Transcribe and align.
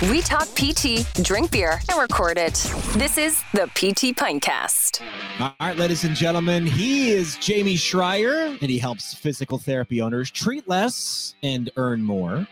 We 0.00 0.20
talk 0.20 0.46
PT, 0.54 1.04
drink 1.24 1.50
beer, 1.50 1.80
and 1.90 1.98
record 1.98 2.38
it. 2.38 2.54
This 2.94 3.18
is 3.18 3.42
the 3.52 3.66
PT 3.74 4.16
Pintcast. 4.16 5.02
All 5.40 5.52
right, 5.58 5.76
ladies 5.76 6.04
and 6.04 6.14
gentlemen, 6.14 6.64
he 6.64 7.10
is 7.10 7.36
Jamie 7.38 7.74
Schreier, 7.74 8.56
and 8.60 8.70
he 8.70 8.78
helps 8.78 9.12
physical 9.12 9.58
therapy 9.58 10.00
owners 10.00 10.30
treat 10.30 10.68
less 10.68 11.34
and 11.42 11.68
earn 11.76 12.00
more. 12.00 12.46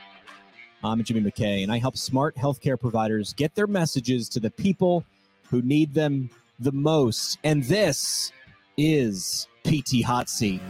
I'm 0.83 1.05
Jimmy 1.05 1.21
McKay, 1.21 1.63
and 1.63 1.71
I 1.71 1.79
help 1.79 1.97
smart 1.97 2.35
healthcare 2.35 2.79
providers 2.81 3.33
get 3.33 3.55
their 3.55 3.69
messages 3.69 4.29
to 4.31 4.41
the 4.41 4.51
people 4.51 5.05
who 5.49 5.63
need 5.63 5.95
them 5.95 6.29
the 6.59 6.73
most. 6.73 7.39
And 7.45 7.63
this 7.63 8.33
is 8.77 9.47
PT 9.63 10.03
Hot 10.03 10.29
Seat. 10.29 10.61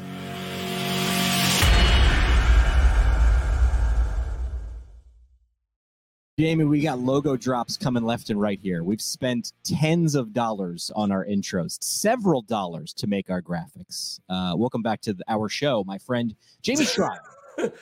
Jamie, 6.39 6.65
we 6.65 6.83
got 6.83 6.99
logo 6.99 7.35
drops 7.35 7.79
coming 7.79 8.03
left 8.03 8.29
and 8.29 8.39
right 8.39 8.61
here. 8.63 8.85
We've 8.85 9.01
spent 9.01 9.55
tens 9.65 10.15
of 10.15 10.35
dollars 10.35 10.91
on 10.95 11.11
our 11.11 11.25
intros, 11.25 11.83
several 11.83 12.43
dollars 12.43 12.93
to 12.93 13.07
make 13.07 13.31
our 13.31 13.41
graphics. 13.41 14.21
Uh, 14.29 14.53
welcome 14.55 14.83
back 14.83 15.01
to 15.03 15.15
the, 15.15 15.25
our 15.29 15.49
show, 15.49 15.83
my 15.85 15.97
friend 15.97 16.37
Jamie 16.61 16.85
Schreier. 16.85 17.17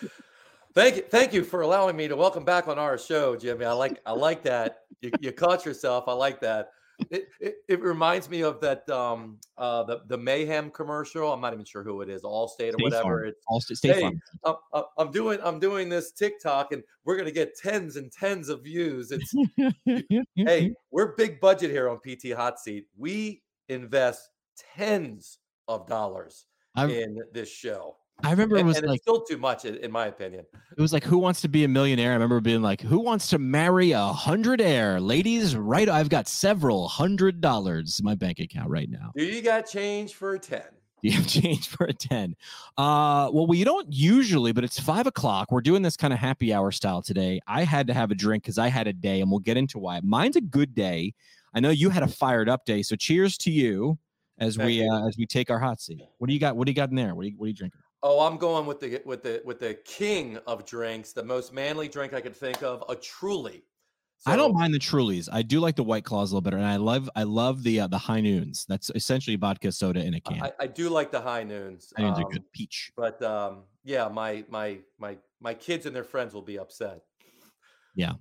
thank 0.72 0.96
you, 0.98 1.02
thank 1.02 1.32
you 1.32 1.42
for 1.42 1.62
allowing 1.62 1.96
me 1.96 2.06
to 2.06 2.14
welcome 2.14 2.44
back 2.44 2.68
on 2.68 2.78
our 2.78 2.96
show, 2.96 3.34
Jimmy. 3.34 3.64
I 3.64 3.72
like, 3.72 4.00
I 4.06 4.12
like 4.12 4.44
that. 4.44 4.82
You, 5.00 5.10
you 5.20 5.32
caught 5.32 5.66
yourself. 5.66 6.04
I 6.06 6.12
like 6.12 6.38
that. 6.42 6.70
It, 7.10 7.28
it, 7.40 7.56
it, 7.68 7.80
reminds 7.80 8.30
me 8.30 8.42
of 8.42 8.60
that 8.60 8.88
um 8.88 9.38
uh 9.58 9.82
the 9.82 10.02
the 10.06 10.16
mayhem 10.16 10.70
commercial 10.70 11.32
i'm 11.32 11.40
not 11.40 11.52
even 11.52 11.64
sure 11.64 11.82
who 11.82 12.00
it 12.02 12.08
is 12.08 12.22
allstate 12.22 12.68
or 12.70 12.72
State 12.74 12.82
whatever 12.82 13.02
Farm. 13.02 13.26
it's 13.28 13.40
All 13.48 13.60
st- 13.60 13.78
State 13.78 13.94
hey 13.96 14.00
Farm. 14.02 14.22
I'm, 14.44 14.54
I'm- 14.72 14.84
I'm 14.98 15.10
doing 15.10 15.38
i'm 15.42 15.58
doing 15.58 15.88
this 15.88 16.12
tiktok 16.12 16.72
and 16.72 16.82
we're 17.04 17.16
gonna 17.16 17.30
get 17.32 17.56
tens 17.56 17.96
and 17.96 18.12
tens 18.12 18.48
of 18.48 18.62
views 18.62 19.10
it's 19.12 19.34
hey 20.36 20.72
we're 20.92 21.14
big 21.16 21.40
budget 21.40 21.70
here 21.70 21.88
on 21.88 21.98
pt 21.98 22.32
hot 22.32 22.60
seat 22.60 22.86
we 22.96 23.42
invest 23.68 24.30
tens 24.76 25.38
of 25.68 25.86
dollars 25.88 26.46
I'm- 26.76 26.90
in 26.90 27.18
this 27.32 27.48
show 27.50 27.96
I 28.22 28.30
remember 28.30 28.56
it 28.56 28.64
was 28.64 28.78
and 28.78 28.86
like 28.86 29.00
still 29.02 29.22
too 29.22 29.38
much 29.38 29.64
in, 29.64 29.76
in 29.76 29.90
my 29.90 30.06
opinion 30.06 30.46
it 30.76 30.80
was 30.80 30.92
like 30.92 31.04
who 31.04 31.18
wants 31.18 31.40
to 31.42 31.48
be 31.48 31.64
a 31.64 31.68
millionaire? 31.68 32.10
I 32.10 32.14
remember 32.14 32.40
being 32.40 32.62
like, 32.62 32.80
who 32.80 32.98
wants 32.98 33.28
to 33.28 33.38
marry 33.38 33.92
a 33.92 34.06
hundred 34.06 34.60
air? 34.60 35.00
Ladies, 35.00 35.54
right? 35.54 35.88
I've 35.88 36.08
got 36.08 36.26
several 36.26 36.88
hundred 36.88 37.40
dollars 37.40 37.98
in 38.00 38.04
my 38.04 38.14
bank 38.14 38.40
account 38.40 38.70
right 38.70 38.90
now. 38.90 39.12
do 39.16 39.24
you 39.24 39.40
got 39.40 39.66
change 39.66 40.14
for 40.14 40.34
a 40.34 40.38
10 40.38 40.60
Do 40.60 40.68
You 41.08 41.12
have 41.12 41.26
change 41.26 41.68
for 41.68 41.84
a 41.84 41.92
10. 41.92 42.34
Uh, 42.76 43.30
well, 43.32 43.46
we 43.46 43.62
don't 43.62 43.86
usually, 43.92 44.52
but 44.52 44.64
it's 44.64 44.80
five 44.80 45.06
o'clock. 45.06 45.52
We're 45.52 45.60
doing 45.60 45.82
this 45.82 45.96
kind 45.96 46.12
of 46.12 46.18
happy 46.18 46.52
hour 46.52 46.72
style 46.72 47.02
today. 47.02 47.40
I 47.46 47.62
had 47.62 47.86
to 47.86 47.94
have 47.94 48.10
a 48.10 48.14
drink 48.14 48.42
because 48.42 48.58
I 48.58 48.68
had 48.68 48.88
a 48.88 48.92
day, 48.92 49.20
and 49.20 49.30
we'll 49.30 49.40
get 49.40 49.56
into 49.56 49.78
why. 49.78 50.00
Mine's 50.02 50.36
a 50.36 50.40
good 50.40 50.74
day. 50.74 51.14
I 51.54 51.60
know 51.60 51.70
you 51.70 51.90
had 51.90 52.02
a 52.02 52.08
fired 52.08 52.48
up 52.48 52.64
day, 52.64 52.82
so 52.82 52.96
cheers 52.96 53.38
to 53.38 53.50
you 53.52 53.96
as 54.38 54.56
Thank 54.56 54.66
we 54.66 54.72
you. 54.82 54.90
uh, 54.90 55.06
as 55.06 55.16
we 55.16 55.26
take 55.26 55.50
our 55.50 55.60
hot 55.60 55.80
seat. 55.80 56.02
What 56.18 56.26
do 56.26 56.34
you 56.34 56.40
got? 56.40 56.56
What 56.56 56.66
do 56.66 56.72
you 56.72 56.76
got 56.76 56.90
in 56.90 56.96
there? 56.96 57.14
What 57.14 57.22
do 57.22 57.28
you 57.28 57.34
what 57.36 57.44
are 57.44 57.48
you 57.48 57.54
drinking? 57.54 57.80
Oh, 58.06 58.20
I'm 58.20 58.36
going 58.36 58.66
with 58.66 58.80
the 58.80 59.00
with 59.06 59.22
the 59.22 59.40
with 59.46 59.60
the 59.60 59.74
king 59.86 60.38
of 60.46 60.66
drinks, 60.66 61.12
the 61.12 61.24
most 61.24 61.54
manly 61.54 61.88
drink 61.88 62.12
I 62.12 62.20
could 62.20 62.36
think 62.36 62.62
of, 62.62 62.84
a 62.90 62.94
Truly. 62.94 63.64
I 64.26 64.36
don't 64.36 64.54
mind 64.54 64.74
the 64.74 64.78
Trulies. 64.78 65.28
I 65.32 65.40
do 65.40 65.58
like 65.58 65.74
the 65.74 65.84
White 65.84 66.04
Claws 66.04 66.30
a 66.30 66.34
little 66.34 66.42
better, 66.42 66.58
and 66.58 66.66
I 66.66 66.76
love 66.76 67.08
I 67.16 67.22
love 67.22 67.62
the 67.62 67.80
uh, 67.80 67.86
the 67.86 67.96
High 67.96 68.20
Noons. 68.20 68.66
That's 68.68 68.90
essentially 68.94 69.36
vodka 69.36 69.72
soda 69.72 70.04
in 70.04 70.12
a 70.12 70.20
can. 70.20 70.42
I, 70.42 70.52
I 70.60 70.66
do 70.66 70.90
like 70.90 71.12
the 71.12 71.20
high 71.20 71.44
noons. 71.44 71.94
High 71.96 72.04
Noons 72.04 72.18
are 72.18 72.24
um, 72.24 72.30
good. 72.30 72.52
Peach. 72.52 72.92
But 72.94 73.22
um, 73.22 73.62
yeah, 73.84 74.08
my 74.08 74.44
my 74.50 74.80
my 74.98 75.16
my 75.40 75.54
kids 75.54 75.86
and 75.86 75.96
their 75.96 76.04
friends 76.04 76.34
will 76.34 76.42
be 76.42 76.58
upset. 76.58 77.00
Yeah, 77.94 78.12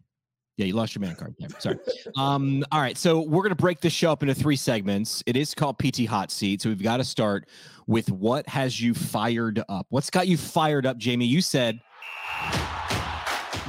you 0.58 0.74
lost 0.76 0.96
your 0.96 1.02
man 1.02 1.16
card. 1.16 1.36
there. 1.40 1.50
Sorry. 1.60 1.78
um, 2.18 2.64
all 2.72 2.80
right. 2.82 2.98
So 2.98 3.22
we're 3.22 3.44
gonna 3.44 3.56
break 3.56 3.80
this 3.80 3.94
show 3.94 4.12
up 4.12 4.22
into 4.22 4.36
three 4.36 4.56
segments. 4.56 5.24
It 5.26 5.36
is 5.36 5.54
called 5.54 5.78
PT 5.80 6.06
Hot 6.06 6.32
Seat. 6.32 6.62
So 6.62 6.70
we've 6.70 6.82
got 6.82 6.98
to 6.98 7.04
start 7.04 7.50
with 7.88 8.12
what 8.12 8.48
has 8.48 8.80
you 8.80 8.94
fired 8.94 9.64
up? 9.68 9.88
What's 9.90 10.10
got 10.10 10.28
you 10.28 10.38
fired 10.38 10.86
up, 10.86 10.98
Jamie? 10.98 11.26
You 11.26 11.42
said 11.42 11.80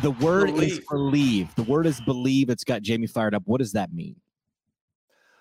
the 0.03 0.11
word 0.21 0.51
is 0.51 0.81
Believe. 0.81 0.89
believe. 0.91 1.55
The 1.55 1.63
word 1.63 1.87
is 1.87 2.01
believe. 2.03 2.51
It's 2.51 2.65
got 2.65 2.83
Jamie 2.83 3.07
fired 3.07 3.35
up. 3.35 3.43
What 3.47 3.59
does 3.59 3.73
that 3.73 3.93
mean? 3.93 4.17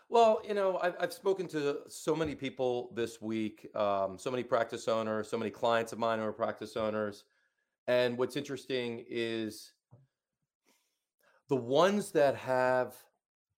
Well, 0.08 0.42
you 0.48 0.54
know, 0.54 0.78
I've, 0.78 0.96
I've 1.00 1.14
spoken 1.14 1.48
to 1.48 1.80
so 1.88 2.16
many 2.16 2.36
people 2.36 2.92
this 2.94 3.20
week, 3.20 3.68
um, 3.76 4.18
so 4.18 4.30
many 4.30 4.44
practice 4.44 4.88
owners, 4.88 5.28
so 5.28 5.38
many 5.38 5.50
clients 5.50 5.92
of 5.92 5.98
mine 5.98 6.20
who 6.20 6.26
are 6.26 6.32
practice 6.32 6.78
owners. 6.78 7.24
And 7.88 8.18
what's 8.18 8.36
interesting 8.38 9.04
is 9.10 9.74
the 11.54 11.60
ones 11.60 12.10
that 12.10 12.36
have 12.36 12.96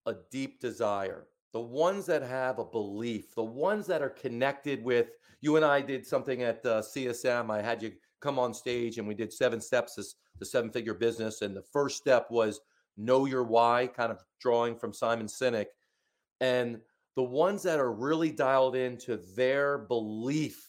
a 0.04 0.14
deep 0.30 0.60
desire, 0.60 1.28
the 1.54 1.60
ones 1.62 2.04
that 2.04 2.20
have 2.20 2.58
a 2.58 2.64
belief, 2.64 3.34
the 3.34 3.42
ones 3.42 3.86
that 3.86 4.02
are 4.02 4.10
connected 4.10 4.84
with 4.84 5.12
you 5.40 5.56
and 5.56 5.64
I 5.64 5.80
did 5.80 6.06
something 6.06 6.42
at 6.42 6.56
uh, 6.66 6.82
CSM. 6.82 7.50
I 7.50 7.62
had 7.62 7.82
you 7.82 7.92
come 8.20 8.38
on 8.38 8.52
stage 8.52 8.98
and 8.98 9.08
we 9.08 9.14
did 9.14 9.32
seven 9.32 9.62
steps 9.62 9.94
to, 9.94 10.04
to 10.38 10.44
seven 10.44 10.70
figure 10.70 10.92
business. 10.92 11.40
And 11.40 11.56
the 11.56 11.64
first 11.72 11.96
step 11.96 12.26
was 12.30 12.60
know 12.98 13.24
your 13.24 13.44
why, 13.44 13.86
kind 13.86 14.12
of 14.12 14.22
drawing 14.42 14.76
from 14.76 14.92
Simon 14.92 15.26
Sinek 15.26 15.68
and 16.42 16.78
the 17.14 17.22
ones 17.22 17.62
that 17.62 17.78
are 17.78 17.94
really 17.94 18.30
dialed 18.30 18.76
into 18.76 19.22
their 19.34 19.78
belief 19.78 20.68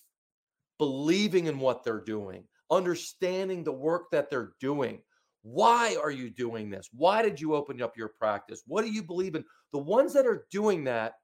believing 0.77 1.47
in 1.47 1.59
what 1.59 1.83
they're 1.83 2.05
doing 2.05 2.45
understanding 2.71 3.65
the 3.65 3.71
work 3.71 4.11
that 4.11 4.29
they're 4.29 4.53
doing 4.61 4.99
why 5.42 5.96
are 6.02 6.12
you 6.12 6.30
doing 6.30 6.70
this 6.70 6.90
why 6.92 7.22
did 7.22 7.40
you 7.40 7.56
open 7.56 7.81
up 7.81 7.98
your 7.98 8.09
practice 8.09 8.64
what 8.68 8.84
do 8.84 8.92
you 8.92 9.03
believe 9.03 9.36
in 9.36 9.44
the 9.72 9.80
ones 9.80 10.14
that 10.14 10.25
are 10.25 10.46
doing 10.52 10.84
that 10.84 11.16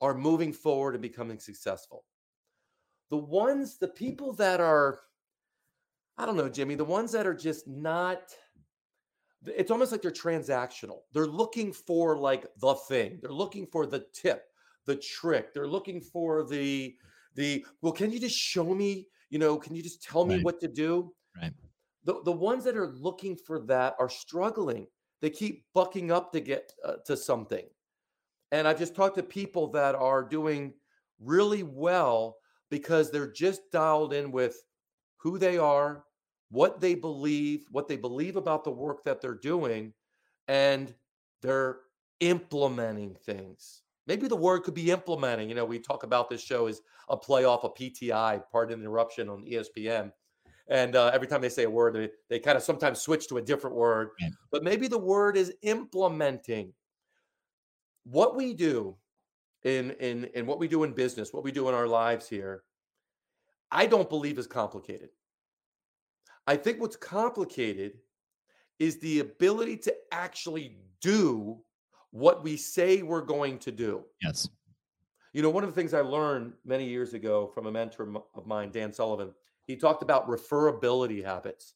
are 0.00 0.14
moving 0.14 0.52
forward 0.52 0.94
and 0.94 1.02
becoming 1.02 1.38
successful 1.38 2.04
the 3.10 3.16
ones 3.16 3.78
the 3.78 3.88
people 3.88 4.32
that 4.32 4.60
are 4.60 5.00
i 6.18 6.26
don't 6.26 6.36
know 6.36 6.48
jimmy 6.48 6.74
the 6.74 6.84
ones 6.84 7.12
that 7.12 7.26
are 7.26 7.34
just 7.34 7.66
not 7.66 8.34
it's 9.44 9.70
almost 9.70 9.92
like 9.92 10.02
they're 10.02 10.10
transactional. 10.10 11.00
They're 11.12 11.26
looking 11.26 11.72
for 11.72 12.16
like 12.16 12.46
the 12.58 12.74
thing. 12.88 13.18
They're 13.22 13.32
looking 13.32 13.66
for 13.66 13.86
the 13.86 14.06
tip, 14.12 14.44
the 14.86 14.96
trick. 14.96 15.52
They're 15.52 15.68
looking 15.68 16.00
for 16.00 16.44
the 16.44 16.96
the 17.34 17.64
well, 17.82 17.92
can 17.92 18.10
you 18.10 18.18
just 18.18 18.36
show 18.36 18.74
me, 18.74 19.08
you 19.30 19.38
know, 19.38 19.58
can 19.58 19.74
you 19.74 19.82
just 19.82 20.02
tell 20.02 20.24
me 20.24 20.36
Right. 20.36 20.44
what 20.44 20.60
to 20.60 20.68
do? 20.68 21.14
Right. 21.40 21.52
The 22.06 22.22
the 22.24 22.32
ones 22.32 22.64
that 22.64 22.76
are 22.76 22.88
looking 22.88 23.36
for 23.36 23.60
that 23.66 23.94
are 23.98 24.08
struggling. 24.08 24.86
They 25.20 25.30
keep 25.30 25.64
bucking 25.74 26.10
up 26.10 26.32
to 26.32 26.40
get 26.40 26.72
uh, 26.84 26.96
to 27.06 27.16
something. 27.16 27.64
And 28.52 28.68
I've 28.68 28.78
just 28.78 28.94
talked 28.94 29.16
to 29.16 29.22
people 29.22 29.66
that 29.72 29.94
are 29.94 30.22
doing 30.22 30.74
really 31.20 31.64
well 31.64 32.36
because 32.70 33.10
they're 33.10 33.32
just 33.32 33.60
dialed 33.72 34.12
in 34.12 34.30
with 34.30 34.56
who 35.16 35.38
they 35.38 35.58
are, 35.58 36.04
what 36.50 36.80
they 36.80 36.94
believe, 36.94 37.64
what 37.70 37.88
they 37.88 37.96
believe 37.96 38.36
about 38.36 38.62
the 38.62 38.70
work 38.70 39.02
that 39.04 39.20
they're 39.20 39.34
doing, 39.34 39.92
and 40.46 40.94
they're 41.42 41.78
implementing 42.20 43.16
things. 43.24 43.82
Maybe 44.06 44.28
the 44.28 44.36
word 44.36 44.60
could 44.60 44.74
be 44.74 44.92
implementing. 44.92 45.48
You 45.48 45.56
know, 45.56 45.64
we 45.64 45.80
talk 45.80 46.04
about 46.04 46.30
this 46.30 46.40
show 46.40 46.68
as 46.68 46.80
a 47.08 47.16
play 47.16 47.44
off 47.44 47.64
of 47.64 47.74
PTI, 47.74 48.42
pardon 48.52 48.78
the 48.78 48.84
interruption 48.84 49.28
on 49.28 49.44
ESPN. 49.44 50.12
And 50.68 50.96
uh, 50.96 51.10
every 51.14 51.28
time 51.28 51.40
they 51.40 51.48
say 51.48 51.64
a 51.64 51.70
word, 51.70 51.94
they, 51.94 52.10
they 52.28 52.38
kind 52.40 52.56
of 52.56 52.62
sometimes 52.62 53.00
switch 53.00 53.28
to 53.28 53.38
a 53.38 53.42
different 53.42 53.76
word. 53.76 54.10
Right. 54.20 54.32
But 54.50 54.64
maybe 54.64 54.88
the 54.88 54.98
word 54.98 55.36
is 55.36 55.52
implementing. 55.62 56.72
What 58.04 58.36
we 58.36 58.54
do 58.54 58.96
in 59.64 59.92
in 59.92 60.24
in 60.34 60.46
what 60.46 60.58
we 60.58 60.68
do 60.68 60.84
in 60.84 60.92
business, 60.92 61.32
what 61.32 61.44
we 61.44 61.52
do 61.52 61.68
in 61.68 61.74
our 61.74 61.86
lives 61.86 62.28
here, 62.28 62.62
I 63.70 63.86
don't 63.86 64.08
believe 64.08 64.38
is 64.38 64.46
complicated. 64.46 65.10
I 66.46 66.56
think 66.56 66.80
what's 66.80 66.96
complicated 66.96 67.98
is 68.78 68.98
the 68.98 69.20
ability 69.20 69.76
to 69.78 69.94
actually 70.12 70.76
do 71.00 71.58
what 72.10 72.44
we 72.44 72.56
say 72.56 73.02
we're 73.02 73.22
going 73.22 73.58
to 73.58 73.72
do. 73.72 74.04
Yes. 74.22 74.48
You 75.32 75.42
know, 75.42 75.50
one 75.50 75.64
of 75.64 75.70
the 75.70 75.74
things 75.74 75.92
I 75.92 76.00
learned 76.00 76.52
many 76.64 76.88
years 76.88 77.12
ago 77.12 77.50
from 77.52 77.66
a 77.66 77.72
mentor 77.72 78.22
of 78.34 78.46
mine, 78.46 78.70
Dan 78.70 78.92
Sullivan, 78.92 79.34
he 79.66 79.76
talked 79.76 80.02
about 80.02 80.28
referability 80.28 81.24
habits. 81.24 81.74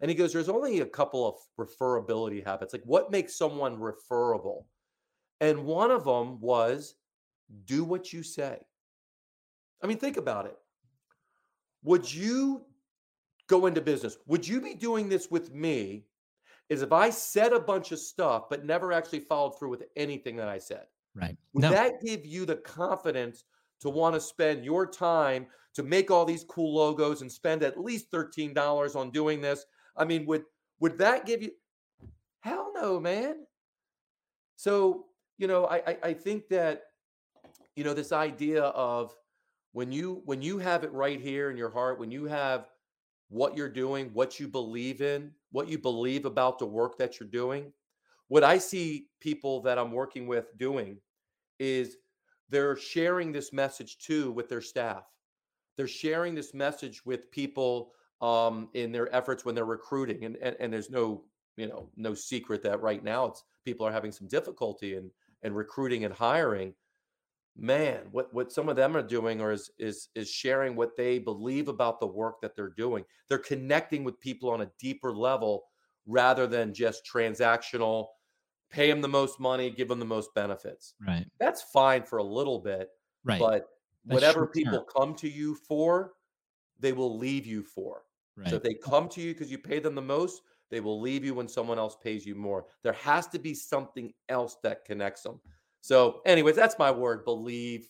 And 0.00 0.10
he 0.10 0.14
goes, 0.14 0.32
There's 0.32 0.48
only 0.48 0.80
a 0.80 0.86
couple 0.86 1.26
of 1.26 1.66
referability 1.66 2.44
habits. 2.44 2.72
Like, 2.72 2.82
what 2.84 3.10
makes 3.10 3.36
someone 3.36 3.80
referable? 3.80 4.66
And 5.40 5.64
one 5.64 5.90
of 5.90 6.04
them 6.04 6.40
was 6.40 6.94
do 7.64 7.84
what 7.84 8.12
you 8.12 8.22
say. 8.22 8.58
I 9.82 9.86
mean, 9.86 9.98
think 9.98 10.16
about 10.16 10.46
it. 10.46 10.56
Would 11.82 12.12
you 12.12 12.64
go 13.48 13.66
into 13.66 13.80
business? 13.80 14.16
Would 14.26 14.46
you 14.46 14.60
be 14.60 14.74
doing 14.74 15.08
this 15.08 15.30
with 15.30 15.52
me? 15.52 16.06
Is 16.68 16.82
if 16.82 16.92
I 16.92 17.10
said 17.10 17.52
a 17.52 17.60
bunch 17.60 17.92
of 17.92 17.98
stuff, 17.98 18.44
but 18.48 18.64
never 18.64 18.92
actually 18.92 19.20
followed 19.20 19.58
through 19.58 19.70
with 19.70 19.82
anything 19.96 20.36
that 20.36 20.48
I 20.48 20.58
said? 20.58 20.86
Right. 21.14 21.36
Would 21.52 21.62
No. 21.62 21.70
that 21.70 22.00
give 22.00 22.24
you 22.24 22.46
the 22.46 22.56
confidence 22.56 23.44
to 23.82 23.90
want 23.90 24.14
to 24.14 24.20
spend 24.20 24.64
your 24.64 24.86
time 24.86 25.46
to 25.74 25.82
make 25.82 26.10
all 26.10 26.24
these 26.24 26.44
cool 26.44 26.74
logos 26.74 27.22
and 27.22 27.30
spend 27.30 27.62
at 27.62 27.80
least 27.80 28.10
$13 28.10 28.96
on 28.96 29.10
doing 29.10 29.40
this? 29.40 29.64
I 29.96 30.04
mean, 30.04 30.26
would 30.26 30.44
would 30.80 30.98
that 30.98 31.26
give 31.26 31.42
you 31.42 31.52
Hell 32.42 32.72
no, 32.74 32.98
man. 32.98 33.46
So, 34.56 35.06
you 35.38 35.46
know, 35.46 35.66
I, 35.66 35.76
I, 35.86 35.96
I 36.02 36.12
think 36.12 36.48
that, 36.48 36.82
you 37.76 37.84
know, 37.84 37.94
this 37.94 38.12
idea 38.12 38.64
of 38.64 39.14
when 39.72 39.92
you 39.92 40.22
when 40.24 40.42
you 40.42 40.58
have 40.58 40.84
it 40.84 40.92
right 40.92 41.20
here 41.20 41.50
in 41.50 41.56
your 41.56 41.70
heart, 41.70 41.98
when 41.98 42.10
you 42.10 42.24
have 42.24 42.68
what 43.28 43.56
you're 43.56 43.68
doing, 43.68 44.10
what 44.12 44.38
you 44.38 44.48
believe 44.48 45.00
in, 45.00 45.30
what 45.52 45.68
you 45.68 45.78
believe 45.78 46.26
about 46.26 46.58
the 46.58 46.66
work 46.66 46.98
that 46.98 47.18
you're 47.18 47.28
doing, 47.28 47.72
what 48.28 48.44
I 48.44 48.58
see 48.58 49.06
people 49.20 49.62
that 49.62 49.78
I'm 49.78 49.92
working 49.92 50.26
with 50.26 50.46
doing 50.58 50.98
is 51.60 51.96
they're 52.52 52.76
sharing 52.76 53.32
this 53.32 53.52
message 53.52 53.98
too 53.98 54.30
with 54.30 54.48
their 54.48 54.60
staff. 54.60 55.04
They're 55.76 55.88
sharing 55.88 56.34
this 56.34 56.52
message 56.52 57.04
with 57.04 57.30
people 57.30 57.92
um, 58.20 58.68
in 58.74 58.92
their 58.92 59.12
efforts 59.14 59.44
when 59.44 59.54
they're 59.54 59.64
recruiting, 59.64 60.24
and, 60.24 60.36
and 60.36 60.54
and 60.60 60.72
there's 60.72 60.90
no 60.90 61.24
you 61.56 61.66
know 61.66 61.88
no 61.96 62.14
secret 62.14 62.62
that 62.62 62.82
right 62.82 63.02
now 63.02 63.26
it's 63.26 63.42
people 63.64 63.86
are 63.86 63.92
having 63.92 64.12
some 64.12 64.28
difficulty 64.28 64.94
in 64.96 65.10
in 65.42 65.54
recruiting 65.54 66.04
and 66.04 66.14
hiring. 66.14 66.74
Man, 67.56 68.00
what 68.12 68.32
what 68.32 68.52
some 68.52 68.68
of 68.68 68.76
them 68.76 68.96
are 68.96 69.02
doing 69.02 69.40
or 69.40 69.50
is 69.52 69.70
is 69.78 70.08
is 70.14 70.30
sharing 70.30 70.76
what 70.76 70.96
they 70.96 71.18
believe 71.18 71.68
about 71.68 72.00
the 72.00 72.06
work 72.06 72.40
that 72.42 72.54
they're 72.54 72.74
doing. 72.76 73.04
They're 73.28 73.38
connecting 73.38 74.04
with 74.04 74.20
people 74.20 74.50
on 74.50 74.60
a 74.60 74.70
deeper 74.78 75.12
level 75.14 75.64
rather 76.06 76.46
than 76.46 76.74
just 76.74 77.08
transactional 77.10 78.08
pay 78.72 78.90
them 78.90 79.00
the 79.00 79.08
most 79.08 79.38
money, 79.38 79.70
give 79.70 79.88
them 79.88 79.98
the 79.98 80.04
most 80.04 80.34
benefits. 80.34 80.94
Right. 81.06 81.26
That's 81.38 81.62
fine 81.62 82.02
for 82.02 82.18
a 82.18 82.24
little 82.24 82.58
bit. 82.58 82.88
Right. 83.24 83.38
But 83.38 83.66
That's 84.06 84.14
whatever 84.14 84.40
short 84.40 84.54
term. 84.54 84.64
people 84.64 84.82
come 84.84 85.14
to 85.16 85.28
you 85.28 85.54
for, 85.54 86.14
they 86.80 86.92
will 86.92 87.16
leave 87.16 87.46
you 87.46 87.62
for. 87.62 88.02
Right. 88.36 88.48
So 88.48 88.56
if 88.56 88.62
they 88.62 88.74
come 88.74 89.08
to 89.10 89.20
you 89.20 89.34
because 89.34 89.50
you 89.50 89.58
pay 89.58 89.78
them 89.78 89.94
the 89.94 90.02
most, 90.02 90.42
they 90.70 90.80
will 90.80 91.00
leave 91.00 91.22
you 91.22 91.34
when 91.34 91.48
someone 91.48 91.78
else 91.78 91.96
pays 92.02 92.24
you 92.24 92.34
more. 92.34 92.64
There 92.82 92.94
has 92.94 93.26
to 93.28 93.38
be 93.38 93.54
something 93.54 94.12
else 94.30 94.56
that 94.62 94.86
connects 94.86 95.22
them. 95.22 95.38
So, 95.82 96.22
anyways, 96.24 96.56
that's 96.56 96.78
my 96.78 96.90
word, 96.90 97.24
believe. 97.24 97.88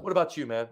What 0.00 0.10
about 0.10 0.36
you, 0.36 0.44
man? 0.46 0.66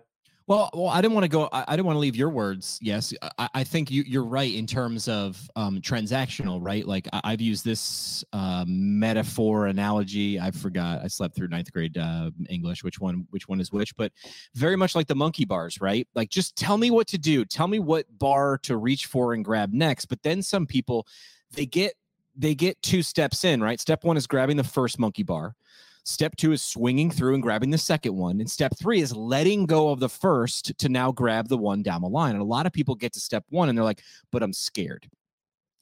Well, 0.46 0.68
well, 0.74 0.88
I 0.88 1.00
didn't 1.00 1.14
want 1.14 1.24
to 1.24 1.28
go. 1.28 1.48
I, 1.52 1.64
I 1.68 1.76
didn't 1.76 1.86
want 1.86 1.96
to 1.96 2.00
leave 2.00 2.16
your 2.16 2.28
words. 2.28 2.78
Yes, 2.82 3.14
I, 3.38 3.48
I 3.54 3.64
think 3.64 3.90
you, 3.90 4.04
you're 4.06 4.26
right 4.26 4.52
in 4.52 4.66
terms 4.66 5.08
of 5.08 5.40
um, 5.56 5.80
transactional, 5.80 6.58
right? 6.60 6.86
Like 6.86 7.08
I, 7.14 7.20
I've 7.24 7.40
used 7.40 7.64
this 7.64 8.22
uh, 8.34 8.64
metaphor 8.68 9.68
analogy. 9.68 10.38
I 10.38 10.50
forgot. 10.50 11.00
I 11.02 11.06
slept 11.06 11.34
through 11.34 11.48
ninth 11.48 11.72
grade 11.72 11.96
uh, 11.96 12.30
English. 12.50 12.84
Which 12.84 13.00
one? 13.00 13.26
Which 13.30 13.48
one 13.48 13.58
is 13.58 13.72
which? 13.72 13.96
But 13.96 14.12
very 14.54 14.76
much 14.76 14.94
like 14.94 15.06
the 15.06 15.14
monkey 15.14 15.46
bars, 15.46 15.80
right? 15.80 16.06
Like 16.14 16.28
just 16.28 16.56
tell 16.56 16.76
me 16.76 16.90
what 16.90 17.06
to 17.08 17.18
do. 17.18 17.46
Tell 17.46 17.66
me 17.66 17.78
what 17.78 18.04
bar 18.18 18.58
to 18.64 18.76
reach 18.76 19.06
for 19.06 19.32
and 19.32 19.42
grab 19.42 19.72
next. 19.72 20.06
But 20.06 20.22
then 20.22 20.42
some 20.42 20.66
people, 20.66 21.06
they 21.52 21.64
get 21.64 21.94
they 22.36 22.54
get 22.54 22.82
two 22.82 23.02
steps 23.02 23.44
in, 23.44 23.62
right? 23.62 23.80
Step 23.80 24.04
one 24.04 24.18
is 24.18 24.26
grabbing 24.26 24.58
the 24.58 24.64
first 24.64 24.98
monkey 24.98 25.22
bar. 25.22 25.54
Step 26.04 26.36
two 26.36 26.52
is 26.52 26.62
swinging 26.62 27.10
through 27.10 27.34
and 27.34 27.42
grabbing 27.42 27.70
the 27.70 27.78
second 27.78 28.14
one. 28.14 28.40
And 28.40 28.50
step 28.50 28.72
three 28.78 29.00
is 29.00 29.16
letting 29.16 29.64
go 29.64 29.88
of 29.90 30.00
the 30.00 30.08
first 30.08 30.76
to 30.78 30.88
now 30.90 31.10
grab 31.10 31.48
the 31.48 31.56
one 31.56 31.82
down 31.82 32.02
the 32.02 32.08
line. 32.08 32.32
And 32.32 32.42
a 32.42 32.46
lot 32.46 32.66
of 32.66 32.72
people 32.72 32.94
get 32.94 33.14
to 33.14 33.20
step 33.20 33.44
one 33.48 33.68
and 33.68 33.76
they're 33.76 33.84
like, 33.84 34.02
but 34.30 34.42
I'm 34.42 34.52
scared. 34.52 35.08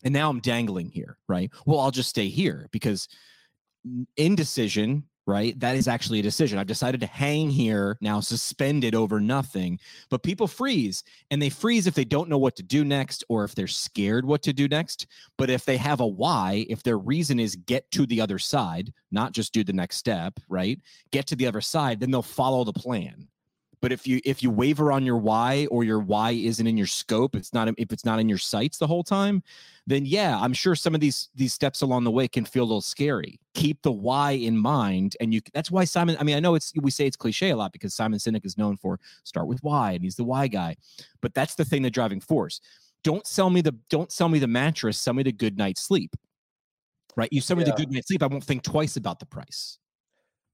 And 0.04 0.14
now 0.14 0.30
I'm 0.30 0.40
dangling 0.40 0.90
here, 0.90 1.18
right? 1.28 1.50
Well, 1.66 1.80
I'll 1.80 1.90
just 1.90 2.08
stay 2.10 2.28
here 2.28 2.68
because 2.70 3.08
indecision, 4.16 5.04
right? 5.26 5.58
That 5.60 5.76
is 5.76 5.88
actually 5.88 6.18
a 6.18 6.22
decision. 6.22 6.58
I've 6.58 6.66
decided 6.66 7.00
to 7.00 7.06
hang 7.06 7.50
here 7.50 7.96
now, 8.00 8.20
suspended 8.20 8.94
over 8.94 9.20
nothing. 9.20 9.78
But 10.10 10.22
people 10.22 10.46
freeze 10.46 11.04
and 11.30 11.40
they 11.40 11.50
freeze 11.50 11.86
if 11.86 11.94
they 11.94 12.04
don't 12.04 12.28
know 12.28 12.38
what 12.38 12.56
to 12.56 12.62
do 12.62 12.84
next 12.84 13.24
or 13.28 13.44
if 13.44 13.54
they're 13.54 13.66
scared 13.66 14.24
what 14.24 14.42
to 14.42 14.52
do 14.52 14.68
next. 14.68 15.06
But 15.38 15.50
if 15.50 15.64
they 15.64 15.76
have 15.76 16.00
a 16.00 16.06
why, 16.06 16.66
if 16.68 16.82
their 16.82 16.98
reason 16.98 17.38
is 17.38 17.56
get 17.56 17.90
to 17.92 18.06
the 18.06 18.20
other 18.20 18.38
side, 18.38 18.92
not 19.10 19.32
just 19.32 19.52
do 19.52 19.62
the 19.64 19.72
next 19.72 19.96
step, 19.96 20.38
right? 20.48 20.80
Get 21.10 21.26
to 21.28 21.36
the 21.36 21.46
other 21.46 21.60
side, 21.60 22.00
then 22.00 22.10
they'll 22.10 22.22
follow 22.22 22.64
the 22.64 22.72
plan. 22.72 23.28
But 23.82 23.90
if 23.90 24.06
you 24.06 24.20
if 24.24 24.44
you 24.44 24.50
waver 24.50 24.92
on 24.92 25.04
your 25.04 25.18
why 25.18 25.66
or 25.66 25.82
your 25.82 25.98
why 25.98 26.30
isn't 26.30 26.66
in 26.66 26.76
your 26.76 26.86
scope, 26.86 27.34
it's 27.34 27.52
not 27.52 27.68
if 27.76 27.92
it's 27.92 28.04
not 28.04 28.20
in 28.20 28.28
your 28.28 28.38
sights 28.38 28.78
the 28.78 28.86
whole 28.86 29.02
time, 29.02 29.42
then 29.88 30.06
yeah, 30.06 30.38
I'm 30.40 30.52
sure 30.52 30.76
some 30.76 30.94
of 30.94 31.00
these 31.00 31.30
these 31.34 31.52
steps 31.52 31.82
along 31.82 32.04
the 32.04 32.10
way 32.12 32.28
can 32.28 32.44
feel 32.44 32.62
a 32.62 32.64
little 32.64 32.80
scary. 32.80 33.40
Keep 33.54 33.82
the 33.82 33.90
why 33.90 34.30
in 34.30 34.56
mind, 34.56 35.16
and 35.20 35.34
you. 35.34 35.40
That's 35.52 35.68
why 35.70 35.84
Simon. 35.84 36.16
I 36.20 36.22
mean, 36.22 36.36
I 36.36 36.40
know 36.40 36.54
it's 36.54 36.72
we 36.80 36.92
say 36.92 37.06
it's 37.06 37.16
cliche 37.16 37.50
a 37.50 37.56
lot 37.56 37.72
because 37.72 37.92
Simon 37.92 38.20
Sinek 38.20 38.46
is 38.46 38.56
known 38.56 38.76
for 38.76 39.00
start 39.24 39.48
with 39.48 39.58
why, 39.64 39.92
and 39.92 40.04
he's 40.04 40.16
the 40.16 40.24
why 40.24 40.46
guy. 40.46 40.76
But 41.20 41.34
that's 41.34 41.56
the 41.56 41.64
thing, 41.64 41.82
the 41.82 41.90
driving 41.90 42.20
force. 42.20 42.60
Don't 43.02 43.26
sell 43.26 43.50
me 43.50 43.62
the 43.62 43.74
don't 43.90 44.12
sell 44.12 44.28
me 44.28 44.38
the 44.38 44.46
mattress. 44.46 44.96
Sell 44.96 45.12
me 45.12 45.24
the 45.24 45.32
good 45.32 45.58
night's 45.58 45.82
sleep. 45.82 46.14
Right? 47.16 47.28
You 47.32 47.40
sell 47.40 47.56
me 47.56 47.64
Yeah. 47.64 47.72
the 47.72 47.76
good 47.76 47.90
night's 47.90 48.06
sleep. 48.06 48.22
I 48.22 48.26
won't 48.28 48.44
think 48.44 48.62
twice 48.62 48.96
about 48.96 49.18
the 49.18 49.26
price. 49.26 49.78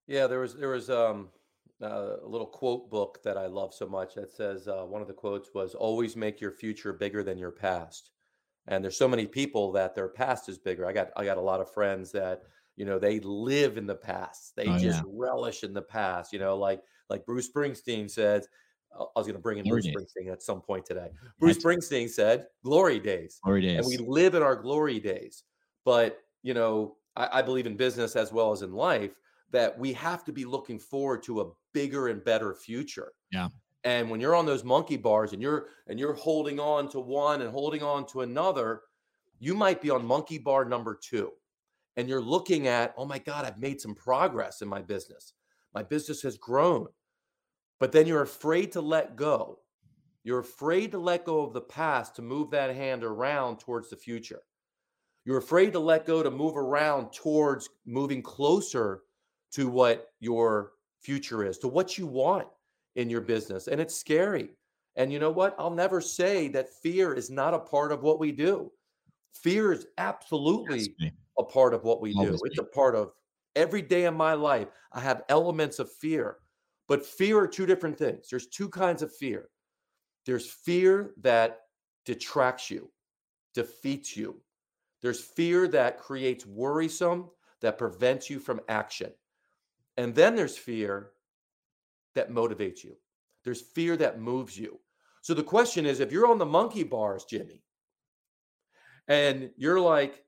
Yeah, 0.07 0.27
there 0.27 0.41
was 0.41 0.55
there 0.55 0.71
was 0.71 0.89
um 0.89 1.29
uh, 1.83 2.17
a 2.23 2.27
little 2.27 2.47
quote 2.47 2.91
book 2.91 3.21
that 3.23 3.37
I 3.37 3.47
love 3.47 3.73
so 3.73 3.87
much 3.87 4.15
that 4.15 4.31
says 4.33 4.67
uh, 4.69 4.83
one 4.85 5.01
of 5.01 5.09
the 5.09 5.15
quotes 5.15 5.51
was 5.55 5.75
always 5.75 6.17
make 6.17 6.41
your 6.41 6.53
future 6.53 6.93
bigger 6.93 7.23
than 7.23 7.39
your 7.39 7.53
past. 7.53 8.11
And 8.67 8.83
there's 8.85 8.97
so 8.99 9.09
many 9.09 9.27
people 9.27 9.73
that 9.73 9.95
their 9.95 10.09
past 10.09 10.49
is 10.49 10.59
bigger. 10.59 10.87
I 10.87 10.93
got 10.93 11.11
I 11.17 11.25
got 11.25 11.39
a 11.39 11.43
lot 11.43 11.61
of 11.61 11.73
friends 11.73 12.13
that 12.13 12.43
you 12.77 12.85
know 12.85 12.99
they 12.99 13.21
live 13.21 13.79
in 13.79 13.87
the 13.87 13.95
past. 13.95 14.55
They 14.57 14.67
Oh, 14.67 14.79
just 14.79 14.99
yeah. 14.99 15.11
relish 15.13 15.63
in 15.65 15.73
the 15.73 15.83
past. 15.83 16.33
You 16.33 16.39
know, 16.39 16.57
like 16.57 16.83
like 17.09 17.25
Bruce 17.25 17.51
Springsteen 17.51 18.11
says. 18.11 18.47
I 18.93 19.03
I 19.03 19.19
was 19.21 19.27
going 19.27 19.35
to 19.37 19.41
bring 19.41 19.59
in 19.59 19.65
Glory 19.65 19.83
Bruce 19.83 19.87
days. 19.87 19.95
Springsteen 20.27 20.33
at 20.33 20.43
some 20.43 20.61
point 20.61 20.85
today. 20.85 21.11
Bruce 21.39 21.59
Springsteen 21.59 22.09
said, 22.11 22.47
"Glory 22.65 22.99
days." 22.99 23.39
Glory 23.45 23.63
days. 23.63 23.77
and 23.79 23.87
we 23.87 23.97
live 23.99 24.35
in 24.35 24.43
our 24.43 24.57
glory 24.57 24.99
days. 24.99 25.45
But 25.85 26.21
you 26.43 26.55
know, 26.55 26.97
I, 27.15 27.39
I 27.39 27.43
believe 27.43 27.67
in 27.67 27.77
business 27.77 28.17
as 28.17 28.33
well 28.33 28.51
as 28.53 28.63
in 28.63 28.73
life 28.73 29.13
that 29.51 29.79
we 29.79 29.93
have 29.95 30.25
to 30.25 30.33
be 30.33 30.45
looking 30.45 30.79
forward 30.79 31.23
to 31.25 31.41
a 31.41 31.51
bigger 31.73 32.09
and 32.09 32.25
better 32.25 32.55
future. 32.55 33.13
Yeah. 33.33 33.49
And 33.85 34.11
when 34.11 34.21
you're 34.21 34.35
on 34.35 34.47
those 34.47 34.65
monkey 34.65 34.97
bars 34.97 35.33
and 35.33 35.41
you're 35.41 35.69
and 35.87 35.99
you're 35.99 36.15
holding 36.15 36.61
on 36.61 36.89
to 36.91 37.01
one 37.01 37.43
and 37.43 37.51
holding 37.51 37.83
on 37.83 38.07
to 38.09 38.23
another, 38.23 38.83
you 39.39 39.55
might 39.55 39.81
be 39.81 39.91
on 39.91 40.05
monkey 40.05 40.39
bar 40.39 40.65
number 40.65 40.99
two. 41.01 41.31
And 41.97 42.09
you're 42.09 42.21
looking 42.21 42.69
at, 42.69 42.95
oh 42.97 43.05
my 43.05 43.19
God, 43.19 43.45
I've 43.45 43.59
made 43.59 43.81
some 43.81 43.95
progress 43.95 44.63
in 44.63 44.69
my 44.69 44.83
business. 44.83 45.33
My 45.75 45.83
business 45.83 46.23
has 46.23 46.37
grown. 46.37 46.87
But 47.81 47.93
then 47.93 48.07
you're 48.07 48.23
afraid 48.23 48.73
to 48.73 48.81
let 48.81 49.17
go. 49.17 49.61
You're 50.25 50.41
afraid 50.41 50.93
to 50.93 50.99
let 50.99 51.25
go 51.25 51.41
of 51.41 51.55
the 51.55 51.61
past 51.61 52.17
to 52.17 52.23
move 52.23 52.51
that 52.51 52.75
hand 52.75 53.05
around 53.05 53.61
towards 53.61 53.89
the 53.89 53.97
future. 53.97 54.43
You're 55.25 55.39
afraid 55.39 55.73
to 55.73 55.79
let 55.79 56.07
go 56.07 56.23
to 56.23 56.31
move 56.31 56.57
around 56.57 57.13
towards 57.13 57.69
moving 57.87 58.23
closer 58.23 59.03
to 59.53 59.69
what 59.69 60.09
your 60.21 60.73
future 61.01 61.45
is, 61.45 61.59
to 61.59 61.69
what 61.69 61.99
you 61.99 62.07
want 62.07 62.49
in 62.97 63.09
your 63.09 63.21
business. 63.21 63.69
And 63.69 63.81
it's 63.81 63.95
scary. 63.95 64.51
And 64.97 65.13
you 65.13 65.19
know 65.19 65.31
what? 65.31 65.55
I'll 65.59 65.71
never 65.71 66.01
say 66.01 66.49
that 66.49 66.69
fear 66.83 67.15
is 67.15 67.31
not 67.31 67.55
a 67.55 67.59
part 67.59 67.93
of 67.93 68.03
what 68.03 68.19
we 68.19 68.33
do. 68.33 68.73
Fear 69.33 69.73
is 69.73 69.87
absolutely 69.99 70.79
Has 70.79 70.89
to 70.89 70.95
be. 70.99 71.13
a 71.39 71.45
part 71.45 71.73
of 71.73 71.85
what 71.85 72.01
we 72.01 72.13
do. 72.13 72.19
Always 72.19 72.41
It's 72.45 72.59
a 72.59 72.65
part 72.65 72.97
of 72.97 73.13
every 73.55 73.83
day 73.83 74.05
of 74.05 74.15
my 74.15 74.35
life. 74.35 74.69
I 74.93 75.01
have 75.01 75.23
elements 75.29 75.79
of 75.79 75.93
fear, 75.93 76.39
but 76.89 77.07
fear 77.07 77.39
are 77.39 77.47
two 77.47 77.67
different 77.67 77.97
things. 77.97 78.29
There's 78.29 78.49
two 78.49 78.69
kinds 78.69 79.03
of 79.03 79.15
fear. 79.15 79.51
There's 80.27 80.51
fear 80.51 81.13
that 81.21 81.61
detracts 82.05 82.71
you, 82.71 82.91
defeats 83.55 84.17
you. 84.17 84.41
There's 85.01 85.23
fear 85.23 85.69
that 85.69 85.99
creates 85.99 86.45
worrisome, 86.45 87.31
that 87.61 87.79
prevents 87.79 88.29
you 88.29 88.41
from 88.41 88.61
action. 88.69 89.13
And 89.99 90.15
then 90.15 90.37
there's 90.37 90.57
fear 90.57 91.11
that 92.15 92.31
motivates 92.31 92.85
you. 92.85 92.97
There's 93.45 93.61
fear 93.61 93.97
that 93.97 94.21
moves 94.21 94.57
you. 94.57 94.79
So 95.23 95.35
the 95.35 95.43
question 95.43 95.85
is 95.85 95.99
if 95.99 96.13
you're 96.13 96.31
on 96.31 96.39
the 96.39 96.47
monkey 96.47 96.85
bars, 96.85 97.25
Jimmy, 97.25 97.65
and 99.09 99.51
you're 99.57 99.81
like, 99.81 100.23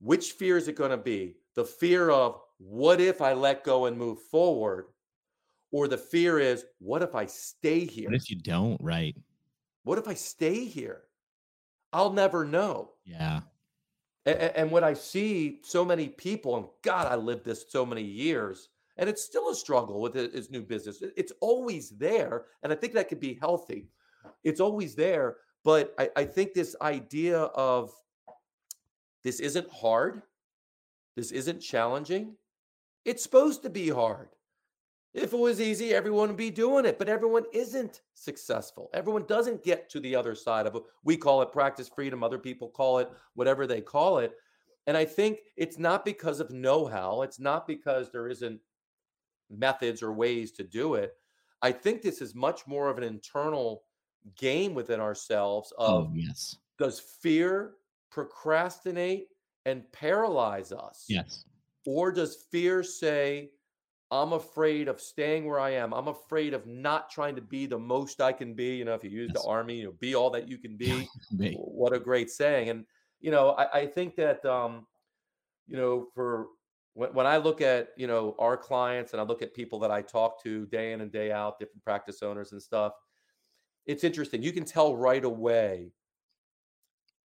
which 0.00 0.32
fear 0.32 0.56
is 0.56 0.68
it 0.68 0.76
going 0.76 0.92
to 0.92 0.96
be? 0.96 1.36
The 1.56 1.64
fear 1.64 2.10
of 2.10 2.40
what 2.58 3.00
if 3.00 3.20
I 3.20 3.32
let 3.32 3.64
go 3.64 3.86
and 3.86 3.98
move 3.98 4.22
forward? 4.30 4.86
Or 5.72 5.88
the 5.88 5.98
fear 5.98 6.38
is, 6.38 6.64
what 6.78 7.02
if 7.02 7.14
I 7.16 7.26
stay 7.26 7.84
here? 7.84 8.08
What 8.08 8.14
if 8.14 8.30
you 8.30 8.36
don't? 8.36 8.80
Right. 8.80 9.16
What 9.82 9.98
if 9.98 10.06
I 10.06 10.14
stay 10.14 10.64
here? 10.64 11.02
I'll 11.92 12.12
never 12.12 12.44
know. 12.44 12.92
Yeah. 13.04 13.40
A- 14.26 14.30
a- 14.30 14.58
And, 14.58 14.70
what 14.70 14.84
I 14.84 14.94
see 14.94 15.60
so 15.64 15.84
many 15.84 16.08
people, 16.08 16.56
and 16.56 16.66
God, 16.82 17.06
I 17.06 17.16
lived 17.16 17.44
this 17.44 17.66
so 17.68 17.84
many 17.84 18.02
years, 18.02 18.68
and 18.98 19.08
it's 19.08 19.24
still 19.24 19.48
a 19.50 19.54
struggle 19.54 20.00
with 20.00 20.16
it- 20.16 20.34
its 20.34 20.50
new 20.50 20.62
business. 20.62 21.02
It's 21.16 21.32
always 21.40 21.90
there, 21.90 22.46
and 22.62 22.72
I 22.72 22.76
think 22.76 22.92
that 22.94 23.08
could 23.08 23.20
be 23.20 23.34
healthy. 23.34 23.88
It's 24.44 24.60
always 24.60 24.94
there, 24.94 25.38
but 25.64 25.94
I, 25.98 26.10
I 26.16 26.24
think 26.24 26.52
this 26.52 26.76
idea 26.82 27.38
of 27.38 27.92
this 29.22 29.40
isn't 29.40 29.70
hard, 29.70 30.22
this 31.16 31.30
isn't 31.30 31.60
challenging. 31.60 32.36
It's 33.04 33.22
supposed 33.22 33.62
to 33.62 33.70
be 33.70 33.88
hard. 33.88 34.28
If 35.14 35.32
it 35.32 35.38
was 35.38 35.60
easy, 35.60 35.94
everyone 35.94 36.28
would 36.28 36.36
be 36.36 36.50
doing 36.50 36.84
it, 36.84 36.98
but 36.98 37.08
everyone 37.08 37.44
isn't 37.52 38.02
successful. 38.14 38.90
Everyone 38.92 39.24
doesn't 39.24 39.64
get 39.64 39.88
to 39.90 40.00
the 40.00 40.14
other 40.14 40.34
side 40.34 40.66
of 40.66 40.76
it. 40.76 40.82
We 41.02 41.16
call 41.16 41.40
it 41.42 41.50
practice 41.50 41.88
freedom, 41.88 42.22
other 42.22 42.38
people 42.38 42.68
call 42.68 42.98
it 42.98 43.10
whatever 43.34 43.66
they 43.66 43.80
call 43.80 44.18
it. 44.18 44.32
And 44.86 44.96
I 44.96 45.04
think 45.04 45.40
it's 45.56 45.78
not 45.78 46.04
because 46.04 46.40
of 46.40 46.50
know 46.50 46.86
how, 46.86 47.22
it's 47.22 47.40
not 47.40 47.66
because 47.66 48.10
there 48.10 48.28
isn't 48.28 48.60
methods 49.50 50.02
or 50.02 50.12
ways 50.12 50.52
to 50.52 50.64
do 50.64 50.94
it. 50.94 51.14
I 51.62 51.72
think 51.72 52.02
this 52.02 52.20
is 52.22 52.34
much 52.34 52.66
more 52.66 52.88
of 52.88 52.98
an 52.98 53.04
internal 53.04 53.84
game 54.36 54.74
within 54.74 55.00
ourselves 55.00 55.72
of 55.78 56.08
oh 56.08 56.12
yes 56.14 56.56
does 56.78 57.00
fear 57.00 57.76
procrastinate 58.10 59.28
and 59.66 59.90
paralyze 59.92 60.72
us? 60.72 61.06
yes 61.08 61.44
Or 61.86 62.12
does 62.12 62.46
fear 62.50 62.82
say, 62.82 63.52
I'm 64.10 64.32
afraid 64.32 64.88
of 64.88 65.00
staying 65.00 65.44
where 65.46 65.60
I 65.60 65.70
am. 65.70 65.92
I'm 65.92 66.08
afraid 66.08 66.54
of 66.54 66.66
not 66.66 67.10
trying 67.10 67.36
to 67.36 67.42
be 67.42 67.66
the 67.66 67.78
most 67.78 68.20
I 68.20 68.32
can 68.32 68.54
be. 68.54 68.76
You 68.76 68.84
know, 68.84 68.94
if 68.94 69.04
you 69.04 69.10
use 69.10 69.32
Yes. 69.34 69.42
the 69.42 69.48
army, 69.48 69.78
you 69.78 69.84
know, 69.86 69.92
be 69.92 70.14
all 70.14 70.30
that 70.30 70.48
you 70.48 70.58
can 70.58 70.76
be. 70.76 71.08
What 71.54 71.92
a 71.92 72.00
great 72.00 72.30
saying. 72.30 72.70
And, 72.70 72.86
you 73.20 73.30
know, 73.30 73.50
I, 73.52 73.80
I 73.80 73.86
think 73.86 74.16
that, 74.16 74.44
um, 74.44 74.86
you 75.66 75.76
know, 75.76 76.08
for 76.14 76.48
when, 76.94 77.12
when 77.14 77.26
I 77.26 77.36
look 77.36 77.60
at, 77.60 77.88
you 77.96 78.06
know, 78.06 78.34
our 78.38 78.56
clients 78.56 79.12
and 79.12 79.20
I 79.20 79.24
look 79.24 79.42
at 79.42 79.54
people 79.54 79.78
that 79.80 79.90
I 79.90 80.02
talk 80.02 80.42
to 80.42 80.66
day 80.66 80.92
in 80.92 81.00
and 81.00 81.12
day 81.12 81.32
out, 81.32 81.58
different 81.58 81.84
practice 81.84 82.22
owners 82.22 82.52
and 82.52 82.62
stuff, 82.62 82.92
it's 83.86 84.04
interesting. 84.04 84.42
You 84.42 84.52
can 84.52 84.64
tell 84.64 84.96
right 84.96 85.24
away 85.24 85.92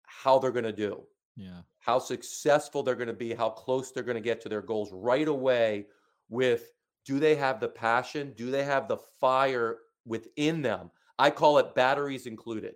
how 0.04 0.38
they're 0.38 0.50
going 0.50 0.64
to 0.64 0.72
do 0.72 1.02
yeah 1.36 1.62
how 1.80 1.98
successful 1.98 2.82
they're 2.82 2.94
going 2.94 3.08
to 3.08 3.14
be, 3.14 3.34
how 3.34 3.48
close 3.48 3.90
they're 3.90 4.02
going 4.02 4.14
to 4.14 4.20
get 4.20 4.40
to 4.42 4.48
their 4.48 4.62
goals 4.62 4.90
right 4.92 5.26
away 5.26 5.86
with 6.28 6.70
do 7.06 7.18
they 7.18 7.34
have 7.34 7.58
the 7.58 7.68
passion? 7.68 8.34
Do 8.36 8.50
they 8.50 8.62
have 8.62 8.86
the 8.86 8.98
fire 9.18 9.78
within 10.04 10.60
them? 10.60 10.90
I 11.18 11.30
call 11.30 11.58
it 11.58 11.74
batteries 11.74 12.26
included. 12.26 12.74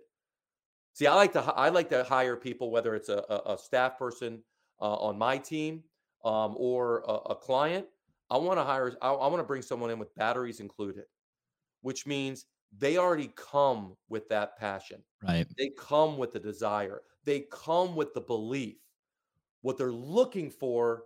See, 0.93 1.07
I 1.07 1.13
like 1.13 1.33
to 1.33 1.41
I 1.41 1.69
like 1.69 1.89
to 1.89 2.03
hire 2.03 2.35
people, 2.35 2.71
whether 2.71 2.95
it's 2.95 3.09
a, 3.09 3.23
a, 3.29 3.53
a 3.53 3.57
staff 3.57 3.97
person 3.97 4.41
uh, 4.81 4.95
on 4.95 5.17
my 5.17 5.37
team 5.37 5.83
um, 6.25 6.55
or 6.57 7.03
a, 7.07 7.13
a 7.31 7.35
client. 7.35 7.85
I 8.29 8.37
want 8.37 8.59
to 8.59 8.63
hire. 8.63 8.97
I, 9.01 9.11
I 9.11 9.27
want 9.27 9.39
to 9.39 9.43
bring 9.43 9.61
someone 9.61 9.91
in 9.91 9.99
with 9.99 10.13
batteries 10.15 10.59
included, 10.59 11.05
which 11.81 12.05
means 12.05 12.45
they 12.77 12.97
already 12.97 13.31
come 13.35 13.95
with 14.09 14.27
that 14.29 14.57
passion. 14.57 15.01
right 15.23 15.47
They 15.57 15.71
come 15.77 16.17
with 16.17 16.31
the 16.31 16.39
desire. 16.39 17.01
They 17.23 17.45
come 17.51 17.95
with 17.95 18.13
the 18.13 18.21
belief. 18.21 18.77
What 19.61 19.77
they're 19.77 19.91
looking 19.91 20.49
for 20.49 21.03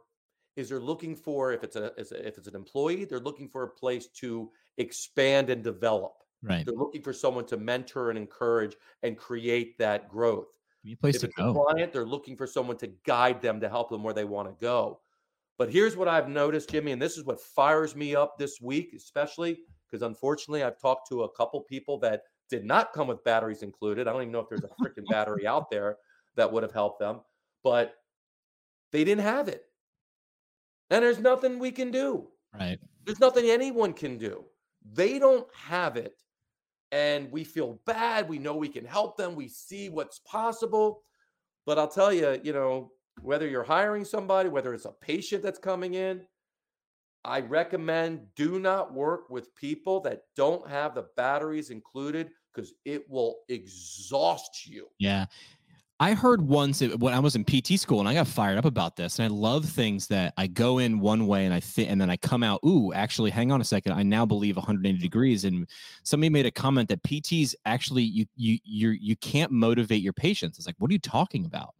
is 0.56 0.70
they're 0.70 0.80
looking 0.80 1.16
for 1.16 1.54
if 1.54 1.64
it's 1.64 1.76
a 1.76 1.94
if 1.98 2.38
it's 2.38 2.48
an 2.48 2.56
employee, 2.56 3.06
they're 3.06 3.20
looking 3.20 3.48
for 3.50 3.64
a 3.64 3.70
place 3.70 4.08
to 4.08 4.52
expand 4.78 5.50
and 5.50 5.64
develop. 5.64 6.14
right 6.42 6.66
They're 6.66 6.76
looking 6.76 7.02
for 7.02 7.14
someone 7.14 7.46
to 7.48 7.58
mentor 7.58 8.10
and 8.10 8.18
encourage 8.18 8.76
and 9.04 9.18
create 9.18 9.78
that 9.78 10.10
growth. 10.10 10.48
a 10.86 10.96
place 10.96 11.16
If 11.16 11.22
to 11.22 11.28
it's 11.28 11.38
a 11.38 11.42
go 11.42 11.54
client, 11.54 11.94
they're 11.94 12.06
looking 12.06 12.36
for 12.36 12.48
someone 12.48 12.78
to 12.78 12.88
guide 13.06 13.42
them 13.42 13.60
to 13.62 13.70
help 13.70 13.90
them 13.90 14.04
where 14.04 14.14
they 14.14 14.26
want 14.26 14.48
to 14.50 14.56
go. 14.66 15.02
But 15.60 15.70
here's 15.70 15.98
what 15.98 16.08
I've 16.08 16.30
noticed, 16.30 16.70
Jimmy, 16.70 16.94
and 16.94 17.02
this 17.02 17.18
is 17.18 17.26
what 17.26 17.42
fires 17.42 17.94
me 17.94 18.16
up 18.16 18.38
this 18.40 18.62
week, 18.62 18.94
especially 18.96 19.60
because 19.86 20.02
unfortunately 20.04 20.64
I've 20.64 20.80
talked 20.80 21.10
to 21.10 21.24
a 21.24 21.36
couple 21.36 21.60
people 21.62 22.00
that 22.00 22.22
did 22.50 22.64
not 22.64 22.94
come 22.94 23.08
with 23.08 23.24
batteries 23.26 23.62
included. 23.62 24.08
I 24.08 24.14
don't 24.14 24.22
even 24.22 24.32
know 24.32 24.40
if 24.40 24.48
there's 24.48 24.64
a 24.64 24.84
freaking 24.84 25.06
battery 25.10 25.46
out 25.46 25.70
there 25.72 25.98
that 26.38 26.50
would 26.50 26.64
have 26.64 26.72
helped 26.72 27.02
them, 27.02 27.20
but 27.62 27.96
they 28.94 29.04
didn't 29.04 29.26
have 29.26 29.50
it. 29.50 29.66
And 30.92 31.04
there's 31.04 31.20
nothing 31.20 31.60
we 31.60 31.72
can 31.72 31.92
do. 31.92 32.30
right 32.58 32.80
There's 33.06 33.20
nothing 33.20 33.50
anyone 33.50 33.92
can 33.92 34.18
do. 34.18 34.46
They 34.94 35.20
don't 35.20 35.48
have 35.54 35.98
it. 35.98 36.16
And 36.94 37.30
we 37.34 37.44
feel 37.44 37.80
bad. 37.86 38.30
We 38.30 38.40
know 38.40 38.56
we 38.56 38.70
can 38.70 38.86
help 38.86 39.18
them. 39.18 39.36
We 39.36 39.50
see 39.50 39.90
what's 39.90 40.20
possible. 40.20 41.04
But 41.66 41.78
I'll 41.78 41.90
tell 41.90 42.14
you, 42.14 42.40
you 42.44 42.54
know, 42.54 42.92
whether 43.24 43.48
you're 43.48 43.64
hiring 43.64 44.06
somebody, 44.06 44.50
whether 44.50 44.74
it's 44.74 44.86
a 44.86 44.92
patient 44.92 45.44
that's 45.44 45.60
coming 45.60 45.94
in, 45.94 46.22
I 47.26 47.42
recommend 47.42 48.22
do 48.36 48.60
not 48.60 48.94
work 48.94 49.30
with 49.30 49.54
people 49.56 50.00
that 50.02 50.24
don't 50.36 50.68
have 50.70 50.96
the 50.96 51.08
batteries 51.18 51.70
included 51.70 52.30
because 52.54 52.74
it 52.86 53.10
will 53.10 53.40
exhaust 53.50 54.68
you. 54.68 54.88
Yeah. 55.00 55.26
I 56.02 56.14
heard 56.14 56.42
once 56.42 56.82
when 56.82 57.14
I 57.14 57.20
was 57.20 57.36
in 57.36 57.44
PT 57.44 57.78
school 57.78 58.00
and 58.00 58.08
I 58.08 58.14
got 58.14 58.28
fired 58.28 58.58
up 58.58 58.64
about 58.64 58.96
this. 58.96 59.20
And 59.20 59.26
I 59.26 59.36
love 59.36 59.66
things 59.66 60.08
that 60.08 60.34
I 60.38 60.48
go 60.48 60.78
in 60.78 61.02
one 61.02 61.28
way 61.28 61.44
and 61.44 61.54
I 61.54 61.60
think, 61.60 61.92
and 61.92 62.00
then 62.00 62.10
I 62.10 62.16
come 62.16 62.42
out, 62.42 62.62
ooh, 62.66 62.94
actually, 62.94 63.32
hang 63.32 63.52
on 63.52 63.60
a 63.60 63.66
second. 63.66 63.92
I 63.92 64.04
now 64.04 64.26
believe 64.26 64.56
180 64.56 64.98
degrees. 64.98 65.44
And 65.44 65.68
somebody 66.04 66.30
made 66.30 66.46
a 66.46 66.52
comment 66.52 66.88
that 66.88 67.04
PTs 67.04 67.54
actually, 67.66 68.04
you, 68.04 68.26
you, 68.38 68.60
you're, 68.64 68.94
you 68.94 69.18
can't 69.18 69.52
motivate 69.52 70.02
your 70.02 70.14
patients. 70.14 70.58
It's 70.58 70.66
like, 70.66 70.78
what 70.78 70.90
are 70.90 70.94
you 70.94 71.00
talking 71.00 71.46
about? 71.46 71.74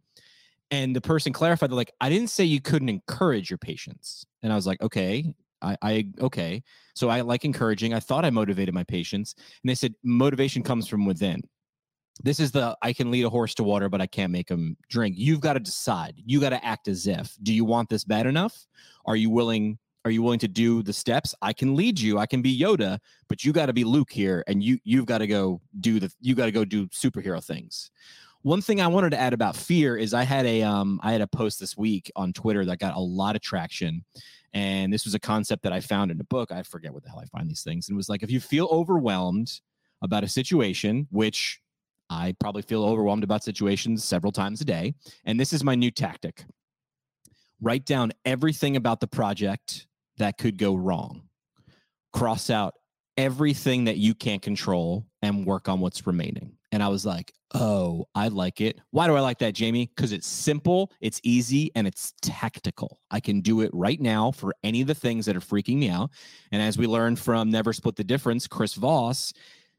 And 0.70 0.94
the 0.94 1.00
person 1.00 1.32
clarified, 1.32 1.70
they're 1.70 1.76
like, 1.76 1.92
I 2.00 2.08
didn't 2.08 2.30
say 2.30 2.44
you 2.44 2.60
couldn't 2.60 2.88
encourage 2.88 3.50
your 3.50 3.58
patients. 3.58 4.24
And 4.42 4.52
I 4.52 4.56
was 4.56 4.66
like, 4.66 4.80
okay, 4.82 5.34
I, 5.62 5.76
I, 5.82 6.08
okay. 6.20 6.62
So 6.94 7.08
I 7.08 7.22
like 7.22 7.44
encouraging. 7.44 7.92
I 7.92 8.00
thought 8.00 8.24
I 8.24 8.30
motivated 8.30 8.74
my 8.74 8.84
patients. 8.84 9.34
And 9.36 9.68
they 9.70 9.74
said, 9.74 9.94
motivation 10.04 10.62
comes 10.62 10.86
from 10.86 11.06
within 11.06 11.42
this 12.22 12.40
is 12.40 12.52
the 12.52 12.76
I 12.82 12.92
can 12.92 13.10
lead 13.10 13.24
a 13.24 13.30
horse 13.30 13.54
to 13.54 13.62
water, 13.62 13.88
but 13.88 14.00
I 14.00 14.06
can't 14.06 14.32
make 14.32 14.48
him 14.48 14.76
drink. 14.88 15.16
You've 15.18 15.40
got 15.40 15.54
to 15.54 15.60
decide. 15.60 16.14
You 16.16 16.40
got 16.40 16.50
to 16.50 16.64
act 16.64 16.88
as 16.88 17.06
if. 17.06 17.36
Do 17.42 17.52
you 17.52 17.64
want 17.64 17.88
this 17.88 18.04
bad 18.04 18.26
enough? 18.26 18.66
Are 19.06 19.16
you 19.16 19.30
willing? 19.30 19.78
Are 20.04 20.10
you 20.10 20.22
willing 20.22 20.38
to 20.40 20.48
do 20.48 20.82
the 20.82 20.92
steps? 20.92 21.34
I 21.42 21.52
can 21.52 21.76
lead 21.76 22.00
you. 22.00 22.18
I 22.18 22.26
can 22.26 22.40
be 22.40 22.58
Yoda, 22.58 22.98
but 23.28 23.44
you 23.44 23.52
got 23.52 23.66
to 23.66 23.72
be 23.72 23.84
Luke 23.84 24.10
here, 24.10 24.44
and 24.46 24.62
you 24.62 24.78
you've 24.84 25.06
got 25.06 25.18
to 25.18 25.26
go 25.26 25.60
do 25.80 26.00
the. 26.00 26.12
You 26.20 26.34
got 26.34 26.46
to 26.46 26.52
go 26.52 26.64
do 26.64 26.88
superhero 26.88 27.44
things. 27.44 27.90
One 28.42 28.62
thing 28.62 28.80
I 28.80 28.86
wanted 28.86 29.10
to 29.10 29.20
add 29.20 29.34
about 29.34 29.54
fear 29.54 29.96
is 29.96 30.14
I 30.14 30.22
had 30.22 30.46
a 30.46 30.62
um 30.62 30.98
I 31.02 31.12
had 31.12 31.20
a 31.20 31.26
post 31.26 31.60
this 31.60 31.76
week 31.76 32.10
on 32.16 32.32
Twitter 32.32 32.64
that 32.64 32.78
got 32.78 32.96
a 32.96 33.00
lot 33.00 33.36
of 33.36 33.42
traction, 33.42 34.04
and 34.54 34.92
this 34.92 35.04
was 35.04 35.14
a 35.14 35.18
concept 35.18 35.62
that 35.64 35.72
I 35.72 35.80
found 35.80 36.10
in 36.10 36.20
a 36.20 36.24
book. 36.24 36.50
I 36.50 36.62
forget 36.62 36.92
what 36.92 37.02
the 37.02 37.10
hell 37.10 37.20
I 37.20 37.26
find 37.26 37.50
these 37.50 37.62
things, 37.62 37.88
and 37.88 37.94
it 37.94 37.98
was 37.98 38.08
like 38.08 38.22
if 38.22 38.30
you 38.30 38.40
feel 38.40 38.66
overwhelmed 38.70 39.60
about 40.02 40.24
a 40.24 40.28
situation, 40.28 41.06
which 41.10 41.60
I 42.08 42.34
probably 42.40 42.62
feel 42.62 42.82
overwhelmed 42.82 43.24
about 43.24 43.44
situations 43.44 44.04
several 44.04 44.32
times 44.32 44.60
a 44.60 44.64
day. 44.64 44.94
And 45.24 45.38
this 45.38 45.52
is 45.52 45.62
my 45.62 45.74
new 45.74 45.90
tactic 45.90 46.44
write 47.60 47.84
down 47.84 48.10
everything 48.24 48.74
about 48.74 49.00
the 49.00 49.06
project 49.06 49.86
that 50.16 50.38
could 50.38 50.56
go 50.56 50.74
wrong, 50.74 51.22
cross 52.12 52.48
out 52.48 52.72
everything 53.18 53.84
that 53.84 53.98
you 53.98 54.14
can't 54.14 54.40
control, 54.40 55.06
and 55.20 55.44
work 55.44 55.68
on 55.68 55.78
what's 55.80 56.06
remaining. 56.06 56.56
And 56.72 56.82
I 56.82 56.88
was 56.88 57.04
like, 57.04 57.32
oh, 57.54 58.06
I 58.14 58.28
like 58.28 58.60
it. 58.60 58.80
Why 58.90 59.06
do 59.06 59.16
I 59.16 59.20
like 59.20 59.38
that, 59.38 59.54
Jamie? 59.54 59.90
Because 59.94 60.12
it's 60.12 60.26
simple, 60.26 60.92
it's 61.00 61.20
easy, 61.24 61.70
and 61.74 61.86
it's 61.86 62.14
tactical. 62.22 63.00
I 63.10 63.20
can 63.20 63.40
do 63.40 63.60
it 63.60 63.70
right 63.72 64.00
now 64.00 64.30
for 64.30 64.54
any 64.62 64.80
of 64.80 64.86
the 64.86 64.94
things 64.94 65.26
that 65.26 65.36
are 65.36 65.40
freaking 65.40 65.78
me 65.78 65.88
out. 65.90 66.10
And 66.52 66.62
as 66.62 66.78
we 66.78 66.86
learned 66.86 67.18
from 67.18 67.50
Never 67.50 67.72
Split 67.72 67.96
the 67.96 68.04
Difference, 68.04 68.46
Chris 68.46 68.74
Voss, 68.74 69.32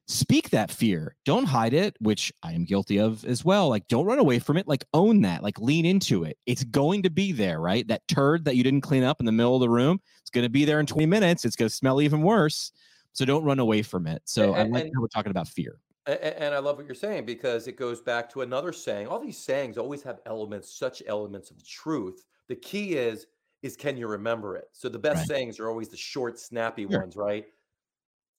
speak 0.07 0.49
that 0.49 0.69
fear 0.69 1.15
don't 1.25 1.45
hide 1.45 1.73
it 1.73 1.95
which 2.01 2.33
i 2.43 2.51
am 2.51 2.65
guilty 2.65 2.97
of 2.99 3.23
as 3.23 3.45
well 3.45 3.69
like 3.69 3.87
don't 3.87 4.05
run 4.05 4.19
away 4.19 4.39
from 4.39 4.57
it 4.57 4.67
like 4.67 4.83
own 4.93 5.21
that 5.21 5.41
like 5.41 5.57
lean 5.59 5.85
into 5.85 6.23
it 6.23 6.37
it's 6.45 6.63
going 6.65 7.01
to 7.01 7.09
be 7.09 7.31
there 7.31 7.61
right 7.61 7.87
that 7.87 8.05
turd 8.09 8.43
that 8.43 8.55
you 8.55 8.63
didn't 8.63 8.81
clean 8.81 9.03
up 9.03 9.21
in 9.21 9.25
the 9.25 9.31
middle 9.31 9.55
of 9.55 9.61
the 9.61 9.69
room 9.69 10.01
it's 10.19 10.29
going 10.29 10.43
to 10.43 10.49
be 10.49 10.65
there 10.65 10.79
in 10.79 10.85
20 10.85 11.05
minutes 11.05 11.45
it's 11.45 11.55
going 11.55 11.69
to 11.69 11.73
smell 11.73 12.01
even 12.01 12.23
worse 12.23 12.73
so 13.13 13.23
don't 13.23 13.45
run 13.45 13.59
away 13.59 13.81
from 13.81 14.05
it 14.05 14.21
so 14.25 14.53
i 14.53 14.63
like 14.63 14.83
and- 14.83 14.91
how 14.93 15.01
we're 15.01 15.07
talking 15.07 15.31
about 15.31 15.47
fear 15.47 15.79
A- 16.07 16.11
a- 16.13 16.41
And 16.41 16.55
I 16.55 16.59
love 16.59 16.77
what 16.77 16.85
you're 16.85 16.95
saying 16.95 17.25
because 17.25 17.67
it 17.67 17.75
goes 17.77 18.01
back 18.01 18.29
to 18.31 18.41
another 18.41 18.71
saying. 18.73 19.07
All 19.07 19.19
these 19.19 19.37
sayings 19.37 19.77
always 19.77 20.01
have 20.03 20.19
elements, 20.25 20.73
such 20.77 21.03
elements 21.05 21.51
of 21.51 21.63
truth. 21.67 22.23
The 22.47 22.55
key 22.55 22.95
is, 22.95 23.27
is 23.61 23.75
can 23.77 23.97
you 23.97 24.07
remember 24.07 24.55
it? 24.57 24.69
So 24.71 24.89
the 24.89 24.97
best 24.99 25.19
Right. 25.19 25.27
sayings 25.27 25.59
are 25.59 25.69
always 25.69 25.89
the 25.89 25.97
short, 25.97 26.39
snappy 26.39 26.87
Sure. 26.89 26.99
ones, 27.01 27.15
right? 27.15 27.45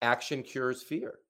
Action 0.03 0.43
cures 0.43 0.83
fear. 0.83 1.21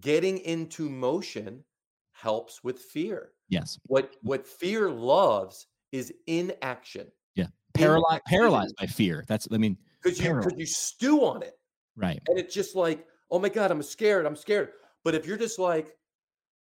Getting 0.00 0.38
into 0.38 0.88
motion 0.88 1.64
helps 2.12 2.62
with 2.64 2.78
fear. 2.80 3.32
yes 3.48 3.78
What 3.86 4.16
what 4.22 4.46
fear 4.46 4.90
loves 4.90 5.66
is 5.92 6.12
inaction. 6.26 7.10
Yeah. 7.34 7.46
Paralyzed 7.74 8.22
paralyzed 8.26 8.74
by 8.76 8.86
fear 8.86 9.24
that's 9.28 9.48
i 9.52 9.56
mean 9.56 9.78
Because 10.02 10.20
you 10.20 10.34
because 10.34 10.52
you 10.58 10.66
stew 10.66 11.24
on 11.24 11.42
it. 11.42 11.58
right 11.96 12.20
And 12.28 12.38
it's 12.38 12.54
just 12.54 12.76
like, 12.76 13.06
oh 13.30 13.38
my 13.38 13.48
God, 13.48 13.70
I'm 13.70 13.82
scared. 13.82 14.26
I'm 14.26 14.36
scared. 14.36 14.72
But 15.08 15.14
if 15.14 15.24
you're 15.24 15.38
just 15.38 15.58
like, 15.58 15.96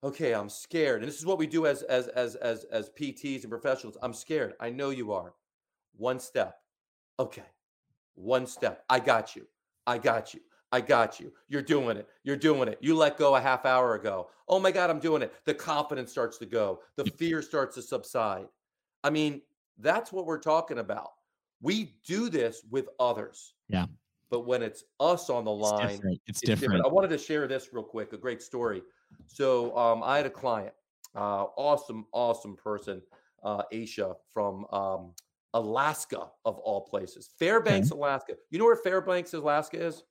okay, 0.05 0.33
I'm 0.33 0.47
scared, 0.47 1.01
and 1.01 1.11
this 1.11 1.19
is 1.19 1.25
what 1.25 1.37
we 1.37 1.47
do 1.47 1.65
as 1.65 1.81
as 1.81 2.07
as 2.07 2.35
as 2.35 2.63
as 2.71 2.89
PTs 2.97 3.41
and 3.41 3.49
professionals. 3.49 3.97
I'm 4.01 4.13
scared. 4.13 4.53
I 4.61 4.69
know 4.69 4.89
you 4.89 5.11
are. 5.11 5.33
One 5.97 6.17
step. 6.17 6.55
Okay. 7.19 7.43
One 8.15 8.47
step. 8.47 8.85
I 8.89 9.01
got 9.01 9.35
you. 9.35 9.47
I 9.85 9.97
got 9.97 10.33
you. 10.33 10.39
I 10.71 10.79
got 10.79 11.19
you. 11.19 11.33
You're 11.49 11.61
doing 11.61 11.97
it. 11.97 12.07
You're 12.23 12.37
doing 12.37 12.69
it. 12.69 12.77
You 12.79 12.95
let 12.95 13.17
go 13.17 13.35
a 13.35 13.41
half 13.41 13.65
hour 13.65 13.95
ago. 13.95 14.29
Oh 14.47 14.59
my 14.59 14.71
God, 14.71 14.89
I'm 14.89 14.99
doing 14.99 15.23
it. 15.23 15.33
The 15.43 15.53
confidence 15.53 16.09
starts 16.09 16.37
to 16.37 16.45
go. 16.45 16.79
The 16.95 17.03
fear 17.03 17.41
starts 17.41 17.75
to 17.75 17.81
subside. 17.81 18.45
I 19.03 19.09
mean, 19.09 19.41
that's 19.77 20.13
what 20.13 20.25
we're 20.25 20.39
talking 20.39 20.77
about. 20.77 21.09
We 21.61 21.97
do 22.05 22.29
this 22.29 22.61
with 22.71 22.87
others. 22.97 23.55
Yeah. 23.67 23.87
But 24.29 24.41
when 24.45 24.61
it's 24.61 24.83
us 24.99 25.29
on 25.29 25.45
the 25.45 25.53
it's 25.53 25.71
line, 25.71 25.87
different 25.87 26.21
it's, 26.27 26.41
it's 26.43 26.59
different, 26.59 26.85
I 26.85 26.87
wanted 26.87 27.09
to 27.09 27.17
share 27.17 27.47
this 27.47 27.69
real 27.71 27.83
quick, 27.83 28.13
a 28.13 28.17
great 28.17 28.41
story. 28.41 28.81
So 29.27 29.75
um, 29.77 30.03
I 30.03 30.17
had 30.17 30.25
a 30.25 30.29
client, 30.29 30.73
uh, 31.15 31.45
awesome, 31.55 32.05
awesome 32.11 32.55
person. 32.57 33.01
uh, 33.43 33.63
Aisha 33.73 34.15
from 34.33 34.65
um, 34.71 35.13
Alaska, 35.53 36.27
of 36.45 36.57
all 36.59 36.81
places. 36.81 37.29
Fairbanks, 37.39 37.91
okay. 37.91 37.97
Alaska. 37.97 38.33
You 38.49 38.59
know 38.59 38.65
where 38.65 38.75
Fairbanks, 38.75 39.33
Alaska 39.33 39.83
is? 39.85 40.03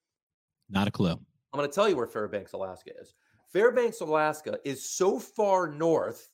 Not 0.71 0.89
a 0.89 0.91
clue. 0.91 1.11
I'm 1.11 1.59
going 1.59 1.69
to 1.69 1.75
tell 1.75 1.89
you 1.89 1.97
where 1.97 2.07
Fairbanks, 2.07 2.53
Alaska 2.53 2.91
is. 3.01 3.15
Fairbanks, 3.53 4.01
Alaska 4.01 4.59
is 4.65 4.89
so 4.89 5.19
far 5.19 5.69
north. 5.69 6.29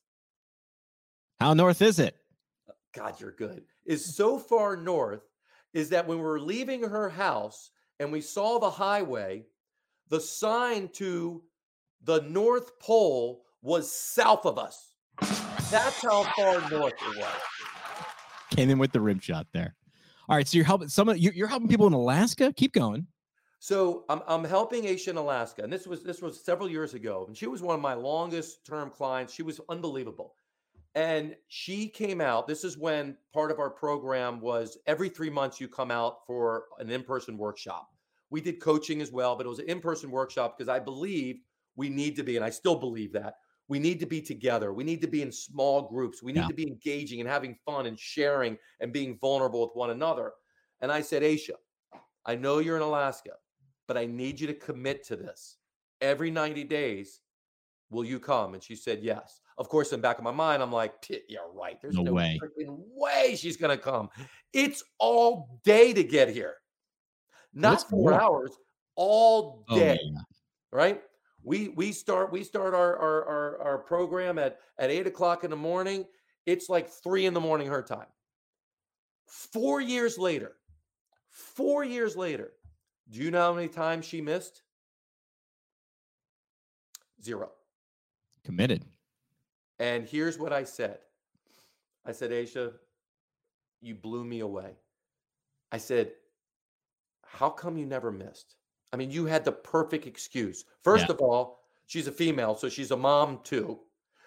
How 1.41 1.55
north 1.55 1.83
is 1.83 1.99
it? 1.99 2.17
God, 2.95 3.21
you're 3.21 3.33
good. 3.33 3.65
Is 3.85 4.17
so 4.17 4.39
far 4.39 4.77
north 4.77 5.23
is 5.75 5.89
that 5.91 6.07
when 6.07 6.19
we 6.19 6.25
were 6.25 6.41
leaving 6.41 6.83
her 6.83 7.09
house 7.09 7.71
and 8.01 8.13
we 8.13 8.21
saw 8.21 8.59
the 8.59 8.71
highway, 8.71 9.45
the 10.09 10.21
sign 10.21 10.89
to 10.89 11.43
the 12.05 12.21
North 12.23 12.79
Pole 12.79 13.45
was 13.63 13.91
south 13.91 14.45
of 14.45 14.59
us. 14.59 14.93
That's 15.71 16.03
how 16.03 16.25
far 16.37 16.61
north 16.71 16.93
it 16.93 17.19
was. 17.19 17.41
Came 18.51 18.71
in 18.71 18.79
with 18.79 18.93
the 18.93 19.01
rim 19.01 19.21
shot 19.21 19.47
there. 19.53 19.75
All 20.29 20.37
right, 20.37 20.47
so 20.47 20.57
you're 20.57 20.67
helping 20.67 20.89
some 20.89 21.09
of 21.09 21.19
you're 21.19 21.49
helping 21.49 21.69
people 21.69 21.87
in 21.87 21.93
Alaska. 21.93 22.53
Keep 22.53 22.73
going. 22.73 23.07
So 23.59 24.05
I'm 24.09 24.21
I'm 24.27 24.45
helping 24.45 24.85
Aisha 24.85 25.09
in 25.09 25.17
Alaska, 25.17 25.63
and 25.63 25.73
this 25.73 25.87
was 25.87 26.03
this 26.03 26.21
was 26.21 26.45
several 26.45 26.69
years 26.69 26.95
ago, 26.95 27.25
and 27.27 27.37
she 27.37 27.47
was 27.47 27.63
one 27.63 27.75
of 27.75 27.81
my 27.81 27.95
longest 27.95 28.67
term 28.67 28.91
clients. 28.91 29.33
She 29.33 29.43
was 29.43 29.61
unbelievable, 29.69 30.35
and 30.95 31.35
she 31.49 31.89
came 31.89 32.21
out. 32.21 32.47
This 32.47 32.65
is 32.65 32.77
when 32.77 33.17
part 33.33 33.51
of 33.51 33.59
our 33.59 33.71
program 33.71 34.41
was 34.41 34.79
every 34.87 35.09
three 35.09 35.31
months 35.31 35.61
you 35.61 35.69
come 35.69 35.91
out 35.91 36.27
for 36.27 36.65
an 36.79 36.91
in 36.91 37.03
person 37.03 37.39
workshop. 37.39 37.89
We 38.31 38.41
did 38.41 38.61
coaching 38.61 39.01
as 39.01 39.13
well, 39.13 39.37
but 39.37 39.47
it 39.47 39.49
was 39.49 39.59
an 39.59 39.69
in 39.69 39.81
person 39.81 40.11
workshop 40.11 40.57
because 40.57 40.69
I 40.69 40.79
believe 40.79 41.41
we 41.77 41.89
need 41.89 42.17
to 42.17 42.23
be, 42.23 42.37
and 42.37 42.45
I 42.45 42.51
still 42.51 42.77
believe 42.77 43.13
that 43.13 43.37
we 43.69 43.79
need 43.79 44.01
to 44.01 44.07
be 44.07 44.21
together. 44.21 44.73
We 44.73 44.85
need 44.85 45.01
to 45.01 45.07
be 45.07 45.23
in 45.23 45.33
small 45.33 45.89
groups. 45.89 46.23
We 46.23 46.33
need 46.33 46.41
yeah. 46.41 46.49
to 46.49 46.55
be 46.55 46.69
engaging 46.69 47.21
and 47.21 47.29
having 47.29 47.57
fun 47.65 47.87
and 47.87 47.99
sharing 47.99 48.59
and 48.81 48.93
being 48.93 49.17
vulnerable 49.19 49.61
with 49.63 49.75
one 49.75 49.91
another. 49.91 50.33
And 50.81 50.91
I 50.91 51.01
said, 51.01 51.23
Aisha, 51.23 51.55
I 52.27 52.35
know 52.35 52.59
you're 52.59 52.77
in 52.77 52.83
Alaska, 52.83 53.33
but 53.89 53.97
I 53.97 54.07
need 54.07 54.41
you 54.41 54.47
to 54.49 54.55
commit 54.55 55.05
to 55.07 55.17
this. 55.17 55.57
Every 56.01 56.31
90 56.31 56.65
days, 56.65 57.21
will 57.91 58.05
you 58.05 58.19
come? 58.19 58.55
And 58.55 58.63
she 58.63 58.75
said, 58.77 59.01
yes. 59.03 59.41
Of 59.59 59.69
course, 59.69 59.93
in 59.93 60.01
the 60.01 60.03
back 60.03 60.19
of 60.19 60.25
my 60.25 60.31
mind, 60.31 60.63
I'm 60.63 60.73
like, 60.73 60.95
yeah, 61.29 61.41
right. 61.55 61.81
There's 61.81 61.97
no, 61.97 62.03
no 62.03 62.13
way. 62.13 62.41
way 62.57 63.37
she's 63.37 63.57
going 63.57 63.77
to 63.77 63.83
come. 63.83 64.09
It's 64.53 64.83
all 64.99 65.61
day 65.65 65.93
to 65.93 66.03
get 66.03 66.29
here, 66.29 66.55
not 67.53 67.89
four 67.89 68.13
hours, 68.13 68.53
all 68.97 69.65
oh, 69.69 69.79
day. 69.79 69.99
Oh. 70.03 70.21
Right 70.73 71.03
we 71.43 71.69
we 71.69 71.93
start 71.93 72.33
we 72.33 72.45
start 72.45 72.75
our 72.75 72.97
our 72.97 73.25
our, 73.25 73.63
our 73.63 73.79
program 73.79 74.39
at 74.39 74.59
at 74.79 74.91
eight 74.91 75.07
o'clock 75.07 75.45
in 75.45 75.51
the 75.51 75.57
morning. 75.57 76.05
It's 76.47 76.69
like 76.69 76.89
three 76.89 77.27
in 77.27 77.35
the 77.35 77.41
morning 77.41 77.69
her 77.69 77.83
time. 77.83 78.07
Four 79.27 79.81
years 79.81 80.19
later, 80.19 80.53
four 81.31 81.85
years 81.85 82.17
later, 82.17 82.53
do 83.11 83.21
you 83.21 83.31
know 83.31 83.41
how 83.41 83.55
many 83.55 83.69
times 83.69 84.07
she 84.07 84.21
missed? 84.21 84.63
Zero. 87.23 87.51
Committed. 88.45 88.85
And 89.83 90.07
here's 90.07 90.39
what 90.39 90.53
I 90.53 90.63
said. 90.63 90.99
I 92.07 92.13
said, 92.13 92.31
Aisha, 92.31 92.75
you 93.81 93.97
blew 93.97 94.23
me 94.25 94.39
away. 94.39 94.77
I 95.73 95.79
said, 95.79 96.13
how 97.27 97.51
come 97.51 97.77
you 97.77 97.85
never 97.85 98.13
missed? 98.13 98.55
I 98.93 98.97
mean, 98.97 99.11
you 99.11 99.27
had 99.27 99.45
the 99.45 99.51
perfect 99.51 100.07
excuse. 100.07 100.67
First 100.85 101.07
yeah. 101.09 101.15
of 101.15 101.21
all, 101.21 101.65
she's 101.87 102.07
a 102.07 102.13
female, 102.13 102.55
so 102.55 102.69
she's 102.69 102.93
a 102.93 102.97
mom 102.97 103.41
too. 103.43 103.81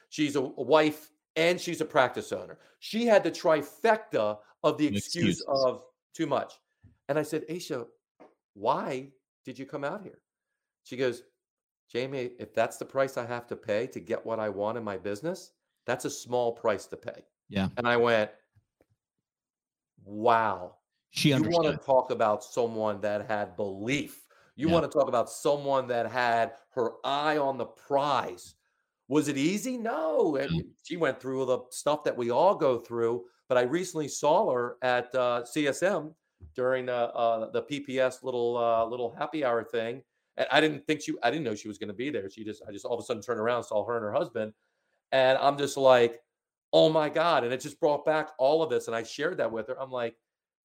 She's 0.09 0.35
a, 0.35 0.41
a 0.41 0.61
wife 0.61 1.11
and 1.37 1.59
she's 1.59 1.79
a 1.79 1.85
practice 1.85 2.33
owner. 2.33 2.57
She 2.79 3.05
had 3.05 3.23
the 3.23 3.31
trifecta 3.31 4.39
of 4.61 4.77
the 4.77 4.87
excuse 4.87 5.39
Excuses. 5.39 5.45
of 5.47 5.83
too 6.13 6.27
much. 6.27 6.51
And 7.07 7.17
I 7.17 7.23
said, 7.23 7.47
Aisha, 7.47 7.85
why 8.55 9.07
did 9.45 9.57
you 9.57 9.65
come 9.65 9.85
out 9.85 10.03
here? 10.03 10.19
She 10.83 10.97
goes, 10.97 11.23
Jamie, 11.91 12.31
if 12.39 12.53
that's 12.53 12.77
the 12.77 12.85
price 12.85 13.17
I 13.17 13.25
have 13.25 13.47
to 13.47 13.55
pay 13.55 13.87
to 13.87 13.99
get 13.99 14.25
what 14.25 14.39
I 14.39 14.49
want 14.49 14.77
in 14.77 14.83
my 14.83 14.97
business, 14.97 15.51
that's 15.85 16.05
a 16.05 16.09
small 16.09 16.51
price 16.51 16.85
to 16.87 16.97
pay. 16.97 17.23
Yeah. 17.49 17.69
And 17.77 17.87
I 17.87 17.97
went, 17.97 18.31
wow. 20.03 20.75
She 21.11 21.31
understood. 21.31 21.53
You 21.53 21.69
want 21.69 21.79
to 21.79 21.85
talk 21.85 22.11
about 22.11 22.43
someone 22.43 22.99
that 23.01 23.27
had 23.27 23.55
belief 23.55 24.25
you 24.55 24.67
yeah. 24.67 24.73
want 24.73 24.89
to 24.89 24.97
talk 24.97 25.07
about 25.09 25.29
someone 25.29 25.87
that 25.87 26.09
had 26.09 26.53
her 26.71 26.91
eye 27.03 27.37
on 27.37 27.57
the 27.57 27.65
prize. 27.65 28.55
Was 29.07 29.27
it 29.27 29.37
easy? 29.37 29.77
No. 29.77 30.37
And 30.37 30.63
She 30.83 30.97
went 30.97 31.19
through 31.19 31.45
the 31.45 31.59
stuff 31.71 32.03
that 32.05 32.15
we 32.15 32.31
all 32.31 32.55
go 32.55 32.79
through. 32.79 33.25
But 33.49 33.57
I 33.57 33.63
recently 33.63 34.07
saw 34.07 34.51
her 34.51 34.77
at 34.81 35.13
uh, 35.13 35.43
CSM 35.43 36.13
during 36.55 36.89
uh, 36.89 37.11
uh, 37.13 37.51
the 37.51 37.63
PPS 37.63 38.23
little 38.23 38.57
uh, 38.57 38.85
little 38.85 39.13
happy 39.15 39.45
hour 39.45 39.63
thing, 39.63 40.01
and 40.37 40.47
I 40.51 40.61
didn't 40.61 40.85
think 40.85 41.01
she, 41.01 41.13
I 41.23 41.31
didn't 41.31 41.45
know 41.45 41.55
she 41.55 41.67
was 41.67 41.77
going 41.77 41.87
to 41.89 41.93
be 41.93 42.09
there. 42.09 42.29
She 42.29 42.43
just, 42.43 42.61
I 42.67 42.71
just 42.71 42.85
all 42.85 42.95
of 42.95 42.99
a 42.99 43.03
sudden 43.03 43.21
turned 43.21 43.39
around, 43.39 43.63
saw 43.63 43.85
her 43.85 43.95
and 43.95 44.03
her 44.03 44.13
husband, 44.13 44.53
and 45.11 45.37
I'm 45.37 45.57
just 45.57 45.77
like, 45.77 46.19
oh 46.73 46.89
my 46.89 47.09
god! 47.09 47.43
And 47.43 47.53
it 47.53 47.61
just 47.61 47.79
brought 47.79 48.05
back 48.05 48.29
all 48.37 48.61
of 48.61 48.69
this, 48.69 48.87
and 48.87 48.95
I 48.95 49.03
shared 49.03 49.37
that 49.37 49.51
with 49.51 49.67
her. 49.67 49.81
I'm 49.81 49.91
like, 49.91 50.15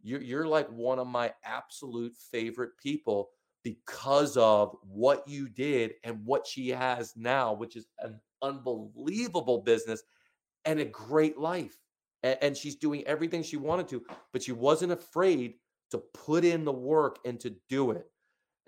you're, 0.02 0.22
you're 0.22 0.46
like 0.46 0.68
one 0.68 0.98
of 0.98 1.06
my 1.06 1.32
absolute 1.44 2.16
favorite 2.16 2.72
people 2.82 3.30
because 3.62 4.36
of 4.36 4.76
what 4.82 5.26
you 5.28 5.48
did 5.48 5.92
and 6.04 6.24
what 6.24 6.46
she 6.46 6.68
has 6.68 7.14
now, 7.16 7.52
which 7.52 7.76
is 7.76 7.86
an 7.98 8.18
unbelievable 8.42 9.58
business 9.58 10.02
and 10.64 10.80
a 10.80 10.84
great 10.84 11.38
life. 11.38 11.76
And, 12.22 12.38
and, 12.42 12.56
she's 12.56 12.76
doing 12.76 13.02
everything 13.06 13.42
she 13.42 13.56
wanted 13.56 13.88
to, 13.88 14.02
but 14.32 14.42
she 14.42 14.52
wasn't 14.52 14.92
afraid 14.92 15.54
to 15.90 15.98
put 16.12 16.44
in 16.44 16.64
the 16.64 16.72
work 16.72 17.18
and 17.24 17.40
to 17.40 17.54
do 17.68 17.90
it. 17.92 18.09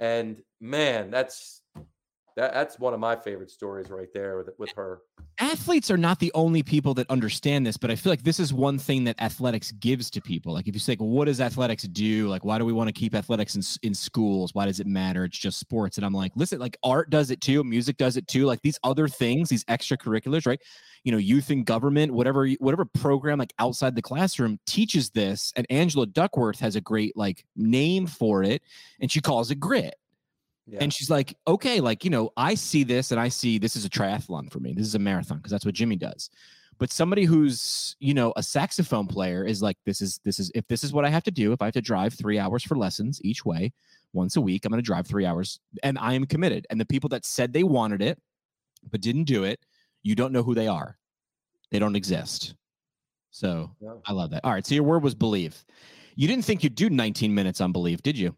And 0.02 0.42
man, 0.60 1.12
that's 1.12 1.61
that, 2.36 2.54
that's 2.54 2.78
one 2.78 2.94
of 2.94 3.00
my 3.00 3.16
favorite 3.16 3.50
stories 3.50 3.90
right 3.90 4.08
there 4.12 4.36
with, 4.38 4.50
with 4.58 4.72
her. 4.72 5.02
Athletes 5.38 5.90
are 5.90 5.96
not 5.96 6.18
the 6.18 6.30
only 6.34 6.62
people 6.62 6.94
that 6.94 7.08
understand 7.10 7.66
this, 7.66 7.76
but 7.76 7.90
I 7.90 7.96
feel 7.96 8.12
like 8.12 8.22
this 8.22 8.38
is 8.38 8.52
one 8.52 8.78
thing 8.78 9.04
that 9.04 9.20
athletics 9.20 9.72
gives 9.72 10.10
to 10.10 10.20
people. 10.20 10.52
Like 10.52 10.68
if 10.68 10.74
you 10.74 10.80
say, 10.80 10.92
like, 10.92 11.00
what 11.00 11.24
does 11.24 11.40
athletics 11.40 11.84
do? 11.84 12.28
Like, 12.28 12.44
why 12.44 12.58
do 12.58 12.64
we 12.64 12.72
want 12.72 12.88
to 12.88 12.92
keep 12.92 13.14
athletics 13.14 13.56
in, 13.56 13.62
in 13.82 13.94
schools? 13.94 14.54
Why 14.54 14.66
does 14.66 14.80
it 14.80 14.86
matter? 14.86 15.24
It's 15.24 15.38
just 15.38 15.58
sports. 15.58 15.96
And 15.96 16.06
I'm 16.06 16.12
like, 16.12 16.32
listen, 16.36 16.58
like 16.58 16.76
art 16.82 17.10
does 17.10 17.30
it 17.30 17.40
too. 17.40 17.64
Music 17.64 17.96
does 17.96 18.16
it 18.16 18.28
too. 18.28 18.44
Like 18.44 18.62
these 18.62 18.78
other 18.84 19.08
things, 19.08 19.48
these 19.48 19.64
extracurriculars, 19.64 20.46
right? 20.46 20.60
You 21.04 21.12
know, 21.12 21.18
youth 21.18 21.50
and 21.50 21.66
government, 21.66 22.12
whatever, 22.12 22.48
whatever 22.60 22.84
program 22.84 23.38
like 23.38 23.52
outside 23.58 23.96
the 23.96 24.02
classroom 24.02 24.58
teaches 24.66 25.10
this. 25.10 25.52
And 25.56 25.66
Angela 25.70 26.06
Duckworth 26.06 26.60
has 26.60 26.76
a 26.76 26.80
great 26.80 27.16
like 27.16 27.44
name 27.56 28.06
for 28.06 28.42
it. 28.42 28.62
And 29.00 29.10
she 29.10 29.20
calls 29.20 29.50
it 29.50 29.56
grit 29.56 29.94
yeah. 30.66 30.78
And 30.80 30.92
she's 30.92 31.10
like, 31.10 31.36
okay, 31.46 31.80
like, 31.80 32.04
you 32.04 32.10
know, 32.10 32.30
I 32.36 32.54
see 32.54 32.84
this 32.84 33.10
and 33.10 33.20
I 33.20 33.28
see 33.28 33.58
this 33.58 33.76
is 33.76 33.84
a 33.84 33.90
triathlon 33.90 34.50
for 34.50 34.60
me. 34.60 34.72
This 34.72 34.86
is 34.86 34.94
a 34.94 34.98
marathon 34.98 35.38
because 35.38 35.50
that's 35.50 35.64
what 35.64 35.74
Jimmy 35.74 35.96
does. 35.96 36.30
But 36.78 36.90
somebody 36.90 37.24
who's, 37.24 37.96
you 38.00 38.14
know, 38.14 38.32
a 38.36 38.42
saxophone 38.42 39.06
player 39.06 39.44
is 39.44 39.62
like, 39.62 39.76
this 39.84 40.00
is, 40.00 40.20
this 40.24 40.38
is, 40.38 40.50
if 40.54 40.66
this 40.68 40.82
is 40.82 40.92
what 40.92 41.04
I 41.04 41.10
have 41.10 41.24
to 41.24 41.30
do, 41.30 41.52
if 41.52 41.60
I 41.62 41.66
have 41.66 41.74
to 41.74 41.80
drive 41.80 42.14
three 42.14 42.38
hours 42.38 42.64
for 42.64 42.76
lessons 42.76 43.20
each 43.22 43.44
way 43.44 43.72
once 44.12 44.36
a 44.36 44.40
week, 44.40 44.64
I'm 44.64 44.70
going 44.70 44.82
to 44.82 44.86
drive 44.86 45.06
three 45.06 45.26
hours 45.26 45.60
and 45.82 45.98
I 45.98 46.14
am 46.14 46.26
committed. 46.26 46.66
And 46.70 46.80
the 46.80 46.86
people 46.86 47.08
that 47.10 47.24
said 47.24 47.52
they 47.52 47.64
wanted 47.64 48.02
it, 48.02 48.18
but 48.90 49.00
didn't 49.00 49.24
do 49.24 49.44
it, 49.44 49.60
you 50.02 50.14
don't 50.14 50.32
know 50.32 50.42
who 50.42 50.54
they 50.54 50.66
are. 50.66 50.96
They 51.70 51.78
don't 51.78 51.96
exist. 51.96 52.54
So 53.30 53.70
yeah. 53.80 53.94
I 54.06 54.12
love 54.12 54.30
that. 54.30 54.44
All 54.44 54.52
right. 54.52 54.66
So 54.66 54.74
your 54.74 54.84
word 54.84 55.02
was 55.02 55.14
believe. 55.14 55.64
You 56.14 56.28
didn't 56.28 56.44
think 56.44 56.62
you'd 56.62 56.74
do 56.74 56.90
19 56.90 57.34
minutes 57.34 57.60
on 57.60 57.72
believe, 57.72 58.02
did 58.02 58.18
you? 58.18 58.34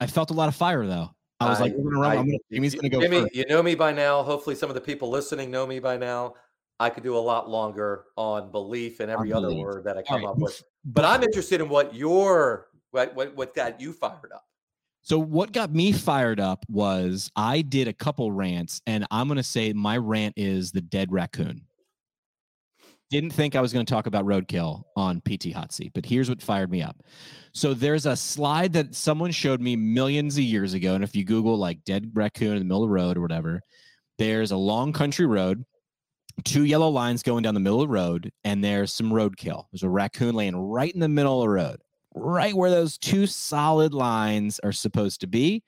I 0.00 0.06
felt 0.06 0.30
a 0.30 0.34
lot 0.34 0.48
of 0.48 0.56
fire 0.56 0.86
though. 0.86 1.10
I 1.40 1.50
was 1.50 1.58
I, 1.58 1.64
like, 1.64 1.74
we're 1.74 1.90
gonna 1.90 2.00
run. 2.00 2.12
I, 2.12 2.16
gonna, 2.16 2.38
Jimmy's 2.52 2.74
gonna 2.74 2.88
go. 2.88 3.00
Jimmy, 3.00 3.22
first. 3.22 3.34
you 3.34 3.44
know 3.46 3.62
me 3.62 3.74
by 3.74 3.92
now. 3.92 4.22
Hopefully, 4.22 4.56
some 4.56 4.70
of 4.70 4.74
the 4.74 4.80
people 4.80 5.10
listening 5.10 5.50
know 5.50 5.66
me 5.66 5.78
by 5.78 5.96
now. 5.96 6.34
I 6.80 6.90
could 6.90 7.04
do 7.04 7.16
a 7.16 7.18
lot 7.18 7.48
longer 7.48 8.06
on 8.16 8.50
belief 8.50 9.00
and 9.00 9.10
every 9.10 9.32
other 9.32 9.54
word 9.54 9.84
that 9.84 9.96
I 9.96 10.02
come 10.02 10.22
right. 10.22 10.30
up 10.30 10.38
with. 10.38 10.62
But 10.84 11.04
I'm 11.04 11.22
interested 11.22 11.60
in 11.60 11.68
what 11.68 11.94
your 11.94 12.68
what, 12.90 13.14
what 13.14 13.36
what 13.36 13.54
got 13.54 13.80
you 13.80 13.92
fired 13.92 14.32
up. 14.34 14.44
So 15.02 15.18
what 15.18 15.52
got 15.52 15.72
me 15.72 15.92
fired 15.92 16.40
up 16.40 16.64
was 16.68 17.30
I 17.36 17.60
did 17.60 17.88
a 17.88 17.92
couple 17.92 18.32
rants, 18.32 18.80
and 18.86 19.06
I'm 19.10 19.28
gonna 19.28 19.42
say 19.42 19.72
my 19.72 19.96
rant 19.98 20.34
is 20.36 20.72
the 20.72 20.80
dead 20.80 21.12
raccoon. 21.12 21.62
Didn't 23.10 23.30
think 23.30 23.54
I 23.54 23.60
was 23.60 23.72
going 23.72 23.84
to 23.84 23.92
talk 23.92 24.06
about 24.06 24.24
roadkill 24.24 24.82
on 24.96 25.20
PT 25.20 25.52
Hot 25.52 25.72
Seat, 25.72 25.92
but 25.94 26.06
here's 26.06 26.28
what 26.28 26.42
fired 26.42 26.70
me 26.70 26.82
up. 26.82 27.02
So 27.52 27.74
there's 27.74 28.06
a 28.06 28.16
slide 28.16 28.72
that 28.72 28.94
someone 28.94 29.30
showed 29.30 29.60
me 29.60 29.76
millions 29.76 30.36
of 30.36 30.42
years 30.42 30.74
ago. 30.74 30.94
And 30.94 31.04
if 31.04 31.14
you 31.14 31.24
Google 31.24 31.56
like 31.56 31.84
dead 31.84 32.10
raccoon 32.14 32.52
in 32.52 32.58
the 32.58 32.64
middle 32.64 32.82
of 32.82 32.88
the 32.88 32.94
road 32.94 33.16
or 33.16 33.20
whatever, 33.20 33.60
there's 34.18 34.50
a 34.50 34.56
long 34.56 34.92
country 34.92 35.26
road, 35.26 35.64
two 36.44 36.64
yellow 36.64 36.88
lines 36.88 37.22
going 37.22 37.42
down 37.42 37.54
the 37.54 37.60
middle 37.60 37.82
of 37.82 37.88
the 37.88 37.94
road, 37.94 38.32
and 38.42 38.64
there's 38.64 38.92
some 38.92 39.10
roadkill. 39.10 39.66
There's 39.70 39.82
a 39.82 39.88
raccoon 39.88 40.34
laying 40.34 40.56
right 40.56 40.92
in 40.92 41.00
the 41.00 41.08
middle 41.08 41.40
of 41.40 41.44
the 41.44 41.50
road, 41.50 41.76
right 42.14 42.54
where 42.54 42.70
those 42.70 42.98
two 42.98 43.26
solid 43.26 43.94
lines 43.94 44.58
are 44.60 44.72
supposed 44.72 45.20
to 45.20 45.26
be. 45.26 45.62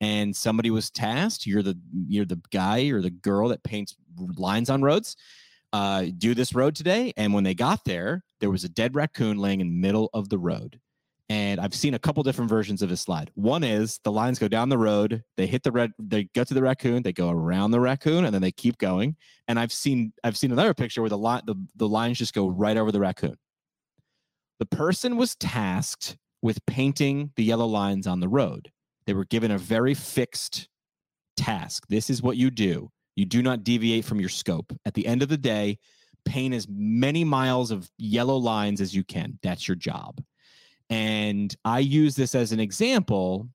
And 0.00 0.34
somebody 0.36 0.70
was 0.70 0.90
tasked. 0.90 1.46
You're 1.46 1.62
the 1.62 1.78
you're 2.08 2.26
the 2.26 2.40
guy 2.50 2.88
or 2.88 3.00
the 3.00 3.10
girl 3.10 3.48
that 3.48 3.62
paints 3.62 3.96
lines 4.36 4.68
on 4.68 4.82
roads 4.82 5.16
uh, 5.74 6.06
do 6.16 6.34
this 6.34 6.54
road 6.54 6.76
today. 6.76 7.12
And 7.16 7.34
when 7.34 7.42
they 7.42 7.52
got 7.52 7.84
there, 7.84 8.22
there 8.38 8.50
was 8.50 8.62
a 8.62 8.68
dead 8.68 8.94
raccoon 8.94 9.38
laying 9.38 9.60
in 9.60 9.66
the 9.66 9.74
middle 9.74 10.08
of 10.14 10.28
the 10.28 10.38
road. 10.38 10.78
And 11.28 11.58
I've 11.58 11.74
seen 11.74 11.94
a 11.94 11.98
couple 11.98 12.22
different 12.22 12.48
versions 12.48 12.80
of 12.80 12.90
this 12.90 13.00
slide. 13.00 13.32
One 13.34 13.64
is 13.64 13.98
the 14.04 14.12
lines 14.12 14.38
go 14.38 14.46
down 14.46 14.68
the 14.68 14.78
road, 14.78 15.24
they 15.36 15.48
hit 15.48 15.64
the 15.64 15.72
red, 15.72 15.90
they 15.98 16.28
go 16.32 16.44
to 16.44 16.54
the 16.54 16.62
raccoon, 16.62 17.02
they 17.02 17.12
go 17.12 17.28
around 17.28 17.72
the 17.72 17.80
raccoon, 17.80 18.24
and 18.24 18.32
then 18.32 18.40
they 18.40 18.52
keep 18.52 18.78
going. 18.78 19.16
And 19.48 19.58
I've 19.58 19.72
seen 19.72 20.12
I've 20.22 20.36
seen 20.36 20.52
another 20.52 20.74
picture 20.74 21.02
where 21.02 21.10
the 21.10 21.18
line 21.18 21.42
the, 21.44 21.56
the 21.74 21.88
lines 21.88 22.18
just 22.18 22.34
go 22.34 22.46
right 22.46 22.76
over 22.76 22.92
the 22.92 23.00
raccoon. 23.00 23.34
The 24.60 24.66
person 24.66 25.16
was 25.16 25.34
tasked 25.34 26.16
with 26.40 26.64
painting 26.66 27.32
the 27.34 27.42
yellow 27.42 27.66
lines 27.66 28.06
on 28.06 28.20
the 28.20 28.28
road. 28.28 28.70
They 29.06 29.14
were 29.14 29.24
given 29.24 29.50
a 29.50 29.58
very 29.58 29.94
fixed 29.94 30.68
task. 31.36 31.84
This 31.88 32.10
is 32.10 32.22
what 32.22 32.36
you 32.36 32.52
do. 32.52 32.90
You 33.16 33.24
do 33.24 33.42
not 33.42 33.64
deviate 33.64 34.04
from 34.04 34.20
your 34.20 34.28
scope. 34.28 34.72
At 34.84 34.94
the 34.94 35.06
end 35.06 35.22
of 35.22 35.28
the 35.28 35.38
day, 35.38 35.78
paint 36.24 36.54
as 36.54 36.66
many 36.68 37.24
miles 37.24 37.70
of 37.70 37.90
yellow 37.98 38.36
lines 38.36 38.80
as 38.80 38.94
you 38.94 39.04
can. 39.04 39.38
That's 39.42 39.68
your 39.68 39.76
job. 39.76 40.22
And 40.90 41.54
I 41.64 41.80
use 41.80 42.14
this 42.14 42.34
as 42.34 42.52
an 42.52 42.60
example 42.60 43.48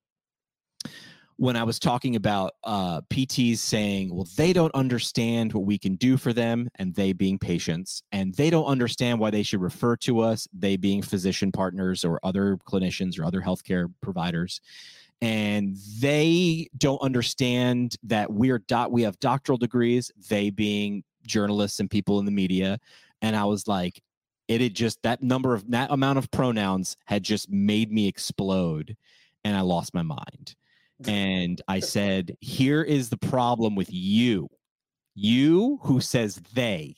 when 1.36 1.56
I 1.56 1.62
was 1.62 1.78
talking 1.78 2.16
about 2.16 2.52
uh, 2.64 3.00
PTs 3.02 3.56
saying, 3.56 4.14
well, 4.14 4.28
they 4.36 4.52
don't 4.52 4.74
understand 4.74 5.54
what 5.54 5.64
we 5.64 5.78
can 5.78 5.94
do 5.94 6.18
for 6.18 6.34
them, 6.34 6.68
and 6.74 6.94
they 6.94 7.14
being 7.14 7.38
patients, 7.38 8.02
and 8.12 8.34
they 8.34 8.50
don't 8.50 8.66
understand 8.66 9.18
why 9.18 9.30
they 9.30 9.42
should 9.42 9.62
refer 9.62 9.96
to 9.96 10.20
us, 10.20 10.46
they 10.52 10.76
being 10.76 11.00
physician 11.00 11.50
partners 11.50 12.04
or 12.04 12.20
other 12.22 12.58
clinicians 12.68 13.18
or 13.18 13.24
other 13.24 13.40
healthcare 13.40 13.90
providers 14.02 14.60
and 15.22 15.76
they 15.98 16.68
don't 16.78 17.02
understand 17.02 17.96
that 18.02 18.32
we're 18.32 18.58
dot 18.58 18.90
we 18.90 19.02
have 19.02 19.18
doctoral 19.20 19.58
degrees 19.58 20.10
they 20.28 20.50
being 20.50 21.02
journalists 21.26 21.80
and 21.80 21.90
people 21.90 22.18
in 22.18 22.24
the 22.24 22.30
media. 22.30 22.78
And 23.22 23.36
i 23.36 23.44
was 23.44 23.68
like 23.68 24.02
it 24.48 24.60
had 24.60 24.74
just 24.74 25.02
that 25.02 25.22
number 25.22 25.54
of 25.54 25.70
that 25.70 25.90
amount 25.90 26.18
of 26.18 26.30
pronouns 26.30 26.96
had 27.04 27.22
just 27.22 27.50
made 27.50 27.92
me 27.92 28.08
explode 28.08 28.96
and 29.44 29.56
i 29.56 29.60
lost 29.60 29.94
my 29.94 30.02
mind. 30.02 30.54
And 31.06 31.60
i 31.66 31.80
said 31.80 32.36
here 32.40 32.82
is 32.82 33.08
the 33.08 33.16
problem 33.16 33.74
with 33.74 33.88
you. 33.90 34.48
You 35.14 35.80
who 35.82 36.00
says 36.00 36.40
they 36.54 36.96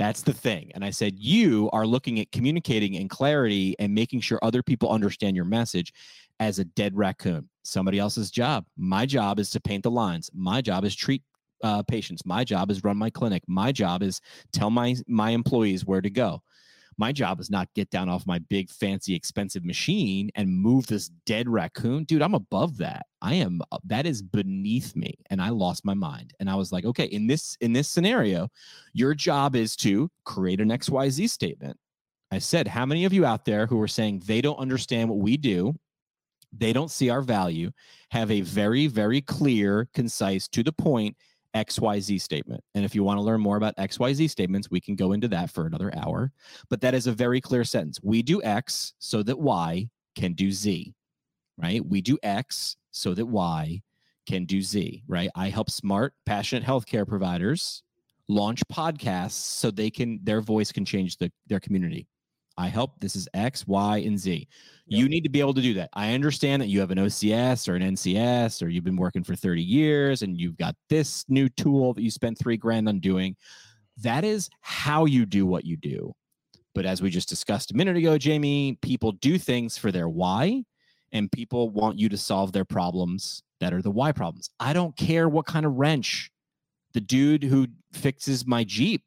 that's 0.00 0.22
the 0.22 0.32
thing. 0.32 0.72
And 0.74 0.82
I 0.82 0.88
said, 0.88 1.18
you 1.18 1.68
are 1.74 1.86
looking 1.86 2.20
at 2.20 2.32
communicating 2.32 2.94
in 2.94 3.06
clarity 3.06 3.76
and 3.78 3.94
making 3.94 4.22
sure 4.22 4.38
other 4.42 4.62
people 4.62 4.88
understand 4.88 5.36
your 5.36 5.44
message 5.44 5.92
as 6.40 6.58
a 6.58 6.64
dead 6.64 6.96
raccoon. 6.96 7.50
Somebody 7.64 7.98
else's 7.98 8.30
job. 8.30 8.64
My 8.78 9.04
job 9.04 9.38
is 9.38 9.50
to 9.50 9.60
paint 9.60 9.82
the 9.82 9.90
lines. 9.90 10.30
My 10.32 10.62
job 10.62 10.86
is 10.86 10.96
treat 10.96 11.22
uh, 11.62 11.82
patients. 11.82 12.24
My 12.24 12.44
job 12.44 12.70
is 12.70 12.82
run 12.82 12.96
my 12.96 13.10
clinic. 13.10 13.42
My 13.46 13.72
job 13.72 14.02
is 14.02 14.22
tell 14.54 14.70
my 14.70 14.96
my 15.06 15.32
employees 15.32 15.84
where 15.84 16.00
to 16.00 16.08
go. 16.08 16.42
My 17.00 17.12
job 17.12 17.40
is 17.40 17.48
not 17.48 17.72
get 17.74 17.88
down 17.88 18.10
off 18.10 18.26
my 18.26 18.38
big 18.38 18.68
fancy 18.68 19.14
expensive 19.14 19.64
machine 19.64 20.28
and 20.34 20.50
move 20.50 20.86
this 20.86 21.08
dead 21.24 21.48
raccoon. 21.48 22.04
Dude, 22.04 22.20
I'm 22.20 22.34
above 22.34 22.76
that. 22.76 23.06
I 23.22 23.36
am 23.36 23.62
uh, 23.72 23.78
that 23.86 24.04
is 24.04 24.20
beneath 24.20 24.94
me 24.94 25.14
and 25.30 25.40
I 25.40 25.48
lost 25.48 25.82
my 25.82 25.94
mind. 25.94 26.34
And 26.40 26.50
I 26.50 26.56
was 26.56 26.72
like, 26.72 26.84
okay, 26.84 27.06
in 27.06 27.26
this 27.26 27.56
in 27.62 27.72
this 27.72 27.88
scenario, 27.88 28.48
your 28.92 29.14
job 29.14 29.56
is 29.56 29.76
to 29.76 30.10
create 30.24 30.60
an 30.60 30.68
XYZ 30.68 31.30
statement. 31.30 31.78
I 32.30 32.38
said, 32.38 32.68
how 32.68 32.84
many 32.84 33.06
of 33.06 33.14
you 33.14 33.24
out 33.24 33.46
there 33.46 33.66
who 33.66 33.80
are 33.80 33.88
saying 33.88 34.22
they 34.26 34.42
don't 34.42 34.58
understand 34.58 35.08
what 35.08 35.20
we 35.20 35.38
do 35.38 35.74
they 36.52 36.72
don't 36.72 36.90
see 36.90 37.10
our 37.10 37.22
value, 37.22 37.70
have 38.10 38.30
a 38.30 38.40
very, 38.40 38.88
very 38.88 39.20
clear, 39.20 39.88
concise, 39.94 40.48
to 40.48 40.62
the 40.62 40.72
point 40.72 41.16
XYZ 41.54 42.20
statement. 42.20 42.62
And 42.74 42.84
if 42.84 42.94
you 42.94 43.02
want 43.02 43.18
to 43.18 43.22
learn 43.22 43.40
more 43.40 43.56
about 43.56 43.76
XYZ 43.76 44.30
statements, 44.30 44.70
we 44.70 44.80
can 44.80 44.96
go 44.96 45.12
into 45.12 45.28
that 45.28 45.50
for 45.50 45.66
another 45.66 45.92
hour. 45.96 46.32
But 46.68 46.80
that 46.82 46.94
is 46.94 47.06
a 47.06 47.12
very 47.12 47.40
clear 47.40 47.64
sentence. 47.64 47.98
We 48.02 48.22
do 48.22 48.42
X 48.42 48.94
so 48.98 49.22
that 49.22 49.38
Y 49.38 49.88
can 50.14 50.32
do 50.34 50.50
Z, 50.52 50.94
right? 51.58 51.84
We 51.84 52.00
do 52.00 52.18
X 52.22 52.76
so 52.90 53.14
that 53.14 53.26
Y 53.26 53.82
can 54.26 54.44
do 54.44 54.62
Z, 54.62 55.02
right? 55.08 55.30
I 55.34 55.48
help 55.48 55.70
smart, 55.70 56.14
passionate 56.26 56.64
healthcare 56.64 57.06
providers 57.06 57.82
launch 58.30 58.62
podcasts 58.72 59.32
so 59.32 59.70
they 59.70 59.90
can 59.90 60.20
their 60.22 60.40
voice 60.40 60.70
can 60.70 60.84
change 60.84 61.16
the, 61.16 61.30
their 61.48 61.60
community. 61.60 62.06
I 62.60 62.68
help. 62.68 63.00
This 63.00 63.16
is 63.16 63.26
X, 63.32 63.66
Y, 63.66 63.98
and 63.98 64.18
Z. 64.18 64.46
You 64.86 65.08
need 65.08 65.22
to 65.22 65.30
be 65.30 65.40
able 65.40 65.54
to 65.54 65.62
do 65.62 65.74
that. 65.74 65.88
I 65.92 66.14
understand 66.14 66.60
that 66.60 66.66
you 66.66 66.80
have 66.80 66.90
an 66.90 66.98
OCS 66.98 67.68
or 67.68 67.76
an 67.76 67.82
NCS 67.82 68.60
or 68.60 68.68
you've 68.68 68.84
been 68.84 68.96
working 68.96 69.22
for 69.22 69.36
30 69.36 69.62
years 69.62 70.22
and 70.22 70.36
you've 70.36 70.58
got 70.58 70.74
this 70.88 71.24
new 71.28 71.48
tool 71.48 71.94
that 71.94 72.02
you 72.02 72.10
spent 72.10 72.38
three 72.38 72.56
grand 72.56 72.88
on 72.88 72.98
doing. 72.98 73.36
That 73.98 74.24
is 74.24 74.50
how 74.60 75.04
you 75.04 75.26
do 75.26 75.46
what 75.46 75.64
you 75.64 75.76
do. 75.76 76.12
But 76.74 76.86
as 76.86 77.00
we 77.00 77.08
just 77.08 77.28
discussed 77.28 77.70
a 77.70 77.76
minute 77.76 77.96
ago, 77.96 78.18
Jamie, 78.18 78.78
people 78.82 79.12
do 79.12 79.38
things 79.38 79.78
for 79.78 79.92
their 79.92 80.08
why, 80.08 80.64
and 81.12 81.30
people 81.30 81.70
want 81.70 81.98
you 81.98 82.08
to 82.08 82.18
solve 82.18 82.52
their 82.52 82.64
problems 82.64 83.42
that 83.60 83.72
are 83.72 83.82
the 83.82 83.90
why 83.90 84.12
problems. 84.12 84.50
I 84.58 84.72
don't 84.72 84.96
care 84.96 85.28
what 85.28 85.46
kind 85.46 85.64
of 85.64 85.74
wrench 85.74 86.30
the 86.92 87.00
dude 87.00 87.44
who 87.44 87.68
fixes 87.92 88.46
my 88.46 88.64
Jeep 88.64 89.02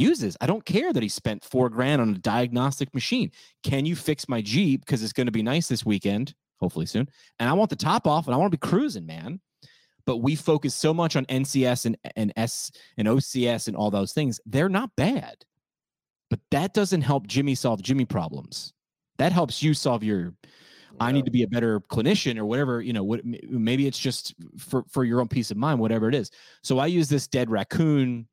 uses. 0.00 0.36
I 0.40 0.46
don't 0.46 0.64
care 0.64 0.92
that 0.92 1.02
he 1.02 1.08
spent 1.08 1.44
four 1.44 1.68
grand 1.68 2.00
on 2.00 2.10
a 2.10 2.18
diagnostic 2.18 2.92
machine. 2.94 3.30
Can 3.62 3.86
you 3.86 3.96
fix 3.96 4.28
my 4.28 4.40
Jeep? 4.40 4.84
Because 4.84 5.02
it's 5.02 5.12
going 5.12 5.26
to 5.26 5.32
be 5.32 5.42
nice 5.42 5.68
this 5.68 5.84
weekend, 5.84 6.34
hopefully 6.60 6.86
soon. 6.86 7.08
And 7.38 7.48
I 7.48 7.52
want 7.52 7.70
the 7.70 7.76
top 7.76 8.06
off 8.06 8.26
and 8.26 8.34
I 8.34 8.38
want 8.38 8.52
to 8.52 8.58
be 8.58 8.66
cruising, 8.66 9.06
man. 9.06 9.40
But 10.04 10.18
we 10.18 10.36
focus 10.36 10.74
so 10.74 10.94
much 10.94 11.16
on 11.16 11.26
NCS 11.26 11.86
and, 11.86 11.96
and 12.14 12.32
S 12.36 12.70
and 12.96 13.08
OCS 13.08 13.66
and 13.66 13.76
all 13.76 13.90
those 13.90 14.12
things. 14.12 14.40
They're 14.46 14.68
not 14.68 14.90
bad. 14.96 15.36
But 16.30 16.40
that 16.50 16.74
doesn't 16.74 17.02
help 17.02 17.26
Jimmy 17.26 17.54
solve 17.54 17.82
Jimmy 17.82 18.04
problems. 18.04 18.72
That 19.18 19.32
helps 19.32 19.62
you 19.62 19.74
solve 19.74 20.04
your 20.04 20.34
I 20.98 21.12
need 21.12 21.24
to 21.26 21.30
be 21.30 21.42
a 21.42 21.48
better 21.48 21.80
clinician 21.80 22.38
or 22.38 22.46
whatever, 22.46 22.80
you 22.80 22.92
know, 22.92 23.04
what 23.04 23.20
maybe 23.24 23.86
it's 23.86 23.98
just 23.98 24.34
for 24.58 24.84
for 24.88 25.04
your 25.04 25.20
own 25.20 25.28
peace 25.28 25.50
of 25.50 25.56
mind, 25.56 25.78
whatever 25.78 26.08
it 26.08 26.14
is. 26.14 26.30
So 26.62 26.78
I 26.78 26.86
use 26.86 27.08
this 27.08 27.26
dead 27.26 27.50
raccoon 27.50 28.26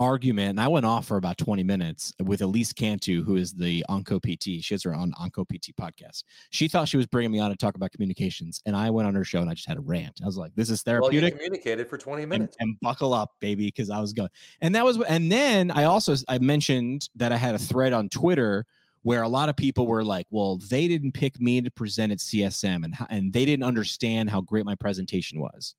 argument, 0.00 0.50
and 0.50 0.60
I 0.60 0.66
went 0.66 0.86
off 0.86 1.06
for 1.06 1.18
about 1.18 1.36
20 1.36 1.62
minutes 1.62 2.12
with 2.24 2.40
Elise 2.40 2.72
Cantu, 2.72 3.22
who 3.22 3.36
is 3.36 3.52
the 3.52 3.84
Onco 3.88 4.18
PT. 4.18 4.64
She 4.64 4.74
has 4.74 4.82
her 4.82 4.94
own 4.94 5.12
Onco 5.12 5.44
PT 5.46 5.76
podcast. 5.76 6.24
She 6.48 6.66
thought 6.66 6.88
she 6.88 6.96
was 6.96 7.06
bringing 7.06 7.30
me 7.30 7.38
on 7.38 7.50
to 7.50 7.56
talk 7.56 7.76
about 7.76 7.92
communications, 7.92 8.62
and 8.64 8.74
I 8.74 8.88
went 8.90 9.06
on 9.06 9.14
her 9.14 9.24
show 9.24 9.40
and 9.40 9.50
I 9.50 9.54
just 9.54 9.68
had 9.68 9.76
a 9.76 9.82
rant. 9.82 10.20
I 10.22 10.26
was 10.26 10.38
like, 10.38 10.54
"This 10.56 10.70
is 10.70 10.82
therapeutic." 10.82 11.34
Well, 11.34 11.38
communicated 11.38 11.88
for 11.88 11.98
20 11.98 12.24
minutes, 12.24 12.56
and, 12.58 12.70
and 12.70 12.80
buckle 12.80 13.12
up, 13.12 13.32
baby, 13.40 13.66
because 13.66 13.90
I 13.90 14.00
was 14.00 14.12
going. 14.14 14.30
And 14.62 14.74
that 14.74 14.84
was, 14.84 15.00
and 15.02 15.30
then 15.30 15.70
I 15.70 15.84
also 15.84 16.16
I 16.28 16.38
mentioned 16.38 17.08
that 17.16 17.30
I 17.30 17.36
had 17.36 17.54
a 17.54 17.58
thread 17.58 17.92
on 17.92 18.08
Twitter 18.08 18.64
where 19.02 19.22
a 19.22 19.28
lot 19.28 19.48
of 19.50 19.56
people 19.56 19.86
were 19.86 20.02
like, 20.02 20.26
"Well, 20.30 20.56
they 20.70 20.88
didn't 20.88 21.12
pick 21.12 21.38
me 21.40 21.60
to 21.60 21.70
present 21.70 22.10
at 22.10 22.18
CSM, 22.18 22.84
and 22.84 22.94
and 23.10 23.32
they 23.32 23.44
didn't 23.44 23.64
understand 23.64 24.30
how 24.30 24.40
great 24.40 24.64
my 24.64 24.74
presentation 24.74 25.40
was." 25.40 25.74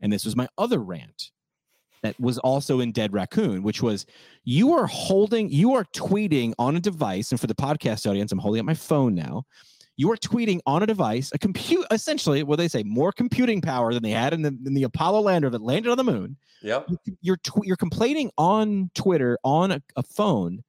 And 0.00 0.12
this 0.12 0.24
was 0.24 0.36
my 0.36 0.48
other 0.58 0.78
rant 0.78 1.32
that 2.04 2.20
was 2.20 2.36
also 2.38 2.80
in 2.80 2.92
Dead 2.92 3.14
Raccoon, 3.14 3.62
which 3.62 3.82
was 3.82 4.04
you 4.44 4.74
are 4.74 4.86
holding, 4.86 5.48
you 5.48 5.72
are 5.72 5.84
tweeting 5.84 6.52
on 6.58 6.76
a 6.76 6.80
device, 6.80 7.30
and 7.30 7.40
for 7.40 7.46
the 7.46 7.54
podcast 7.54 8.08
audience, 8.08 8.30
I'm 8.30 8.38
holding 8.38 8.60
up 8.60 8.66
my 8.66 8.74
phone 8.74 9.14
now. 9.14 9.44
You 9.96 10.12
are 10.12 10.16
tweeting 10.16 10.60
on 10.66 10.82
a 10.82 10.86
device, 10.86 11.30
a 11.32 11.38
compute, 11.38 11.86
essentially, 11.90 12.42
what 12.42 12.56
they 12.56 12.68
say, 12.68 12.82
more 12.82 13.10
computing 13.10 13.62
power 13.62 13.94
than 13.94 14.02
they 14.02 14.10
had 14.10 14.34
in 14.34 14.42
the, 14.42 14.48
in 14.48 14.74
the 14.74 14.82
Apollo 14.82 15.22
lander 15.22 15.48
that 15.48 15.62
landed 15.62 15.90
on 15.90 15.96
the 15.96 16.04
moon. 16.04 16.36
Yep. 16.62 16.90
You're 17.22 17.38
tw- 17.38 17.64
you're 17.64 17.76
complaining 17.76 18.30
on 18.36 18.90
Twitter 18.94 19.38
on 19.42 19.70
a, 19.70 19.82
a 19.96 20.02
phone 20.02 20.62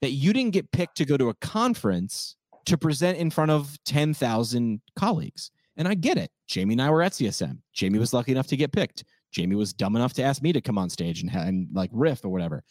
that 0.00 0.10
you 0.10 0.32
didn't 0.32 0.54
get 0.54 0.72
picked 0.72 0.96
to 0.96 1.04
go 1.04 1.16
to 1.16 1.28
a 1.28 1.34
conference 1.34 2.34
to 2.66 2.76
present 2.76 3.16
in 3.18 3.30
front 3.30 3.52
of 3.52 3.78
10,000 3.84 4.80
colleagues. 4.96 5.52
And 5.76 5.86
I 5.86 5.94
get 5.94 6.18
it. 6.18 6.30
Jamie 6.48 6.74
and 6.74 6.82
I 6.82 6.90
were 6.90 7.02
at 7.02 7.12
CSM. 7.12 7.58
Jamie 7.72 7.98
was 8.00 8.12
lucky 8.12 8.32
enough 8.32 8.48
to 8.48 8.56
get 8.56 8.72
picked. 8.72 9.04
Jamie 9.34 9.56
was 9.56 9.72
dumb 9.72 9.96
enough 9.96 10.14
to 10.14 10.22
ask 10.22 10.42
me 10.42 10.52
to 10.52 10.60
come 10.60 10.78
on 10.78 10.88
stage 10.88 11.20
and, 11.20 11.30
and 11.34 11.68
like 11.72 11.90
riff 11.92 12.24
or 12.24 12.28
whatever. 12.28 12.62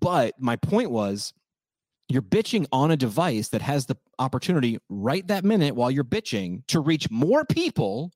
But 0.00 0.34
my 0.38 0.56
point 0.56 0.90
was, 0.90 1.32
you're 2.08 2.22
bitching 2.22 2.66
on 2.72 2.90
a 2.90 2.96
device 2.96 3.48
that 3.48 3.62
has 3.62 3.86
the 3.86 3.96
opportunity 4.18 4.78
right 4.88 5.26
that 5.28 5.44
minute 5.44 5.74
while 5.74 5.90
you're 5.90 6.04
bitching 6.04 6.62
to 6.68 6.80
reach 6.80 7.10
more 7.10 7.44
people 7.44 8.12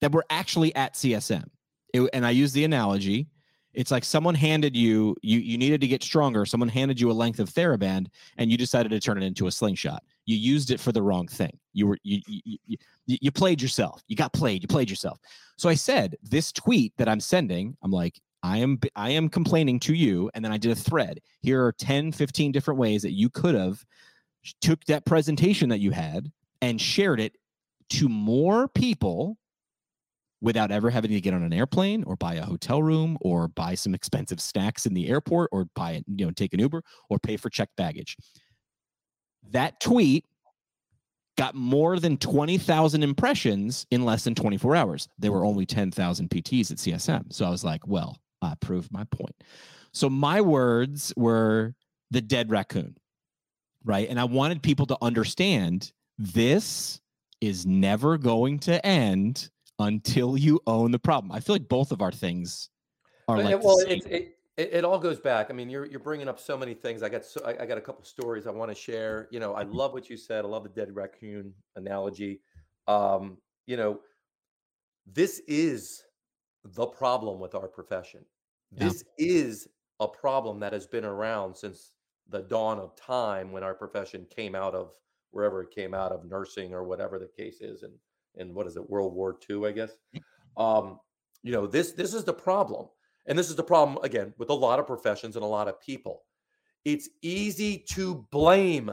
that 0.00 0.12
were 0.12 0.24
actually 0.28 0.74
at 0.74 0.94
CSM. 0.94 1.44
It, 1.94 2.10
and 2.12 2.26
I 2.26 2.30
use 2.30 2.52
the 2.52 2.64
analogy 2.64 3.28
it's 3.74 3.90
like 3.90 4.04
someone 4.04 4.34
handed 4.34 4.76
you 4.76 5.16
you 5.22 5.38
you 5.38 5.58
needed 5.58 5.80
to 5.80 5.86
get 5.86 6.02
stronger 6.02 6.44
someone 6.44 6.68
handed 6.68 7.00
you 7.00 7.10
a 7.10 7.12
length 7.12 7.38
of 7.38 7.48
theraband 7.48 8.06
and 8.36 8.50
you 8.50 8.56
decided 8.56 8.90
to 8.90 9.00
turn 9.00 9.22
it 9.22 9.24
into 9.24 9.46
a 9.46 9.50
slingshot 9.50 10.02
you 10.26 10.36
used 10.36 10.70
it 10.70 10.80
for 10.80 10.92
the 10.92 11.02
wrong 11.02 11.26
thing. 11.26 11.58
You 11.72 11.88
were 11.88 11.98
you 12.02 12.20
you, 12.26 12.58
you, 12.66 12.78
you 13.06 13.30
played 13.30 13.60
yourself. 13.60 14.02
You 14.08 14.16
got 14.16 14.32
played. 14.32 14.62
You 14.62 14.68
played 14.68 14.90
yourself. 14.90 15.18
So 15.56 15.68
i 15.68 15.74
said 15.74 16.16
this 16.22 16.52
tweet 16.52 16.92
that 16.98 17.08
i'm 17.08 17.20
sending 17.20 17.76
i'm 17.82 17.90
like 17.90 18.20
i 18.42 18.58
am 18.58 18.78
i 18.96 19.10
am 19.10 19.28
complaining 19.28 19.80
to 19.80 19.94
you. 19.94 20.30
And 20.34 20.44
then 20.44 20.52
i 20.52 20.58
did 20.58 20.70
a 20.70 20.76
thread. 20.76 21.20
Here 21.40 21.64
are 21.64 21.72
10 21.72 22.12
15 22.12 22.52
different 22.52 22.78
ways 22.78 23.02
that 23.02 23.12
you 23.12 23.28
could 23.28 23.54
have 23.54 23.84
took 24.60 24.84
that 24.86 25.04
presentation 25.04 25.68
that 25.68 25.80
you 25.80 25.90
had 25.90 26.30
and 26.60 26.80
shared 26.80 27.20
it 27.20 27.36
to 27.90 28.08
more 28.08 28.68
people 28.68 29.36
without 30.40 30.72
ever 30.72 30.90
having 30.90 31.10
to 31.10 31.20
get 31.20 31.32
on 31.32 31.42
an 31.42 31.52
airplane 31.52 32.02
or 32.04 32.16
buy 32.16 32.34
a 32.34 32.44
hotel 32.44 32.82
room 32.82 33.16
or 33.20 33.48
buy 33.48 33.74
some 33.74 33.94
expensive 33.94 34.40
snacks 34.40 34.86
in 34.86 34.92
the 34.92 35.08
airport 35.08 35.48
or 35.52 35.66
buy 35.76 36.02
you 36.16 36.26
know, 36.26 36.32
take 36.32 36.52
an 36.52 36.58
Uber 36.58 36.82
or 37.08 37.18
pay 37.18 37.36
for 37.36 37.48
checked 37.48 37.76
baggage. 37.76 38.16
That 39.50 39.80
tweet 39.80 40.24
got 41.36 41.54
more 41.54 41.98
than 41.98 42.16
20,000 42.16 43.02
impressions 43.02 43.86
in 43.90 44.04
less 44.04 44.24
than 44.24 44.34
24 44.34 44.76
hours. 44.76 45.08
There 45.18 45.32
were 45.32 45.44
only 45.44 45.66
10,000 45.66 46.28
PTs 46.28 46.70
at 46.70 46.76
CSM. 46.76 47.32
So 47.32 47.46
I 47.46 47.50
was 47.50 47.64
like, 47.64 47.86
well, 47.86 48.18
I 48.42 48.54
proved 48.60 48.92
my 48.92 49.04
point. 49.04 49.34
So 49.92 50.08
my 50.08 50.40
words 50.40 51.12
were 51.16 51.74
the 52.10 52.20
dead 52.20 52.50
raccoon, 52.50 52.96
right? 53.84 54.08
And 54.08 54.20
I 54.20 54.24
wanted 54.24 54.62
people 54.62 54.86
to 54.86 54.98
understand 55.00 55.92
this 56.18 57.00
is 57.40 57.66
never 57.66 58.18
going 58.18 58.58
to 58.60 58.84
end 58.84 59.50
until 59.78 60.36
you 60.36 60.60
own 60.66 60.90
the 60.90 60.98
problem. 60.98 61.32
I 61.32 61.40
feel 61.40 61.54
like 61.54 61.68
both 61.68 61.92
of 61.92 62.02
our 62.02 62.12
things 62.12 62.68
are 63.28 63.38
like 63.38 63.54
uh, 63.54 63.58
well, 63.62 63.78
same. 63.78 64.00
it, 64.06 64.36
it 64.56 64.70
it 64.72 64.84
all 64.84 64.98
goes 64.98 65.18
back. 65.20 65.50
I 65.50 65.54
mean, 65.54 65.70
you're 65.70 65.86
you're 65.86 66.00
bringing 66.00 66.28
up 66.28 66.38
so 66.38 66.56
many 66.56 66.74
things. 66.74 67.02
I 67.02 67.08
got 67.08 67.24
so 67.24 67.42
I, 67.44 67.62
I 67.62 67.66
got 67.66 67.78
a 67.78 67.80
couple 67.80 68.04
stories 68.04 68.46
I 68.46 68.50
want 68.50 68.70
to 68.70 68.74
share. 68.74 69.28
You 69.30 69.40
know, 69.40 69.54
I 69.54 69.64
Mhm. 69.64 69.74
love 69.74 69.92
what 69.92 70.10
you 70.10 70.16
said. 70.16 70.44
I 70.44 70.48
love 70.48 70.62
the 70.64 70.68
dead 70.68 70.94
raccoon 70.94 71.54
analogy. 71.76 72.42
Um, 72.86 73.38
you 73.66 73.76
know, 73.76 74.00
this 75.06 75.40
is 75.48 76.04
the 76.64 76.86
problem 76.86 77.40
with 77.40 77.54
our 77.54 77.68
profession. 77.68 78.24
Yeah. 78.72 78.84
This 78.86 79.04
is 79.18 79.68
a 80.00 80.08
problem 80.08 80.60
that 80.60 80.72
has 80.72 80.86
been 80.86 81.04
around 81.04 81.56
since 81.56 81.94
the 82.28 82.42
dawn 82.42 82.78
of 82.78 82.94
time 82.96 83.52
when 83.52 83.62
our 83.62 83.74
profession 83.74 84.26
came 84.30 84.54
out 84.54 84.74
of 84.74 84.94
wherever 85.30 85.62
it 85.62 85.70
came 85.70 85.94
out 85.94 86.12
of 86.12 86.24
nursing 86.24 86.72
or 86.74 86.84
whatever 86.84 87.18
the 87.18 87.26
case 87.26 87.60
is 87.60 87.82
and 87.82 87.92
and 88.36 88.54
what 88.54 88.66
is 88.66 88.76
it 88.76 88.90
World 88.90 89.14
War 89.14 89.38
II 89.48 89.66
I 89.66 89.72
guess 89.72 89.96
um 90.56 91.00
you 91.42 91.52
know 91.52 91.66
this 91.66 91.92
this 91.92 92.14
is 92.14 92.24
the 92.24 92.32
problem 92.32 92.88
and 93.26 93.38
this 93.38 93.50
is 93.50 93.56
the 93.56 93.62
problem 93.62 94.02
again 94.04 94.32
with 94.38 94.50
a 94.50 94.54
lot 94.54 94.78
of 94.78 94.86
professions 94.86 95.36
and 95.36 95.44
a 95.44 95.48
lot 95.48 95.68
of 95.68 95.80
people 95.80 96.22
it's 96.84 97.08
easy 97.22 97.84
to 97.88 98.26
blame 98.30 98.90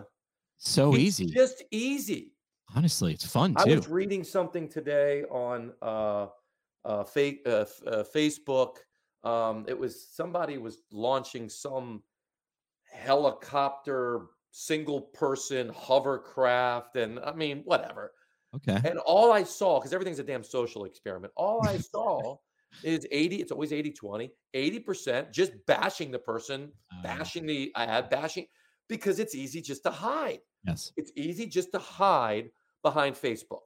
so 0.57 0.93
it's 0.93 1.19
easy. 1.19 1.25
just 1.27 1.63
easy 1.71 2.33
Honestly, 2.75 3.13
it's 3.13 3.25
fun 3.25 3.55
too. 3.55 3.71
I 3.71 3.75
was 3.75 3.87
reading 3.87 4.23
something 4.23 4.67
today 4.67 5.23
on 5.23 5.73
uh, 5.81 6.27
uh, 6.85 7.03
fake, 7.03 7.41
uh, 7.45 7.65
uh, 7.87 8.03
Facebook. 8.15 8.75
Um, 9.23 9.65
it 9.67 9.77
was 9.77 10.07
somebody 10.11 10.57
was 10.57 10.83
launching 10.91 11.49
some 11.49 12.03
helicopter 12.91 14.27
single 14.51 15.01
person 15.01 15.71
hovercraft, 15.75 16.95
and 16.95 17.19
I 17.19 17.33
mean, 17.33 17.61
whatever. 17.65 18.13
Okay. 18.55 18.79
And 18.83 18.99
all 18.99 19.31
I 19.31 19.43
saw, 19.43 19.79
because 19.79 19.93
everything's 19.93 20.19
a 20.19 20.23
damn 20.23 20.43
social 20.43 20.85
experiment, 20.85 21.33
all 21.35 21.67
I 21.67 21.77
saw 21.77 22.37
is 22.83 23.05
80, 23.11 23.37
it's 23.37 23.51
always 23.51 23.73
80 23.73 23.91
20, 23.91 24.31
80% 24.55 25.31
just 25.31 25.51
bashing 25.67 26.11
the 26.11 26.19
person, 26.19 26.71
Uh, 26.91 27.01
bashing 27.03 27.45
the 27.45 27.71
ad, 27.75 28.09
bashing 28.09 28.45
because 28.87 29.19
it's 29.19 29.35
easy 29.35 29.61
just 29.61 29.83
to 29.83 29.91
hide. 29.91 30.39
yes. 30.65 30.91
It's 30.97 31.11
easy 31.15 31.45
just 31.45 31.71
to 31.73 31.79
hide 31.79 32.49
behind 32.83 33.15
Facebook. 33.15 33.61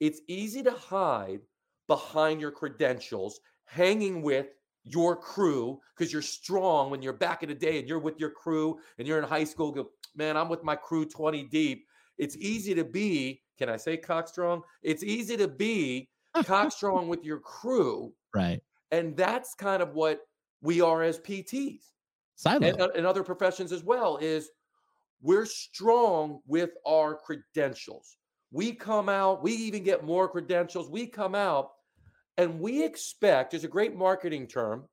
It's 0.00 0.20
easy 0.28 0.62
to 0.62 0.72
hide 0.72 1.40
behind 1.88 2.40
your 2.40 2.50
credentials, 2.52 3.40
hanging 3.64 4.22
with 4.22 4.46
your 4.84 5.14
crew 5.16 5.78
because 5.96 6.12
you're 6.12 6.22
strong 6.22 6.90
when 6.90 7.02
you're 7.02 7.12
back 7.12 7.42
in 7.42 7.48
the 7.48 7.54
day 7.54 7.78
and 7.78 7.88
you're 7.88 7.98
with 7.98 8.18
your 8.18 8.30
crew 8.30 8.78
and 8.98 9.06
you're 9.06 9.18
in 9.18 9.24
high 9.24 9.44
school. 9.44 9.70
Go, 9.72 9.90
man, 10.16 10.36
I'm 10.36 10.48
with 10.48 10.62
my 10.64 10.76
crew 10.76 11.04
20 11.04 11.44
deep. 11.44 11.84
It's 12.16 12.36
easy 12.36 12.74
to 12.74 12.84
be, 12.84 13.42
can 13.58 13.68
I 13.68 13.76
say 13.76 13.96
cockstrong? 13.98 14.62
It's 14.82 15.02
easy 15.02 15.36
to 15.36 15.48
be 15.48 16.08
cockstrong 16.36 17.08
with 17.08 17.24
your 17.24 17.40
crew. 17.40 18.12
Right. 18.34 18.60
And 18.90 19.16
that's 19.16 19.54
kind 19.54 19.82
of 19.82 19.94
what 19.94 20.20
we 20.62 20.80
are 20.80 21.02
as 21.02 21.18
PTs 21.18 21.82
and, 22.46 22.80
uh, 22.80 22.88
and 22.96 23.06
other 23.06 23.22
professions 23.22 23.72
as 23.72 23.84
well 23.84 24.16
is 24.16 24.50
we're 25.22 25.44
strong 25.46 26.40
with 26.46 26.70
our 26.86 27.14
credentials 27.14 28.16
we 28.52 28.72
come 28.72 29.08
out 29.08 29.42
we 29.42 29.52
even 29.52 29.82
get 29.82 30.04
more 30.04 30.28
credentials 30.28 30.88
we 30.88 31.06
come 31.06 31.34
out 31.34 31.70
and 32.36 32.58
we 32.58 32.82
expect 32.84 33.50
there's 33.50 33.64
a 33.64 33.68
great 33.68 33.94
marketing 33.94 34.46
term 34.46 34.84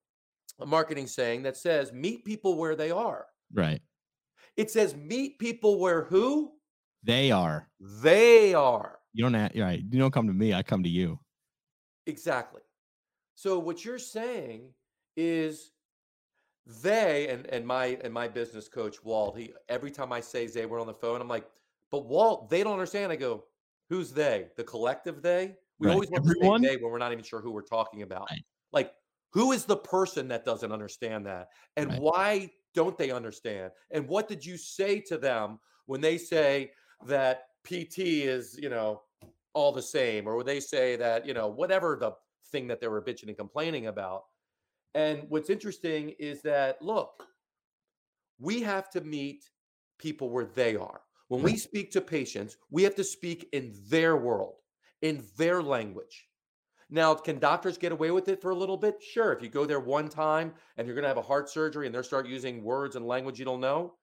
a 0.59 0.65
marketing 0.65 1.07
saying 1.07 1.43
that 1.43 1.55
says 1.55 1.93
meet 1.93 2.25
people 2.25 2.57
where 2.57 2.75
they 2.75 2.91
are 2.91 3.25
right. 3.53 3.81
it 4.57 4.69
says 4.69 4.95
meet 4.95 5.39
people 5.39 5.79
where 5.79 6.03
who 6.03 6.51
They 7.03 7.31
are. 7.31 7.69
they 7.79 8.53
are 8.53 8.99
You 9.13 9.23
don't 9.23 9.33
have, 9.33 9.51
right. 9.55 9.83
You 9.89 9.99
don't 9.99 10.13
come 10.13 10.27
to 10.27 10.33
me. 10.33 10.53
I 10.53 10.61
come 10.61 10.83
to 10.83 10.89
you. 10.89 11.19
Exactly. 12.05 12.61
So 13.37 13.59
what 13.59 13.85
you're 13.85 13.99
saying 13.99 14.73
is 15.15 15.69
they 16.65 17.27
and 17.27 17.45
and 17.45 17.65
my 17.67 17.99
and 18.03 18.11
my 18.11 18.27
business 18.27 18.67
coach 18.67 19.03
Walt, 19.03 19.37
he 19.37 19.53
every 19.69 19.91
time 19.91 20.11
I 20.11 20.21
say 20.21 20.47
they 20.47 20.65
were 20.65 20.79
on 20.79 20.87
the 20.87 20.93
phone, 20.95 21.21
I'm 21.21 21.27
like, 21.27 21.47
but 21.91 22.07
Walt, 22.07 22.49
they 22.49 22.63
don't 22.63 22.73
understand. 22.73 23.11
I 23.11 23.15
go, 23.15 23.43
who's 23.89 24.11
they? 24.11 24.47
The 24.57 24.63
collective 24.63 25.21
they? 25.21 25.55
We 25.77 25.85
Right. 25.85 25.93
always 25.93 26.09
want 26.09 26.25
Everyone? 26.25 26.61
to 26.63 26.67
say 26.67 26.75
they 26.77 26.81
when 26.81 26.91
we're 26.91 26.97
not 26.97 27.11
even 27.11 27.23
sure 27.23 27.39
who 27.39 27.51
we're 27.51 27.61
talking 27.61 28.01
about. 28.01 28.27
Right. 28.31 28.43
Like, 28.71 28.95
who 29.33 29.51
is 29.51 29.65
the 29.65 29.77
person 29.77 30.27
that 30.29 30.43
doesn't 30.43 30.71
understand 30.71 31.27
that? 31.27 31.49
And 31.75 31.89
Right. 31.91 32.01
why 32.01 32.51
don't 32.73 32.97
they 32.97 33.11
understand? 33.11 33.71
And 33.91 34.07
what 34.07 34.27
did 34.27 34.43
you 34.43 34.57
say 34.57 34.99
to 35.01 35.17
them 35.19 35.59
when 35.85 36.01
they 36.01 36.17
say 36.17 36.71
that 37.05 37.49
PT 37.63 37.99
is, 38.23 38.57
you 38.59 38.69
know, 38.69 39.03
all 39.53 39.71
the 39.71 39.81
same, 39.83 40.27
or 40.27 40.37
when 40.37 40.47
they 40.47 40.59
say 40.59 40.95
that, 40.95 41.27
you 41.27 41.35
know, 41.35 41.47
whatever 41.47 41.97
the 42.01 42.13
thing 42.51 42.67
that 42.67 42.81
they 42.81 42.87
were 42.87 43.01
bitching 43.01 43.27
and 43.27 43.37
complaining 43.37 43.87
about. 43.87 44.23
And 44.95 45.23
what's 45.29 45.49
interesting 45.49 46.15
is 46.19 46.41
that, 46.41 46.81
look, 46.81 47.23
we 48.39 48.61
have 48.61 48.89
to 48.91 49.01
meet 49.01 49.43
people 49.99 50.29
where 50.29 50.45
they 50.45 50.75
are. 50.75 51.01
When 51.27 51.43
we 51.43 51.51
mm-hmm. 51.51 51.57
speak 51.57 51.91
to 51.91 52.01
patients, 52.01 52.57
we 52.71 52.83
have 52.83 52.95
to 52.95 53.03
speak 53.03 53.49
in 53.51 53.73
their 53.89 54.15
world, 54.15 54.55
in 55.01 55.23
their 55.37 55.61
language. 55.61 56.27
Now, 56.89 57.13
can 57.15 57.37
doctors 57.37 57.77
get 57.77 57.91
away 57.91 58.11
with 58.11 58.29
it 58.29 58.41
for 58.41 58.51
a 58.51 58.55
little 58.55 58.77
bit? 58.77 59.03
Sure. 59.03 59.33
If 59.33 59.41
you 59.41 59.49
go 59.49 59.65
there 59.65 59.81
one 59.81 60.07
time 60.07 60.53
and 60.77 60.87
you're 60.87 60.95
going 60.95 61.03
to 61.03 61.09
have 61.09 61.17
a 61.17 61.21
heart 61.21 61.49
surgery 61.49 61.85
and 61.85 61.93
they 61.93 62.01
start 62.01 62.27
using 62.27 62.63
words 62.63 62.95
and 62.95 63.05
language 63.05 63.39
you 63.39 63.45
don't 63.45 63.59
know, 63.59 63.95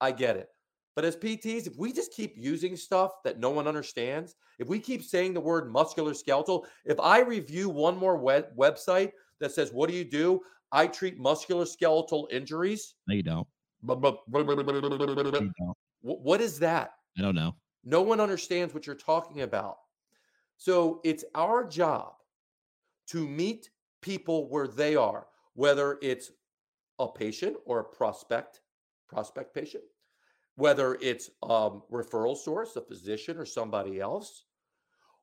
I 0.00 0.12
get 0.12 0.36
it. 0.36 0.50
But 0.96 1.04
as 1.04 1.14
PTs, 1.14 1.66
if 1.66 1.76
we 1.76 1.92
just 1.92 2.12
keep 2.12 2.34
using 2.38 2.74
stuff 2.74 3.22
that 3.22 3.38
no 3.38 3.50
one 3.50 3.68
understands, 3.68 4.34
if 4.58 4.66
we 4.66 4.80
keep 4.80 5.04
saying 5.04 5.34
the 5.34 5.40
word 5.40 5.70
musculoskeletal, 5.70 6.64
if 6.86 6.98
I 6.98 7.20
review 7.20 7.68
one 7.68 7.98
more 7.98 8.16
web- 8.16 8.56
website 8.56 9.12
that 9.38 9.52
says, 9.52 9.72
What 9.72 9.90
do 9.90 9.94
you 9.94 10.04
do? 10.04 10.40
I 10.72 10.86
treat 10.86 11.20
musculoskeletal 11.20 12.32
injuries. 12.32 12.94
No, 13.06 13.14
you 13.14 13.22
don't. 13.22 13.46
What 16.00 16.40
is 16.40 16.58
that? 16.60 16.92
I 17.18 17.22
don't 17.22 17.34
know. 17.34 17.54
No 17.84 18.00
one 18.00 18.18
understands 18.18 18.72
what 18.72 18.86
you're 18.86 18.96
talking 18.96 19.42
about. 19.42 19.76
So 20.56 21.00
it's 21.04 21.24
our 21.34 21.64
job 21.64 22.14
to 23.08 23.28
meet 23.28 23.70
people 24.00 24.48
where 24.48 24.66
they 24.66 24.96
are, 24.96 25.26
whether 25.54 25.98
it's 26.00 26.30
a 26.98 27.06
patient 27.06 27.56
or 27.66 27.80
a 27.80 27.84
prospect, 27.84 28.62
prospect 29.08 29.54
patient, 29.54 29.84
whether 30.56 30.94
it's 31.00 31.30
um, 31.42 31.82
referral 31.92 32.36
source, 32.36 32.76
a 32.76 32.80
physician 32.80 33.36
or 33.38 33.44
somebody 33.46 34.00
else, 34.00 34.44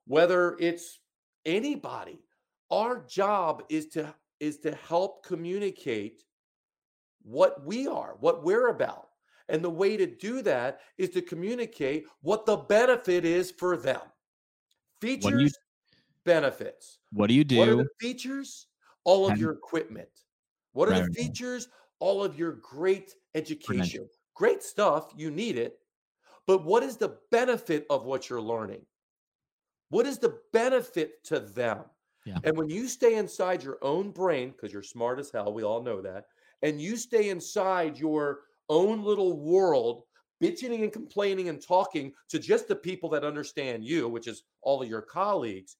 whether 0.06 0.56
it's 0.58 1.00
anybody. 1.44 2.20
Our 2.70 3.04
job 3.06 3.64
is 3.68 3.86
to 3.90 4.14
is 4.40 4.58
to 4.58 4.74
help 4.74 5.24
communicate 5.24 6.24
what 7.22 7.64
we 7.64 7.86
are, 7.86 8.16
what 8.20 8.42
we're 8.44 8.68
about. 8.68 9.08
And 9.48 9.62
the 9.62 9.70
way 9.70 9.96
to 9.96 10.06
do 10.06 10.42
that 10.42 10.80
is 10.98 11.10
to 11.10 11.22
communicate 11.22 12.04
what 12.22 12.46
the 12.46 12.56
benefit 12.56 13.24
is 13.24 13.50
for 13.50 13.76
them. 13.76 14.00
When 15.00 15.12
you- 15.12 15.20
Features, 15.20 15.58
benefits. 16.24 16.98
What 17.12 17.28
do 17.28 17.34
you 17.34 17.44
What 17.58 17.68
are 17.68 17.72
do? 17.72 17.76
the 17.84 17.88
features? 18.00 18.66
All 19.04 19.28
of 19.28 19.38
your 19.38 19.52
equipment. 19.52 20.08
What 20.72 20.88
are 20.88 20.92
Right, 20.92 21.04
the 21.06 21.12
features? 21.14 21.68
All 21.98 22.24
of 22.24 22.38
your 22.38 22.52
great 22.52 23.14
education. 23.34 24.08
Great 24.34 24.62
stuff. 24.62 25.12
You 25.16 25.30
need 25.30 25.56
it. 25.56 25.78
But 26.46 26.64
what 26.64 26.82
is 26.82 26.96
the 26.96 27.16
benefit 27.30 27.86
of 27.88 28.04
what 28.04 28.28
you're 28.28 28.40
learning? 28.40 28.84
What 29.88 30.06
is 30.06 30.18
the 30.18 30.38
benefit 30.52 31.24
to 31.24 31.40
them? 31.40 31.84
Yeah. 32.26 32.38
And 32.44 32.56
when 32.56 32.68
you 32.68 32.88
stay 32.88 33.16
inside 33.16 33.62
your 33.62 33.78
own 33.82 34.10
brain, 34.10 34.50
because 34.50 34.72
you're 34.72 34.82
smart 34.82 35.18
as 35.18 35.30
hell, 35.30 35.52
we 35.52 35.62
all 35.62 35.82
know 35.82 36.00
that, 36.02 36.24
and 36.62 36.80
you 36.80 36.96
stay 36.96 37.28
inside 37.28 37.98
your 37.98 38.40
own 38.68 39.02
little 39.02 39.38
world, 39.38 40.02
bitching 40.42 40.82
and 40.82 40.92
complaining 40.92 41.48
and 41.48 41.62
talking 41.62 42.12
to 42.30 42.38
just 42.38 42.66
the 42.66 42.76
people 42.76 43.08
that 43.10 43.24
understand 43.24 43.84
you, 43.84 44.08
which 44.08 44.26
is 44.26 44.42
all 44.62 44.82
of 44.82 44.88
your 44.88 45.02
colleagues, 45.02 45.76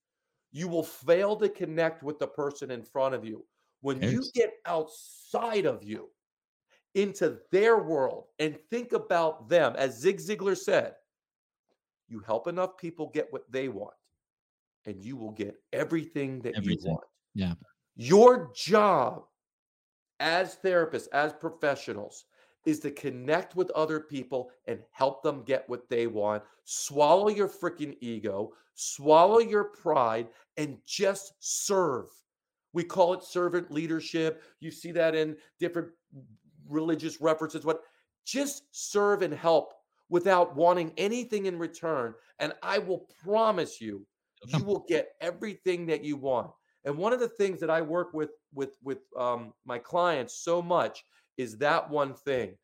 you 0.53 0.69
will 0.69 0.85
fail 0.85 1.35
to 1.37 1.49
connect 1.49 2.03
with 2.03 2.19
the 2.19 2.27
person 2.27 2.71
in 2.71 2.83
front 2.83 3.15
of 3.15 3.25
you. 3.25 3.45
When 3.81 4.01
you 4.01 4.23
get 4.35 4.53
outside 4.65 5.67
of 5.67 5.83
you 5.83 6.11
into 6.95 7.39
their 7.51 7.79
world 7.79 8.27
and 8.39 8.59
think 8.71 8.93
about 8.93 9.49
them, 9.49 9.75
as 9.77 9.99
Zig 9.99 10.19
Ziglar 10.19 10.57
said, 10.57 10.95
you 12.09 12.21
help 12.21 12.47
enough 12.49 12.77
people 12.77 13.11
get 13.13 13.33
what 13.33 13.51
they 13.51 13.69
want. 13.69 13.95
and 14.87 15.03
you 15.03 15.17
will 15.17 15.33
get 15.33 15.57
everything 15.73 16.41
that 16.43 16.55
Everything. 16.57 16.85
you 16.85 16.91
want. 16.91 17.05
Yeah. 17.35 17.55
Your 17.97 18.51
job 18.55 19.25
as 20.21 20.57
therapists, 20.63 21.09
as 21.13 21.33
professionals, 21.33 22.27
is 22.67 22.81
to 22.81 22.91
connect 22.91 23.57
with 23.57 23.71
other 23.71 23.99
people 24.01 24.51
and 24.67 24.81
help 24.91 25.23
them 25.23 25.43
get 25.45 25.69
what 25.69 25.89
they 25.89 26.07
want. 26.07 26.43
Swallow 26.65 27.29
your 27.29 27.49
freaking 27.49 27.97
ego, 28.01 28.53
swallow 28.75 29.39
your 29.39 29.65
pride, 29.65 30.29
and 30.57 30.77
just 30.87 31.33
serve. 31.41 32.07
We 32.75 32.85
call 32.85 33.15
it 33.15 33.23
servant 33.23 33.71
leadership. 33.71 34.43
You 34.61 34.71
see 34.71 34.93
that 34.93 35.15
in 35.15 35.37
different 35.59 35.89
religious 36.69 37.21
references. 37.21 37.65
What 37.65 37.81
just 38.25 38.65
serve 38.73 39.23
and 39.23 39.35
help 39.35 39.75
without 40.09 40.55
wanting 40.57 40.93
anything 40.97 41.47
in 41.47 41.59
return. 41.59 42.15
And 42.39 42.53
I 42.63 42.79
will 42.79 43.07
promise 43.23 43.81
you, 43.81 44.07
you 44.47 44.65
will 44.65 44.85
get 44.89 45.13
everything 45.21 45.87
that 45.87 46.05
you 46.05 46.17
want. 46.17 46.51
And 46.85 46.99
one 46.99 47.13
of 47.13 47.21
the 47.21 47.29
things 47.29 47.61
that 47.61 47.71
I 47.71 47.81
work 47.81 48.13
with 48.13 48.31
with 48.53 48.77
with 48.83 49.01
um, 49.19 49.53
my 49.65 49.79
clients 49.79 50.35
so 50.35 50.61
much 50.61 51.03
is 51.39 51.57
that 51.59 51.89
one 51.89 52.15
thing. 52.15 52.55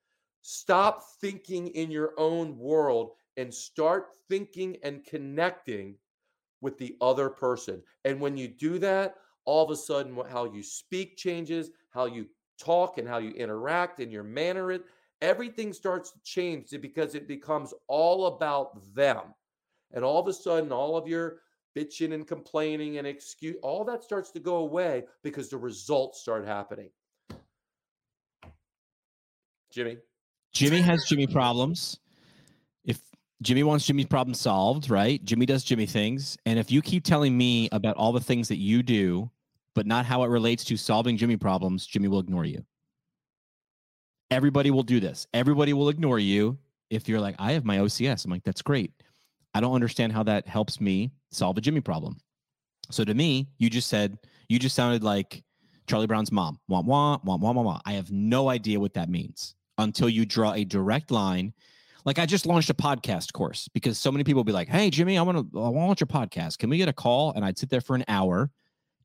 Stop 0.42 1.02
thinking 1.20 1.68
in 1.68 1.90
your 1.90 2.12
own 2.18 2.56
world 2.58 3.12
and 3.36 3.52
start 3.52 4.08
thinking 4.28 4.76
and 4.82 5.04
connecting 5.04 5.96
with 6.60 6.76
the 6.78 6.96
other 7.00 7.30
person. 7.30 7.82
And 8.04 8.20
when 8.20 8.36
you 8.36 8.48
do 8.48 8.78
that, 8.78 9.14
all 9.44 9.64
of 9.64 9.70
a 9.70 9.76
sudden, 9.76 10.16
how 10.30 10.44
you 10.44 10.62
speak 10.62 11.16
changes, 11.16 11.70
how 11.90 12.06
you 12.06 12.26
talk, 12.61 12.99
and 12.99 13.09
how 13.09 13.18
you 13.18 13.31
interact, 13.31 14.01
and 14.01 14.12
your 14.12 14.23
manner. 14.23 14.73
It, 14.73 14.85
everything 15.23 15.73
starts 15.73 16.12
to 16.12 16.18
change 16.23 16.70
because 16.81 17.14
it 17.14 17.27
becomes 17.27 17.75
all 17.88 18.27
about 18.27 18.94
them. 18.94 19.35
And 19.92 20.05
all 20.05 20.20
of 20.20 20.29
a 20.29 20.33
sudden, 20.33 20.70
all 20.73 20.96
of 20.96 21.09
your 21.09 21.38
bitching 21.77 22.12
and 22.12 22.27
complaining 22.27 22.99
and 22.99 23.07
excuse, 23.07 23.57
all 23.62 23.85
that 23.85 24.03
starts 24.03 24.31
to 24.33 24.40
go 24.40 24.57
away 24.57 25.05
because 25.23 25.49
the 25.49 25.57
results 25.57 26.20
start 26.20 26.46
happening. 26.46 26.90
Jimmy. 29.73 29.99
Jimmy 30.53 30.81
has 30.81 31.05
Jimmy 31.09 31.27
problems. 31.27 31.99
If 32.85 33.01
Jimmy 33.42 33.62
wants 33.62 33.87
Jimmy's 33.87 34.07
problem 34.07 34.35
solved, 34.35 34.90
right? 34.90 35.25
Jimmy 35.25 35.46
does 35.46 35.62
Jimmy 35.62 35.87
things. 35.87 36.37
And 36.44 36.59
if 36.59 36.73
you 36.73 36.83
keep 36.83 37.05
telling 37.05 37.37
me 37.37 37.68
about 37.70 37.96
all 37.96 38.12
the 38.12 38.20
things 38.20 38.49
that 38.49 38.57
you 38.57 38.83
do, 38.83 39.31
but 39.74 39.87
not 39.87 40.06
how 40.06 40.22
it 40.24 40.28
relates 40.28 40.64
to 40.64 40.76
solving 40.76 41.16
Jimmy 41.16 41.37
problems, 41.37 41.87
Jimmy 41.87 42.09
will 42.09 42.20
ignore 42.20 42.44
you. 42.44 42.64
Everybody 44.30 44.70
will 44.70 44.83
do 44.83 45.00
this. 45.00 45.26
Everybody 45.35 45.72
will 45.72 45.88
ignore 45.88 46.18
you 46.18 46.59
if 46.88 47.09
you're 47.09 47.20
like, 47.20 47.37
I 47.38 47.52
have 47.52 47.64
my 47.64 47.78
OCS. 47.78 48.24
I'm 48.24 48.30
like, 48.30 48.44
that's 48.44 48.62
great. 48.62 48.92
I 49.54 49.61
don't 49.61 49.74
understand 49.74 50.12
how 50.12 50.22
that 50.24 50.46
helps 50.46 50.80
me 50.80 51.11
solve 51.33 51.59
a 51.59 51.61
Jimmy 51.61 51.80
problem. 51.80 52.16
So 52.90 53.04
to 53.04 53.14
me, 53.14 53.48
you 53.59 53.70
just 53.70 53.88
said, 53.88 54.18
you 54.48 54.59
just 54.59 54.76
sounded 54.76 55.02
like 55.02 55.42
Charlie 55.87 56.06
Brown's 56.06 56.33
mom. 56.33 56.59
Wah, 56.68 56.83
wah, 56.83 57.18
wah, 57.24 57.37
wah, 57.37 57.52
wah, 57.52 57.62
wah. 57.62 57.80
I 57.85 57.92
have 57.94 58.11
no 58.12 58.48
idea 58.48 58.78
what 58.78 58.94
that 58.94 59.09
means 59.09 59.54
until 59.78 60.09
you 60.09 60.24
draw 60.24 60.52
a 60.52 60.64
direct 60.64 61.11
line. 61.11 61.52
Like 62.04 62.18
I 62.18 62.26
just 62.26 62.46
launched 62.46 62.70
a 62.70 62.74
podcast 62.74 63.33
course 63.33 63.68
because 63.74 63.98
so 63.98 64.11
many 64.11 64.24
people 64.24 64.44
be 64.44 64.52
like, 64.52 64.68
"Hey, 64.68 64.88
Jimmy, 64.88 65.18
I 65.18 65.22
want 65.22 65.52
to 65.52 65.59
I 65.61 65.68
want 65.68 65.74
to 65.74 65.87
launch 65.87 66.02
a 66.02 66.06
podcast. 66.06 66.59
Can 66.59 66.70
we 66.70 66.78
get 66.78 66.88
a 66.88 66.92
call?" 66.92 67.33
And 67.33 67.44
I'd 67.44 67.59
sit 67.59 67.68
there 67.68 67.80
for 67.80 67.94
an 67.94 68.04
hour, 68.09 68.50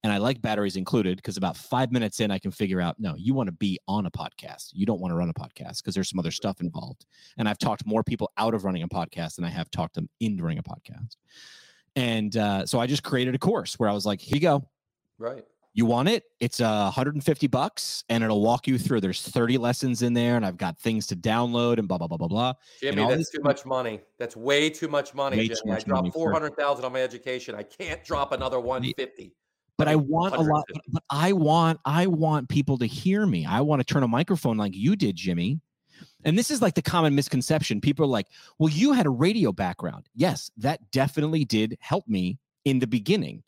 and 0.06 0.14
I 0.14 0.18
like 0.18 0.40
batteries 0.40 0.76
included 0.76 1.16
because 1.18 1.36
about 1.36 1.58
five 1.58 1.92
minutes 1.92 2.20
in, 2.20 2.30
I 2.30 2.38
can 2.38 2.52
figure 2.52 2.80
out, 2.80 3.00
no, 3.00 3.16
you 3.18 3.34
want 3.34 3.48
to 3.48 3.52
be 3.52 3.80
on 3.88 4.06
a 4.06 4.12
podcast. 4.12 4.70
You 4.72 4.86
don't 4.86 5.00
want 5.02 5.12
to 5.12 5.16
run 5.16 5.32
a 5.32 5.34
podcast 5.34 5.78
because 5.78 5.96
there's 5.96 6.12
some 6.12 6.20
other 6.20 6.30
stuff 6.30 6.62
involved. 6.62 7.08
And 7.40 7.50
I've 7.50 7.58
talked 7.58 7.88
more 7.88 8.04
people 8.04 8.32
out 8.38 8.54
of 8.54 8.66
running 8.66 8.84
a 8.84 8.88
podcast 8.88 9.38
than 9.38 9.46
I 9.46 9.50
have 9.50 9.72
talked 9.72 9.96
them 9.96 10.08
in 10.20 10.38
during 10.38 10.60
a 10.60 10.64
podcast. 10.64 11.16
And 11.96 12.38
uh, 12.38 12.68
so 12.68 12.80
I 12.80 12.86
just 12.86 13.02
created 13.02 13.34
a 13.34 13.40
course 13.40 13.80
where 13.80 13.90
I 13.90 13.94
was 13.94 14.06
like, 14.06 14.22
here 14.22 14.36
you 14.36 14.42
go. 14.42 14.68
Right. 15.18 15.44
You 15.74 15.88
want 15.88 16.08
it? 16.08 16.26
It's 16.40 16.62
uh, 16.62 16.84
150 16.84 17.48
bucks, 17.48 18.04
and 18.08 18.24
it'll 18.24 18.44
walk 18.44 18.68
you 18.68 18.78
through. 18.78 19.02
There's 19.02 19.24
30 19.24 19.58
lessons 19.58 20.04
in 20.04 20.14
there, 20.14 20.36
and 20.36 20.46
I've 20.46 20.56
got 20.56 20.78
things 20.78 21.08
to 21.08 21.16
download 21.16 21.80
and 21.80 21.88
blah 21.88 21.98
blah 21.98 22.08
blah 22.08 22.18
blah 22.18 22.28
blah. 22.28 22.54
Jimmy, 22.80 23.08
that's 23.08 23.18
this- 23.18 23.30
too 23.32 23.42
much 23.42 23.66
money. 23.66 24.02
That's 24.20 24.38
way 24.38 24.70
too 24.70 24.88
much 24.88 25.16
money, 25.16 25.36
Way 25.38 25.48
Jimmy. 25.48 25.60
I 25.66 25.74
much 25.74 25.88
money 25.88 26.02
dropped 26.02 26.14
for- 26.14 26.20
four 26.20 26.32
hundred 26.32 26.56
thousand 26.56 26.86
on 26.86 26.94
my 26.94 27.02
education. 27.02 27.56
I 27.56 27.64
can't 27.64 28.04
drop 28.04 28.32
another 28.34 28.60
one 28.60 28.84
fifty. 28.96 29.34
But 29.78 29.88
I 29.88 29.96
want 29.96 30.36
a 30.36 30.40
lot. 30.40 30.66
150. 30.70 30.82
But 30.92 31.04
I 31.10 31.34
want 31.34 31.80
I 31.86 32.08
want 32.08 32.50
people 32.50 32.78
to 32.78 32.86
hear 32.86 33.26
me. 33.26 33.46
I 33.46 33.62
want 33.62 33.82
to 33.82 33.84
turn 33.84 34.04
a 34.04 34.08
microphone 34.08 34.58
like 34.58 34.76
you 34.76 34.96
did, 34.96 35.16
Jimmy. 35.16 35.60
And 36.24 36.38
this 36.38 36.50
is 36.50 36.62
like 36.62 36.76
the 36.76 36.82
common 36.82 37.16
misconception. 37.16 37.82
People 37.82 38.06
are 38.06 38.10
like, 38.10 38.28
"Well, 38.58 38.70
you 38.70 38.94
had 38.94 39.06
a 39.06 39.10
radio 39.12 39.52
background." 39.52 40.08
Yes, 40.16 40.50
that 40.58 40.92
definitely 40.92 41.46
did 41.46 41.78
help 41.80 42.08
me 42.08 42.40
in 42.66 42.80
the 42.80 42.88
beginning. 42.88 43.44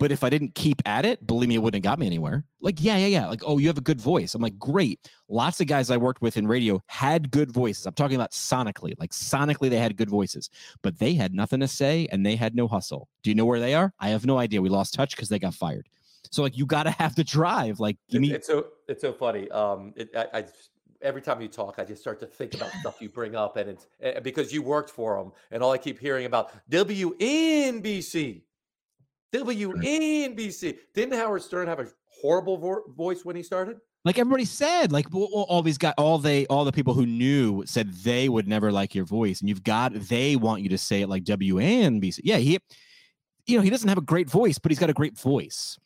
But 0.00 0.10
if 0.10 0.24
I 0.24 0.30
didn't 0.30 0.54
keep 0.54 0.80
at 0.86 1.04
it, 1.04 1.26
believe 1.26 1.50
me, 1.50 1.56
it 1.56 1.58
wouldn't 1.58 1.84
have 1.84 1.88
got 1.92 1.98
me 1.98 2.06
anywhere. 2.06 2.42
Like, 2.60 2.82
yeah, 2.82 2.96
yeah, 2.96 3.06
yeah. 3.06 3.26
Like, 3.28 3.42
oh, 3.46 3.58
you 3.58 3.68
have 3.68 3.76
a 3.76 3.82
good 3.82 4.00
voice. 4.00 4.34
I'm 4.34 4.40
like, 4.40 4.58
great. 4.58 4.98
Lots 5.28 5.60
of 5.60 5.66
guys 5.66 5.90
I 5.90 5.98
worked 5.98 6.22
with 6.22 6.38
in 6.38 6.48
radio 6.48 6.82
had 6.86 7.30
good 7.30 7.52
voices. 7.52 7.84
I'm 7.84 7.92
talking 7.92 8.16
about 8.16 8.30
sonically. 8.32 8.94
Like, 8.98 9.10
sonically, 9.12 9.68
they 9.68 9.76
had 9.76 9.98
good 9.98 10.08
voices, 10.08 10.48
but 10.82 10.98
they 10.98 11.12
had 11.12 11.34
nothing 11.34 11.60
to 11.60 11.68
say 11.68 12.08
and 12.10 12.24
they 12.24 12.34
had 12.34 12.56
no 12.56 12.66
hustle. 12.66 13.08
Do 13.22 13.30
you 13.30 13.34
know 13.36 13.44
where 13.44 13.60
they 13.60 13.74
are? 13.74 13.92
I 14.00 14.08
have 14.08 14.24
no 14.24 14.38
idea. 14.38 14.62
We 14.62 14.70
lost 14.70 14.94
touch 14.94 15.14
because 15.14 15.28
they 15.28 15.38
got 15.38 15.52
fired. 15.52 15.86
So, 16.30 16.42
like, 16.42 16.56
you 16.56 16.64
got 16.64 16.84
to 16.84 16.90
have 16.92 17.14
the 17.14 17.24
drive. 17.24 17.78
Like, 17.78 17.98
give 18.08 18.22
It's, 18.22 18.30
me. 18.30 18.34
it's 18.34 18.46
so 18.46 18.66
it's 18.88 19.02
so 19.02 19.12
funny. 19.12 19.50
Um, 19.50 19.92
it, 19.96 20.10
I, 20.16 20.26
I 20.32 20.44
every 21.02 21.22
time 21.22 21.40
you 21.40 21.48
talk, 21.48 21.78
I 21.78 21.84
just 21.84 22.00
start 22.00 22.20
to 22.20 22.26
think 22.26 22.54
about 22.54 22.70
stuff 22.80 23.00
you 23.00 23.08
bring 23.08 23.34
up, 23.34 23.56
and 23.56 23.70
it's 23.70 23.86
eh, 24.00 24.20
because 24.20 24.52
you 24.52 24.62
worked 24.62 24.90
for 24.90 25.16
them, 25.18 25.32
and 25.50 25.62
all 25.62 25.72
I 25.72 25.78
keep 25.78 25.98
hearing 25.98 26.26
about 26.26 26.52
WNBC, 26.70 28.42
WNBC. 29.32 30.78
Didn't 30.94 31.14
Howard 31.14 31.42
Stern 31.42 31.68
have 31.68 31.80
a 31.80 31.86
horrible 32.06 32.56
vo- 32.56 32.84
voice 32.96 33.24
when 33.24 33.36
he 33.36 33.42
started? 33.42 33.78
like 34.02 34.18
everybody 34.18 34.46
said 34.46 34.92
like 34.92 35.06
all, 35.12 35.60
these 35.60 35.76
guys 35.76 35.92
all 35.98 36.16
they 36.16 36.46
all 36.46 36.64
the 36.64 36.72
people 36.72 36.94
who 36.94 37.04
knew 37.04 37.62
said 37.66 37.92
they 37.92 38.30
would 38.30 38.48
never 38.48 38.72
like 38.72 38.94
your 38.94 39.04
voice 39.04 39.40
and 39.40 39.48
you've 39.50 39.62
got 39.62 39.92
they 39.92 40.36
want 40.36 40.62
you 40.62 40.70
to 40.70 40.78
say 40.78 41.02
it 41.02 41.06
like 41.06 41.22
WNBC 41.22 42.20
yeah 42.24 42.38
he 42.38 42.58
you 43.44 43.58
know 43.58 43.62
he 43.62 43.68
doesn't 43.68 43.90
have 43.90 43.98
a 43.98 44.00
great 44.00 44.30
voice 44.30 44.58
but 44.58 44.72
he's 44.72 44.78
got 44.78 44.88
a 44.88 44.94
great 44.94 45.18
voice 45.18 45.78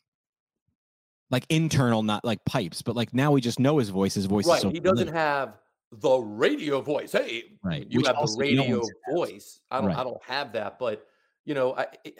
like 1.29 1.45
internal 1.49 2.03
not 2.03 2.23
like 2.23 2.39
pipes 2.45 2.81
but 2.81 2.95
like 2.95 3.13
now 3.13 3.33
we 3.33 3.41
just 3.41 3.59
know 3.59 3.79
his 3.79 3.89
voice 3.89 4.13
his 4.13 4.27
voice 4.27 4.47
right. 4.47 4.55
is 4.55 4.61
so 4.61 4.69
he 4.69 4.79
doesn't 4.79 5.07
familiar. 5.07 5.19
have 5.19 5.57
the 5.91 6.17
radio 6.17 6.81
voice. 6.81 7.11
Hey, 7.11 7.43
right 7.63 7.85
you 7.89 7.99
which 7.99 8.07
have 8.07 8.17
the 8.17 8.35
radio 8.37 8.81
voice. 9.13 9.61
I 9.71 9.79
don't. 9.79 9.87
Right. 9.87 9.97
I 9.97 10.03
don't 10.03 10.23
have 10.23 10.53
that. 10.53 10.79
But 10.79 11.05
you 11.45 11.53
know, 11.53 11.75
I. 11.75 11.87
It, 12.03 12.19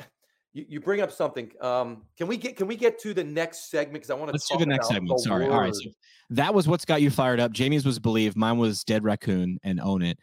you, 0.55 0.65
you 0.69 0.79
bring 0.79 1.01
up 1.01 1.11
something. 1.11 1.51
Um, 1.61 2.03
can 2.17 2.27
we 2.27 2.37
get 2.37 2.55
can 2.55 2.65
we 2.65 2.75
get 2.77 2.97
to 3.01 3.13
the 3.13 3.23
next 3.23 3.69
segment? 3.69 3.95
Because 3.95 4.09
I 4.09 4.13
want 4.15 4.29
to 4.29 4.31
let's 4.31 4.49
do 4.49 4.57
the 4.57 4.65
next 4.65 4.87
segment 4.87 5.09
the 5.09 5.19
sorry 5.19 5.47
all 5.47 5.59
right 5.59 5.75
so 5.75 5.89
that 6.31 6.53
was 6.53 6.67
what's 6.67 6.85
got 6.85 7.01
you 7.01 7.11
fired 7.11 7.39
up 7.39 7.51
jamie's 7.51 7.85
was 7.85 7.99
believe 7.99 8.35
mine 8.35 8.57
was 8.57 8.83
dead 8.83 9.03
raccoon 9.03 9.59
and 9.63 9.79
own 9.79 10.01
it 10.01 10.17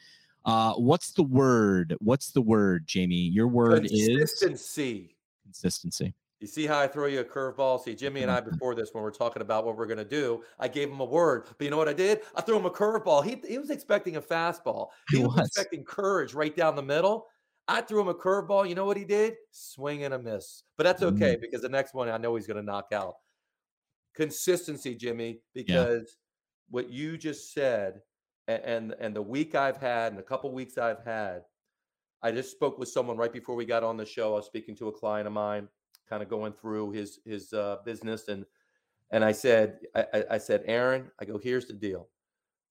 uh 0.45 0.73
what's 0.73 1.13
the 1.13 1.23
word 1.23 1.95
what's 2.01 2.33
the 2.33 2.41
word 2.41 2.85
jamie 2.87 3.15
your 3.15 3.47
word 3.47 3.85
is 3.85 4.09
Consistency. 4.09 5.17
consistency 5.45 6.15
You 6.41 6.49
see 6.49 6.67
how 6.67 6.81
I 6.81 6.89
throw 6.89 7.07
you 7.07 7.21
a 7.21 7.25
curveball? 7.25 7.81
See, 7.85 7.95
Jimmy 7.95 8.23
and 8.23 8.31
I 8.31 8.41
before 8.51 8.75
this, 8.75 8.91
when 8.93 9.05
we're 9.05 9.13
talking 9.13 9.43
about 9.43 9.65
what 9.65 9.77
we're 9.77 9.87
going 9.87 9.99
to 9.99 10.05
do, 10.05 10.43
I 10.59 10.67
gave 10.67 10.91
him 10.91 10.99
a 10.99 11.05
word. 11.05 11.47
But 11.57 11.65
you 11.65 11.71
know 11.71 11.77
what 11.77 11.89
I 11.89 11.93
did? 11.93 12.23
I 12.35 12.41
threw 12.41 12.57
him 12.57 12.67
a 12.67 12.71
curveball. 12.71 13.25
He, 13.25 13.41
he 13.49 13.59
was 13.59 13.71
expecting 13.71 14.17
a 14.17 14.21
fastball. 14.21 14.89
He 15.09 15.19
He 15.19 15.23
was, 15.23 15.37
was. 15.37 15.47
expecting 15.47 15.85
courage 15.85 16.35
right 16.35 16.57
down 16.57 16.75
the 16.75 16.83
middle. 16.83 17.29
I 17.69 17.81
threw 17.81 18.01
him 18.01 18.09
a 18.09 18.15
curveball. 18.15 18.69
You 18.69 18.75
know 18.75 18.85
what 18.85 18.97
he 18.97 19.05
did? 19.05 19.35
Swing 19.51 20.05
and 20.05 20.15
a 20.15 20.19
miss. 20.19 20.65
But 20.77 20.85
that's 20.85 21.03
okay 21.03 21.37
because 21.41 21.63
the 21.63 21.69
next 21.69 21.95
one 21.95 22.09
I 22.09 22.19
know 22.19 22.35
he's 22.35 22.47
going 22.47 22.57
to 22.57 22.63
knock 22.63 22.89
out. 22.93 23.15
Consistency, 24.15 24.95
Jimmy, 24.95 25.41
because 25.55 26.17
what 26.71 26.91
you 26.91 27.17
just 27.17 27.53
said 27.55 28.03
a- 28.49 28.67
and 28.69 28.95
and 29.01 29.17
the 29.17 29.23
week 29.23 29.55
I've 29.55 29.77
had 29.79 30.13
and 30.13 30.21
a 30.21 30.25
couple 30.25 30.53
weeks 30.53 30.77
I've 30.77 31.03
had, 31.05 31.43
I 32.23 32.31
just 32.33 32.51
spoke 32.51 32.79
with 32.79 32.89
someone 32.89 33.17
right 33.17 33.33
before 33.33 33.55
we 33.55 33.65
got 33.65 33.83
on 33.85 33.97
the 33.97 34.05
show. 34.05 34.33
I 34.33 34.37
was 34.37 34.47
speaking 34.47 34.77
to 34.77 34.89
a 34.89 34.93
client 34.93 35.27
of 35.27 35.33
mine, 35.33 35.69
kind 36.09 36.23
of 36.23 36.29
going 36.29 36.53
through 36.53 36.91
his 36.91 37.21
his 37.25 37.53
uh, 37.55 37.77
business, 37.87 38.29
and 38.29 38.45
and 39.13 39.25
I 39.25 39.33
said, 39.33 39.79
I- 39.95 40.25
I 40.33 40.39
said, 40.39 40.63
Aaron, 40.67 41.11
I 41.21 41.25
go, 41.27 41.39
here's 41.39 41.67
the 41.67 41.75
deal. 41.75 42.09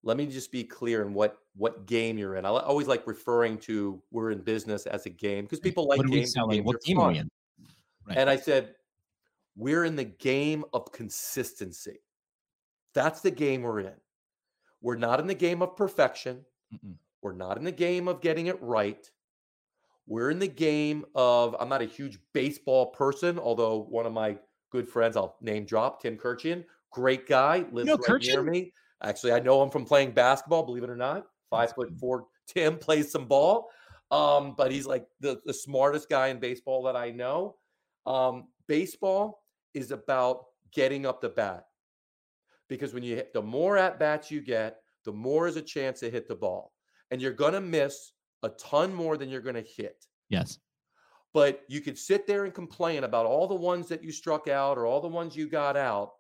Let 0.03 0.18
me 0.18 0.26
just 0.28 0.51
be 0.51 0.63
clear 0.63 1.03
in 1.03 1.13
what 1.13 1.38
what 1.56 1.86
game 1.86 2.18
you're 2.18 2.36
in. 2.36 2.45
I 2.45 2.49
always 2.49 2.88
like 2.88 3.06
referring 3.06 3.58
to 3.60 4.02
we're 4.12 4.32
in 4.32 4.39
business 4.39 4.86
as 4.86 5.06
a 5.06 5.10
game 5.10 5.45
because 5.45 5.60
people 5.60 5.88
like 5.88 5.97
what 5.99 6.08
games. 6.08 6.20
and 6.20 6.30
selling 6.30 6.58
games 6.58 6.66
what 6.66 6.82
game 6.82 6.99
are 6.99 7.12
we 7.12 7.18
in 7.20 7.30
Right. 8.08 8.18
And 8.18 8.30
I 8.30 8.36
said, 8.36 8.76
we're 9.56 9.86
in 9.86 9.95
the 9.95 10.06
game 10.06 10.66
of 10.74 10.91
consistency. 10.91 11.99
That's 12.93 13.22
the 13.22 13.32
game 13.32 13.62
we're 13.62 13.82
in. 13.82 13.93
We're 14.82 14.95
not 14.95 15.20
in 15.20 15.28
the 15.28 15.36
game 15.36 15.62
of 15.62 15.76
perfection. 15.76 16.45
Mm-mm. 16.74 16.95
We're 17.22 17.34
not 17.34 17.58
in 17.58 17.64
the 17.64 17.72
game 17.72 18.08
of 18.08 18.22
getting 18.22 18.47
it 18.47 18.62
right. 18.62 19.10
We're 20.08 20.32
in 20.32 20.39
the 20.39 20.47
game 20.47 21.06
of, 21.14 21.56
I'm 21.60 21.70
not 21.70 21.82
a 21.82 21.86
huge 21.86 22.18
baseball 22.34 22.88
person, 22.88 23.38
although 23.38 23.86
one 23.89 24.06
of 24.06 24.14
my 24.14 24.38
good 24.72 24.89
friends, 24.89 25.16
I'll 25.16 25.36
name 25.41 25.66
drop, 25.66 26.02
Tim 26.02 26.18
Kurkjian, 26.18 26.66
great 26.89 27.28
guy, 27.28 27.66
lives 27.72 27.88
know 27.88 27.97
right 28.08 28.22
near 28.22 28.41
me. 28.41 28.74
Actually, 29.04 29.34
I 29.34 29.39
know 29.39 29.62
him 29.62 29.70
from 29.70 29.86
playing 29.86 30.12
basketball, 30.12 30.64
believe 30.64 30.84
it 30.84 30.89
or 30.89 30.95
not. 30.95 31.28
Five 31.52 31.74
foot 31.74 31.91
four 31.99 32.26
Tim 32.47 32.78
plays 32.80 33.12
some 33.12 33.28
ball. 33.28 33.70
Um, 34.10 34.56
but 34.58 34.72
he's 34.72 34.88
like 34.88 35.06
the, 35.20 35.39
the 35.45 35.54
smartest 35.54 36.10
guy 36.10 36.28
in 36.28 36.39
baseball 36.39 36.84
that 36.84 36.95
I 36.95 37.12
know. 37.12 37.58
Um, 38.06 38.47
baseball 38.68 39.43
is 39.74 39.91
about 39.91 40.45
getting 40.74 41.06
up 41.06 41.22
the 41.22 41.30
bat 41.30 41.66
because 42.68 42.93
when 42.93 43.04
you 43.04 43.16
hit, 43.16 43.34
the 43.34 43.41
more 43.41 43.78
at 43.78 43.99
bats 43.99 44.32
you 44.32 44.41
get, 44.41 44.78
the 45.06 45.12
more 45.12 45.47
is 45.47 45.56
a 45.56 45.62
chance 45.62 45.99
to 45.99 46.10
hit 46.10 46.28
the 46.28 46.36
ball, 46.36 46.74
and 47.12 47.22
you're 47.22 47.34
gonna 47.34 47.62
miss 47.62 48.14
a 48.43 48.49
ton 48.49 48.93
more 48.93 49.18
than 49.18 49.30
you're 49.30 49.41
gonna 49.41 49.62
hit. 49.62 50.06
Yes. 50.30 50.60
But 51.34 51.62
you 51.68 51.82
could 51.82 51.97
sit 51.97 52.28
there 52.28 52.45
and 52.45 52.54
complain 52.54 53.04
about 53.04 53.26
all 53.26 53.47
the 53.47 53.56
ones 53.56 53.88
that 53.88 54.04
you 54.04 54.12
struck 54.12 54.47
out 54.47 54.78
or 54.78 54.86
all 54.86 55.02
the 55.02 55.08
ones 55.08 55.36
you 55.36 55.47
got 55.47 55.78
out, 55.78 56.12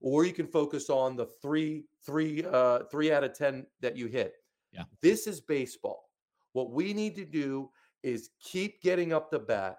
or 0.00 0.24
you 0.24 0.32
can 0.32 0.46
focus 0.46 0.90
on 0.90 1.16
the 1.16 1.26
three, 1.40 1.84
three, 2.04 2.44
uh, 2.44 2.80
three 2.90 3.12
out 3.12 3.24
of 3.24 3.34
ten 3.36 3.66
that 3.80 3.96
you 3.96 4.06
hit. 4.06 4.34
Yeah. 4.72 4.84
This 5.00 5.26
is 5.26 5.40
baseball. 5.40 6.08
What 6.52 6.70
we 6.70 6.92
need 6.92 7.14
to 7.16 7.24
do 7.24 7.70
is 8.02 8.30
keep 8.42 8.82
getting 8.82 9.12
up 9.12 9.30
the 9.30 9.38
bat, 9.38 9.78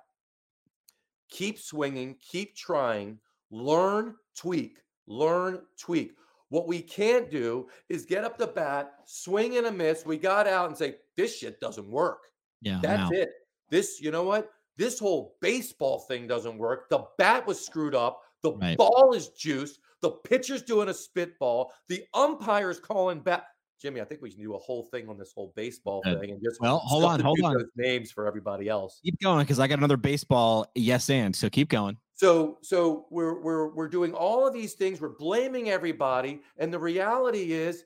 keep 1.30 1.60
swinging, 1.60 2.16
keep 2.20 2.56
trying, 2.56 3.20
learn, 3.52 4.16
tweak, 4.36 4.80
learn, 5.08 5.62
tweak. 5.78 6.16
What 6.50 6.68
we 6.68 6.82
can't 6.82 7.32
do 7.32 7.68
is 7.90 8.06
get 8.06 8.24
up 8.24 8.38
the 8.38 8.48
bat, 8.48 8.94
swing 9.06 9.58
and 9.58 9.68
a 9.68 9.72
miss. 9.72 10.06
We 10.06 10.18
got 10.18 10.48
out 10.48 10.68
and 10.68 10.78
say, 10.78 10.98
this 11.18 11.36
shit 11.36 11.60
doesn't 11.60 11.90
work. 11.90 12.20
Yeah. 12.62 12.80
That's 12.82 13.12
wow. 13.12 13.18
it. 13.18 13.30
This, 13.70 14.00
you 14.00 14.12
know 14.12 14.24
what? 14.24 14.52
This 14.78 15.00
whole 15.00 15.36
baseball 15.42 16.00
thing 16.00 16.28
doesn't 16.28 16.58
work. 16.58 16.90
The 16.90 17.06
bat 17.18 17.46
was 17.46 17.64
screwed 17.64 17.96
up. 17.96 18.22
The 18.42 18.54
Right. 18.54 18.78
ball 18.78 19.14
is 19.14 19.30
juiced. 19.30 19.80
The 20.02 20.12
pitcher's 20.12 20.62
doing 20.62 20.90
a 20.90 20.94
spitball. 20.94 21.72
The 21.88 22.04
umpire's 22.14 22.80
calling 22.80 23.22
back. 23.22 23.46
Jimmy, 23.82 24.00
I 24.02 24.06
think 24.06 24.22
we 24.22 24.30
should 24.30 24.40
do 24.40 24.56
a 24.56 24.60
whole 24.60 24.84
thing 24.84 25.10
on 25.10 25.18
this 25.18 25.34
whole 25.34 25.52
baseball 25.56 26.02
Uh, 26.06 26.18
thing 26.20 26.32
and 26.32 26.42
just 26.42 26.62
well, 26.62 26.80
hold 26.80 27.04
on, 27.04 27.20
hold 27.20 27.42
on. 27.44 27.58
names 27.76 28.12
for 28.12 28.28
everybody 28.28 28.70
else. 28.70 29.00
Keep 29.04 29.20
going 29.20 29.44
because 29.44 29.60
I 29.60 29.68
got 29.68 29.78
another 29.78 29.98
baseball 29.98 30.72
yes 30.76 31.10
and. 31.10 31.36
So 31.36 31.50
keep 31.50 31.70
going. 31.70 31.98
So 32.14 32.60
so 32.62 33.08
we're 33.10 33.42
we're 33.42 33.74
we're 33.74 33.90
doing 33.90 34.14
all 34.14 34.48
of 34.48 34.54
these 34.54 34.74
things. 34.74 35.02
We're 35.02 35.18
blaming 35.18 35.70
everybody, 35.70 36.42
and 36.58 36.72
the 36.72 36.80
reality 36.80 37.52
is, 37.52 37.84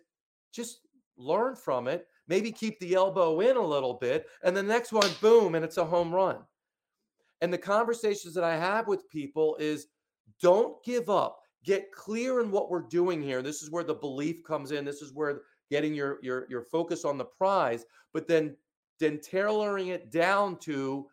just 0.53 0.81
learn 1.17 1.55
from 1.55 1.87
it. 1.87 2.07
Maybe 2.27 2.51
keep 2.51 2.79
the 2.79 2.93
elbow 2.93 3.39
in 3.39 3.55
a 3.55 3.65
little 3.65 3.95
bit, 3.95 4.27
and 4.43 4.55
the 4.55 4.61
next 4.63 4.91
one, 4.91 5.09
boom, 5.21 5.55
and 5.55 5.63
it's 5.63 5.77
a 5.77 5.85
home 5.85 6.13
run. 6.13 6.37
And 7.41 7.53
the 7.53 7.57
conversations 7.57 8.33
that 8.33 8.43
I 8.43 8.57
have 8.57 8.87
with 8.87 9.09
people 9.09 9.55
is, 9.59 9.87
don't 10.41 10.83
give 10.83 11.09
up. 11.09 11.39
Get 11.63 11.91
clear 11.91 12.41
in 12.41 12.51
what 12.51 12.69
we're 12.69 12.87
doing 12.87 13.21
here. 13.21 13.41
This 13.41 13.61
is 13.61 13.71
where 13.71 13.83
the 13.83 13.93
belief 13.93 14.43
comes 14.43 14.71
in. 14.71 14.83
This 14.85 15.01
is 15.01 15.13
where 15.13 15.41
getting 15.69 15.93
your 15.93 16.19
your 16.21 16.47
your 16.49 16.61
focus 16.61 17.05
on 17.05 17.17
the 17.17 17.25
prize, 17.25 17.85
but 18.13 18.27
then 18.27 18.55
then 18.99 19.19
tailoring 19.19 19.89
it 19.89 20.11
down 20.11 20.57
to 20.57 21.07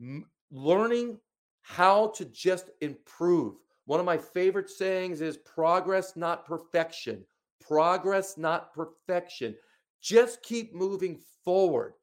m- 0.00 0.26
learning 0.50 1.18
how 1.62 2.08
to 2.08 2.24
just 2.26 2.70
improve. 2.80 3.54
One 3.86 4.00
of 4.00 4.06
my 4.06 4.18
favorite 4.18 4.68
sayings 4.70 5.20
is 5.20 5.36
progress, 5.38 6.16
not 6.16 6.44
perfection. 6.46 7.24
Progress, 7.60 8.36
not 8.36 8.72
perfection. 8.72 9.54
Just 10.00 10.42
keep 10.42 10.74
moving 10.74 11.20
forward. 11.44 11.94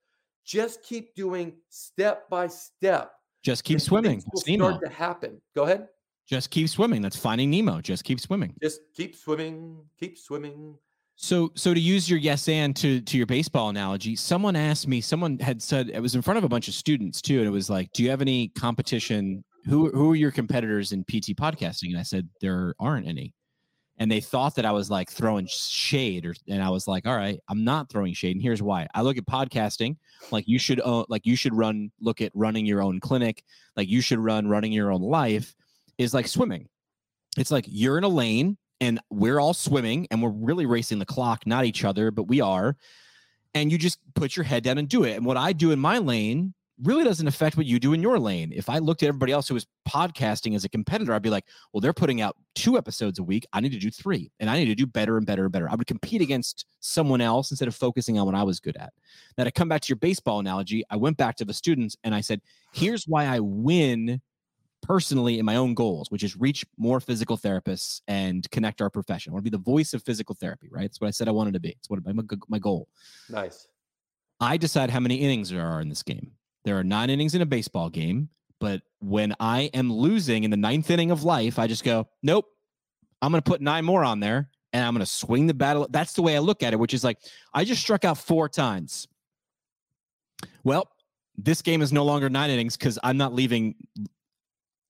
Just 0.46 0.84
keep 0.84 1.16
doing 1.16 1.54
step 1.70 2.30
by 2.30 2.48
step. 2.48 3.14
Just 3.44 3.64
keep 3.64 3.76
and 3.76 3.82
swimming. 3.82 4.24
will 4.34 4.44
Nemo. 4.48 4.70
start 4.70 4.84
to 4.86 4.90
happen. 4.90 5.42
Go 5.56 5.64
ahead. 5.64 5.88
Just 6.28 6.50
keep 6.50 6.70
swimming. 6.70 7.02
That's 7.02 7.18
finding 7.18 7.50
Nemo. 7.50 7.82
Just 7.82 8.04
keep 8.06 8.20
swimming. 8.20 8.54
Just 8.62 8.82
keep 8.96 9.16
swimming. 9.16 9.78
Keep 10.00 10.18
swimming. 10.18 10.78
So, 11.16 11.52
so 11.56 11.74
to 11.74 11.80
use 11.80 12.10
your 12.10 12.20
yes 12.20 12.48
and 12.50 12.76
to 12.78 13.00
to 13.02 13.18
your 13.18 13.26
baseball 13.26 13.70
analogy, 13.70 14.16
someone 14.16 14.56
asked 14.56 14.88
me. 14.88 15.00
Someone 15.00 15.38
had 15.40 15.62
said 15.62 15.90
it 15.90 16.02
was 16.02 16.16
in 16.16 16.22
front 16.22 16.38
of 16.38 16.44
a 16.44 16.50
bunch 16.50 16.68
of 16.68 16.74
students 16.74 17.22
too, 17.22 17.38
and 17.38 17.48
it 17.48 17.52
was 17.52 17.70
like, 17.70 17.92
"Do 17.94 18.04
you 18.04 18.10
have 18.10 18.22
any 18.22 18.50
competition? 18.50 19.44
Who 19.66 19.90
who 19.92 20.12
are 20.12 20.16
your 20.16 20.32
competitors 20.32 20.92
in 20.92 21.04
PT 21.04 21.36
podcasting?" 21.36 21.90
And 21.90 22.00
I 22.00 22.04
said, 22.04 22.28
"There 22.42 22.74
aren't 22.80 23.08
any." 23.08 23.34
And 24.00 24.12
they 24.12 24.22
thought 24.22 24.56
that 24.56 24.66
I 24.66 24.72
was 24.72 24.90
like 24.90 25.12
throwing 25.12 25.48
shade, 25.48 26.26
or 26.26 26.34
and 26.48 26.64
I 26.64 26.70
was 26.70 26.88
like, 26.88 27.06
"All 27.06 27.16
right, 27.16 27.40
I'm 27.48 27.64
not 27.64 27.90
throwing 27.92 28.14
shade." 28.14 28.36
And 28.36 28.42
here's 28.42 28.64
why: 28.64 28.88
I 28.96 29.04
look 29.04 29.18
at 29.18 29.26
podcasting 29.28 29.98
like 30.32 30.48
you 30.48 30.58
should 30.58 30.82
own, 30.82 31.06
like 31.10 31.26
you 31.26 31.36
should 31.36 31.54
run. 31.54 31.92
Look 32.02 32.22
at 32.22 32.32
running 32.34 32.66
your 32.66 32.82
own 32.82 33.00
clinic, 33.00 33.44
like 33.78 33.88
you 33.88 34.02
should 34.02 34.20
run 34.20 34.48
running 34.48 34.74
your 34.74 34.92
own 34.92 35.02
life. 35.02 35.54
Is 36.00 36.14
like 36.14 36.28
swimming. 36.28 36.70
It's 37.38 37.52
like 37.52 37.66
you're 37.68 38.00
in 38.00 38.04
a 38.04 38.10
lane 38.10 38.58
and 38.84 39.00
we're 39.10 39.40
all 39.40 39.54
swimming 39.54 40.08
and 40.12 40.22
we're 40.22 40.30
really 40.30 40.66
racing 40.66 41.00
the 41.00 41.06
clock, 41.06 41.48
not 41.48 41.64
each 41.64 41.86
other, 41.86 42.12
but 42.12 42.24
we 42.24 42.42
are. 42.42 42.76
And 43.56 43.72
you 43.72 43.78
just 43.78 44.00
put 44.14 44.36
your 44.36 44.44
head 44.44 44.64
down 44.64 44.78
and 44.78 44.90
do 44.90 45.06
it. 45.06 45.16
And 45.16 45.26
what 45.26 45.38
I 45.38 45.54
do 45.54 45.72
in 45.72 45.80
my 45.80 46.00
lane 46.00 46.54
really 46.82 47.06
doesn't 47.06 47.28
affect 47.28 47.56
what 47.56 47.66
you 47.66 47.80
do 47.80 47.94
in 47.94 48.02
your 48.02 48.20
lane. 48.20 48.52
If 48.54 48.68
I 48.68 48.80
looked 48.80 49.02
at 49.02 49.08
everybody 49.08 49.32
else 49.32 49.48
who 49.48 49.54
was 49.54 49.68
podcasting 49.88 50.54
as 50.54 50.66
a 50.66 50.70
competitor, 50.70 51.14
I'd 51.14 51.22
be 51.22 51.30
like, 51.30 51.46
well, 51.72 51.80
they're 51.80 51.94
putting 51.94 52.20
out 52.20 52.36
two 52.56 52.78
episodes 52.78 53.20
a 53.20 53.24
week. 53.24 53.46
I 53.54 53.62
need 53.62 53.72
to 53.72 53.80
do 53.80 53.90
three 53.90 54.32
and 54.42 54.50
I 54.50 54.58
need 54.58 54.66
to 54.66 54.76
do 54.76 54.86
better 54.86 55.16
and 55.16 55.26
better 55.26 55.44
and 55.44 55.52
better. 55.54 55.70
I 55.70 55.76
would 55.76 55.88
compete 55.88 56.22
against 56.22 56.66
someone 56.82 57.22
else 57.22 57.52
instead 57.52 57.70
of 57.70 57.76
focusing 57.76 58.20
on 58.20 58.26
what 58.26 58.36
I 58.36 58.44
was 58.44 58.60
good 58.60 58.76
at. 58.76 58.92
Now, 59.38 59.46
to 59.46 59.52
come 59.52 59.70
back 59.70 59.82
to 59.82 59.90
your 59.90 59.98
baseball 59.98 60.40
analogy, 60.40 60.84
I 60.90 60.98
went 60.98 61.16
back 61.16 61.38
to 61.38 61.46
the 61.46 61.54
students 61.54 61.96
and 62.04 62.14
I 62.14 62.20
said, 62.20 62.42
here's 62.74 63.08
why 63.08 63.28
I 63.28 63.40
win 63.40 64.20
personally 64.84 65.40
in 65.40 65.46
my 65.46 65.56
own 65.56 65.74
goals, 65.74 66.12
which 66.12 66.24
is 66.24 66.38
reach 66.38 66.66
more 66.78 67.00
physical 67.00 67.38
therapists 67.38 68.02
and 68.08 68.50
connect 68.52 68.82
our 68.82 68.90
profession. 68.90 69.32
I 69.32 69.34
want 69.34 69.46
to 69.46 69.50
be 69.50 69.58
the 69.58 69.64
voice 69.64 69.94
of 69.94 70.04
physical 70.04 70.36
therapy, 70.36 70.68
right? 70.70 70.84
That's 70.84 71.02
what 71.02 71.08
I 71.08 71.12
said 71.12 71.28
I 71.28 71.32
wanted 71.32 71.56
to 71.56 71.60
be. 71.60 71.70
It's 71.70 71.90
what 71.90 72.06
my, 72.06 72.14
my 72.48 72.60
goal. 72.60 72.88
Nice. 73.30 73.68
I 74.40 74.58
decide 74.58 74.92
how 74.92 75.00
many 75.00 75.16
innings 75.16 75.50
there 75.50 75.66
are 75.66 75.82
in 75.82 75.90
this 75.90 76.04
game. 76.04 76.34
There 76.66 76.78
are 76.78 76.84
nine 76.84 77.10
innings 77.10 77.34
in 77.34 77.42
a 77.42 77.46
baseball 77.46 77.90
game, 77.90 78.30
but 78.60 78.82
when 79.00 79.34
I 79.40 79.70
am 79.74 79.92
losing 79.92 80.44
in 80.44 80.52
the 80.52 80.58
ninth 80.58 80.90
inning 80.92 81.12
of 81.12 81.24
life, 81.24 81.60
I 81.60 81.68
just 81.68 81.84
go, 81.84 82.08
nope, 82.22 82.46
I'm 83.22 83.32
going 83.32 83.42
to 83.42 83.50
put 83.50 83.62
nine 83.62 83.86
more 83.86 84.04
on 84.04 84.20
there 84.20 84.50
and 84.74 84.86
I'm 84.86 84.94
going 84.94 85.06
to 85.06 85.12
swing 85.12 85.48
the 85.48 85.54
battle. 85.54 85.88
That's 85.90 86.14
the 86.14 86.22
way 86.22 86.36
I 86.36 86.40
look 86.40 86.62
at 86.62 86.74
it, 86.74 86.80
which 86.80 86.94
is 86.94 87.04
like, 87.04 87.20
I 87.54 87.64
just 87.64 87.82
struck 87.82 88.04
out 88.04 88.18
four 88.18 88.50
times. 88.50 89.08
Well, 90.64 90.90
this 91.38 91.62
game 91.62 91.82
is 91.82 91.94
no 91.94 92.04
longer 92.04 92.30
nine 92.30 92.50
innings 92.50 92.76
because 92.78 93.00
I'm 93.02 93.18
not 93.18 93.34
leaving 93.34 93.76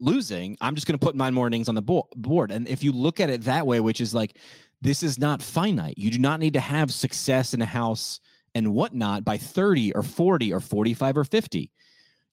losing. 0.04 0.58
I'm 0.62 0.76
just 0.76 0.86
going 0.88 0.98
to 0.98 1.04
put 1.04 1.16
nine 1.16 1.34
more 1.34 1.48
innings 1.48 1.70
on 1.70 1.76
the 1.76 1.82
bo- 1.82 2.08
board. 2.16 2.52
And 2.52 2.68
if 2.68 2.84
you 2.84 2.92
look 2.92 3.20
at 3.20 3.30
it 3.30 3.44
that 3.44 3.66
way, 3.66 3.80
which 3.80 4.02
is 4.02 4.14
like, 4.14 4.38
this 4.82 5.02
is 5.02 5.18
not 5.18 5.42
finite. 5.42 5.98
You 5.98 6.12
do 6.12 6.20
not 6.20 6.40
need 6.40 6.54
to 6.54 6.60
have 6.60 6.92
success 6.92 7.54
in 7.54 7.62
a 7.62 7.66
house 7.66 8.20
and 8.54 8.74
whatnot 8.74 9.24
by 9.24 9.38
30 9.38 9.94
or 9.94 10.04
40 10.04 10.54
or 10.54 10.60
45 10.60 11.18
or 11.18 11.24
50. 11.24 11.72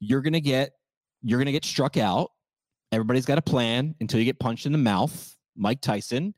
You're 0.00 0.20
going 0.20 0.32
to 0.32 0.40
get, 0.40 0.72
you're 1.22 1.38
going 1.38 1.46
to 1.46 1.52
get 1.52 1.64
struck 1.64 1.96
out. 1.96 2.32
Everybody's 2.92 3.26
got 3.26 3.38
a 3.38 3.42
plan 3.42 3.94
until 4.00 4.18
you 4.18 4.26
get 4.26 4.40
punched 4.40 4.66
in 4.66 4.72
the 4.72 4.78
mouth. 4.78 5.36
Mike 5.56 5.80
Tyson. 5.80 6.34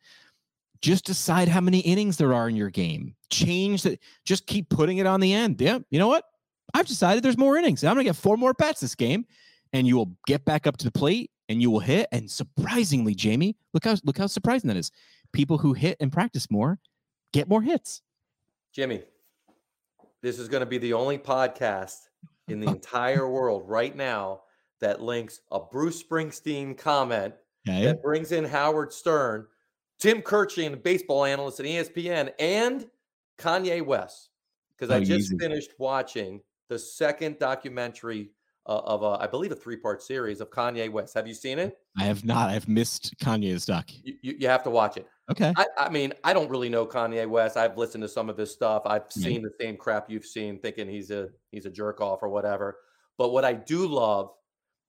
Just 0.82 1.06
decide 1.06 1.48
how 1.48 1.60
many 1.60 1.78
innings 1.78 2.16
there 2.16 2.34
are 2.34 2.48
in 2.48 2.56
your 2.56 2.70
game. 2.70 3.14
Change 3.30 3.82
that. 3.84 4.00
Just 4.24 4.46
keep 4.46 4.68
putting 4.68 4.98
it 4.98 5.06
on 5.06 5.20
the 5.20 5.32
end. 5.32 5.60
Yeah. 5.60 5.78
You 5.90 5.98
know 5.98 6.08
what? 6.08 6.24
I've 6.74 6.86
decided 6.86 7.22
there's 7.22 7.38
more 7.38 7.56
innings. 7.56 7.84
I'm 7.84 7.94
going 7.94 8.04
to 8.04 8.08
get 8.08 8.16
four 8.16 8.36
more 8.36 8.52
bats 8.52 8.80
this 8.80 8.94
game 8.94 9.24
and 9.72 9.86
you 9.86 9.96
will 9.96 10.12
get 10.26 10.44
back 10.44 10.66
up 10.66 10.76
to 10.78 10.84
the 10.84 10.92
plate 10.92 11.30
and 11.48 11.60
you 11.62 11.70
will 11.70 11.80
hit. 11.80 12.06
And 12.12 12.30
surprisingly, 12.30 13.14
Jamie, 13.14 13.56
look 13.74 13.84
how 13.84 13.96
look 14.04 14.18
how 14.18 14.26
surprising 14.26 14.68
that 14.68 14.76
is. 14.76 14.90
People 15.32 15.58
who 15.58 15.72
hit 15.72 15.96
and 16.00 16.12
practice 16.12 16.50
more 16.50 16.78
get 17.32 17.48
more 17.48 17.62
hits. 17.62 18.02
Jimmy, 18.72 19.02
this 20.22 20.38
is 20.38 20.48
going 20.48 20.60
to 20.60 20.66
be 20.66 20.78
the 20.78 20.92
only 20.92 21.18
podcast 21.18 21.96
in 22.48 22.60
the 22.60 22.66
entire 22.70 23.28
world 23.28 23.64
right 23.66 23.94
now 23.96 24.42
that 24.80 25.00
links 25.00 25.40
a 25.50 25.60
Bruce 25.60 26.02
Springsteen 26.02 26.76
comment 26.76 27.34
Okay. 27.68 27.84
that 27.84 28.02
brings 28.02 28.32
in 28.32 28.44
Howard 28.44 28.92
Stern, 28.92 29.46
Tim 30.00 30.20
Kurkjian, 30.20 30.82
baseball 30.82 31.24
analyst 31.24 31.60
at 31.60 31.66
ESPN, 31.66 32.32
and 32.40 32.88
Kanye 33.38 33.86
West. 33.86 34.30
Because 34.76 34.90
I 34.90 34.96
Oh, 34.96 35.04
just 35.04 35.26
easy. 35.26 35.38
finished 35.38 35.70
watching 35.78 36.40
the 36.68 36.76
second 36.78 37.38
documentary 37.38 38.30
uh, 38.66 38.78
of, 38.84 39.02
a, 39.02 39.22
I 39.22 39.26
believe, 39.26 39.52
a 39.52 39.56
three 39.56 39.76
part 39.76 40.02
series 40.02 40.40
of 40.40 40.50
Kanye 40.50 40.90
West. 40.90 41.14
Have 41.14 41.26
you 41.26 41.34
seen 41.34 41.58
it? 41.58 41.78
I 41.98 42.04
have 42.04 42.24
not. 42.24 42.50
I've 42.50 42.68
missed 42.68 43.14
Kanye's 43.18 43.66
doc. 43.66 43.90
You, 44.04 44.14
you, 44.22 44.34
you 44.40 44.48
have 44.48 44.62
to 44.64 44.70
watch 44.70 44.96
it. 44.96 45.06
Okay. 45.30 45.52
I, 45.56 45.66
I 45.78 45.88
mean, 45.88 46.12
I 46.24 46.32
don't 46.32 46.50
really 46.50 46.68
know 46.68 46.86
Kanye 46.86 47.28
West. 47.28 47.56
I've 47.56 47.76
listened 47.76 48.02
to 48.02 48.08
some 48.08 48.28
of 48.28 48.36
his 48.36 48.52
stuff. 48.52 48.82
I've 48.86 49.10
seen 49.10 49.42
the 49.42 49.52
same 49.60 49.76
crap 49.76 50.10
you've 50.10 50.26
seen, 50.26 50.58
thinking 50.58 50.88
he's 50.88 51.10
a 51.10 51.28
he's 51.50 51.66
a 51.66 51.70
jerk 51.70 52.00
off 52.00 52.22
or 52.22 52.28
whatever. 52.28 52.78
But 53.18 53.32
what 53.32 53.44
I 53.44 53.52
do 53.52 53.86
love 53.86 54.30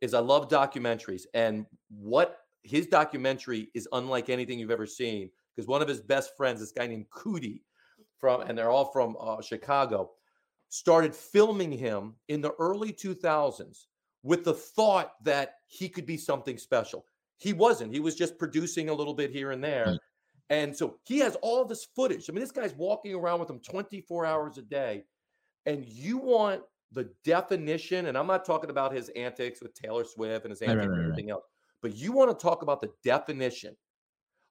is 0.01 0.13
I 0.13 0.19
love 0.19 0.49
documentaries, 0.49 1.23
and 1.33 1.65
what 1.89 2.39
his 2.63 2.87
documentary 2.87 3.69
is 3.73 3.87
unlike 3.93 4.29
anything 4.29 4.59
you've 4.59 4.71
ever 4.71 4.87
seen. 4.87 5.29
Because 5.55 5.67
one 5.67 5.81
of 5.81 5.87
his 5.87 6.01
best 6.01 6.35
friends, 6.35 6.59
this 6.59 6.71
guy 6.71 6.87
named 6.87 7.05
Coodie, 7.11 7.61
from 8.19 8.41
and 8.41 8.57
they're 8.57 8.71
all 8.71 8.91
from 8.91 9.15
uh, 9.19 9.41
Chicago, 9.41 10.11
started 10.73 11.13
filming 11.13 11.71
him 11.71 12.15
in 12.29 12.41
the 12.41 12.51
early 12.53 12.91
2000s 12.91 13.85
with 14.23 14.43
the 14.43 14.55
thought 14.55 15.11
that 15.23 15.57
he 15.67 15.87
could 15.87 16.07
be 16.07 16.17
something 16.17 16.57
special. 16.57 17.05
He 17.37 17.53
wasn't. 17.53 17.93
He 17.93 17.99
was 17.99 18.15
just 18.15 18.39
producing 18.39 18.89
a 18.89 18.93
little 18.93 19.13
bit 19.13 19.29
here 19.29 19.51
and 19.51 19.63
there. 19.63 19.85
Right. 19.85 19.99
And 20.49 20.75
so 20.75 20.97
he 21.03 21.19
has 21.19 21.35
all 21.43 21.63
this 21.63 21.85
footage. 21.95 22.27
I 22.27 22.33
mean, 22.33 22.39
this 22.39 22.51
guy's 22.51 22.73
walking 22.73 23.13
around 23.13 23.39
with 23.39 23.51
him 23.51 23.59
24 23.59 24.25
hours 24.25 24.57
a 24.57 24.63
day. 24.63 25.03
And 25.67 25.85
you 25.85 26.17
want 26.17 26.63
the 26.91 27.07
definition, 27.23 28.07
and 28.07 28.17
I'm 28.17 28.25
not 28.25 28.43
talking 28.43 28.71
about 28.71 28.91
his 28.93 29.09
antics 29.09 29.61
with 29.61 29.75
Taylor 29.75 30.03
Swift 30.03 30.43
and 30.43 30.51
his 30.51 30.63
antics 30.63 30.87
right, 30.87 30.89
right, 30.89 30.97
and 30.97 31.03
everything 31.11 31.29
else, 31.29 31.43
but 31.83 31.95
you 31.95 32.13
want 32.13 32.31
to 32.31 32.43
talk 32.43 32.63
about 32.63 32.81
the 32.81 32.89
definition 33.03 33.75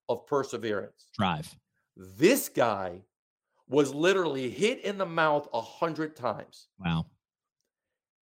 of 0.09 0.25
perseverance. 0.29 1.09
Drive. 1.19 1.53
This 1.97 2.49
guy 2.49 3.01
was 3.73 3.95
literally 3.95 4.51
hit 4.51 4.81
in 4.85 4.99
the 4.99 5.07
mouth 5.07 5.49
a 5.55 5.61
hundred 5.61 6.15
times. 6.15 6.69
Wow. 6.79 7.07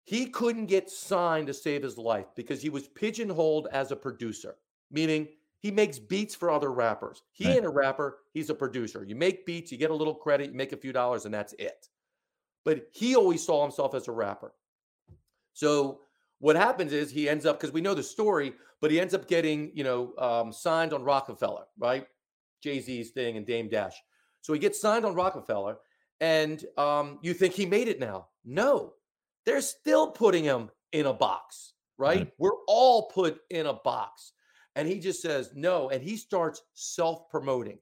He 0.04 0.26
couldn't 0.26 0.66
get 0.66 0.88
signed 0.88 1.48
to 1.48 1.54
save 1.54 1.82
his 1.82 1.98
life 1.98 2.26
because 2.36 2.62
he 2.62 2.70
was 2.70 2.88
pigeonholed 2.88 3.66
as 3.72 3.90
a 3.90 3.96
producer, 3.96 4.56
meaning 4.90 5.28
he 5.58 5.72
makes 5.72 5.98
beats 5.98 6.34
for 6.34 6.50
other 6.50 6.72
rappers. 6.72 7.22
He 7.32 7.46
Right. 7.46 7.56
ain't 7.56 7.64
a 7.66 7.70
rapper, 7.70 8.20
he's 8.32 8.50
a 8.50 8.54
producer. 8.54 9.04
You 9.04 9.16
make 9.16 9.44
beats, 9.44 9.72
you 9.72 9.78
get 9.78 9.90
a 9.90 9.94
little 9.94 10.14
credit, 10.14 10.50
you 10.50 10.56
make 10.56 10.72
a 10.72 10.76
few 10.76 10.92
dollars, 10.92 11.24
and 11.24 11.34
that's 11.34 11.54
it. 11.54 11.88
But 12.64 12.88
he 12.92 13.16
always 13.16 13.44
saw 13.44 13.62
himself 13.62 13.94
as 13.94 14.06
a 14.06 14.12
rapper. 14.12 14.54
So 15.54 16.02
what 16.38 16.54
happens 16.54 16.92
is 16.92 17.10
he 17.10 17.28
ends 17.28 17.46
up 17.46 17.58
because 17.58 17.72
we 17.72 17.80
know 17.80 17.94
the 17.94 18.02
story, 18.02 18.54
but 18.80 18.92
he 18.92 19.00
ends 19.00 19.12
up 19.14 19.26
getting 19.26 19.76
you 19.76 19.82
know 19.82 20.14
um, 20.18 20.52
signed 20.52 20.92
on 20.92 21.02
Roc-A-Fella, 21.02 21.66
right? 21.78 22.06
Jay 22.62 22.78
Z's 22.80 23.10
thing 23.10 23.36
and 23.36 23.44
Dame 23.46 23.68
Dash. 23.68 24.00
So 24.42 24.52
he 24.52 24.58
gets 24.58 24.80
signed 24.80 25.04
on 25.06 25.14
Roc-A-Fella, 25.14 25.76
and 26.20 26.64
um, 26.76 27.18
you 27.22 27.32
think 27.34 27.54
he 27.54 27.64
made 27.66 27.88
it 27.88 27.98
now? 28.00 28.28
No, 28.44 28.92
they're 29.46 29.60
still 29.60 30.10
putting 30.10 30.44
him 30.44 30.70
in 30.92 31.06
a 31.06 31.12
box, 31.12 31.74
right? 31.96 32.18
Right. 32.18 32.32
We're 32.38 32.58
all 32.68 33.08
put 33.08 33.40
in 33.50 33.66
a 33.66 33.72
box, 33.74 34.32
and 34.76 34.86
he 34.86 34.98
just 34.98 35.22
says 35.22 35.52
no, 35.54 35.88
and 35.90 36.02
he 36.02 36.16
starts 36.16 36.62
self 36.74 37.28
promoting. 37.30 37.78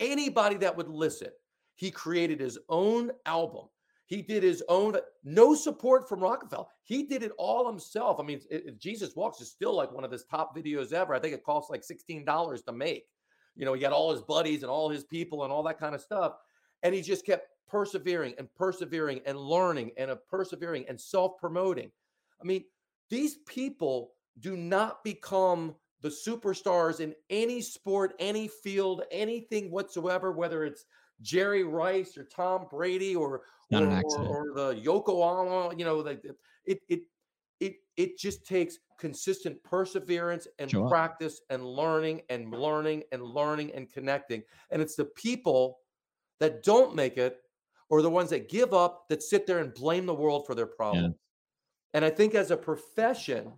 Anybody 0.00 0.56
that 0.58 0.76
would 0.76 0.88
listen, 0.88 1.28
he 1.74 1.90
created 1.90 2.40
his 2.40 2.58
own 2.68 3.10
album. 3.24 3.66
He 4.06 4.22
did 4.22 4.44
his 4.44 4.62
own, 4.68 4.96
no 5.24 5.54
support 5.56 6.08
from 6.08 6.20
Roc-A-Fella. 6.20 6.66
He 6.84 7.02
did 7.02 7.24
it 7.24 7.32
all 7.38 7.66
himself. 7.66 8.20
I 8.20 8.22
mean, 8.22 8.40
it- 8.50 8.66
it- 8.66 8.78
Jesus 8.78 9.16
Walks 9.16 9.40
is 9.40 9.50
still 9.50 9.74
like 9.74 9.90
one 9.90 10.04
of 10.04 10.12
his 10.12 10.24
top 10.24 10.56
videos 10.56 10.92
ever. 10.92 11.12
I 11.12 11.18
think 11.18 11.34
it 11.34 11.42
costs 11.44 11.70
like 11.70 11.82
$16 11.82 12.62
to 12.62 12.72
make. 12.72 13.08
You 13.56 13.64
know, 13.64 13.72
he 13.72 13.80
got 13.80 13.92
all 13.92 14.12
his 14.12 14.22
buddies 14.22 14.62
and 14.62 14.70
all 14.70 14.88
his 14.88 15.04
people 15.04 15.44
and 15.44 15.52
all 15.52 15.62
that 15.64 15.78
kind 15.78 15.94
of 15.94 16.00
stuff. 16.00 16.34
And 16.82 16.94
he 16.94 17.02
just 17.02 17.24
kept 17.26 17.48
persevering 17.66 18.34
and 18.38 18.52
persevering 18.54 19.20
and 19.26 19.38
learning 19.38 19.92
and 19.96 20.10
uh, 20.10 20.16
persevering 20.28 20.84
and 20.88 21.00
self 21.00 21.38
promoting. 21.38 21.90
I 22.40 22.44
mean, 22.44 22.64
these 23.08 23.36
people 23.46 24.12
do 24.40 24.56
not 24.56 25.02
become 25.02 25.74
the 26.02 26.08
superstars 26.08 27.00
in 27.00 27.14
any 27.30 27.62
sport, 27.62 28.14
any 28.18 28.46
field, 28.48 29.02
anything 29.10 29.70
whatsoever, 29.70 30.30
whether 30.32 30.64
it's 30.64 30.84
Jerry 31.22 31.64
Rice 31.64 32.16
or 32.18 32.24
Tom 32.24 32.66
Brady 32.70 33.16
or 33.16 33.42
or, 33.72 33.78
or, 34.04 34.26
or 34.28 34.54
the 34.54 34.74
Yoko 34.80 35.24
Ono, 35.24 35.72
you 35.76 35.84
know, 35.84 35.96
like 35.96 36.22
the- 36.22 36.36
it 36.66 36.80
it 36.88 37.00
it 37.60 37.76
it 37.96 38.18
just 38.18 38.46
takes 38.46 38.78
consistent 38.98 39.62
perseverance 39.62 40.46
and 40.58 40.70
Sure. 40.70 40.88
practice 40.88 41.40
and 41.50 41.64
learning 41.64 42.22
and 42.30 42.50
learning 42.50 43.04
and 43.12 43.22
learning 43.22 43.72
and 43.74 43.90
connecting. 43.92 44.42
And 44.70 44.80
it's 44.82 44.96
the 44.96 45.04
people 45.06 45.80
that 46.40 46.62
don't 46.62 46.94
make 46.94 47.16
it 47.18 47.38
or 47.88 48.02
the 48.02 48.10
ones 48.10 48.30
that 48.30 48.48
give 48.48 48.74
up 48.74 49.08
that 49.08 49.22
sit 49.22 49.46
there 49.46 49.58
and 49.58 49.72
blame 49.74 50.06
the 50.06 50.14
world 50.14 50.46
for 50.46 50.54
their 50.54 50.66
problems. 50.66 51.14
And 51.94 52.04
I 52.04 52.10
think 52.10 52.34
as 52.34 52.50
a 52.50 52.56
profession, 52.56 53.52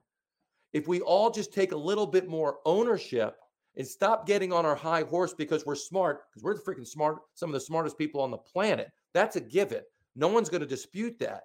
if 0.73 0.87
we 0.87 1.01
all 1.01 1.31
just 1.31 1.53
take 1.53 1.73
a 1.73 1.77
little 1.77 2.07
bit 2.07 2.29
more 2.29 2.59
ownership 2.65 3.37
and 3.77 3.87
stop 3.87 4.27
getting 4.27 4.53
on 4.53 4.67
our 4.67 4.77
high 4.77 5.03
horse 5.03 5.35
because 5.35 5.65
we're 5.65 5.75
smart, 5.75 6.31
because 6.31 6.43
we're 6.43 6.55
the 6.55 6.61
freaking 6.61 6.87
smart, 6.87 7.21
some 7.35 7.49
of 7.51 7.55
the 7.55 7.61
smartest 7.61 7.97
people 7.97 8.21
on 8.21 8.31
the 8.31 8.39
planet, 8.39 8.91
that's 9.15 9.37
a 9.37 9.41
given. 9.41 9.83
No 10.15 10.29
one's 10.29 10.49
going 10.49 10.61
to 10.61 10.67
dispute 10.67 11.19
that. 11.21 11.45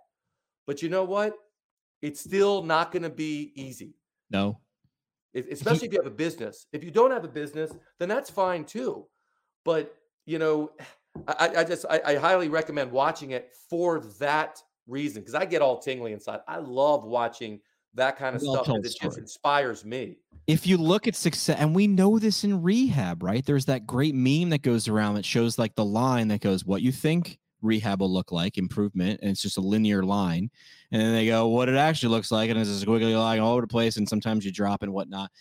But 0.65 0.81
you 0.81 0.89
know 0.89 1.03
what? 1.03 1.35
It's 2.03 2.19
still 2.19 2.61
not 2.63 2.91
going 2.91 3.03
to 3.03 3.09
be 3.09 3.51
easy, 3.55 3.95
No. 4.29 4.59
especially 5.33 5.87
if 5.87 5.93
you 5.93 5.99
have 5.99 6.11
a 6.11 6.15
business. 6.15 6.67
If 6.73 6.83
you 6.83 6.91
don't 6.91 7.11
have 7.11 7.23
a 7.23 7.29
business, 7.29 7.71
then 7.97 8.09
that's 8.09 8.29
fine 8.29 8.65
too. 8.65 9.07
But 9.65 9.95
you 10.25 10.37
know, 10.37 10.71
I, 11.27 11.49
I 11.57 11.63
just 11.63 11.85
I, 11.89 12.01
I 12.05 12.15
highly 12.15 12.49
recommend 12.49 12.91
watching 12.91 13.31
it 13.31 13.51
for 13.69 14.01
that 14.19 14.61
reason 14.87 15.21
because 15.21 15.33
I 15.35 15.45
get 15.45 15.61
all 15.61 15.79
tingly 15.79 16.11
inside. 16.11 16.41
I 16.47 16.57
love 16.57 17.05
watching 17.05 17.61
that 17.95 18.17
kind 18.17 18.35
of 18.35 18.41
stuff 18.41 18.55
Well-told 18.55 18.81
because 18.81 18.95
it 18.95 19.01
just 19.03 19.17
inspires 19.19 19.85
me. 19.85 20.17
if 20.47 20.65
you 20.67 20.77
look 20.77 21.07
at 21.07 21.15
success 21.15 21.57
and 21.59 21.75
we 21.75 21.85
know 21.87 22.17
this 22.17 22.43
in 22.43 22.63
rehab 22.63 23.21
right 23.21 23.45
there's 23.45 23.65
that 23.65 23.85
great 23.85 24.15
meme 24.15 24.49
that 24.49 24.63
goes 24.63 24.87
around 24.87 25.13
that 25.13 25.23
shows 25.23 25.59
like 25.59 25.75
the 25.75 25.85
line 25.85 26.29
that 26.29 26.41
goes 26.41 26.65
what 26.65 26.81
you 26.81 26.91
think 26.91 27.37
rehab 27.63 28.01
will 28.01 28.11
look 28.11 28.31
like 28.31 28.57
improvement 28.57 29.19
and 29.21 29.31
it's 29.31 29.41
just 29.41 29.57
a 29.57 29.61
linear 29.61 30.03
line. 30.03 30.49
And 30.91 31.01
then 31.01 31.13
they 31.13 31.25
go 31.25 31.47
what 31.47 31.69
it 31.69 31.75
actually 31.75 32.09
looks 32.09 32.31
like 32.31 32.49
and 32.49 32.59
it's 32.59 32.69
a 32.69 32.85
squiggly 32.85 33.17
line 33.17 33.39
all 33.39 33.53
over 33.53 33.61
the 33.61 33.67
place 33.67 33.97
and 33.97 34.07
sometimes 34.07 34.45
you 34.45 34.51
drop 34.51 34.83
and 34.83 34.93
whatnot. 34.93 35.31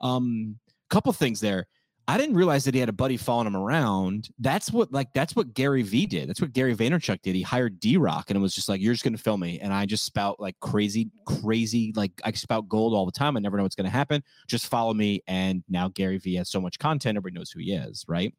Um 0.00 0.58
couple 0.90 1.12
things 1.12 1.40
there. 1.40 1.66
I 2.08 2.18
didn't 2.18 2.34
realize 2.34 2.64
that 2.64 2.74
he 2.74 2.80
had 2.80 2.88
a 2.88 2.92
buddy 2.92 3.16
following 3.16 3.46
him 3.46 3.56
around. 3.56 4.30
That's 4.40 4.72
what 4.72 4.92
like 4.92 5.12
that's 5.14 5.36
what 5.36 5.54
gary 5.54 5.82
vee 5.82 6.06
did. 6.06 6.28
That's 6.28 6.40
what 6.40 6.52
gary 6.52 6.74
vaynerchuk 6.74 7.22
did. 7.22 7.36
He 7.36 7.42
hired 7.42 7.78
d-rock 7.78 8.30
and 8.30 8.36
it 8.36 8.40
was 8.40 8.52
just 8.52 8.68
like 8.68 8.80
you're 8.80 8.92
just 8.92 9.04
to 9.16 9.22
film 9.22 9.40
me 9.40 9.60
and 9.60 9.72
i 9.72 9.86
just 9.86 10.04
spout 10.04 10.40
like 10.40 10.58
crazy 10.58 11.08
crazy 11.24 11.92
like 11.94 12.10
i 12.24 12.32
spout 12.32 12.68
gold 12.68 12.94
all 12.94 13.06
the 13.06 13.12
time. 13.12 13.36
I 13.36 13.40
never 13.40 13.56
know 13.56 13.62
what's 13.62 13.76
to 13.88 13.96
happen. 13.96 14.24
Just 14.48 14.66
follow 14.66 14.92
me 14.92 15.22
and 15.28 15.62
now 15.68 15.88
gary 15.88 16.18
vee 16.18 16.34
has 16.34 16.50
so 16.50 16.60
much 16.60 16.80
content 16.80 17.16
everybody 17.16 17.38
knows 17.38 17.52
who 17.52 17.60
he 17.60 17.72
is 17.72 18.04
right 18.08 18.34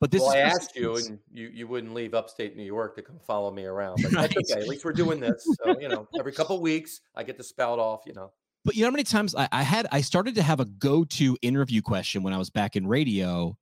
but 0.00 0.10
this 0.10 0.22
well, 0.22 0.32
I 0.32 0.38
asked 0.38 0.76
you, 0.76 0.96
and 0.96 1.18
you 1.32 1.48
you 1.48 1.66
wouldn't 1.66 1.94
leave 1.94 2.14
upstate 2.14 2.56
New 2.56 2.64
York 2.64 2.96
to 2.96 3.02
come 3.02 3.18
follow 3.18 3.50
me 3.50 3.64
around. 3.64 4.00
But 4.02 4.12
that's 4.32 4.36
okay. 4.52 4.60
At 4.60 4.68
least 4.68 4.84
we're 4.84 4.92
doing 4.92 5.20
this. 5.20 5.46
So 5.64 5.78
you 5.80 5.88
know, 5.88 6.08
every 6.18 6.32
couple 6.32 6.60
weeks 6.60 7.00
I 7.14 7.22
get 7.22 7.36
to 7.38 7.44
spout 7.44 7.78
off. 7.78 8.02
You 8.06 8.14
know, 8.14 8.32
but 8.64 8.74
you 8.74 8.82
know 8.82 8.88
how 8.88 8.92
many 8.92 9.04
times 9.04 9.34
I, 9.34 9.48
I 9.52 9.62
had 9.62 9.86
I 9.92 10.00
started 10.00 10.34
to 10.34 10.42
have 10.42 10.60
a 10.60 10.64
go-to 10.64 11.36
interview 11.42 11.80
question 11.82 12.22
when 12.22 12.32
I 12.32 12.38
was 12.38 12.50
back 12.50 12.76
in 12.76 12.86
radio 12.86 13.56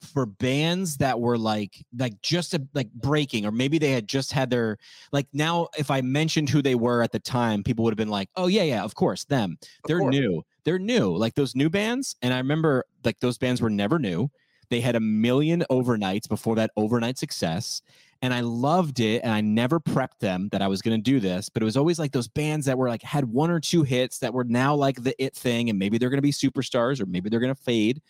for 0.00 0.26
bands 0.26 0.96
that 0.98 1.18
were 1.18 1.38
like 1.38 1.84
like 1.98 2.20
just 2.22 2.54
a, 2.54 2.62
like 2.74 2.92
breaking 2.92 3.46
or 3.46 3.50
maybe 3.50 3.78
they 3.78 3.90
had 3.90 4.06
just 4.06 4.32
had 4.32 4.50
their 4.50 4.76
like 5.12 5.26
now 5.32 5.68
if 5.78 5.90
I 5.90 6.00
mentioned 6.02 6.50
who 6.50 6.62
they 6.62 6.74
were 6.74 7.02
at 7.02 7.10
the 7.12 7.18
time 7.18 7.64
people 7.64 7.84
would 7.84 7.92
have 7.92 7.96
been 7.98 8.08
like 8.10 8.28
oh 8.36 8.46
yeah 8.46 8.62
yeah 8.62 8.84
of 8.84 8.94
course 8.94 9.24
them 9.24 9.56
Of 9.60 9.88
they're 9.88 9.98
course. 10.00 10.14
new 10.14 10.42
they're 10.64 10.78
new 10.78 11.16
like 11.16 11.34
those 11.34 11.56
new 11.56 11.70
bands 11.70 12.16
and 12.22 12.32
I 12.32 12.38
remember 12.38 12.84
like 13.04 13.18
those 13.20 13.38
bands 13.38 13.60
were 13.60 13.70
never 13.70 13.98
new 13.98 14.30
they 14.72 14.80
had 14.80 14.96
a 14.96 15.00
million 15.00 15.64
overnights 15.70 16.28
before 16.28 16.56
that 16.56 16.70
overnight 16.76 17.18
success 17.18 17.82
and 18.22 18.32
I 18.32 18.40
loved 18.40 19.00
it 19.00 19.22
and 19.24 19.32
I 19.32 19.40
never 19.40 19.80
prepped 19.80 20.20
them 20.20 20.48
that 20.52 20.62
I 20.62 20.68
was 20.68 20.80
going 20.80 20.96
to 20.96 21.02
do 21.02 21.20
this 21.20 21.48
but 21.48 21.62
it 21.62 21.64
was 21.64 21.76
always 21.76 21.98
like 21.98 22.12
those 22.12 22.28
bands 22.28 22.66
that 22.66 22.78
were 22.78 22.88
like 22.88 23.02
had 23.02 23.24
one 23.24 23.50
or 23.50 23.60
two 23.60 23.82
hits 23.82 24.18
that 24.18 24.32
were 24.32 24.44
now 24.44 24.74
like 24.74 25.02
the 25.02 25.14
it 25.22 25.34
thing 25.34 25.68
and 25.70 25.78
maybe 25.78 25.98
they're 25.98 26.10
going 26.10 26.18
to 26.18 26.22
be 26.22 26.32
superstars 26.32 27.00
or 27.00 27.06
maybe 27.06 27.28
they're 27.28 27.40
going 27.40 27.54
to 27.54 27.62
fade 27.62 28.00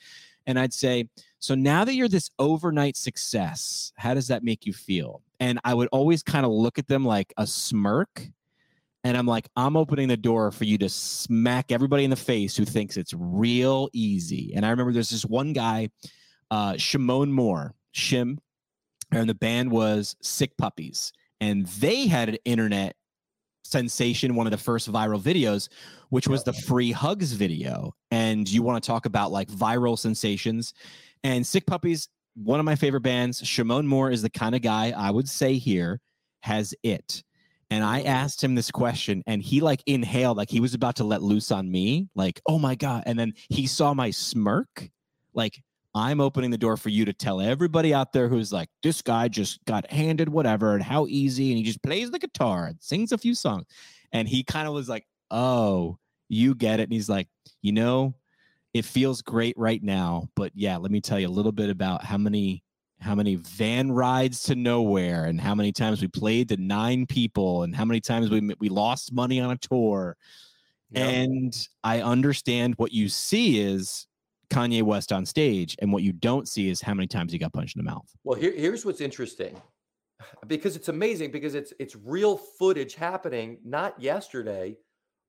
and 0.47 0.59
I'd 0.59 0.73
say 0.73 1.09
so 1.39 1.55
now 1.55 1.85
that 1.85 1.95
you're 1.95 2.09
this 2.09 2.31
overnight 2.39 2.97
success 2.97 3.93
how 3.97 4.15
does 4.15 4.29
that 4.29 4.45
make 4.45 4.67
you 4.67 4.73
feel? 4.73 5.23
And 5.41 5.59
I 5.65 5.75
would 5.75 5.89
always 5.91 6.23
kind 6.23 6.47
of 6.47 6.53
look 6.53 6.79
at 6.79 6.87
them 6.87 7.05
like 7.05 7.33
a 7.37 7.47
smirk 7.47 8.29
and 9.05 9.17
I'm 9.17 9.27
like 9.27 9.49
I'm 9.57 9.77
opening 9.77 10.09
the 10.09 10.17
door 10.17 10.53
for 10.53 10.65
you 10.65 10.79
to 10.79 10.89
smack 10.89 11.73
everybody 11.73 12.05
in 12.05 12.11
the 12.11 12.17
face 12.17 12.57
who 12.57 12.65
thinks 12.65 12.97
it's 12.97 13.15
real 13.15 13.89
easy. 13.93 14.53
And 14.55 14.65
I 14.65 14.71
remember 14.71 14.93
there's 14.93 15.11
this 15.11 15.25
one 15.25 15.53
guy 15.53 15.89
uh 16.53 16.77
Shimon 16.77 17.33
Moore 17.33 17.75
Shim 17.95 18.37
and 19.11 19.29
the 19.29 19.35
band 19.35 19.71
was 19.71 20.15
Sick 20.23 20.57
Puppies, 20.57 21.13
and 21.41 21.67
they 21.67 22.07
had 22.07 22.29
an 22.29 22.39
internet 22.45 22.95
sensation, 23.65 24.35
one 24.35 24.47
of 24.47 24.51
the 24.51 24.59
first 24.59 24.91
viral 24.93 25.21
videos, 25.21 25.69
which 26.11 26.29
was 26.29 26.45
the 26.45 26.53
free 26.53 26.93
hugs 26.93 27.33
video. 27.33 27.95
And 28.11 28.51
you 28.51 28.63
want 28.63 28.83
to 28.83 28.87
talk 28.87 29.07
about 29.07 29.33
like 29.33 29.49
viral 29.49 29.99
sensations, 29.99 30.75
and 31.25 31.47
Sick 31.47 31.67
Puppies, 31.67 32.09
one 32.35 32.61
of 32.61 32.67
my 32.67 32.77
favorite 32.77 33.03
bands. 33.03 33.47
Shimon 33.47 33.87
Moore 33.87 34.11
is 34.11 34.23
the 34.23 34.31
kind 34.31 34.55
of 34.55 34.63
guy 34.63 34.93
I 34.97 35.11
would 35.11 35.29
say 35.29 35.55
here 35.55 36.01
has 36.41 36.75
it. 36.83 37.23
And 37.71 37.83
I 37.83 38.03
asked 38.03 38.45
him 38.45 38.55
this 38.55 38.71
question, 38.71 39.23
and 39.27 39.43
he 39.43 39.63
like 39.63 39.83
inhaled, 39.87 40.37
like 40.37 40.51
he 40.51 40.61
was 40.61 40.75
about 40.75 40.97
to 40.97 41.05
let 41.05 41.23
loose 41.23 41.51
on 41.51 41.71
me, 41.71 42.09
like, 42.15 42.43
oh 42.47 42.59
my 42.59 42.75
God. 42.75 43.05
And 43.07 43.19
then 43.19 43.33
he 43.49 43.67
saw 43.67 43.95
my 43.95 44.11
smirk, 44.11 44.91
like, 45.33 45.63
I'm 45.95 46.21
opening 46.21 46.51
the 46.51 46.59
door 46.59 46.77
for 46.77 46.89
you 46.89 47.05
to 47.05 47.13
tell 47.13 47.41
everybody 47.41 47.93
out 47.93 48.13
there 48.13 48.29
who's 48.29 48.53
like, 48.53 48.69
this 48.83 49.03
guy 49.03 49.29
just 49.29 49.63
got 49.67 49.91
handed 49.91 50.29
whatever 50.29 50.75
and 50.75 50.83
how 50.83 51.07
easy. 51.07 51.51
And 51.51 51.59
he 51.59 51.65
just 51.65 51.83
plays 51.83 52.11
the 52.11 52.19
guitar 52.19 52.67
and 52.67 52.77
sings 52.81 53.13
a 53.13 53.19
few 53.19 53.35
songs. 53.35 53.67
And 54.13 54.27
he 54.29 54.43
kind 54.43 54.67
of 54.67 54.75
was 54.75 54.89
like, 54.89 55.07
oh, 55.31 55.99
you 56.29 56.55
get 56.55 56.81
it. 56.81 56.85
And 56.85 56.93
he's 56.93 57.11
like, 57.11 57.29
you 57.61 57.73
know, 57.73 58.15
it 58.73 58.85
feels 58.87 59.21
great 59.21 59.57
right 59.59 59.83
now. 59.83 60.29
But 60.35 60.53
yeah, 60.55 60.79
let 60.79 60.91
me 60.91 61.01
tell 61.01 61.21
you 61.21 61.29
a 61.29 61.31
little 61.31 61.53
bit 61.53 61.69
about 61.71 62.05
how 62.05 62.17
many 62.19 62.63
how 63.01 63.17
many 63.17 63.35
van 63.35 63.91
rides 63.91 64.45
to 64.45 64.55
nowhere 64.55 65.25
and 65.25 65.41
how 65.41 65.57
many 65.57 65.73
times 65.73 66.01
we 66.01 66.07
played 66.07 66.49
to 66.49 66.57
nine 66.57 67.05
people 67.05 67.65
and 67.65 67.75
how 67.75 67.85
many 67.85 68.01
times 68.01 68.31
we 68.31 68.55
we 68.61 68.69
lost 68.69 69.13
money 69.13 69.41
on 69.41 69.51
a 69.51 69.57
tour 69.59 70.17
Yep. 70.93 71.07
and 71.09 71.69
I 71.83 72.03
understand 72.03 72.75
what 72.77 72.93
you 72.93 73.09
see 73.09 73.61
is 73.61 74.07
Kanye 74.53 74.83
West 74.83 75.13
on 75.13 75.25
stage, 75.25 75.77
and 75.81 75.93
what 75.93 76.03
you 76.03 76.13
don't 76.13 76.47
see 76.47 76.69
is 76.69 76.81
how 76.81 76.95
many 76.95 77.07
times 77.07 77.33
he 77.33 77.39
got 77.39 77.53
punched 77.53 77.77
in 77.77 77.85
the 77.85 77.91
mouth. 77.91 78.09
Well, 78.25 78.39
here, 78.39 78.53
here's 78.55 78.85
what's 78.85 79.01
interesting. 79.01 79.61
because 80.47 80.77
it's 80.77 80.89
amazing 80.89 81.31
because 81.31 81.55
it's 81.55 81.73
it's 81.79 81.97
real 81.97 82.37
footage 82.37 82.95
happening, 82.95 83.59
not 83.65 84.01
yesterday, 84.01 84.77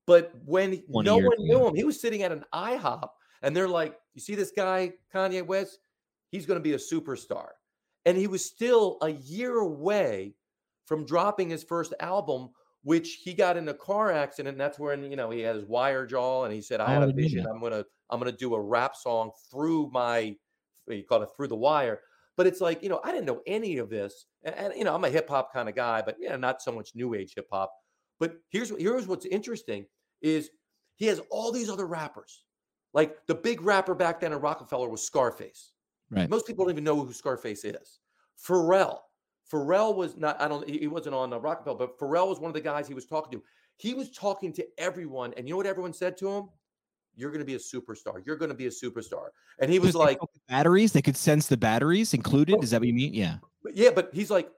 but 0.05 0.31
when 0.45 0.83
no 0.89 1.17
one 1.17 1.37
knew 1.39 1.67
him. 1.67 1.75
He 1.75 1.83
was 1.83 1.99
sitting 1.99 2.23
at 2.23 2.31
an 2.31 2.43
IHOP 2.53 3.09
and 3.41 3.55
they're 3.55 3.67
like, 3.67 3.97
"You 4.13 4.21
see 4.21 4.35
this 4.35 4.51
guy, 4.51 4.93
Kanye 5.13 5.45
West? 5.45 5.79
He's 6.31 6.45
going 6.45 6.59
to 6.59 6.63
be 6.63 6.73
a 6.73 6.77
superstar." 6.77 7.49
And 8.05 8.17
he 8.17 8.27
was 8.27 8.45
still 8.45 8.97
a 9.01 9.09
year 9.09 9.59
away 9.59 10.35
from 10.85 11.05
dropping 11.05 11.49
his 11.49 11.63
first 11.63 11.93
album 11.99 12.49
which 12.83 13.19
he 13.23 13.33
got 13.33 13.57
in 13.57 13.67
a 13.69 13.73
car 13.73 14.11
accident. 14.11 14.53
And 14.53 14.61
that's 14.61 14.77
when, 14.77 15.09
you 15.09 15.15
know, 15.15 15.29
he 15.29 15.39
had 15.39 15.55
his 15.55 15.65
wire 15.65 16.05
jaw 16.05 16.43
and 16.43 16.53
he 16.53 16.61
said, 16.61 16.81
I 16.81 16.91
had 16.91 17.03
a 17.03 17.13
vision. 17.13 17.45
I'm 17.47 17.59
going 17.59 17.71
to, 17.71 17.85
I'm 18.09 18.21
to 18.21 18.31
do 18.31 18.55
a 18.55 18.61
rap 18.61 18.95
song 18.95 19.31
through 19.49 19.89
my, 19.91 20.35
he 20.87 21.03
called 21.03 21.23
it 21.23 21.29
through 21.35 21.47
the 21.47 21.55
wire. 21.55 22.01
But 22.35 22.47
it's 22.47 22.61
like, 22.61 22.83
you 22.83 22.89
know, 22.89 22.99
I 23.03 23.11
didn't 23.11 23.25
know 23.25 23.41
any 23.47 23.77
of 23.77 23.89
this. 23.89 24.25
And, 24.43 24.55
and 24.55 24.73
you 24.75 24.83
know, 24.83 24.93
I'm 24.93 25.03
a 25.03 25.09
hip 25.09 25.29
hop 25.29 25.53
kind 25.53 25.69
of 25.69 25.75
guy, 25.75 26.01
but 26.05 26.17
yeah, 26.19 26.35
not 26.35 26.61
so 26.61 26.71
much 26.71 26.91
new 26.93 27.13
age 27.13 27.33
hip 27.35 27.47
hop. 27.51 27.73
But 28.19 28.35
here's 28.49 28.69
here's 28.69 29.07
what's 29.07 29.25
interesting 29.25 29.85
is 30.21 30.49
he 30.95 31.05
has 31.07 31.21
all 31.29 31.51
these 31.51 31.69
other 31.69 31.85
rappers. 31.87 32.43
Like 32.93 33.25
the 33.27 33.35
big 33.35 33.61
rapper 33.61 33.95
back 33.95 34.19
then 34.19 34.33
in 34.33 34.39
Roc-A-Fella 34.39 34.87
was 34.87 35.05
Scarface. 35.05 35.71
Right. 36.09 36.29
Most 36.29 36.45
people 36.45 36.65
don't 36.65 36.73
even 36.73 36.83
know 36.83 37.03
who 37.03 37.11
Scarface 37.13 37.63
is. 37.63 37.99
Pharrell. 38.45 38.99
Pharrell 39.51 39.95
was 39.95 40.17
not, 40.17 40.41
I 40.41 40.47
don't, 40.47 40.67
he 40.67 40.87
wasn't 40.87 41.15
on 41.15 41.29
the 41.29 41.39
Roc-A-Fella, 41.39 41.77
but 41.77 41.99
Pharrell 41.99 42.27
was 42.27 42.39
one 42.39 42.49
of 42.49 42.53
the 42.53 42.61
guys 42.61 42.87
he 42.87 42.93
was 42.93 43.05
talking 43.05 43.39
to. 43.39 43.43
He 43.77 43.93
was 43.93 44.11
talking 44.11 44.53
to 44.53 44.65
everyone. 44.77 45.33
And 45.35 45.47
you 45.47 45.53
know 45.53 45.57
what 45.57 45.65
everyone 45.65 45.93
said 45.93 46.17
to 46.17 46.29
him? 46.29 46.49
You're 47.15 47.29
going 47.29 47.39
to 47.39 47.45
be 47.45 47.55
a 47.55 47.59
superstar. 47.59 48.25
You're 48.25 48.37
going 48.37 48.49
to 48.49 48.55
be 48.55 48.65
a 48.67 48.71
superstar. 48.71 49.27
And 49.59 49.71
he 49.71 49.79
was 49.79 49.93
like, 49.93 50.17
batteries, 50.47 50.93
they 50.93 51.01
could 51.01 51.17
sense 51.17 51.47
the 51.47 51.57
batteries 51.57 52.13
included. 52.13 52.63
Is 52.63 52.71
that 52.71 52.81
what 52.81 52.87
you 52.87 52.93
mean? 52.93 53.13
Yeah. 53.13 53.37
Yeah. 53.73 53.91
But 53.93 54.09
he's 54.13 54.31
like, 54.31 54.49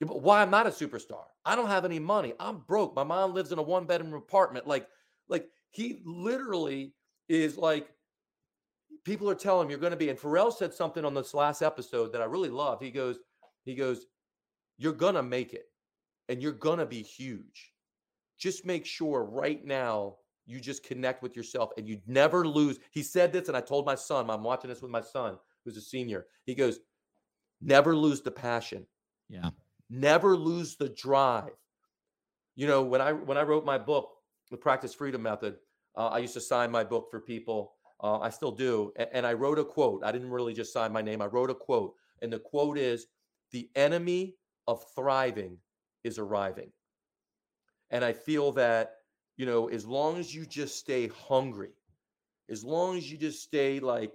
why 0.00 0.42
I'm 0.42 0.50
not 0.50 0.66
a 0.66 0.70
superstar. 0.70 1.24
I 1.46 1.56
don't 1.56 1.68
have 1.68 1.84
any 1.86 1.98
money. 1.98 2.34
I'm 2.38 2.58
broke. 2.66 2.94
My 2.94 3.04
mom 3.04 3.32
lives 3.32 3.52
in 3.52 3.58
a 3.58 3.62
one 3.62 3.86
bedroom 3.86 4.12
apartment. 4.12 4.66
Like, 4.66 4.86
like 5.28 5.48
he 5.70 6.02
literally 6.04 6.92
is 7.28 7.56
like, 7.56 7.88
people 9.04 9.30
are 9.30 9.34
telling 9.34 9.66
him 9.66 9.70
you're 9.70 9.78
going 9.78 9.92
to 9.92 9.96
be. 9.96 10.10
And 10.10 10.18
Pharrell 10.18 10.52
said 10.52 10.74
something 10.74 11.04
on 11.04 11.14
this 11.14 11.32
last 11.32 11.62
episode 11.62 12.12
that 12.12 12.20
I 12.20 12.26
really 12.26 12.50
loved. 12.50 12.82
He 12.82 12.90
goes, 12.90 13.16
he 13.64 13.74
goes, 13.74 14.04
you're 14.78 14.92
going 14.92 15.14
to 15.14 15.22
make 15.22 15.52
it 15.54 15.66
and 16.28 16.42
you're 16.42 16.52
going 16.52 16.78
to 16.78 16.86
be 16.86 17.02
huge. 17.02 17.72
Just 18.38 18.66
make 18.66 18.84
sure 18.84 19.24
right 19.24 19.64
now 19.64 20.16
you 20.46 20.60
just 20.60 20.84
connect 20.84 21.22
with 21.22 21.36
yourself 21.36 21.70
and 21.76 21.88
you 21.88 22.00
never 22.06 22.46
lose. 22.46 22.78
He 22.90 23.02
said 23.02 23.32
this, 23.32 23.48
and 23.48 23.56
I 23.56 23.60
told 23.60 23.86
my 23.86 23.94
son, 23.94 24.28
I'm 24.28 24.42
watching 24.42 24.68
this 24.68 24.82
with 24.82 24.90
my 24.90 25.00
son 25.00 25.38
who's 25.64 25.76
a 25.76 25.80
senior. 25.80 26.26
He 26.44 26.54
goes, 26.54 26.80
never 27.60 27.96
lose 27.96 28.20
the 28.20 28.30
passion. 28.30 28.86
Yeah. 29.28 29.50
Never 29.90 30.36
lose 30.36 30.76
the 30.76 30.88
drive. 30.90 31.52
You 32.56 32.66
know, 32.66 32.82
when 32.82 33.00
I 33.00 33.12
when 33.12 33.36
I 33.36 33.42
wrote 33.42 33.64
my 33.64 33.78
book, 33.78 34.10
the 34.50 34.56
Practice 34.56 34.94
Freedom 34.94 35.22
Method, 35.22 35.56
uh, 35.96 36.08
I 36.08 36.18
used 36.18 36.34
to 36.34 36.40
sign 36.40 36.70
my 36.70 36.84
book 36.84 37.08
for 37.10 37.20
people. 37.20 37.74
Uh, 38.02 38.18
I 38.18 38.30
still 38.30 38.52
do, 38.52 38.92
and, 38.96 39.08
and 39.12 39.26
I 39.26 39.32
wrote 39.32 39.58
a 39.58 39.64
quote. 39.64 40.02
I 40.04 40.12
didn't 40.12 40.30
really 40.30 40.54
just 40.54 40.72
sign 40.72 40.92
my 40.92 41.02
name. 41.02 41.20
I 41.20 41.26
wrote 41.26 41.50
a 41.50 41.54
quote, 41.54 41.94
and 42.22 42.32
the 42.32 42.38
quote 42.38 42.78
is, 42.78 43.06
"The 43.50 43.68
enemy 43.74 44.36
of 44.66 44.84
thriving 44.94 45.58
is 46.02 46.18
arriving. 46.18 46.70
And 47.90 48.04
I 48.04 48.12
feel 48.12 48.52
that, 48.52 48.96
you 49.36 49.46
know, 49.46 49.68
as 49.68 49.86
long 49.86 50.18
as 50.18 50.34
you 50.34 50.46
just 50.46 50.78
stay 50.78 51.08
hungry, 51.08 51.72
as 52.50 52.64
long 52.64 52.96
as 52.96 53.10
you 53.10 53.16
just 53.16 53.42
stay 53.42 53.80
like, 53.80 54.12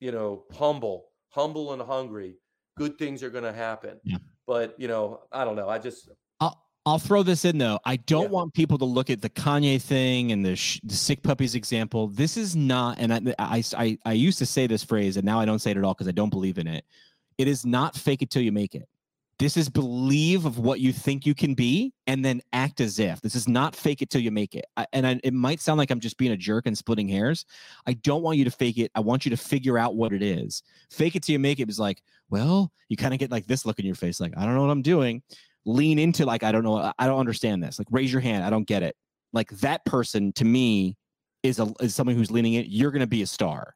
you 0.00 0.12
know, 0.12 0.44
humble, 0.52 1.06
humble 1.28 1.72
and 1.72 1.82
hungry, 1.82 2.36
good 2.76 2.98
things 2.98 3.22
are 3.22 3.30
going 3.30 3.44
to 3.44 3.52
happen. 3.52 4.00
Yeah. 4.04 4.18
But, 4.46 4.74
you 4.78 4.88
know, 4.88 5.20
I 5.32 5.44
don't 5.44 5.56
know. 5.56 5.68
I 5.68 5.78
just, 5.78 6.08
I'll, 6.40 6.60
I'll 6.86 6.98
throw 6.98 7.22
this 7.22 7.44
in 7.44 7.58
though. 7.58 7.78
I 7.84 7.96
don't 7.96 8.24
yeah. 8.24 8.28
want 8.28 8.54
people 8.54 8.78
to 8.78 8.84
look 8.84 9.10
at 9.10 9.20
the 9.20 9.30
Kanye 9.30 9.80
thing 9.80 10.32
and 10.32 10.44
the, 10.44 10.56
sh- 10.56 10.80
the 10.82 10.94
sick 10.94 11.22
puppies 11.22 11.54
example. 11.54 12.08
This 12.08 12.36
is 12.36 12.56
not, 12.56 12.98
and 12.98 13.12
I, 13.12 13.20
I, 13.38 13.64
I, 13.76 13.98
I 14.04 14.12
used 14.12 14.38
to 14.38 14.46
say 14.46 14.66
this 14.66 14.82
phrase 14.82 15.16
and 15.16 15.24
now 15.24 15.38
I 15.38 15.44
don't 15.44 15.58
say 15.58 15.72
it 15.72 15.76
at 15.76 15.84
all 15.84 15.94
because 15.94 16.08
I 16.08 16.12
don't 16.12 16.30
believe 16.30 16.58
in 16.58 16.66
it. 16.66 16.84
It 17.38 17.48
is 17.48 17.64
not 17.64 17.96
fake 17.96 18.22
it 18.22 18.30
till 18.30 18.42
you 18.42 18.52
make 18.52 18.74
it. 18.74 18.88
This 19.40 19.56
is 19.56 19.70
believe 19.70 20.44
of 20.44 20.58
what 20.58 20.80
you 20.80 20.92
think 20.92 21.24
you 21.24 21.34
can 21.34 21.54
be 21.54 21.94
and 22.06 22.22
then 22.22 22.42
act 22.52 22.78
as 22.78 22.98
if. 22.98 23.22
This 23.22 23.34
is 23.34 23.48
not 23.48 23.74
fake 23.74 24.02
it 24.02 24.10
till 24.10 24.20
you 24.20 24.30
make 24.30 24.54
it. 24.54 24.66
I, 24.76 24.86
and 24.92 25.06
I, 25.06 25.18
it 25.24 25.32
might 25.32 25.62
sound 25.62 25.78
like 25.78 25.90
I'm 25.90 25.98
just 25.98 26.18
being 26.18 26.32
a 26.32 26.36
jerk 26.36 26.66
and 26.66 26.76
splitting 26.76 27.08
hairs. 27.08 27.46
I 27.86 27.94
don't 27.94 28.22
want 28.22 28.36
you 28.36 28.44
to 28.44 28.50
fake 28.50 28.76
it. 28.76 28.90
I 28.94 29.00
want 29.00 29.24
you 29.24 29.30
to 29.30 29.38
figure 29.38 29.78
out 29.78 29.96
what 29.96 30.12
it 30.12 30.20
is. 30.20 30.62
Fake 30.90 31.16
it 31.16 31.22
till 31.22 31.32
you 31.32 31.38
make 31.38 31.58
it 31.58 31.70
is 31.70 31.80
like, 31.80 32.02
well, 32.28 32.70
you 32.90 32.98
kind 32.98 33.14
of 33.14 33.18
get 33.18 33.30
like 33.30 33.46
this 33.46 33.64
look 33.64 33.78
in 33.78 33.86
your 33.86 33.94
face, 33.94 34.20
like, 34.20 34.34
I 34.36 34.44
don't 34.44 34.54
know 34.54 34.60
what 34.60 34.70
I'm 34.70 34.82
doing. 34.82 35.22
Lean 35.64 35.98
into 35.98 36.26
like, 36.26 36.42
I 36.42 36.52
don't 36.52 36.62
know. 36.62 36.92
I 36.98 37.06
don't 37.06 37.18
understand 37.18 37.62
this. 37.62 37.78
Like, 37.78 37.88
raise 37.90 38.12
your 38.12 38.20
hand. 38.20 38.44
I 38.44 38.50
don't 38.50 38.68
get 38.68 38.82
it. 38.82 38.94
Like 39.32 39.48
that 39.60 39.82
person 39.86 40.34
to 40.34 40.44
me 40.44 40.98
is 41.42 41.60
a 41.60 41.72
is 41.80 41.94
someone 41.94 42.14
who's 42.14 42.30
leaning 42.30 42.52
in. 42.52 42.66
You're 42.68 42.90
going 42.90 43.00
to 43.00 43.06
be 43.06 43.22
a 43.22 43.26
star. 43.26 43.74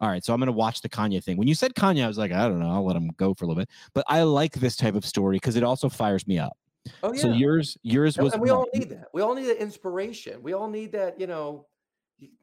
All 0.00 0.10
right, 0.10 0.24
so 0.24 0.34
I'm 0.34 0.40
going 0.40 0.46
to 0.46 0.52
watch 0.52 0.82
the 0.82 0.88
Kanye 0.88 1.22
thing. 1.24 1.36
When 1.36 1.48
you 1.48 1.54
said 1.54 1.74
Kanye, 1.74 2.04
I 2.04 2.06
was 2.06 2.18
like, 2.18 2.32
I 2.32 2.48
don't 2.48 2.60
know, 2.60 2.70
I'll 2.70 2.84
let 2.84 2.96
him 2.96 3.10
go 3.16 3.32
for 3.32 3.46
a 3.46 3.48
little 3.48 3.60
bit. 3.60 3.70
But 3.94 4.04
I 4.08 4.22
like 4.22 4.52
this 4.52 4.76
type 4.76 4.94
of 4.94 5.06
story 5.06 5.36
because 5.36 5.56
it 5.56 5.62
also 5.62 5.88
fires 5.88 6.26
me 6.26 6.38
up. 6.38 6.56
Oh 7.02 7.12
yeah. 7.12 7.22
So 7.22 7.32
yours, 7.32 7.78
yours 7.82 8.18
was. 8.18 8.34
And 8.34 8.42
we 8.42 8.50
all 8.50 8.66
need 8.74 8.90
that. 8.90 9.08
We 9.14 9.22
all 9.22 9.34
need 9.34 9.46
that 9.46 9.60
inspiration. 9.60 10.42
We 10.42 10.52
all 10.52 10.68
need 10.68 10.92
that, 10.92 11.18
you 11.18 11.26
know, 11.26 11.66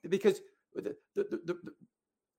because 0.09 0.41
the, 0.73 0.95
the, 1.15 1.23
the, 1.23 1.39
the, 1.45 1.57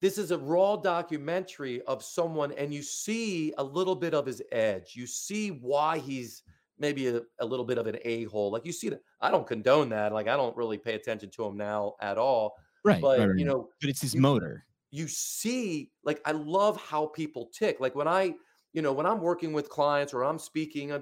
this 0.03 0.19
is 0.19 0.33
a 0.33 0.39
raw 0.39 0.77
documentary 0.77 1.81
of 1.83 2.03
someone, 2.03 2.53
and 2.53 2.75
you 2.75 2.83
see 2.83 3.55
a 3.57 3.65
little 3.65 3.95
bit 3.95 4.13
of 4.13 4.27
his 4.27 4.43
edge. 4.53 4.95
You 4.95 5.07
see 5.07 5.49
why 5.49 5.99
he's 5.99 6.43
maybe 6.79 7.07
a, 7.07 7.23
a 7.39 7.47
little 7.47 7.65
bit 7.65 7.79
of 7.79 7.87
an 7.87 7.99
a 8.05 8.25
hole. 8.25 8.51
Like 8.51 8.67
you 8.67 8.73
see 8.73 8.89
that. 8.91 9.01
I 9.21 9.31
don't 9.31 9.47
condone 9.47 9.89
that. 9.91 10.13
Like 10.13 10.29
I 10.29 10.37
don't 10.37 10.57
really 10.57 10.77
pay 10.77 10.95
attention 10.95 11.31
to 11.31 11.45
him 11.47 11.57
now 11.57 11.95
at 12.01 12.19
all. 12.19 12.57
Right. 12.85 13.01
But 13.01 13.21
right. 13.21 13.39
you 13.39 13.45
know, 13.45 13.71
but 13.81 13.89
it's 13.89 14.03
his 14.03 14.15
you, 14.15 14.21
motor 14.21 14.67
you 14.95 15.09
see 15.09 15.91
like 16.05 16.21
i 16.25 16.31
love 16.31 16.81
how 16.81 17.07
people 17.07 17.51
tick 17.53 17.81
like 17.81 17.95
when 17.95 18.07
i 18.07 18.33
you 18.73 18.81
know 18.81 18.93
when 18.93 19.07
i'm 19.07 19.21
working 19.21 19.53
with 19.53 19.69
clients 19.69 20.15
or 20.15 20.23
i'm 20.23 20.39
speaking 20.39 20.93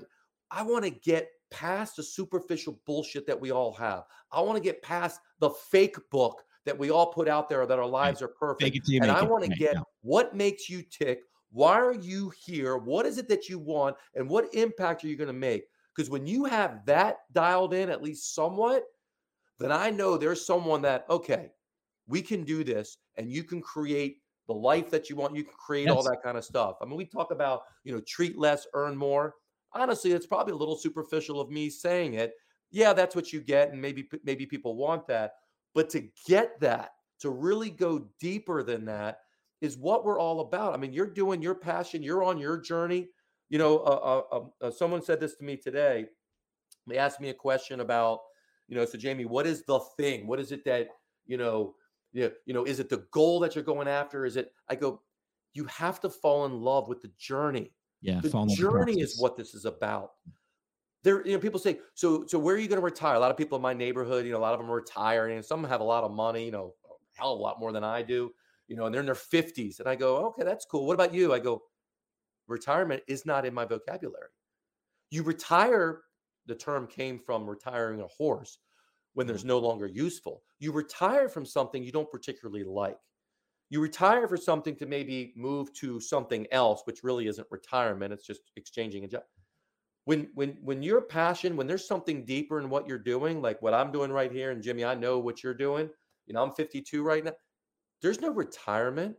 i 0.51 0.63
want 0.63 0.83
to 0.85 0.91
get 0.91 1.29
past 1.53 1.97
the 1.97 2.03
superficial 2.03 2.81
bullshit 2.87 3.27
that 3.27 3.39
we 3.39 3.53
all 3.53 3.75
have. 3.75 4.05
I 4.33 4.41
want 4.41 4.57
to 4.57 4.63
get 4.63 4.83
past 4.83 5.21
the 5.39 5.51
fake 5.51 5.97
book 6.11 6.43
that 6.65 6.77
we 6.77 6.91
all 6.91 7.13
put 7.13 7.29
out 7.29 7.49
there 7.49 7.67
that 7.67 7.79
our 7.79 7.87
lives 7.87 8.23
are 8.23 8.29
perfect 8.29 8.89
and 8.89 9.11
i 9.11 9.21
want 9.23 9.45
to 9.45 9.51
get 9.51 9.77
what 10.03 10.35
makes 10.35 10.71
you 10.71 10.81
tick 10.83 11.23
why 11.51 11.75
are 11.75 11.93
you 11.93 12.33
here 12.45 12.77
what 12.77 13.05
is 13.05 13.19
it 13.19 13.29
that 13.29 13.49
you 13.49 13.59
want 13.59 13.97
and 14.15 14.29
what 14.29 14.55
impact 14.55 15.05
are 15.05 15.09
you 15.09 15.17
going 15.17 15.27
to 15.27 15.33
make? 15.33 15.65
Because 15.95 16.09
when 16.09 16.25
you 16.25 16.45
have 16.45 16.87
that 16.87 17.17
dialed 17.33 17.75
in 17.75 17.91
at 17.91 18.03
least 18.03 18.35
somewhat 18.35 18.85
then 19.59 19.73
i 19.73 19.91
know 19.91 20.17
there's 20.17 20.47
someone 20.47 20.83
that 20.83 21.05
okay 21.11 21.51
we 22.07 22.23
can 22.23 22.45
do 22.45 22.63
this 22.65 22.99
and 23.17 23.31
you 23.31 23.45
can 23.45 23.61
create 23.61 24.19
the 24.47 24.55
life 24.55 24.91
that 24.91 25.09
you 25.09 25.17
want. 25.17 25.37
You 25.37 25.45
can 25.45 25.55
create 25.55 25.87
yes. 25.87 25.95
all 25.95 26.03
that 26.03 26.23
kind 26.23 26.37
of 26.37 26.45
stuff. 26.45 26.77
I 26.81 26.85
mean, 26.85 26.97
we 26.97 27.05
talk 27.05 27.31
about, 27.31 27.63
you 27.85 27.93
know, 27.93 28.01
treat 28.07 28.39
less, 28.39 28.67
earn 28.75 28.97
more. 28.97 29.35
Honestly, 29.73 30.13
it's 30.13 30.27
probably 30.27 30.53
a 30.53 30.57
little 30.57 30.77
superficial 30.77 31.41
of 31.41 31.51
me 31.51 31.71
saying 31.71 32.15
it. 32.15 32.35
Yeah, 32.71 32.93
that's 32.93 33.15
what 33.15 33.33
you 33.33 33.41
get. 33.41 33.71
And 33.71 33.81
maybe, 33.81 34.09
maybe 34.25 34.47
people 34.47 34.77
want 34.77 35.07
that. 35.07 35.33
But 35.75 35.89
to 35.91 36.09
get 36.27 36.59
that, 36.61 36.91
to 37.21 37.31
really 37.31 37.71
go 37.71 38.09
deeper 38.21 38.63
than 38.63 38.85
that, 38.87 39.21
is 39.61 39.79
what 39.79 40.05
we're 40.05 40.19
all 40.19 40.41
about. 40.41 40.75
I 40.75 40.77
mean, 40.77 40.93
you're 40.93 41.07
doing 41.07 41.41
your 41.41 41.55
passion, 41.55 42.03
you're 42.03 42.25
on 42.25 42.37
your 42.37 42.59
journey. 42.59 43.09
You 43.49 43.59
know, 43.59 43.79
uh, 43.79 44.23
uh, 44.33 44.67
uh, 44.67 44.71
someone 44.71 45.03
said 45.03 45.21
this 45.21 45.37
to 45.37 45.45
me 45.45 45.57
today. 45.57 46.07
They 46.89 46.99
asked 46.99 47.21
me 47.21 47.29
a 47.29 47.35
question 47.35 47.81
about, 47.81 48.21
you 48.67 48.75
know, 48.75 48.85
so 48.85 48.99
Jamie, 48.99 49.25
what 49.25 49.47
is 49.47 49.63
the 49.65 49.79
thing? 49.97 50.27
What 50.27 50.41
is 50.41 50.51
it 50.51 50.65
that, 50.65 50.89
you 51.27 51.37
know, 51.37 51.75
you 52.13 52.25
know, 52.25 52.31
you 52.47 52.55
know, 52.55 52.65
is 52.65 52.81
it 52.81 52.89
the 52.89 53.05
goal 53.11 53.41
that 53.41 53.55
you're 53.55 53.65
going 53.65 53.89
after? 53.89 54.25
Is 54.25 54.37
it? 54.37 54.53
I 54.69 54.75
go, 54.75 55.03
you 55.55 55.65
have 55.65 56.01
to 56.01 56.11
fall 56.11 56.47
in 56.47 56.61
love 56.61 56.89
with 56.89 57.01
the 57.03 57.11
journey. 57.19 57.73
Yeah, 58.01 58.21
the 58.21 58.55
journey 58.57 59.01
is 59.01 59.21
what 59.21 59.37
this 59.37 59.55
is 59.55 59.65
about. 59.65 60.13
There, 61.05 61.27
you 61.27 61.33
know, 61.33 61.39
people 61.39 61.61
say, 61.61 61.79
so, 61.95 62.25
so 62.27 62.39
where 62.39 62.55
are 62.55 62.59
you 62.59 62.69
going 62.69 62.81
to 62.81 62.85
retire? 62.85 63.17
A 63.17 63.19
lot 63.19 63.31
of 63.31 63.37
people 63.37 63.57
in 63.57 63.63
my 63.63 63.75
neighborhood, 63.75 64.25
you 64.25 64.33
know, 64.33 64.39
a 64.39 64.41
lot 64.41 64.55
of 64.55 64.61
them 64.61 64.71
are 64.71 64.77
retiring, 64.77 65.37
and 65.37 65.45
some 65.45 65.65
have 65.65 65.81
a 65.81 65.85
lot 65.85 66.05
of 66.05 66.13
money, 66.13 66.45
you 66.45 66.53
know, 66.53 66.75
hell 67.15 67.33
of 67.33 67.39
a 67.39 67.43
lot 67.43 67.61
more 67.61 67.73
than 67.73 67.85
I 67.85 68.03
do, 68.03 68.33
you 68.69 68.77
know, 68.77 68.87
and 68.87 68.95
they're 68.95 69.01
in 69.01 69.07
their 69.07 69.15
fifties. 69.15 69.81
And 69.81 69.89
I 69.89 69.95
go, 69.95 70.17
okay, 70.27 70.45
that's 70.45 70.65
cool. 70.65 70.87
What 70.87 70.95
about 70.95 71.13
you? 71.13 71.33
I 71.33 71.39
go, 71.39 71.63
retirement 72.47 73.03
is 73.09 73.27
not 73.27 73.45
in 73.45 73.55
my 73.55 73.65
vocabulary. 73.65 74.31
You 75.11 75.23
retire. 75.23 76.03
The 76.47 76.55
term 76.57 76.89
came 76.89 77.21
from 77.21 77.49
retiring 77.49 78.01
a 78.01 78.09
horse 78.09 78.59
when 79.15 79.27
there's 79.27 79.41
mm-hmm. 79.41 79.49
no 79.49 79.59
longer 79.59 79.87
useful. 79.87 80.43
You 80.59 80.73
retire 80.73 81.29
from 81.29 81.45
something 81.45 81.83
you 81.83 81.93
don't 81.93 82.11
particularly 82.11 82.65
like. 82.65 82.99
You 83.71 83.81
retire 83.81 84.29
for 84.29 84.37
something 84.37 84.77
to 84.77 84.87
maybe 84.87 85.33
move 85.37 85.73
to 85.75 85.99
something 85.99 86.47
else, 86.53 86.83
which 86.85 87.03
really 87.03 87.27
isn't 87.27 87.47
retirement. 87.51 88.13
It's 88.13 88.27
just 88.27 88.51
exchanging 88.57 89.05
a 89.05 89.09
job. 89.09 89.23
When 90.05 90.29
when 90.35 90.59
when 90.63 90.83
your 90.83 91.01
passion, 91.01 91.57
when 91.57 91.67
there's 91.67 91.87
something 91.87 92.25
deeper 92.25 92.61
in 92.61 92.69
what 92.69 92.87
you're 92.89 92.99
doing, 92.99 93.41
like 93.41 93.63
what 93.63 93.73
I'm 93.73 93.93
doing 93.93 94.11
right 94.11 94.33
here, 94.33 94.51
and 94.51 94.63
Jimmy, 94.63 94.85
I 94.85 94.95
know 94.95 95.19
what 95.19 95.43
you're 95.43 95.55
doing. 95.55 95.89
You 96.27 96.35
know, 96.35 96.43
I'm 96.43 96.53
52 96.53 97.03
right 97.03 97.25
now. 97.25 97.33
There's 98.03 98.21
no 98.21 98.31
retirement. 98.31 99.17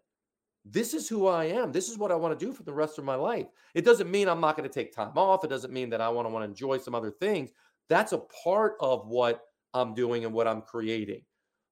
this 0.66 0.94
is 0.94 1.10
who 1.10 1.28
I 1.28 1.46
am. 1.46 1.72
This 1.72 1.90
is 1.90 1.98
what 1.98 2.12
I 2.12 2.16
want 2.16 2.38
to 2.38 2.46
do 2.46 2.54
for 2.54 2.64
the 2.64 2.74
rest 2.74 2.98
of 2.98 3.04
my 3.04 3.16
life. 3.16 3.48
It 3.74 3.84
doesn't 3.84 4.10
mean 4.10 4.30
I'm 4.30 4.40
not 4.40 4.56
going 4.56 4.70
to 4.70 4.74
take 4.74 4.94
time 4.94 5.18
off. 5.18 5.44
It 5.44 5.50
doesn't 5.50 5.74
mean 5.74 5.90
that 5.90 6.00
I 6.02 6.10
want 6.10 6.26
to 6.28 6.30
want 6.30 6.44
to 6.44 6.50
enjoy 6.50 6.78
some 6.78 6.96
other 6.96 7.12
things. 7.12 7.52
That's 7.90 8.14
a 8.14 8.20
part 8.44 8.76
of 8.80 9.08
what 9.08 9.42
I'm 9.74 9.94
doing 9.94 10.26
and 10.26 10.34
what 10.34 10.48
I'm 10.48 10.62
creating. 10.62 11.22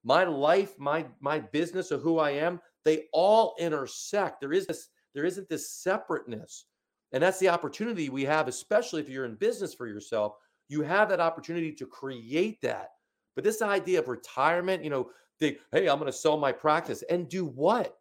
My 0.03 0.23
life, 0.23 0.77
my 0.79 1.05
my 1.19 1.39
business 1.39 1.91
or 1.91 1.97
who 1.97 2.19
I 2.19 2.31
am, 2.31 2.59
they 2.83 3.05
all 3.13 3.55
intersect. 3.59 4.41
There 4.41 4.53
is 4.53 4.65
this, 4.65 4.89
there 5.13 5.25
isn't 5.25 5.49
this 5.49 5.69
separateness. 5.69 6.65
And 7.11 7.21
that's 7.21 7.39
the 7.39 7.49
opportunity 7.49 8.09
we 8.09 8.23
have, 8.25 8.47
especially 8.47 9.01
if 9.01 9.09
you're 9.09 9.25
in 9.25 9.35
business 9.35 9.73
for 9.73 9.87
yourself. 9.87 10.33
You 10.69 10.81
have 10.81 11.09
that 11.09 11.19
opportunity 11.19 11.73
to 11.73 11.85
create 11.85 12.61
that. 12.61 12.89
But 13.35 13.43
this 13.43 13.61
idea 13.61 13.99
of 13.99 14.07
retirement, 14.07 14.83
you 14.83 14.89
know, 14.89 15.09
hey, 15.39 15.57
I'm 15.73 15.99
going 15.99 16.05
to 16.05 16.13
sell 16.13 16.37
my 16.37 16.51
practice 16.51 17.03
and 17.09 17.27
do 17.27 17.45
what? 17.45 17.97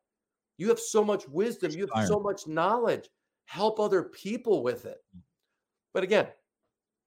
You 0.59 0.69
have 0.69 0.79
so 0.79 1.03
much 1.03 1.27
wisdom, 1.29 1.73
you 1.73 1.89
have 1.93 2.07
so 2.07 2.21
much 2.21 2.47
knowledge. 2.47 3.09
Help 3.47 3.81
other 3.81 4.05
people 4.05 4.63
with 4.63 4.85
it. 4.85 4.99
But 5.93 6.05
again, 6.05 6.29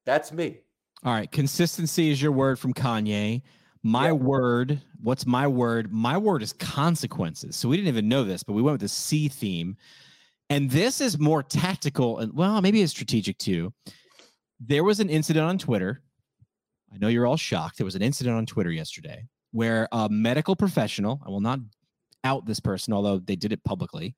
that's 0.04 0.32
me. 0.32 0.60
All 1.04 1.12
right. 1.12 1.30
Consistency 1.30 2.10
is 2.10 2.22
your 2.22 2.32
word 2.32 2.58
from 2.58 2.72
Kanye. 2.72 3.42
My 3.82 4.10
word, 4.10 4.80
what's 5.02 5.26
my 5.26 5.46
word? 5.46 5.92
My 5.92 6.16
word 6.16 6.42
is 6.42 6.54
consequences. 6.54 7.56
So 7.56 7.68
we 7.68 7.76
didn't 7.76 7.88
even 7.88 8.08
know 8.08 8.24
this, 8.24 8.42
but 8.42 8.54
we 8.54 8.62
went 8.62 8.72
with 8.74 8.80
the 8.80 8.88
C 8.88 9.28
theme. 9.28 9.76
And 10.48 10.70
this 10.70 11.02
is 11.02 11.18
more 11.18 11.42
tactical 11.42 12.20
and 12.20 12.32
well, 12.32 12.62
maybe 12.62 12.80
it's 12.80 12.92
strategic 12.92 13.36
too. 13.36 13.74
There 14.58 14.82
was 14.82 15.00
an 15.00 15.10
incident 15.10 15.44
on 15.44 15.58
Twitter. 15.58 16.00
I 16.90 16.96
know 16.96 17.08
you're 17.08 17.26
all 17.26 17.36
shocked. 17.36 17.76
There 17.76 17.84
was 17.84 17.96
an 17.96 18.02
incident 18.02 18.36
on 18.36 18.46
Twitter 18.46 18.70
yesterday 18.70 19.26
where 19.52 19.88
a 19.92 20.08
medical 20.08 20.56
professional, 20.56 21.20
I 21.26 21.28
will 21.28 21.42
not 21.42 21.60
out 22.24 22.46
this 22.46 22.60
person, 22.60 22.94
although 22.94 23.18
they 23.18 23.36
did 23.36 23.52
it 23.52 23.62
publicly, 23.62 24.14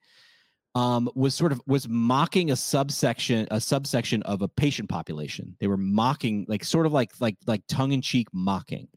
um, 0.76 1.08
was 1.14 1.34
sort 1.34 1.52
of 1.52 1.62
was 1.66 1.88
mocking 1.88 2.50
a 2.50 2.56
subsection 2.56 3.48
a 3.50 3.62
subsection 3.62 4.22
of 4.24 4.42
a 4.42 4.48
patient 4.48 4.90
population. 4.90 5.56
They 5.58 5.68
were 5.68 5.78
mocking, 5.78 6.44
like 6.48 6.64
sort 6.64 6.84
of 6.84 6.92
like 6.92 7.12
like 7.18 7.38
like 7.46 7.62
tongue 7.66 7.92
in 7.92 8.02
cheek 8.02 8.28
mocking, 8.34 8.88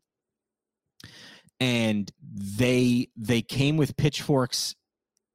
and 1.61 2.11
they 2.21 3.07
they 3.15 3.41
came 3.41 3.77
with 3.77 3.95
pitchforks 3.95 4.75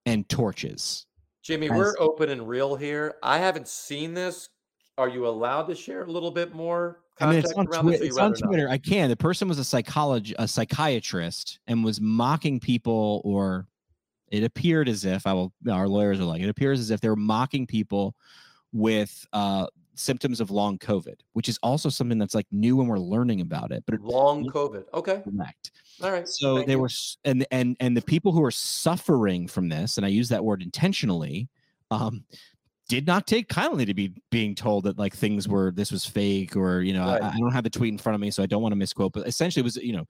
and 0.04 0.28
torches. 0.28 1.06
Jimmy, 1.42 1.70
As, 1.70 1.78
we're 1.78 1.94
open 1.98 2.28
and 2.28 2.46
real 2.46 2.76
here. 2.76 3.14
I 3.22 3.38
haven't 3.38 3.66
seen 3.66 4.12
this. 4.12 4.50
Are 4.98 5.08
you 5.08 5.26
allowed 5.26 5.64
to 5.68 5.74
share 5.74 6.02
a 6.02 6.10
little 6.10 6.30
bit 6.30 6.54
more? 6.54 7.00
I 7.20 7.30
mean, 7.30 7.38
it's 7.38 7.52
on, 7.52 7.66
twi- 7.66 7.94
it's 7.94 8.18
on 8.18 8.34
Twitter. 8.34 8.68
I 8.68 8.76
can. 8.76 9.08
The 9.08 9.16
person 9.16 9.48
was 9.48 9.58
a 9.58 9.64
psychologist, 9.64 10.36
a 10.38 10.46
psychiatrist, 10.46 11.58
and 11.66 11.82
was 11.82 12.02
mocking 12.02 12.60
people 12.60 13.22
or 13.24 13.66
it 14.34 14.44
appeared 14.44 14.88
as 14.88 15.04
if 15.04 15.26
I 15.26 15.32
will. 15.32 15.52
Our 15.70 15.88
lawyers 15.88 16.20
are 16.20 16.24
like 16.24 16.42
it 16.42 16.48
appears 16.48 16.80
as 16.80 16.90
if 16.90 17.00
they're 17.00 17.16
mocking 17.16 17.66
people 17.66 18.14
with 18.72 19.26
uh, 19.32 19.66
symptoms 19.94 20.40
of 20.40 20.50
long 20.50 20.78
COVID, 20.78 21.20
which 21.34 21.48
is 21.48 21.58
also 21.62 21.88
something 21.88 22.18
that's 22.18 22.34
like 22.34 22.46
new 22.50 22.76
when 22.76 22.88
we're 22.88 22.98
learning 22.98 23.40
about 23.40 23.70
it. 23.70 23.84
But 23.86 24.00
long 24.00 24.44
COVID, 24.46 24.84
okay, 24.92 25.22
correct. 25.22 25.70
All 26.02 26.10
right. 26.10 26.28
So 26.28 26.56
Thank 26.56 26.66
they 26.66 26.72
you. 26.72 26.80
were, 26.80 26.90
and 27.24 27.46
and 27.50 27.76
and 27.78 27.96
the 27.96 28.02
people 28.02 28.32
who 28.32 28.44
are 28.44 28.50
suffering 28.50 29.46
from 29.46 29.68
this, 29.68 29.96
and 29.96 30.04
I 30.04 30.08
use 30.08 30.28
that 30.30 30.44
word 30.44 30.62
intentionally, 30.62 31.48
um, 31.92 32.24
did 32.88 33.06
not 33.06 33.26
take 33.26 33.48
kindly 33.48 33.84
to 33.86 33.94
be 33.94 34.12
being 34.30 34.54
told 34.54 34.84
that 34.84 34.98
like 34.98 35.14
things 35.14 35.48
were 35.48 35.70
this 35.70 35.92
was 35.92 36.04
fake 36.04 36.56
or 36.56 36.82
you 36.82 36.92
know 36.92 37.06
right. 37.06 37.22
I, 37.22 37.28
I, 37.28 37.38
don't 37.38 37.52
have 37.52 37.64
the 37.64 37.70
tweet 37.70 37.92
in 37.92 37.98
front 37.98 38.14
of 38.14 38.20
me 38.20 38.30
so 38.30 38.42
i 38.42 38.46
don't 38.46 38.62
want 38.62 38.72
to 38.72 38.76
misquote 38.76 39.12
but 39.12 39.26
essentially 39.26 39.62
it 39.62 39.64
was 39.64 39.76
you 39.76 39.94
know 39.94 40.06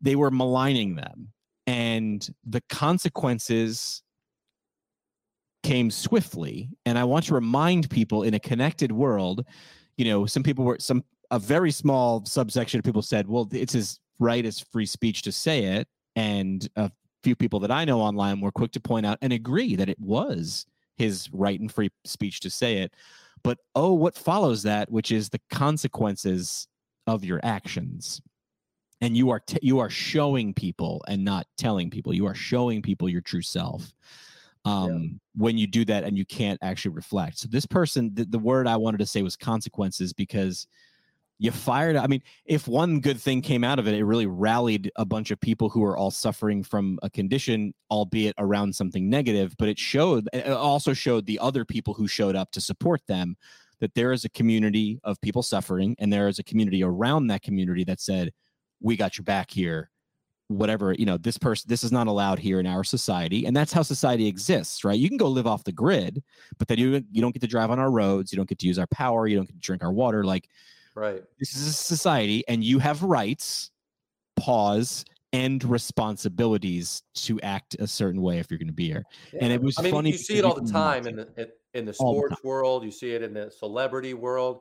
they 0.00 0.16
were 0.16 0.30
maligning 0.30 0.94
them 0.94 1.28
and 1.66 2.28
the 2.44 2.62
consequences 2.68 4.02
came 5.62 5.90
swiftly. 5.90 6.68
And 6.86 6.98
i 6.98 7.04
want 7.04 7.24
to 7.26 7.34
remind 7.34 7.90
people 7.90 8.22
in 8.22 8.34
a 8.34 8.38
connected 8.38 8.92
world 8.92 9.44
you 9.96 10.04
know 10.04 10.26
some 10.26 10.42
people 10.42 10.64
were 10.64 10.78
some 10.78 11.02
a 11.30 11.38
very 11.38 11.70
small 11.70 12.24
subsection 12.26 12.78
of 12.78 12.84
people 12.84 13.02
said 13.02 13.26
well 13.26 13.48
it's 13.50 13.72
his 13.72 13.98
right 14.20 14.44
as 14.44 14.60
free 14.60 14.86
speech 14.86 15.22
to 15.22 15.32
say 15.32 15.64
it. 15.64 15.88
And 16.16 16.68
a 16.76 16.90
few 17.24 17.34
people 17.34 17.58
that 17.60 17.70
i 17.70 17.84
know 17.84 18.00
online 18.00 18.40
were 18.40 18.52
quick 18.52 18.70
to 18.72 18.80
point 18.80 19.06
out 19.06 19.18
and 19.22 19.32
agree 19.32 19.74
that 19.76 19.88
it 19.88 19.98
was 19.98 20.66
his 20.96 21.28
right 21.32 21.58
and 21.58 21.72
free 21.72 21.90
speech 22.04 22.40
to 22.40 22.50
say 22.50 22.78
it. 22.78 22.92
But 23.42 23.58
oh 23.74 23.94
what 23.94 24.16
follows 24.16 24.62
that 24.64 24.90
which 24.90 25.10
is 25.10 25.30
the 25.30 25.40
consequences 25.50 26.68
of 27.06 27.24
your 27.24 27.40
actions 27.42 28.20
and 29.04 29.16
you 29.16 29.30
are 29.30 29.40
t- 29.40 29.58
you 29.60 29.78
are 29.78 29.90
showing 29.90 30.54
people 30.54 31.04
and 31.08 31.24
not 31.24 31.46
telling 31.58 31.90
people 31.90 32.14
you 32.14 32.26
are 32.26 32.34
showing 32.34 32.80
people 32.80 33.08
your 33.08 33.20
true 33.20 33.42
self 33.42 33.92
um, 34.64 35.02
yeah. 35.02 35.08
when 35.36 35.58
you 35.58 35.66
do 35.66 35.84
that 35.84 36.04
and 36.04 36.16
you 36.16 36.24
can't 36.24 36.58
actually 36.62 36.94
reflect 36.94 37.38
so 37.38 37.48
this 37.48 37.66
person 37.66 38.10
the, 38.14 38.24
the 38.24 38.38
word 38.38 38.66
i 38.66 38.76
wanted 38.76 38.98
to 38.98 39.06
say 39.06 39.22
was 39.22 39.36
consequences 39.36 40.12
because 40.12 40.66
you 41.38 41.50
fired 41.50 41.96
i 41.96 42.06
mean 42.06 42.22
if 42.46 42.66
one 42.66 43.00
good 43.00 43.20
thing 43.20 43.42
came 43.42 43.62
out 43.62 43.78
of 43.78 43.86
it 43.86 43.94
it 43.94 44.04
really 44.04 44.26
rallied 44.26 44.90
a 44.96 45.04
bunch 45.04 45.30
of 45.30 45.40
people 45.40 45.68
who 45.68 45.84
are 45.84 45.96
all 45.96 46.10
suffering 46.10 46.62
from 46.62 46.98
a 47.02 47.10
condition 47.10 47.74
albeit 47.90 48.34
around 48.38 48.74
something 48.74 49.10
negative 49.10 49.54
but 49.58 49.68
it 49.68 49.78
showed 49.78 50.28
it 50.32 50.48
also 50.48 50.94
showed 50.94 51.26
the 51.26 51.38
other 51.40 51.64
people 51.64 51.92
who 51.92 52.08
showed 52.08 52.36
up 52.36 52.50
to 52.50 52.60
support 52.60 53.02
them 53.06 53.36
that 53.80 53.94
there 53.94 54.12
is 54.12 54.24
a 54.24 54.30
community 54.30 54.98
of 55.04 55.20
people 55.20 55.42
suffering 55.42 55.94
and 55.98 56.10
there 56.10 56.28
is 56.28 56.38
a 56.38 56.44
community 56.44 56.82
around 56.82 57.26
that 57.26 57.42
community 57.42 57.84
that 57.84 58.00
said 58.00 58.32
we 58.84 58.96
got 58.96 59.18
your 59.18 59.24
back 59.24 59.50
here. 59.50 59.90
Whatever 60.48 60.92
you 60.92 61.06
know 61.06 61.16
this 61.16 61.38
person 61.38 61.68
this 61.68 61.82
is 61.82 61.90
not 61.90 62.06
allowed 62.06 62.38
here 62.38 62.60
in 62.60 62.66
our 62.66 62.84
society 62.84 63.46
and 63.46 63.56
that's 63.56 63.72
how 63.72 63.80
society 63.80 64.26
exists 64.26 64.84
right? 64.84 64.98
You 64.98 65.08
can 65.08 65.16
go 65.16 65.26
live 65.26 65.46
off 65.46 65.64
the 65.64 65.72
grid 65.72 66.22
but 66.58 66.68
then 66.68 66.76
you 66.76 67.02
you 67.10 67.22
don't 67.22 67.32
get 67.32 67.40
to 67.40 67.48
drive 67.48 67.70
on 67.70 67.78
our 67.78 67.90
roads 67.90 68.30
you 68.30 68.36
don't 68.36 68.48
get 68.48 68.58
to 68.58 68.66
use 68.66 68.78
our 68.78 68.86
power 68.88 69.26
you 69.26 69.36
don't 69.36 69.46
get 69.46 69.54
to 69.54 69.60
drink 69.60 69.82
our 69.82 69.90
water 69.90 70.22
like 70.22 70.50
right. 70.94 71.22
this 71.38 71.56
is 71.56 71.66
a 71.66 71.72
society 71.72 72.44
and 72.46 72.62
you 72.62 72.78
have 72.78 73.02
rights 73.02 73.70
pause 74.36 75.06
and 75.32 75.64
responsibilities 75.64 77.02
to 77.14 77.40
act 77.40 77.74
a 77.80 77.86
certain 77.86 78.20
way 78.20 78.38
if 78.38 78.50
you're 78.50 78.58
going 78.58 78.68
to 78.68 78.74
be 78.74 78.86
here. 78.86 79.04
Yeah. 79.32 79.44
and 79.44 79.52
it 79.52 79.62
was 79.62 79.76
I 79.78 79.82
mean, 79.82 79.92
funny 79.92 80.10
you 80.10 80.18
see 80.18 80.36
it 80.36 80.44
all 80.44 80.60
the 80.60 80.70
time 80.70 81.06
in 81.06 81.16
the 81.16 81.50
in 81.72 81.86
the 81.86 81.94
sports 81.94 82.36
the 82.40 82.46
world 82.46 82.84
you 82.84 82.90
see 82.90 83.12
it 83.12 83.22
in 83.22 83.32
the 83.32 83.50
celebrity 83.50 84.12
world. 84.12 84.60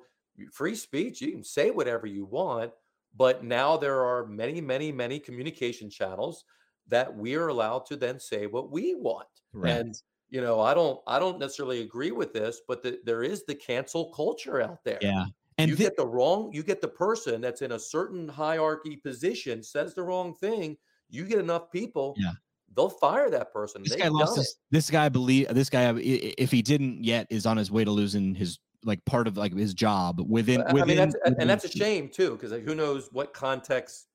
Free 0.53 0.75
speech 0.75 1.21
you 1.21 1.31
can 1.33 1.43
say 1.43 1.71
whatever 1.71 2.07
you 2.07 2.23
want 2.23 2.71
but 3.15 3.43
now 3.43 3.77
there 3.77 4.03
are 4.03 4.25
many, 4.25 4.61
many, 4.61 4.91
many 4.91 5.19
communication 5.19 5.89
channels 5.89 6.45
that 6.87 7.15
we 7.15 7.35
are 7.35 7.47
allowed 7.47 7.85
to 7.85 7.95
then 7.95 8.19
say 8.19 8.47
what 8.47 8.71
we 8.71 8.95
want. 8.95 9.27
Right. 9.53 9.71
And 9.71 9.95
you 10.29 10.41
know, 10.41 10.59
I 10.59 10.73
don't, 10.73 10.99
I 11.05 11.19
don't 11.19 11.37
necessarily 11.37 11.81
agree 11.81 12.09
with 12.09 12.33
this, 12.33 12.61
but 12.67 12.81
the, 12.81 12.99
there 13.05 13.21
is 13.21 13.45
the 13.45 13.53
cancel 13.53 14.11
culture 14.13 14.61
out 14.61 14.83
there. 14.83 14.97
Yeah. 14.99 15.25
And 15.59 15.69
you 15.69 15.75
th- 15.75 15.89
get 15.89 15.97
the 15.97 16.07
wrong, 16.07 16.49
you 16.51 16.63
get 16.63 16.81
the 16.81 16.87
person 16.87 17.39
that's 17.39 17.61
in 17.61 17.73
a 17.73 17.79
certain 17.79 18.27
hierarchy 18.27 18.95
position 18.95 19.61
says 19.61 19.93
the 19.93 20.01
wrong 20.01 20.33
thing. 20.33 20.75
You 21.11 21.25
get 21.25 21.37
enough 21.37 21.71
people, 21.71 22.15
yeah, 22.17 22.31
they'll 22.75 22.89
fire 22.89 23.29
that 23.29 23.53
person. 23.53 23.83
This 23.83 23.91
They've 23.91 24.01
guy 24.01 24.07
lost 24.07 24.37
his, 24.37 24.55
this 24.71 24.89
guy 24.89 25.09
believe 25.09 25.49
this 25.49 25.69
guy 25.69 25.93
if 25.99 26.49
he 26.49 26.63
didn't 26.63 27.03
yet 27.03 27.27
is 27.29 27.45
on 27.45 27.57
his 27.57 27.69
way 27.69 27.83
to 27.83 27.91
losing 27.91 28.33
his 28.33 28.57
like 28.85 29.03
part 29.05 29.27
of 29.27 29.37
like 29.37 29.55
his 29.55 29.73
job 29.73 30.19
within. 30.27 30.63
within 30.65 30.81
I 30.81 30.85
mean, 30.85 30.97
that's, 30.97 31.15
within 31.23 31.41
and 31.41 31.49
that's 31.49 31.65
a 31.65 31.69
shame 31.69 32.09
too, 32.09 32.31
because 32.31 32.51
like, 32.51 32.63
who 32.63 32.75
knows 32.75 33.09
what 33.11 33.33
context 33.33 34.07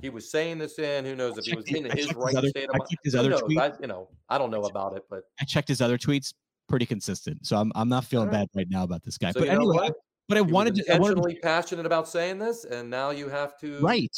he 0.00 0.10
was 0.10 0.30
saying 0.30 0.58
this 0.58 0.78
in? 0.78 1.04
Who 1.04 1.16
knows 1.16 1.38
if 1.38 1.44
he 1.44 1.56
was 1.56 1.66
in 1.66 1.84
his 1.84 2.14
right 2.14 2.34
other, 2.34 2.48
state 2.48 2.68
of 2.68 2.76
mind? 2.78 2.90
his 3.04 3.14
other 3.14 3.32
tweets. 3.32 3.58
I, 3.58 3.72
you 3.80 3.86
know, 3.86 4.08
I 4.28 4.38
don't 4.38 4.50
know 4.50 4.62
about 4.62 4.96
it, 4.96 5.04
but 5.10 5.24
I 5.40 5.44
checked 5.44 5.68
his 5.68 5.80
other 5.80 5.98
tweets. 5.98 6.32
Pretty 6.68 6.84
consistent, 6.84 7.46
so 7.46 7.56
I'm 7.56 7.72
I'm 7.74 7.88
not 7.88 8.04
feeling 8.04 8.28
right. 8.28 8.40
bad 8.40 8.48
right 8.54 8.66
now 8.68 8.84
about 8.84 9.02
this 9.02 9.16
guy. 9.16 9.32
So 9.32 9.40
but 9.40 9.48
anyway, 9.48 9.90
but 10.28 10.36
I 10.36 10.42
wanted 10.42 10.74
to 10.74 10.80
intentionally 10.82 11.36
to, 11.36 11.40
passionate 11.40 11.86
about 11.86 12.06
saying 12.06 12.38
this, 12.38 12.66
and 12.66 12.90
now 12.90 13.08
you 13.08 13.30
have 13.30 13.58
to 13.60 13.80
right 13.80 14.14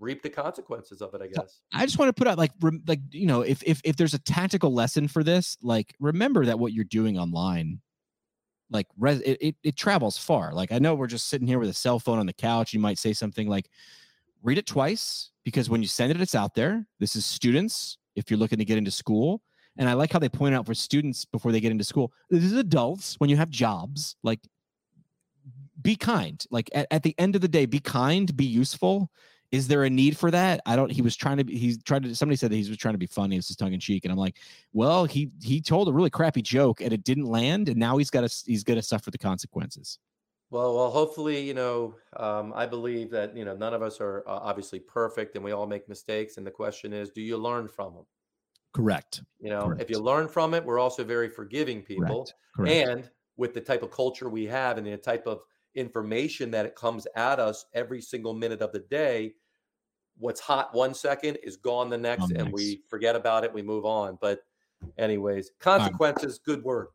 reap 0.00 0.22
the 0.22 0.30
consequences 0.30 1.00
of 1.00 1.14
it. 1.14 1.22
I 1.22 1.28
guess. 1.28 1.60
I 1.72 1.86
just 1.86 1.96
want 1.96 2.08
to 2.08 2.12
put 2.12 2.26
out 2.26 2.38
like 2.38 2.50
like 2.88 2.98
you 3.12 3.26
know 3.26 3.42
if 3.42 3.62
if 3.62 3.80
if 3.84 3.94
there's 3.94 4.14
a 4.14 4.18
tactical 4.18 4.74
lesson 4.74 5.06
for 5.06 5.22
this, 5.22 5.56
like 5.62 5.94
remember 6.00 6.44
that 6.46 6.58
what 6.58 6.72
you're 6.72 6.84
doing 6.84 7.16
online 7.16 7.80
like 8.70 8.86
res- 8.98 9.20
it, 9.20 9.38
it, 9.40 9.56
it 9.62 9.76
travels 9.76 10.16
far 10.16 10.52
like 10.52 10.72
i 10.72 10.78
know 10.78 10.94
we're 10.94 11.06
just 11.06 11.28
sitting 11.28 11.46
here 11.46 11.58
with 11.58 11.68
a 11.68 11.74
cell 11.74 11.98
phone 11.98 12.18
on 12.18 12.26
the 12.26 12.32
couch 12.32 12.72
you 12.72 12.80
might 12.80 12.98
say 12.98 13.12
something 13.12 13.48
like 13.48 13.68
read 14.42 14.58
it 14.58 14.66
twice 14.66 15.30
because 15.44 15.68
when 15.70 15.82
you 15.82 15.88
send 15.88 16.10
it 16.10 16.20
it's 16.20 16.34
out 16.34 16.54
there. 16.54 16.86
This 16.98 17.16
is 17.16 17.26
students 17.26 17.98
if 18.16 18.30
you're 18.30 18.38
looking 18.38 18.58
to 18.58 18.64
get 18.64 18.78
into 18.78 18.90
school. 18.90 19.42
And 19.78 19.88
i 19.88 19.94
like 19.94 20.12
how 20.12 20.18
they 20.18 20.28
point 20.28 20.54
out 20.54 20.66
for 20.66 20.74
students 20.74 21.24
before 21.24 21.52
they 21.52 21.60
get 21.60 21.70
into 21.70 21.84
school 21.84 22.12
this 22.28 22.44
is 22.44 22.52
adults 22.52 23.14
when 23.18 23.30
you 23.30 23.36
have 23.36 23.48
jobs 23.48 24.16
like 24.22 24.40
be 25.80 25.96
kind 25.96 26.44
like 26.50 26.68
at, 26.74 26.86
at 26.90 27.02
the 27.02 27.14
end 27.18 27.34
of 27.34 27.40
the 27.40 27.48
day 27.48 27.64
be 27.64 27.78
kind 27.78 28.36
be 28.36 28.44
useful 28.44 29.10
is 29.52 29.66
there 29.66 29.84
a 29.84 29.90
need 29.90 30.16
for 30.16 30.30
that? 30.30 30.60
I 30.64 30.76
don't. 30.76 30.90
He 30.90 31.02
was 31.02 31.16
trying 31.16 31.38
to. 31.38 31.44
Be, 31.44 31.56
he's 31.56 31.82
trying 31.82 32.02
to. 32.02 32.14
Somebody 32.14 32.36
said 32.36 32.50
that 32.50 32.56
he 32.56 32.68
was 32.68 32.78
trying 32.78 32.94
to 32.94 32.98
be 32.98 33.06
funny. 33.06 33.36
It's 33.36 33.48
his 33.48 33.56
tongue 33.56 33.72
in 33.72 33.80
cheek, 33.80 34.04
and 34.04 34.12
I'm 34.12 34.18
like, 34.18 34.36
well, 34.72 35.04
he 35.04 35.30
he 35.42 35.60
told 35.60 35.88
a 35.88 35.92
really 35.92 36.10
crappy 36.10 36.42
joke 36.42 36.80
and 36.80 36.92
it 36.92 37.04
didn't 37.04 37.26
land, 37.26 37.68
and 37.68 37.76
now 37.76 37.96
he's 37.96 38.10
got 38.10 38.28
to 38.28 38.44
he's 38.46 38.62
going 38.62 38.78
to 38.78 38.82
suffer 38.82 39.10
the 39.10 39.18
consequences. 39.18 39.98
Well, 40.50 40.74
well, 40.74 40.90
hopefully, 40.90 41.40
you 41.40 41.54
know, 41.54 41.94
um, 42.16 42.52
I 42.56 42.66
believe 42.66 43.10
that 43.10 43.36
you 43.36 43.44
know 43.44 43.56
none 43.56 43.74
of 43.74 43.82
us 43.82 44.00
are 44.00 44.24
uh, 44.26 44.38
obviously 44.42 44.78
perfect, 44.78 45.34
and 45.34 45.44
we 45.44 45.52
all 45.52 45.66
make 45.66 45.88
mistakes. 45.88 46.36
And 46.36 46.46
the 46.46 46.50
question 46.50 46.92
is, 46.92 47.10
do 47.10 47.20
you 47.20 47.36
learn 47.36 47.66
from 47.68 47.94
them? 47.94 48.06
Correct. 48.72 49.22
You 49.40 49.50
know, 49.50 49.66
Correct. 49.66 49.82
if 49.82 49.90
you 49.90 49.98
learn 49.98 50.28
from 50.28 50.54
it, 50.54 50.64
we're 50.64 50.78
also 50.78 51.02
very 51.02 51.28
forgiving 51.28 51.82
people. 51.82 52.24
Correct. 52.24 52.34
Correct. 52.56 52.88
And 52.88 53.10
with 53.36 53.54
the 53.54 53.60
type 53.60 53.82
of 53.82 53.90
culture 53.90 54.28
we 54.28 54.44
have 54.46 54.78
and 54.78 54.86
the 54.86 54.96
type 54.96 55.26
of 55.26 55.42
information 55.74 56.50
that 56.50 56.66
it 56.66 56.74
comes 56.74 57.06
at 57.16 57.38
us 57.38 57.66
every 57.74 58.00
single 58.00 58.34
minute 58.34 58.60
of 58.60 58.72
the 58.72 58.80
day, 58.90 59.34
what's 60.18 60.40
hot 60.40 60.74
one 60.74 60.94
second 60.94 61.36
is 61.42 61.56
gone 61.56 61.88
the 61.90 61.98
next, 61.98 62.20
Gone 62.20 62.36
and 62.36 62.44
next. 62.46 62.54
we 62.54 62.82
forget 62.88 63.16
about 63.16 63.44
it, 63.44 63.52
we 63.52 63.62
move 63.62 63.84
on. 63.84 64.18
But, 64.20 64.40
anyways, 64.98 65.52
consequences, 65.60 66.38
good 66.44 66.62
word. 66.62 66.88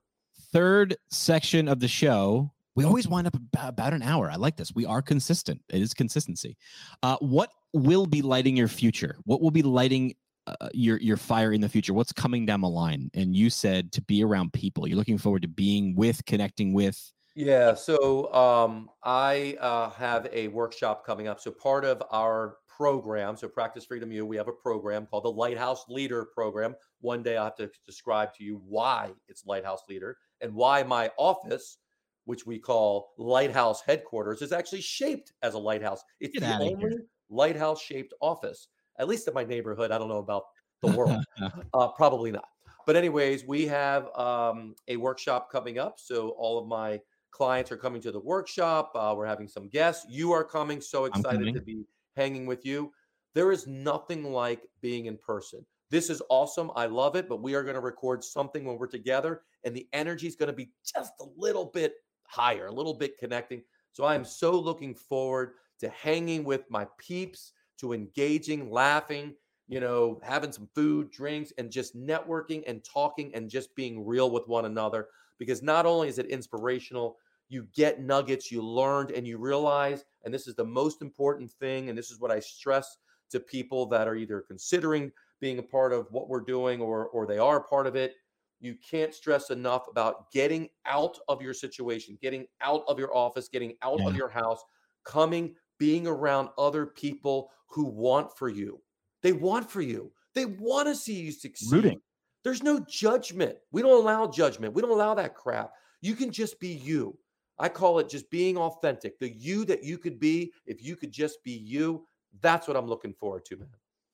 Third 0.52 0.96
section 1.10 1.68
of 1.68 1.80
the 1.80 1.88
show. 1.88 2.52
We 2.76 2.84
always 2.84 3.08
wind 3.08 3.26
up 3.26 3.36
about, 3.36 3.70
about 3.70 3.94
an 3.94 4.02
hour. 4.02 4.30
I 4.30 4.36
like 4.36 4.58
this. 4.58 4.74
We 4.76 4.86
are 4.86 5.02
consistent. 5.02 5.62
It 5.70 5.82
is 5.82 5.94
consistency. 5.94 6.58
Uh, 7.02 7.16
what 7.22 7.50
will 7.72 8.06
be 8.06 8.22
lighting 8.22 8.58
your 8.58 8.68
future? 8.68 9.18
What 9.24 9.42
will 9.42 9.52
be 9.52 9.62
lighting 9.62 10.14
uh, 10.46 10.70
your 10.74 10.98
your 10.98 11.16
fire 11.16 11.54
in 11.54 11.62
the 11.62 11.70
future? 11.70 11.94
What's 11.94 12.12
coming 12.12 12.46
down 12.46 12.60
the 12.60 12.70
line? 12.70 13.10
And 13.14 13.34
you 13.34 13.50
said 13.50 13.94
to 13.94 14.02
be 14.02 14.26
around 14.26 14.52
people. 14.52 14.88
You're 14.88 14.98
looking 14.98 15.18
forward 15.18 15.44
to 15.44 15.48
being 15.48 15.96
with, 15.96 16.26
connecting 16.26 16.74
with. 16.74 17.14
Yeah, 17.36 17.74
so 17.74 18.34
um, 18.34 18.90
I 19.04 19.58
uh, 19.60 19.90
have 19.92 20.28
a 20.32 20.48
workshop 20.48 21.06
coming 21.06 21.28
up. 21.28 21.42
So 21.42 21.52
part 21.52 21.84
of 21.84 22.02
our 22.10 22.56
program, 22.70 23.36
so 23.36 23.50
Practice 23.50 23.84
Freedom 23.84 24.10
U, 24.10 24.26
we 24.26 24.38
have 24.38 24.48
a 24.48 24.54
program 24.54 25.06
called 25.06 25.26
the 25.26 25.32
Lighthouse 25.32 25.84
Leader 25.90 26.26
Program. 26.34 26.76
One 27.02 27.22
day 27.22 27.36
I'll 27.36 27.46
have 27.46 27.56
to 27.56 27.70
describe 27.86 28.34
to 28.36 28.44
you 28.46 28.62
why 28.66 29.12
it's 29.28 29.46
Lighthouse 29.46 29.82
Leader 29.90 30.18
and 30.40 30.54
why 30.54 30.84
my 30.84 31.12
office, 31.18 31.80
which 32.24 32.46
we 32.46 32.58
call 32.58 33.12
Lighthouse 33.18 33.82
Headquarters, 33.82 34.42
is 34.42 34.54
actually 34.54 34.82
shaped 34.82 35.34
as 35.44 35.56
a 35.56 35.60
lighthouse. 35.60 36.04
It's 36.22 36.40
Get 36.40 36.48
the 36.48 36.66
only 36.66 36.96
lighthouse 37.30 37.82
shaped 37.82 38.14
office, 38.22 38.70
at 38.98 39.10
least 39.10 39.28
in 39.28 39.34
my 39.34 39.44
neighborhood. 39.44 39.92
I 39.92 39.98
don't 39.98 40.10
know 40.10 40.20
about 40.20 40.44
the 40.82 40.92
world. 40.96 41.22
Uh, 41.74 41.90
probably 41.90 42.32
not. 42.32 42.48
But 42.86 42.96
anyways, 42.96 43.44
we 43.46 43.68
have 43.68 44.08
um, 44.18 44.76
a 44.88 44.96
workshop 44.96 45.52
coming 45.52 45.78
up. 45.78 46.00
So 46.00 46.30
all 46.30 46.58
of 46.58 46.68
my 46.68 47.02
clients 47.36 47.70
are 47.70 47.78
coming 47.78 48.02
to 48.02 48.14
the 48.14 48.20
workshop. 48.20 48.94
Uh, 48.96 49.14
we're 49.16 49.26
having 49.26 49.48
some 49.48 49.68
guests. 49.68 50.06
You 50.10 50.32
are 50.32 50.44
coming. 50.44 50.80
So 50.80 51.04
excited 51.04 51.54
to 51.54 51.62
be 51.62 51.84
hanging 52.16 52.46
with 52.46 52.66
you. 52.66 52.94
There 53.34 53.52
is 53.52 53.68
nothing 53.68 54.24
like 54.32 54.62
being 54.82 55.08
in 55.08 55.18
person. 55.18 55.66
This 55.92 56.10
is 56.10 56.22
awesome. 56.30 56.72
I 56.78 56.86
love 56.86 57.18
it. 57.18 57.28
But 57.28 57.42
we 57.42 57.54
are 57.54 57.62
going 57.62 57.76
to 57.76 57.82
record 57.82 58.24
something 58.24 58.64
when 58.64 58.78
we're 58.78 58.88
together, 58.88 59.42
and 59.66 59.76
the 59.76 59.86
energy 59.92 60.28
is 60.28 60.38
going 60.38 60.48
to 60.48 60.54
be 60.54 60.72
just 60.86 61.12
a 61.20 61.26
little 61.36 61.66
bit 61.66 61.96
higher, 62.24 62.68
a 62.68 62.72
little 62.72 62.94
bit 62.94 63.18
connecting. 63.18 63.62
So 63.92 64.06
I 64.06 64.16
am 64.16 64.24
so 64.24 64.58
looking 64.58 64.96
forward 64.96 65.56
to 65.82 65.90
hanging 65.90 66.46
with 66.46 66.64
my 66.70 66.88
peeps, 66.98 67.52
to 67.80 67.92
engaging, 67.92 68.72
laughing, 68.72 69.34
you 69.68 69.82
know, 69.82 70.22
having 70.24 70.54
some 70.54 70.70
food, 70.74 71.12
drinks, 71.12 71.52
and 71.58 71.70
just 71.70 71.98
networking 71.98 72.64
and 72.66 72.82
talking 72.82 73.36
and 73.36 73.50
just 73.50 73.76
being 73.76 74.06
real 74.06 74.32
with 74.32 74.48
one 74.48 74.64
another. 74.64 75.10
Because 75.38 75.62
not 75.62 75.86
only 75.86 76.08
is 76.08 76.18
it 76.18 76.28
inspirational, 76.28 77.18
you 77.56 77.66
get 77.74 78.02
nuggets, 78.02 78.52
you 78.52 78.62
learned, 78.62 79.12
and 79.12 79.26
you 79.26 79.38
realize, 79.38 80.04
and 80.26 80.34
this 80.34 80.46
is 80.46 80.56
the 80.56 80.66
most 80.66 81.02
important 81.02 81.50
thing, 81.50 81.88
and 81.88 81.98
this 81.98 82.12
is 82.12 82.20
what 82.20 82.30
I 82.30 82.42
stress 82.42 82.98
to 83.32 83.40
people 83.40 83.86
that 83.88 84.10
are 84.10 84.16
either 84.16 84.42
considering 84.42 85.10
being 85.40 85.58
a 85.60 85.64
part 85.64 85.94
of 85.94 86.06
what 86.12 86.28
we're 86.28 86.42
doing 86.42 86.82
or 86.82 87.08
or 87.08 87.26
they 87.26 87.38
are 87.38 87.58
a 87.58 87.64
part 87.64 87.88
of 87.88 87.96
it. 87.96 88.14
You 88.60 88.76
can't 88.90 89.14
stress 89.14 89.52
enough 89.52 89.88
about 89.90 90.32
getting 90.32 90.68
out 90.86 91.18
of 91.30 91.42
your 91.42 91.54
situation, 91.54 92.18
getting 92.22 92.46
out 92.60 92.84
of 92.90 93.00
your 93.00 93.16
office, 93.16 93.48
getting 93.48 93.76
out 93.82 94.02
of 94.02 94.16
your 94.18 94.30
house, 94.30 94.62
coming, 95.06 95.56
being 95.78 96.08
around 96.08 96.50
other 96.58 96.86
people 96.86 97.52
who 97.68 97.86
want 97.86 98.36
for 98.38 98.50
you. 98.50 98.82
They 99.24 99.32
want 99.32 99.72
for 99.72 99.82
you. 99.82 100.12
They 100.34 100.46
want 100.46 100.88
to 100.90 100.96
see 100.96 101.16
you 101.22 101.32
succeed. 101.32 101.72
Rooting. 101.72 102.02
There's 102.44 102.64
no 102.64 102.80
judgment. 102.80 103.56
We 103.72 103.82
don't 103.82 104.02
allow 104.02 104.28
judgment. 104.28 104.74
We 104.74 104.82
don't 104.82 104.92
allow 104.92 105.16
that 105.16 105.36
crap. 105.36 105.72
You 106.02 106.16
can 106.16 106.32
just 106.32 106.60
be 106.60 106.70
you. 106.70 107.18
I 107.58 107.70
call 107.70 108.00
it 108.00 108.10
just 108.10 108.30
being 108.30 108.58
authentic. 108.58 109.20
The 109.20 109.30
you 109.30 109.66
that 109.66 109.84
you 109.84 109.98
could 109.98 110.20
be 110.20 110.52
if 110.66 110.84
you 110.84 110.96
could 110.96 111.12
just 111.12 111.44
be 111.44 111.52
you. 111.52 112.06
That's 112.42 112.68
what 112.68 112.76
I'm 112.76 112.88
looking 112.88 113.14
forward 113.14 113.46
to, 113.46 113.58
man. 113.58 113.70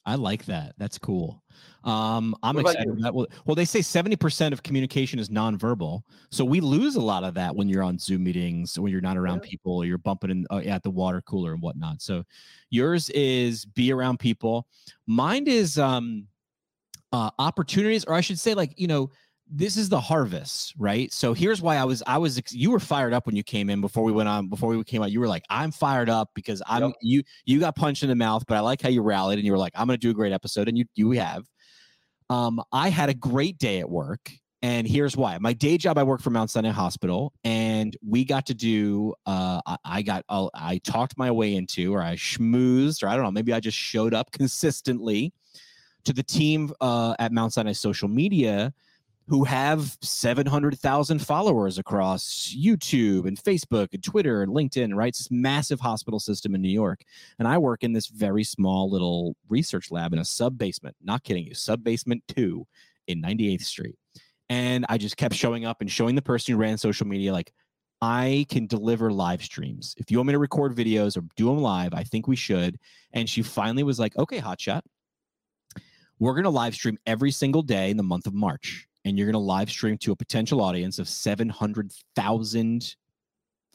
I 0.06 0.16
like 0.16 0.46
that. 0.46 0.74
That's 0.78 0.98
cool. 0.98 1.44
Um, 1.84 2.36
I'm 2.42 2.58
excited. 2.58 3.04
That 3.04 3.14
well, 3.14 3.28
well, 3.46 3.56
they 3.56 3.66
say 3.66 3.80
70% 3.80 4.52
of 4.52 4.64
communication 4.64 5.20
is 5.20 5.30
nonverbal. 5.30 6.02
So 6.32 6.44
we 6.44 6.60
lose 6.60 6.96
a 6.96 7.02
lot 7.02 7.24
of 7.24 7.36
that 7.36 7.56
when 7.56 7.70
you're 7.70 7.84
on 7.84 8.00
Zoom 8.00 8.24
meetings, 8.24 8.80
when 8.80 8.92
you're 8.92 9.02
not 9.02 9.18
around 9.18 9.42
Yeah. 9.44 9.50
people, 9.52 9.78
or 9.78 9.86
you're 9.86 10.00
bumping 10.00 10.32
in 10.32 10.48
uh, 10.50 10.58
at 10.58 10.82
the 10.82 10.90
water 10.90 11.22
cooler 11.22 11.54
and 11.54 11.62
whatnot. 11.62 12.02
So 12.02 12.24
yours 12.72 13.12
is 13.12 13.66
be 13.66 13.92
around 13.92 14.20
people. 14.20 14.68
Mine 15.06 15.46
is 15.48 15.78
um, 15.78 16.28
uh, 17.12 17.30
opportunities, 17.38 18.04
or 18.06 18.16
I 18.16 18.22
should 18.22 18.40
say, 18.40 18.56
like, 18.56 18.74
you 18.78 18.88
know, 18.88 19.12
this 19.54 19.76
is 19.76 19.90
the 19.90 20.00
harvest, 20.00 20.74
right? 20.78 21.12
So 21.12 21.34
here's 21.34 21.62
why 21.62 21.76
I 21.76 21.84
was, 21.84 22.02
I 22.08 22.18
was, 22.18 22.42
you 22.52 22.72
were 22.72 22.80
fired 22.80 23.14
up 23.14 23.26
when 23.26 23.36
you 23.36 23.44
came 23.44 23.70
in 23.70 23.82
before 23.82 24.04
we 24.04 24.14
went 24.14 24.30
on, 24.30 24.48
before 24.48 24.70
we 24.70 24.84
came 24.86 25.04
out. 25.04 25.12
You 25.12 25.20
were 25.20 25.28
like, 25.28 25.44
I'm 25.50 25.72
fired 25.72 26.10
up 26.10 26.30
because 26.34 26.62
I'm, 26.66 26.84
Yep. 26.84 26.92
you, 27.02 27.24
you 27.46 27.60
got 27.60 27.76
punched 27.76 28.02
in 28.02 28.10
the 28.10 28.16
mouth, 28.16 28.46
but 28.48 28.56
I 28.56 28.62
like 28.62 28.82
how 28.82 28.90
you 28.90 29.02
rallied 29.02 29.40
and 29.40 29.46
you 29.46 29.52
were 29.52 29.58
like, 29.58 29.74
I'm 29.76 29.88
going 29.88 30.00
to 30.00 30.02
do 30.02 30.10
a 30.10 30.14
great 30.14 30.32
episode. 30.32 30.70
And 30.70 30.78
you, 30.78 30.86
you 30.96 31.12
have. 31.12 31.46
Um, 32.30 32.62
I 32.72 32.88
had 32.88 33.10
a 33.10 33.14
great 33.14 33.58
day 33.58 33.80
at 33.80 33.90
work. 33.90 34.32
And 34.64 34.88
here's 34.88 35.18
why. 35.18 35.38
My 35.40 35.54
day 35.54 35.78
job, 35.78 35.98
I 35.98 36.04
work 36.04 36.22
for 36.22 36.30
Mount 36.30 36.52
Sinai 36.52 36.70
Hospital, 36.70 37.34
and 37.44 37.98
we 38.08 38.24
got 38.24 38.46
to 38.46 38.54
do. 38.54 39.16
Uh, 39.26 39.60
I, 39.66 39.78
I 39.84 40.02
got. 40.04 40.24
i 40.30 40.48
I 40.54 40.78
talked 40.84 41.18
my 41.18 41.32
way 41.32 41.56
into, 41.56 41.92
or 41.96 42.00
I 42.04 42.16
schmoozed, 42.16 43.02
or 43.02 43.08
I 43.08 43.16
don't 43.16 43.26
know. 43.26 43.32
Maybe 43.32 43.54
I 43.54 43.60
just 43.60 43.76
showed 43.76 44.14
up 44.14 44.32
consistently 44.32 45.34
to 46.04 46.14
the 46.14 46.22
team 46.22 46.72
uh, 46.80 47.16
at 47.18 47.32
Mount 47.32 47.54
Sinai 47.54 47.72
social 47.72 48.08
media, 48.08 48.72
who 49.28 49.44
have 49.44 49.98
700,000 50.02 51.20
followers 51.20 51.78
across 51.78 52.54
YouTube 52.58 53.28
and 53.28 53.42
Facebook 53.42 53.90
and 53.94 54.04
Twitter 54.04 54.42
and 54.42 54.52
LinkedIn. 54.52 54.94
Right, 54.94 55.10
it's 55.10 55.20
this 55.20 55.32
massive 55.32 55.80
hospital 55.80 56.20
system 56.20 56.56
in 56.56 56.62
New 56.62 56.70
York, 56.70 57.02
and 57.40 57.48
I 57.48 57.58
work 57.58 57.84
in 57.84 57.94
this 57.94 58.08
very 58.08 58.44
small 58.44 58.90
little 58.90 59.36
research 59.50 59.92
lab 59.92 60.14
in 60.14 60.20
a 60.20 60.26
sub 60.26 60.58
basement. 60.58 60.96
Not 61.02 61.24
kidding 61.24 61.46
you, 61.46 61.54
sub 61.54 61.84
basement 61.84 62.24
two 62.28 62.66
in 63.08 63.22
98th 63.22 63.64
Street. 63.64 63.96
And 64.50 64.86
I 64.90 64.98
just 64.98 65.16
kept 65.16 65.34
showing 65.34 65.66
up 65.66 65.80
and 65.80 65.90
showing 65.90 66.16
the 66.16 66.22
person 66.22 66.54
who 66.54 66.60
ran 66.60 66.78
social 66.78 67.08
media, 67.08 67.32
like, 67.32 67.54
I 68.02 68.48
can 68.50 68.66
deliver 68.66 69.12
live 69.12 69.44
streams. 69.44 69.94
If 69.98 70.10
you 70.10 70.18
want 70.18 70.28
me 70.28 70.34
to 70.34 70.40
record 70.40 70.76
videos 70.76 71.16
or 71.16 71.22
do 71.36 71.46
them 71.46 71.60
live, 71.60 71.94
I 71.94 72.04
think 72.04 72.28
we 72.28 72.36
should. 72.36 72.78
And 73.14 73.30
she 73.30 73.44
finally 73.44 73.84
was 73.84 74.00
like, 74.00 74.18
okay, 74.18 74.40
hotshot. 74.40 74.82
We're 76.20 76.34
going 76.34 76.44
to 76.44 76.50
live 76.50 76.74
stream 76.74 76.98
every 77.06 77.32
single 77.32 77.62
day 77.62 77.92
in 77.92 77.98
the 77.98 78.04
month 78.04 78.28
of 78.28 78.34
March. 78.34 78.88
And 79.06 79.18
you're 79.18 79.28
going 79.28 79.34
to 79.34 79.40
live 79.40 79.70
stream 79.70 79.98
to 80.00 80.12
a 80.12 80.16
potential 80.16 80.62
audience 80.62 81.00
of 81.00 81.08
700,000 81.08 82.96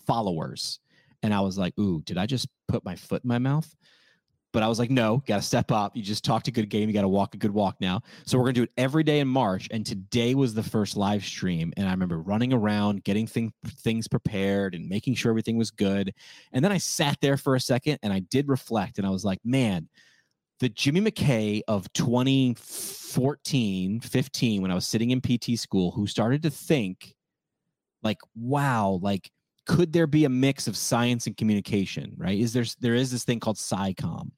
followers. 0.06 0.80
And 1.22 1.34
I 1.34 1.40
was 1.40 1.58
like, 1.58 1.76
ooh, 1.78 2.00
did 2.02 2.18
I 2.18 2.26
just 2.26 2.48
put 2.68 2.84
my 2.84 2.94
foot 2.94 3.24
in 3.24 3.28
my 3.28 3.38
mouth? 3.38 3.74
But 4.52 4.62
I 4.62 4.68
was 4.68 4.78
like, 4.78 4.90
no, 4.90 5.22
got 5.26 5.36
to 5.36 5.42
step 5.42 5.70
up. 5.70 5.94
You 5.94 6.02
just 6.02 6.24
talked 6.24 6.48
a 6.48 6.50
good 6.50 6.70
game. 6.70 6.88
You 6.88 6.94
got 6.94 7.02
to 7.02 7.08
walk 7.08 7.34
a 7.34 7.36
good 7.36 7.50
walk 7.50 7.76
now. 7.78 8.00
So 8.24 8.38
we're 8.38 8.44
going 8.44 8.54
to 8.54 8.60
do 8.60 8.62
it 8.62 8.72
every 8.78 9.02
day 9.02 9.20
in 9.20 9.28
March. 9.28 9.68
And 9.70 9.84
today 9.84 10.34
was 10.34 10.54
the 10.54 10.62
first 10.62 10.96
live 10.96 11.22
stream. 11.24 11.74
And 11.76 11.86
I 11.86 11.90
remember 11.90 12.20
running 12.20 12.54
around, 12.54 13.04
getting 13.04 13.26
thing, 13.26 13.52
things 13.66 14.08
prepared 14.08 14.74
and 14.74 14.88
making 14.88 15.14
sure 15.14 15.30
everything 15.30 15.58
was 15.58 15.70
good. 15.70 16.14
And 16.52 16.64
then 16.64 16.72
I 16.72 16.78
sat 16.78 17.18
there 17.20 17.36
for 17.36 17.54
a 17.54 17.60
second 17.60 17.98
and 18.02 18.14
I 18.14 18.20
did 18.20 18.48
reflect. 18.48 18.96
And 18.96 19.06
I 19.06 19.10
was 19.10 19.26
like, 19.26 19.40
man, 19.44 19.90
the 20.60 20.68
Jimmy 20.68 21.00
McKay 21.00 21.62
of 21.68 21.92
2014, 21.92 24.00
15, 24.00 24.62
when 24.62 24.70
I 24.70 24.74
was 24.74 24.86
sitting 24.86 25.10
in 25.10 25.20
PT 25.20 25.58
school, 25.58 25.90
who 25.90 26.06
started 26.06 26.42
to 26.42 26.50
think, 26.50 27.14
like, 28.02 28.18
wow, 28.34 28.98
like, 29.02 29.30
could 29.66 29.92
there 29.92 30.06
be 30.06 30.24
a 30.24 30.28
mix 30.28 30.68
of 30.68 30.76
science 30.76 31.26
and 31.26 31.36
communication 31.36 32.14
right? 32.16 32.38
Is 32.38 32.52
there's 32.52 32.76
there 32.76 32.94
is 32.94 33.10
this 33.10 33.24
thing 33.24 33.40
called 33.40 33.56
SciComm 33.56 34.30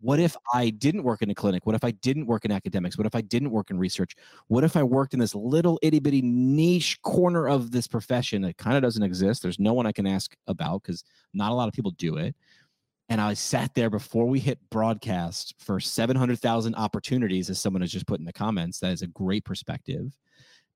what 0.00 0.20
if 0.20 0.36
i 0.54 0.70
didn't 0.70 1.02
work 1.02 1.22
in 1.22 1.30
a 1.30 1.34
clinic? 1.34 1.66
What 1.66 1.74
if 1.74 1.84
i 1.84 1.90
didn't 1.90 2.26
work 2.26 2.44
in 2.44 2.52
academics? 2.52 2.96
What 2.96 3.06
if 3.06 3.14
i 3.14 3.20
didn't 3.20 3.50
work 3.50 3.70
in 3.70 3.78
research? 3.78 4.14
What 4.46 4.64
if 4.64 4.76
i 4.76 4.82
worked 4.82 5.14
in 5.14 5.20
this 5.20 5.34
little 5.34 5.78
itty-bitty 5.82 6.22
niche 6.22 7.00
corner 7.02 7.48
of 7.48 7.70
this 7.70 7.86
profession 7.86 8.42
that 8.42 8.56
kind 8.56 8.76
of 8.76 8.82
doesn't 8.82 9.02
exist 9.02 9.42
there's 9.42 9.58
no 9.58 9.72
one 9.72 9.86
i 9.86 9.92
can 9.92 10.06
ask 10.06 10.34
about 10.46 10.82
because 10.82 11.04
not 11.34 11.52
a 11.52 11.54
lot 11.54 11.68
of 11.68 11.74
people 11.74 11.90
do 11.92 12.16
it 12.16 12.34
and 13.08 13.20
i 13.20 13.34
sat 13.34 13.74
there 13.74 13.90
before 13.90 14.26
we 14.26 14.38
hit 14.40 14.58
broadcast 14.70 15.54
for 15.58 15.80
700000 15.80 16.74
opportunities 16.74 17.50
as 17.50 17.60
someone 17.60 17.82
has 17.82 17.92
just 17.92 18.06
put 18.06 18.20
in 18.20 18.26
the 18.26 18.32
comments 18.32 18.78
that 18.78 18.92
is 18.92 19.02
a 19.02 19.06
great 19.08 19.44
perspective 19.44 20.12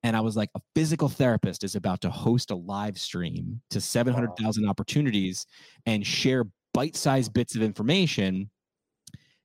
and 0.03 0.17
I 0.17 0.21
was 0.21 0.37
like, 0.37 0.51
a 0.55 0.61
physical 0.75 1.09
therapist 1.09 1.63
is 1.63 1.77
about 1.77 2.01
to 2.01 2.11
host 2.11 2.51
a 2.51 2.57
live 2.57 2.99
stream 2.99 3.61
to 3.71 3.81
700,000 3.81 4.69
opportunities 4.69 5.47
and 5.87 6.07
share 6.07 6.45
bite 6.75 6.97
sized 6.97 7.33
bits 7.33 7.55
of 7.55 7.63
information. 7.63 8.51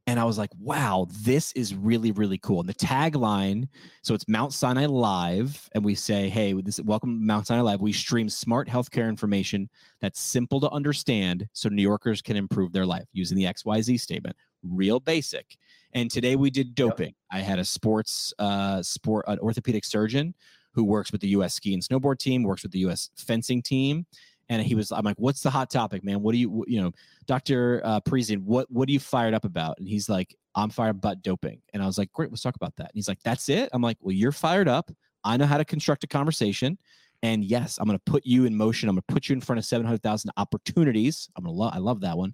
And 0.08 0.22
I 0.22 0.24
was 0.24 0.38
like, 0.38 0.52
wow, 0.58 1.06
this 1.22 1.52
is 1.52 1.76
really, 1.76 2.14
really 2.14 2.38
cool. 2.38 2.62
And 2.62 2.70
the 2.70 2.74
tagline 2.74 3.68
so 4.04 4.16
it's 4.16 4.26
Mount 4.30 4.54
Sinai 4.54 4.86
Live. 4.86 5.70
And 5.74 5.84
we 5.84 5.96
say, 5.96 6.30
hey, 6.30 6.54
this, 6.54 6.80
welcome 6.80 7.20
to 7.20 7.26
Mount 7.26 7.46
Sinai 7.46 7.62
Live. 7.62 7.82
We 7.82 7.92
stream 7.92 8.30
smart 8.30 8.70
healthcare 8.70 9.10
information 9.10 9.70
that's 10.00 10.22
simple 10.22 10.62
to 10.62 10.70
understand 10.70 11.46
so 11.52 11.68
New 11.68 11.82
Yorkers 11.82 12.22
can 12.22 12.38
improve 12.38 12.72
their 12.72 12.86
life 12.86 13.04
using 13.12 13.38
the 13.38 13.44
XYZ 13.44 14.00
statement. 14.00 14.38
Real 14.64 15.02
basic. 15.02 15.58
And 15.94 16.10
today 16.10 16.38
we 16.38 16.52
did 16.52 16.74
doping. 16.74 17.14
I 17.30 17.40
had 17.40 17.60
a 17.60 17.66
sports 17.66 18.34
uh 18.40 18.82
sport 18.82 19.26
an 19.28 19.40
orthopedic 19.40 19.84
surgeon 19.84 20.34
who 20.74 20.86
works 20.86 21.12
with 21.12 21.20
the 21.20 21.30
US 21.30 21.56
ski 21.56 21.74
and 21.74 21.84
snowboard 21.84 22.20
team, 22.20 22.44
works 22.44 22.64
with 22.64 22.72
the 22.72 22.80
US 22.80 23.10
fencing 23.18 23.62
team. 23.62 24.06
And 24.50 24.62
he 24.62 24.76
was, 24.76 24.92
I'm 24.92 25.04
like, 25.04 25.18
what's 25.18 25.42
the 25.42 25.50
hot 25.50 25.70
topic, 25.70 26.04
man? 26.04 26.22
What 26.22 26.32
do 26.32 26.38
you, 26.38 26.64
you 26.68 26.82
know, 26.82 26.92
Dr. 27.26 27.82
Uh, 27.84 28.00
Parisian, 28.00 28.46
what, 28.46 28.70
what 28.72 28.88
are 28.88 28.92
you 28.92 29.00
fired 29.00 29.34
up 29.34 29.46
about? 29.46 29.78
And 29.78 29.88
he's 29.88 30.08
like, 30.08 30.36
I'm 30.56 30.70
fired 30.70 30.96
about 30.96 31.22
doping. 31.22 31.62
And 31.74 31.84
I 31.84 31.86
was 31.86 31.98
like, 31.98 32.12
great, 32.14 32.30
let's 32.30 32.42
talk 32.42 32.56
about 32.56 32.76
that. 32.78 32.86
And 32.86 32.96
he's 32.96 33.08
like, 33.08 33.22
that's 33.24 33.50
it. 33.50 33.70
I'm 33.74 33.82
like, 33.82 33.98
well, 34.02 34.14
you're 34.14 34.32
fired 34.32 34.68
up. 34.68 34.90
I 35.24 35.38
know 35.38 35.46
how 35.46 35.58
to 35.58 35.66
construct 35.66 36.04
a 36.04 36.08
conversation. 36.08 36.78
And 37.24 37.44
yes, 37.44 37.78
I'm 37.78 37.86
going 37.86 37.98
to 37.98 38.12
put 38.12 38.26
you 38.26 38.46
in 38.46 38.56
motion. 38.56 38.88
I'm 38.88 38.96
going 38.96 39.04
to 39.08 39.14
put 39.14 39.28
you 39.28 39.34
in 39.34 39.42
front 39.42 39.60
of 39.60 39.66
700,000 39.66 40.32
opportunities. 40.38 41.30
I'm 41.36 41.44
going 41.44 41.54
to 41.54 41.60
love, 41.60 41.74
I 41.74 41.80
love 41.80 42.02
that 42.02 42.18
one. 42.18 42.34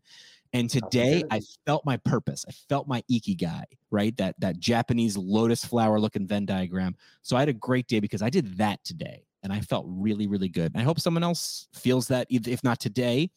And 0.54 0.70
today 0.70 1.24
I 1.32 1.42
felt 1.66 1.84
my 1.84 1.98
purpose. 1.98 2.46
I 2.48 2.52
felt 2.70 2.88
my 2.88 3.04
ikigai, 3.12 3.64
right? 3.90 4.16
That 4.18 4.36
that 4.40 4.60
Japanese 4.60 5.18
lotus 5.18 5.66
flower 5.66 6.00
looking 6.00 6.28
Venn 6.28 6.46
diagram. 6.46 6.96
So 7.24 7.36
I 7.36 7.40
had 7.40 7.50
a 7.50 7.54
great 7.54 7.88
day 7.88 8.00
because 8.00 8.22
I 8.22 8.30
did 8.30 8.58
that 8.60 8.84
today 8.84 9.26
and 9.44 9.52
I 9.52 9.60
felt 9.60 9.86
really, 9.88 10.28
really 10.28 10.48
good. 10.48 10.72
And 10.74 10.82
I 10.82 10.84
hope 10.84 11.00
someone 11.00 11.24
else 11.24 11.68
feels 11.74 12.08
that, 12.08 12.28
if 12.30 12.64
not 12.64 12.80
today, 12.80 13.30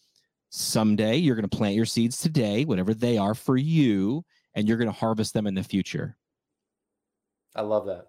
someday 0.51 1.17
you're 1.17 1.35
going 1.35 1.49
to 1.49 1.57
plant 1.57 1.75
your 1.75 1.85
seeds 1.85 2.19
today, 2.19 2.65
whatever 2.65 2.95
they 2.95 3.19
are 3.19 3.35
for 3.35 3.57
you, 3.57 4.25
and 4.55 4.67
you're 4.67 4.79
going 4.79 4.89
to 4.89 4.97
harvest 4.97 5.35
them 5.35 5.47
in 5.47 5.55
the 5.55 5.63
future. 5.63 6.17
I 7.55 7.63
love 7.63 7.87
that. 7.87 8.07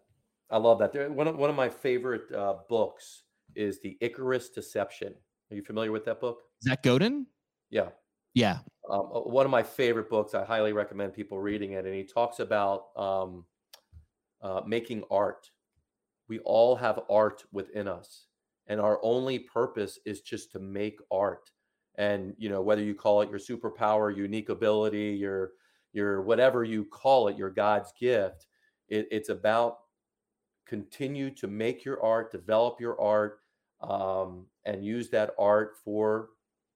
I 0.49 0.57
love 0.57 0.79
that. 0.79 1.11
One 1.11 1.27
of, 1.27 1.35
one 1.35 1.49
of 1.49 1.55
my 1.55 1.67
favorite 1.67 2.31
uh, 2.31 2.57
books 2.69 3.23
is 3.55 3.81
The 3.81 3.97
Icarus 3.99 4.49
Deception. 4.49 5.13
Are 5.51 5.55
you 5.55 5.63
familiar 5.63 5.91
with 5.91 6.05
that 6.05 6.21
book? 6.21 6.43
Is 6.61 6.71
Godin? 6.83 7.25
Yeah. 7.69 7.89
Yeah. 8.33 8.59
Um, 8.89 9.09
uh, 9.13 9.21
one 9.21 9.45
of 9.45 9.51
my 9.51 9.63
favorite 9.63 10.09
books. 10.09 10.35
I 10.35 10.45
highly 10.45 10.73
recommend 10.73 11.13
people 11.13 11.39
reading 11.39 11.71
it. 11.73 11.85
And 11.85 11.93
he 11.93 12.03
talks 12.03 12.39
about 12.39 12.87
um, 12.95 13.45
uh, 14.41 14.61
making 14.65 15.03
art. 15.09 15.49
We 16.29 16.39
all 16.39 16.75
have 16.75 16.99
art 17.09 17.43
within 17.51 17.87
us, 17.87 18.27
and 18.67 18.79
our 18.81 18.99
only 19.03 19.39
purpose 19.39 19.99
is 20.05 20.21
just 20.21 20.51
to 20.53 20.59
make 20.59 20.99
art. 21.11 21.51
And 21.97 22.33
you 22.37 22.49
know, 22.49 22.61
whether 22.61 22.83
you 22.83 22.95
call 22.95 23.21
it 23.21 23.29
your 23.29 23.39
superpower, 23.39 24.15
unique 24.15 24.49
ability, 24.49 25.17
your 25.19 25.51
your 25.93 26.21
whatever 26.21 26.63
you 26.63 26.85
call 26.85 27.27
it, 27.27 27.37
your 27.37 27.49
God's 27.49 27.91
gift, 27.99 28.45
it, 28.89 29.07
it's 29.11 29.29
about 29.29 29.77
continue 30.67 31.31
to 31.31 31.47
make 31.47 31.85
your 31.85 32.03
art, 32.03 32.31
develop 32.31 32.79
your 32.79 32.99
art, 32.99 33.39
um, 33.81 34.45
and 34.65 34.85
use 34.85 35.09
that 35.09 35.31
art 35.39 35.75
for 35.83 36.29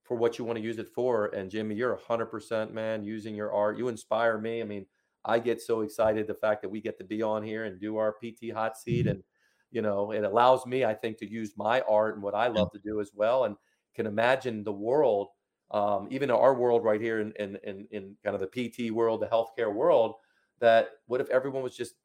for 0.04 0.18
what 0.18 0.38
you 0.38 0.46
want 0.46 0.58
to 0.58 0.64
use 0.64 0.78
it 0.78 0.90
for. 0.94 1.28
And 1.28 1.50
Jimmy, 1.52 1.76
you're 1.76 1.96
hundred 1.96 2.28
percent 2.28 2.74
man 2.74 3.04
using 3.04 3.36
your 3.36 3.54
art. 3.54 3.78
You 3.78 3.88
inspire 3.88 4.38
me. 4.38 4.62
I 4.62 4.66
mean, 4.66 4.86
I 5.26 5.40
get 5.40 5.62
so 5.62 5.82
excited 5.82 6.28
the 6.28 6.34
fact 6.34 6.62
that 6.62 6.70
we 6.70 6.82
get 6.82 6.98
to 6.98 7.04
be 7.04 7.22
on 7.22 7.44
here 7.44 7.66
and 7.66 7.80
do 7.80 7.98
our 7.98 8.14
PT 8.14 8.52
hot 8.54 8.78
seat, 8.78 9.08
and 9.08 9.24
you 9.72 9.82
know, 9.82 10.12
it 10.12 10.24
allows 10.24 10.66
me, 10.66 10.84
I 10.86 10.94
think, 10.94 11.18
to 11.20 11.30
use 11.30 11.54
my 11.58 11.82
art 11.82 12.16
and 12.16 12.24
what 12.24 12.36
I 12.36 12.48
love 12.48 12.72
to 12.72 12.80
do 12.80 13.00
as 13.00 13.12
well, 13.14 13.46
and 13.46 13.56
can 13.96 14.06
imagine 14.06 14.64
the 14.64 14.72
world, 14.72 15.30
um, 15.72 16.08
even 16.12 16.30
our 16.30 16.54
world 16.54 16.84
right 16.84 17.02
here 17.02 17.20
in, 17.20 17.34
in 17.40 17.58
in 17.64 17.88
in 17.92 18.16
kind 18.24 18.36
of 18.36 18.42
the 18.42 18.48
PT 18.48 18.92
world, 18.92 19.22
the 19.22 19.28
healthcare 19.28 19.74
world. 19.74 20.16
That 20.60 20.90
what 21.08 21.22
if 21.22 21.30
everyone 21.30 21.64
was 21.64 21.76
just 21.76 21.96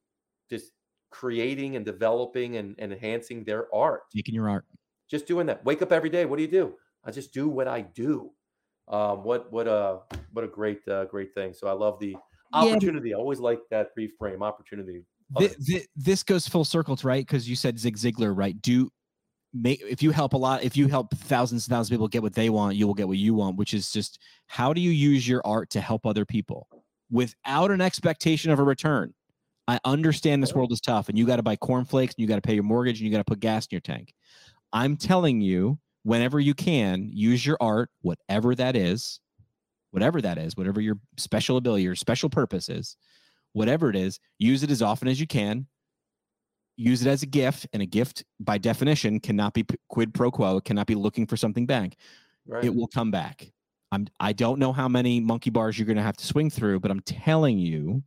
just 0.49 0.71
creating 1.09 1.75
and 1.75 1.85
developing 1.85 2.57
and, 2.57 2.75
and 2.79 2.91
enhancing 2.91 3.43
their 3.43 3.73
art, 3.73 4.03
making 4.13 4.35
your 4.35 4.49
art, 4.49 4.65
just 5.09 5.27
doing 5.27 5.47
that. 5.47 5.63
Wake 5.65 5.81
up 5.81 5.91
every 5.91 6.09
day. 6.09 6.25
What 6.25 6.37
do 6.37 6.41
you 6.43 6.51
do? 6.51 6.75
I 7.03 7.11
just 7.11 7.33
do 7.33 7.47
what 7.47 7.67
I 7.67 7.81
do. 7.81 8.31
Um, 8.87 9.23
what 9.23 9.51
what 9.51 9.67
a 9.67 9.99
what 10.31 10.45
a 10.45 10.47
great 10.47 10.87
uh, 10.87 11.05
great 11.05 11.33
thing. 11.33 11.53
So 11.53 11.67
I 11.67 11.73
love 11.73 11.99
the 11.99 12.15
opportunity. 12.53 13.09
Yeah. 13.09 13.17
I 13.17 13.19
always 13.19 13.39
like 13.39 13.59
that 13.69 13.89
reframe 13.97 14.41
opportunity. 14.41 15.03
This, 15.29 15.87
this 15.95 16.23
goes 16.23 16.47
full 16.47 16.65
circle, 16.65 16.97
right? 17.03 17.25
Because 17.25 17.49
you 17.49 17.55
said 17.55 17.77
Zig 17.77 17.97
Ziglar, 17.97 18.35
right? 18.35 18.59
Do 18.61 18.89
make 19.53 19.81
if 19.81 20.01
you 20.01 20.11
help 20.11 20.33
a 20.33 20.37
lot, 20.37 20.63
if 20.63 20.77
you 20.77 20.87
help 20.87 21.13
thousands 21.15 21.65
and 21.65 21.71
thousands 21.71 21.89
of 21.89 21.93
people 21.95 22.07
get 22.07 22.21
what 22.21 22.33
they 22.33 22.49
want, 22.49 22.75
you 22.75 22.87
will 22.87 22.93
get 22.93 23.07
what 23.07 23.17
you 23.17 23.33
want. 23.33 23.57
Which 23.57 23.73
is 23.73 23.91
just 23.91 24.19
how 24.47 24.73
do 24.73 24.81
you 24.81 24.91
use 24.91 25.27
your 25.27 25.41
art 25.45 25.69
to 25.71 25.81
help 25.81 26.05
other 26.05 26.25
people 26.25 26.67
without 27.11 27.71
an 27.71 27.81
expectation 27.81 28.51
of 28.51 28.59
a 28.59 28.63
return? 28.63 29.13
I 29.67 29.79
understand 29.83 30.41
this 30.41 30.53
world 30.53 30.71
is 30.71 30.79
tough, 30.79 31.09
and 31.09 31.17
you 31.17 31.25
got 31.25 31.37
to 31.37 31.43
buy 31.43 31.57
cornflakes, 31.57 32.13
and 32.15 32.21
you 32.21 32.27
got 32.27 32.35
to 32.35 32.41
pay 32.41 32.53
your 32.53 32.63
mortgage, 32.63 32.99
and 32.99 33.05
you 33.05 33.11
got 33.11 33.17
to 33.17 33.25
put 33.25 33.41
gas 33.41 33.65
in 33.65 33.69
your 33.71 33.81
tank. 33.81 34.13
I'm 34.71 34.95
telling 34.95 35.41
you, 35.41 35.77
whenever 36.03 36.39
you 36.39 36.53
can, 36.53 37.09
use 37.11 37.45
your 37.45 37.57
art, 37.59 37.89
whatever 38.01 38.55
that 38.55 38.77
is, 38.77 39.19
whatever 39.91 40.21
that 40.21 40.37
is, 40.37 40.55
whatever 40.55 40.79
your 40.79 40.99
special 41.17 41.57
ability, 41.57 41.83
your 41.83 41.95
special 41.95 42.29
purpose 42.29 42.69
is, 42.69 42.95
whatever 43.57 43.89
it 43.89 43.95
is, 43.95 44.19
use 44.39 44.63
it 44.63 44.71
as 44.71 44.81
often 44.81 45.07
as 45.07 45.19
you 45.19 45.27
can. 45.27 45.67
Use 46.75 47.03
it 47.05 47.09
as 47.09 47.23
a 47.23 47.25
gift, 47.25 47.67
and 47.73 47.81
a 47.81 47.87
gift, 47.87 48.23
by 48.39 48.59
definition, 48.59 49.19
cannot 49.19 49.53
be 49.53 49.65
quid 49.89 50.13
pro 50.13 50.29
quo. 50.29 50.57
It 50.57 50.63
cannot 50.63 50.85
be 50.85 50.93
looking 50.93 51.25
for 51.25 51.35
something 51.35 51.65
back. 51.65 51.95
Right. 52.47 52.63
It 52.63 52.75
will 52.75 52.87
come 52.87 53.09
back. 53.09 53.51
I'm. 53.91 54.07
I 54.19 54.33
don't 54.33 54.59
know 54.59 54.71
how 54.71 54.87
many 54.87 55.19
monkey 55.19 55.49
bars 55.49 55.79
you're 55.79 55.87
going 55.87 55.97
to 55.97 56.03
have 56.03 56.17
to 56.17 56.25
swing 56.25 56.51
through, 56.51 56.81
but 56.81 56.91
I'm 56.91 56.99
telling 56.99 57.57
you, 57.57 58.03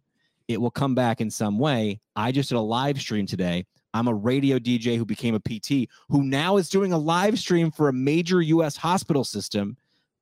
it 0.46 0.60
will 0.60 0.70
come 0.70 0.94
back 0.94 1.20
in 1.20 1.30
some 1.30 1.58
way. 1.58 2.00
I 2.14 2.30
just 2.30 2.50
did 2.50 2.56
a 2.56 2.60
live 2.60 3.00
stream 3.00 3.26
today 3.26 3.66
I'm 3.92 4.08
a 4.08 4.14
radio 4.14 4.58
DJ 4.58 4.96
who 4.96 5.04
became 5.04 5.34
a 5.34 5.40
PT 5.40 5.88
who 6.08 6.22
now 6.22 6.56
is 6.56 6.68
doing 6.68 6.92
a 6.92 6.98
live 6.98 7.38
stream 7.38 7.70
for 7.70 7.88
a 7.88 7.92
major 7.92 8.40
US 8.40 8.76
hospital 8.76 9.24
system. 9.24 9.76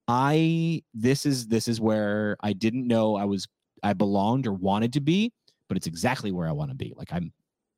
I 0.06 0.82
this 0.94 1.26
is 1.26 1.48
this 1.48 1.68
is 1.68 1.80
where 1.80 2.36
I 2.40 2.54
didn't 2.54 2.86
know 2.86 3.16
I 3.16 3.24
was 3.24 3.46
I 3.82 3.92
belonged 3.92 4.46
or 4.46 4.52
wanted 4.52 4.92
to 4.94 5.00
be, 5.00 5.32
but 5.68 5.76
it's 5.76 5.86
exactly 5.86 6.32
where 6.32 6.48
I 6.48 6.52
want 6.52 6.70
to 6.70 6.76
be. 6.76 6.92
Like 6.96 7.12
I'm 7.12 7.32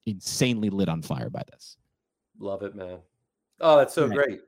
insanely 0.07 0.71
lit 0.71 0.89
on 0.89 1.03
fire 1.03 1.31
by 1.31 1.43
this. 1.51 1.77
Love 2.39 2.63
it, 2.63 2.75
man. 2.75 2.99
Oh, 3.61 3.77
that's 3.77 3.95
so 3.95 4.07
right. 4.07 4.17
great. 4.17 4.41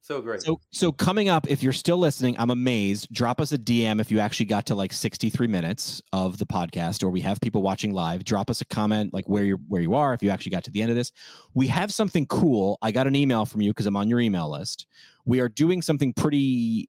So 0.00 0.22
great. 0.22 0.42
So 0.42 0.60
so 0.70 0.90
coming 0.90 1.28
up, 1.28 1.50
if 1.50 1.62
you're 1.62 1.72
still 1.72 1.98
listening, 1.98 2.34
I'm 2.38 2.50
amazed. 2.50 3.12
Drop 3.12 3.40
us 3.40 3.52
a 3.52 3.58
DM 3.58 4.00
if 4.00 4.10
you 4.10 4.20
actually 4.20 4.46
got 4.46 4.64
to 4.66 4.74
like 4.74 4.92
63 4.92 5.46
minutes 5.46 6.00
of 6.12 6.38
the 6.38 6.46
podcast, 6.46 7.02
or 7.02 7.10
we 7.10 7.20
have 7.20 7.40
people 7.40 7.62
watching 7.62 7.92
live. 7.92 8.24
Drop 8.24 8.48
us 8.48 8.60
a 8.60 8.64
comment 8.64 9.12
like 9.12 9.28
where 9.28 9.44
you're 9.44 9.58
where 9.68 9.82
you 9.82 9.94
are 9.94 10.14
if 10.14 10.22
you 10.22 10.30
actually 10.30 10.50
got 10.50 10.64
to 10.64 10.70
the 10.70 10.80
end 10.80 10.90
of 10.90 10.96
this. 10.96 11.12
We 11.54 11.66
have 11.66 11.92
something 11.92 12.26
cool. 12.26 12.78
I 12.80 12.90
got 12.90 13.06
an 13.06 13.16
email 13.16 13.44
from 13.44 13.60
you 13.60 13.70
because 13.70 13.86
I'm 13.86 13.96
on 13.96 14.08
your 14.08 14.20
email 14.20 14.50
list. 14.50 14.86
We 15.28 15.40
are 15.40 15.48
doing 15.50 15.82
something 15.82 16.14
pretty 16.14 16.88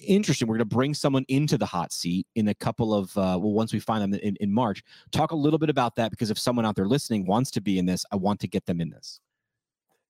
interesting. 0.00 0.48
We're 0.48 0.56
going 0.56 0.68
to 0.68 0.74
bring 0.74 0.92
someone 0.92 1.24
into 1.28 1.56
the 1.56 1.66
hot 1.66 1.92
seat 1.92 2.26
in 2.34 2.48
a 2.48 2.54
couple 2.54 2.92
of 2.92 3.16
uh, 3.16 3.38
well, 3.40 3.52
once 3.52 3.72
we 3.72 3.78
find 3.78 4.02
them 4.02 4.18
in, 4.20 4.34
in 4.40 4.52
March. 4.52 4.82
Talk 5.12 5.30
a 5.30 5.36
little 5.36 5.58
bit 5.60 5.70
about 5.70 5.94
that 5.94 6.10
because 6.10 6.28
if 6.28 6.36
someone 6.36 6.66
out 6.66 6.74
there 6.74 6.88
listening 6.88 7.26
wants 7.26 7.48
to 7.52 7.60
be 7.60 7.78
in 7.78 7.86
this, 7.86 8.04
I 8.10 8.16
want 8.16 8.40
to 8.40 8.48
get 8.48 8.66
them 8.66 8.80
in 8.80 8.90
this. 8.90 9.20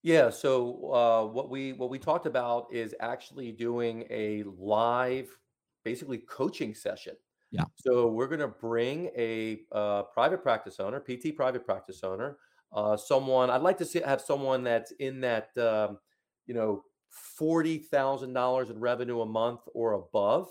Yeah. 0.03 0.31
So 0.31 0.91
uh, 0.91 1.27
what 1.27 1.51
we 1.51 1.74
what 1.74 1.91
we 1.91 1.99
talked 1.99 2.24
about 2.24 2.68
is 2.72 2.95
actually 2.99 3.53
doing 3.53 4.07
a 4.09 4.45
live, 4.57 5.29
basically 5.85 6.16
coaching 6.16 6.74
session. 6.74 7.14
Yeah. 7.51 7.64
So 7.74 8.07
we're 8.09 8.29
going 8.29 8.41
to 8.41 8.49
bring 8.49 9.11
a 9.14 9.61
uh, 9.70 10.05
private 10.05 10.43
practice 10.43 10.81
owner, 10.81 10.99
PT 10.99 11.37
private 11.37 11.66
practice 11.66 12.03
owner, 12.03 12.39
uh, 12.72 12.97
someone. 12.97 13.51
I'd 13.51 13.61
like 13.61 13.77
to 13.79 13.85
see, 13.85 14.01
have 14.01 14.22
someone 14.22 14.64
that's 14.64 14.93
in 14.93 15.20
that, 15.20 15.51
um, 15.59 15.99
you 16.47 16.55
know, 16.55 16.83
forty 17.37 17.79
thousand 17.79 18.33
dollars 18.33 18.71
in 18.71 18.81
revenue 18.81 19.21
a 19.21 19.27
month 19.27 19.61
or 19.75 19.95
above. 19.95 20.49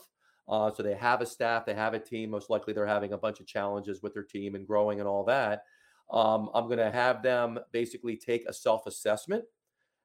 Uh, 0.48 0.70
so 0.72 0.84
they 0.84 0.94
have 0.94 1.22
a 1.22 1.26
staff, 1.26 1.66
they 1.66 1.74
have 1.74 1.94
a 1.94 2.00
team. 2.00 2.30
Most 2.30 2.50
likely, 2.50 2.74
they're 2.74 2.86
having 2.86 3.14
a 3.14 3.18
bunch 3.18 3.40
of 3.40 3.48
challenges 3.48 4.02
with 4.04 4.14
their 4.14 4.24
team 4.24 4.56
and 4.56 4.68
growing 4.68 5.00
and 5.00 5.08
all 5.08 5.24
that. 5.26 5.64
Um, 6.12 6.50
I'm 6.54 6.66
going 6.66 6.78
to 6.78 6.92
have 6.92 7.24
them 7.24 7.60
basically 7.72 8.16
take 8.16 8.48
a 8.48 8.54
self 8.54 8.86
assessment. 8.86 9.44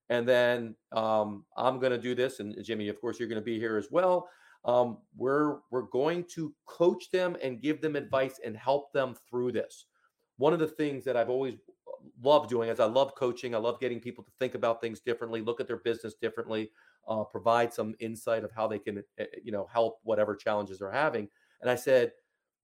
And 0.09 0.27
then 0.27 0.75
um, 0.93 1.45
I'm 1.57 1.79
going 1.79 1.93
to 1.93 1.99
do 1.99 2.15
this. 2.15 2.41
And 2.41 2.57
Jimmy, 2.65 2.89
of 2.89 3.01
course, 3.01 3.19
you're 3.19 3.29
going 3.29 3.41
to 3.41 3.45
be 3.45 3.59
here 3.59 3.77
as 3.77 3.89
well. 3.91 4.29
Um, 4.65 4.99
we're, 5.17 5.59
we're 5.71 5.83
going 5.83 6.25
to 6.35 6.53
coach 6.67 7.11
them 7.11 7.37
and 7.43 7.63
give 7.63 7.81
them 7.81 7.97
advice 7.97 8.41
and 8.45 8.57
help 8.57 8.93
them 8.93 9.15
through 9.29 9.53
this. 9.53 9.87
One 10.37 10.53
of 10.53 10.59
the 10.59 10.67
things 10.67 11.05
that 11.05 11.17
I've 11.17 11.31
always 11.31 11.55
loved 12.23 12.51
doing 12.51 12.69
is 12.69 12.81
I 12.81 12.87
love 12.87 13.15
coaching. 13.15 13.55
I 13.55 13.59
love 13.59 13.81
getting 13.81 14.01
people 14.01 14.25
to 14.25 14.31
think 14.39 14.55
about 14.55 14.81
things 14.81 15.01
differently, 15.01 15.41
look 15.41 15.61
at 15.61 15.67
their 15.67 15.79
business 15.79 16.15
differently, 16.15 16.71
uh, 17.09 17.25
provide 17.25 17.73
some 17.73 17.95
insight 18.01 18.45
of 18.45 18.53
how 18.53 18.67
they 18.67 18.79
can, 18.79 19.03
eh, 19.19 19.27
you 19.43 19.53
know, 19.53 19.67
help 19.73 19.99
whatever 20.03 20.35
challenges 20.37 20.79
they're 20.79 20.91
having. 20.91 21.29
And 21.61 21.71
I 21.71 21.75
said, 21.75 22.13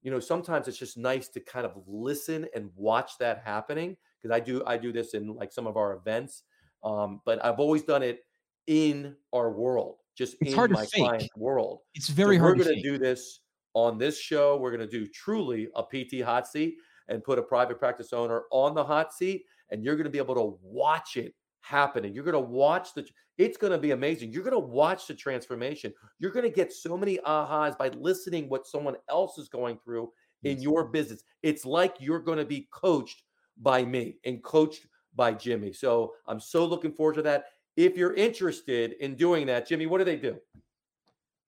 you 0.07 0.13
know 0.13 0.21
sometimes 0.21 0.69
it's 0.69 0.79
just 0.79 0.97
nice 0.97 1.27
to 1.27 1.41
kind 1.41 1.67
of 1.67 1.73
listen 1.87 2.47
and 2.55 2.71
watch 2.77 3.19
that 3.19 3.43
happening 3.45 3.97
because 4.23 4.35
i 4.35 4.39
do 4.39 4.63
i 4.65 4.77
do 4.77 4.93
this 4.93 5.15
in 5.15 5.35
like 5.35 5.53
some 5.53 5.67
of 5.67 5.77
our 5.77 5.95
events 5.95 6.45
um, 6.85 7.21
but 7.25 7.45
i've 7.45 7.59
always 7.59 7.83
done 7.83 8.05
it 8.05 8.21
in 8.69 9.17
our 9.33 9.51
world 9.51 9.97
just 10.17 10.37
it's 10.41 10.55
in 10.55 10.73
my 10.73 10.87
client 10.95 11.29
world 11.37 11.81
it's 11.95 12.09
very 12.09 12.37
so 12.37 12.43
hard 12.43 12.59
we're 12.59 12.65
going 12.65 12.77
to 12.77 12.83
do 12.83 12.99
this 12.99 13.41
on 13.75 13.99
this 13.99 14.17
show 14.19 14.57
we're 14.57 14.71
going 14.71 14.89
to 14.89 14.99
do 14.99 15.09
truly 15.09 15.69
a 15.75 15.83
pt 15.83 16.23
hot 16.23 16.47
seat 16.47 16.77
and 17.09 17.23
put 17.25 17.39
a 17.39 17.43
private 17.43 17.79
practice 17.79 18.13
owner 18.13 18.43
on 18.51 18.75
the 18.75 18.85
hot 18.85 19.13
seat 19.13 19.45
and 19.71 19.85
you're 19.85 19.97
going 19.97 20.05
to 20.05 20.11
be 20.11 20.19
able 20.19 20.35
to 20.35 20.59
watch 20.63 21.17
it 21.17 21.35
happening. 21.61 22.15
You're 22.15 22.25
going 22.25 22.35
to 22.35 22.41
watch 22.41 22.95
the, 22.95 23.07
it's 23.39 23.57
going 23.57 23.73
to 23.73 23.79
be 23.79 23.91
amazing. 23.91 24.33
You're 24.33 24.43
going 24.43 24.53
to 24.53 24.59
watch 24.59 25.07
the 25.07 25.15
transformation. 25.15 25.93
You're 26.19 26.31
going 26.31 26.45
to 26.45 26.51
get 26.51 26.73
so 26.73 26.97
many 26.97 27.19
ahas 27.27 27.77
by 27.77 27.89
listening 27.89 28.49
what 28.49 28.67
someone 28.67 28.97
else 29.11 29.39
is 29.39 29.49
going 29.49 29.79
through 29.85 30.11
in 30.45 30.61
your 30.61 30.89
business. 30.89 31.23
It's 31.43 31.65
like 31.65 31.97
you're 31.99 32.21
going 32.21 32.39
to 32.39 32.45
be 32.45 32.69
coached 32.71 33.23
by 33.61 33.85
me 33.85 34.19
and 34.25 34.43
coached 34.43 34.87
by 35.15 35.33
Jimmy. 35.33 35.73
So 35.73 36.13
I'm 36.27 36.41
so 36.41 36.65
looking 36.65 36.93
forward 36.93 37.15
to 37.15 37.23
that. 37.23 37.47
If 37.77 37.97
you're 37.97 38.15
interested 38.15 38.95
in 39.01 39.17
doing 39.17 39.47
that, 39.47 39.67
Jimmy, 39.67 39.87
what 39.87 39.99
do 39.99 40.05
they 40.05 40.17
do? 40.17 40.37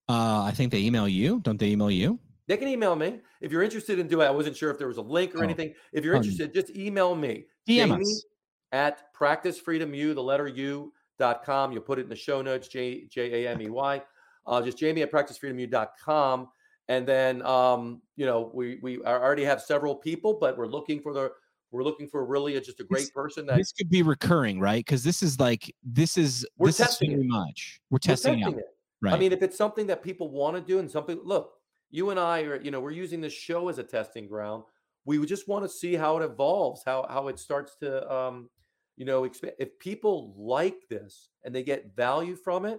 Uh, 0.08 0.42
I 0.42 0.52
think 0.52 0.72
they 0.72 0.80
email 0.80 1.06
you. 1.06 1.40
Don't 1.40 1.58
they 1.58 1.68
email 1.68 1.90
you? 1.90 2.18
They 2.48 2.56
can 2.56 2.66
email 2.66 2.96
me 2.96 3.20
if 3.42 3.52
you're 3.52 3.62
interested 3.62 3.98
in 3.98 4.08
doing. 4.08 4.26
I 4.26 4.30
wasn't 4.30 4.56
sure 4.56 4.70
if 4.70 4.78
there 4.78 4.88
was 4.88 4.96
a 4.96 5.02
link 5.02 5.34
or 5.34 5.38
oh. 5.38 5.42
anything. 5.42 5.74
If 5.92 6.04
you're 6.04 6.14
interested, 6.14 6.52
just 6.52 6.74
email 6.74 7.14
me. 7.14 7.44
DM 7.68 7.88
Jamey 7.88 8.00
us. 8.00 8.24
at 8.72 9.14
practicefreedomu, 9.14 10.14
the 10.14 10.22
letter 10.22 10.48
U 10.48 10.92
dot 11.18 11.44
com. 11.44 11.72
You'll 11.72 11.82
put 11.82 11.98
it 11.98 12.02
in 12.02 12.08
the 12.08 12.16
show 12.16 12.40
notes. 12.40 12.66
J 12.66 13.06
J 13.06 13.44
A 13.44 13.50
M 13.50 13.60
E 13.60 13.68
Y. 13.68 14.02
Uh, 14.46 14.62
just 14.62 14.78
Jamey 14.78 15.02
at 15.02 15.12
practicefreedomu.com. 15.12 16.48
And 16.88 17.06
then 17.06 17.42
um, 17.42 18.00
you 18.16 18.24
know 18.24 18.50
we 18.54 18.78
we 18.82 18.98
already 19.02 19.44
have 19.44 19.60
several 19.60 19.94
people, 19.94 20.38
but 20.40 20.56
we're 20.56 20.66
looking 20.66 21.02
for 21.02 21.12
the 21.12 21.30
we're 21.70 21.84
looking 21.84 22.08
for 22.08 22.24
really 22.24 22.56
a, 22.56 22.62
just 22.62 22.80
a 22.80 22.84
great 22.84 23.00
this, 23.00 23.10
person 23.10 23.44
that 23.44 23.58
this 23.58 23.72
could 23.72 23.90
be 23.90 24.02
recurring, 24.02 24.58
right? 24.58 24.82
Because 24.82 25.04
this 25.04 25.22
is 25.22 25.38
like 25.38 25.70
this 25.84 26.16
is 26.16 26.46
we're 26.56 26.68
this 26.68 26.78
testing 26.78 27.10
is 27.12 27.16
too 27.16 27.20
it. 27.20 27.28
much. 27.28 27.80
We're 27.90 27.98
testing, 27.98 28.36
we're 28.36 28.44
testing 28.44 28.58
it. 28.60 28.64
Right. 29.02 29.14
I 29.14 29.18
mean, 29.18 29.32
if 29.32 29.42
it's 29.42 29.56
something 29.56 29.86
that 29.88 30.02
people 30.02 30.30
want 30.30 30.56
to 30.56 30.62
do 30.62 30.80
and 30.80 30.90
something, 30.90 31.20
look, 31.22 31.52
you 31.90 32.10
and 32.10 32.20
I 32.20 32.42
are, 32.42 32.60
you 32.60 32.70
know, 32.70 32.80
we're 32.80 32.90
using 32.90 33.20
this 33.20 33.32
show 33.32 33.68
as 33.68 33.78
a 33.78 33.82
testing 33.82 34.26
ground. 34.26 34.64
We 35.04 35.24
just 35.24 35.48
want 35.48 35.64
to 35.64 35.68
see 35.68 35.94
how 35.94 36.18
it 36.18 36.24
evolves, 36.24 36.82
how 36.84 37.06
how 37.08 37.28
it 37.28 37.38
starts 37.38 37.76
to, 37.76 38.12
um, 38.12 38.50
you 38.96 39.04
know, 39.04 39.24
expand. 39.24 39.54
If 39.58 39.78
people 39.78 40.34
like 40.36 40.88
this 40.90 41.30
and 41.44 41.54
they 41.54 41.62
get 41.62 41.94
value 41.96 42.36
from 42.36 42.66
it, 42.66 42.78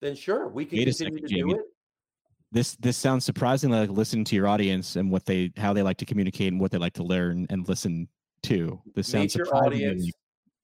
then 0.00 0.14
sure, 0.14 0.48
we 0.48 0.64
can 0.64 0.78
Wait 0.78 0.84
continue 0.86 1.18
second, 1.18 1.28
to 1.28 1.34
Jamey. 1.34 1.50
do 1.50 1.56
it. 1.56 1.66
This 2.52 2.76
this 2.76 2.96
sounds 2.96 3.24
surprisingly 3.24 3.78
like 3.78 3.90
listening 3.90 4.24
to 4.24 4.36
your 4.36 4.48
audience 4.48 4.96
and 4.96 5.10
what 5.10 5.24
they 5.24 5.52
how 5.56 5.72
they 5.72 5.82
like 5.82 5.98
to 5.98 6.06
communicate 6.06 6.52
and 6.52 6.60
what 6.60 6.70
they 6.70 6.78
like 6.78 6.94
to 6.94 7.04
learn 7.04 7.46
and 7.50 7.68
listen 7.68 8.08
to. 8.44 8.80
This 8.94 9.08
sounds 9.08 9.36
Meet 9.36 9.46
your 9.46 9.56
audience 9.56 10.10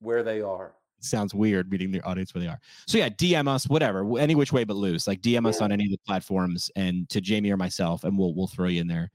where 0.00 0.22
they 0.22 0.40
are. 0.40 0.74
Sounds 1.00 1.34
weird 1.34 1.70
meeting 1.70 1.90
the 1.90 2.02
audience 2.02 2.34
where 2.34 2.42
they 2.42 2.48
are. 2.48 2.58
So 2.86 2.98
yeah, 2.98 3.08
DM 3.08 3.48
us, 3.48 3.68
whatever, 3.68 4.18
any 4.18 4.34
which 4.34 4.52
way 4.52 4.64
but 4.64 4.76
loose. 4.76 5.06
Like 5.06 5.20
DM 5.20 5.46
us 5.46 5.60
on 5.60 5.72
any 5.72 5.84
of 5.84 5.90
the 5.90 5.98
platforms 6.06 6.70
and 6.74 7.08
to 7.10 7.20
Jamey 7.20 7.50
or 7.50 7.56
myself, 7.56 8.04
and 8.04 8.18
we'll 8.18 8.34
we'll 8.34 8.46
throw 8.46 8.68
you 8.68 8.80
in 8.80 8.86
there. 8.86 9.10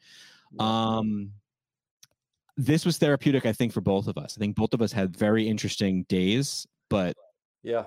Um 0.60 1.32
this 2.58 2.86
was 2.86 2.98
therapeutic, 2.98 3.46
I 3.46 3.54
think, 3.54 3.74
for 3.74 3.82
both 3.82 4.08
of 4.08 4.18
us. 4.18 4.38
I 4.38 4.40
think 4.40 4.56
both 4.56 4.74
of 4.74 4.82
us 4.82 4.92
had 4.92 5.16
very 5.16 5.48
interesting 5.48 6.04
days, 6.04 6.68
but 6.90 7.16
yeah, 7.64 7.86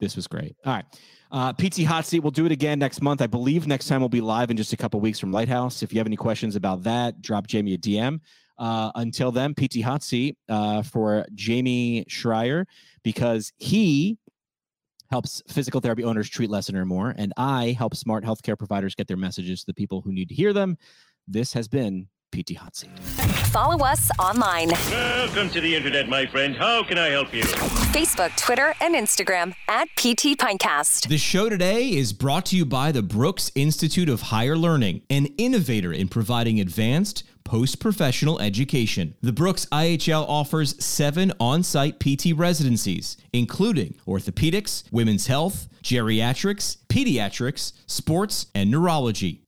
this 0.00 0.16
was 0.16 0.26
great. 0.26 0.56
All 0.64 0.74
right. 0.74 0.84
Uh, 1.30 1.52
PT 1.52 1.82
Hot 1.84 2.06
Seat, 2.06 2.20
we'll 2.20 2.30
do 2.30 2.46
it 2.46 2.52
again 2.52 2.78
next 2.78 3.02
month. 3.02 3.20
I 3.20 3.26
believe 3.26 3.66
next 3.66 3.86
time 3.86 4.00
we'll 4.00 4.08
be 4.08 4.20
live 4.20 4.50
in 4.50 4.56
just 4.56 4.72
a 4.72 4.76
couple 4.76 4.98
weeks 5.00 5.18
from 5.18 5.32
Lighthouse. 5.32 5.82
If 5.82 5.92
you 5.92 5.98
have 5.98 6.06
any 6.06 6.16
questions 6.16 6.56
about 6.56 6.82
that, 6.84 7.20
drop 7.20 7.46
Jamey 7.46 7.74
a 7.74 7.78
DM. 7.78 8.20
Uh, 8.58 8.90
until 8.96 9.30
then, 9.30 9.54
PT 9.54 9.82
Hot 9.82 10.02
Seat 10.02 10.36
uh, 10.48 10.82
for 10.82 11.24
Jamey 11.34 12.06
Schrier 12.08 12.66
because 13.02 13.52
he 13.58 14.18
helps 15.10 15.42
physical 15.48 15.80
therapy 15.80 16.04
owners 16.04 16.28
treat 16.28 16.50
less 16.50 16.68
and 16.68 16.76
earn 16.76 16.88
more, 16.88 17.14
and 17.16 17.32
I 17.36 17.74
help 17.78 17.94
smart 17.94 18.24
healthcare 18.24 18.58
providers 18.58 18.94
get 18.94 19.06
their 19.06 19.16
messages 19.16 19.60
to 19.60 19.66
the 19.66 19.74
people 19.74 20.00
who 20.00 20.12
need 20.12 20.28
to 20.28 20.34
hear 20.34 20.52
them. 20.52 20.76
This 21.26 21.52
has 21.52 21.68
been 21.68 22.08
PT 22.30 22.56
Hot 22.56 22.76
Seat. 22.76 22.90
Follow 23.48 23.84
us 23.84 24.10
online. 24.18 24.68
Welcome 24.90 25.48
to 25.50 25.60
the 25.60 25.74
internet, 25.74 26.08
my 26.08 26.26
friend. 26.26 26.54
How 26.56 26.82
can 26.82 26.98
I 26.98 27.08
help 27.08 27.32
you? 27.32 27.42
Facebook, 27.42 28.36
Twitter, 28.36 28.74
and 28.80 28.94
Instagram 28.94 29.54
at 29.68 29.88
PT 29.96 30.38
Pintcast. 30.38 31.08
The 31.08 31.18
show 31.18 31.48
today 31.48 31.88
is 31.88 32.12
brought 32.12 32.46
to 32.46 32.56
you 32.56 32.66
by 32.66 32.92
the 32.92 33.02
Brooks 33.02 33.50
Institute 33.54 34.08
of 34.08 34.20
Higher 34.22 34.56
Learning, 34.56 35.02
an 35.08 35.26
innovator 35.38 35.92
in 35.92 36.08
providing 36.08 36.60
advanced 36.60 37.24
post 37.44 37.80
professional 37.80 38.38
education. 38.40 39.14
The 39.22 39.32
Brooks 39.32 39.64
IHL 39.72 40.28
offers 40.28 40.84
seven 40.84 41.32
on 41.40 41.62
site 41.62 41.98
PT 41.98 42.34
residencies, 42.36 43.16
including 43.32 43.94
orthopedics, 44.06 44.84
women's 44.92 45.26
health, 45.28 45.66
geriatrics, 45.82 46.76
pediatrics, 46.88 47.72
sports, 47.86 48.48
and 48.54 48.70
neurology 48.70 49.47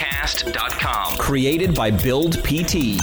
ptpintcast.com. 0.31 1.17
Created 1.17 1.75
by 1.75 1.91
Build 1.91 2.43
PT. 2.43 2.99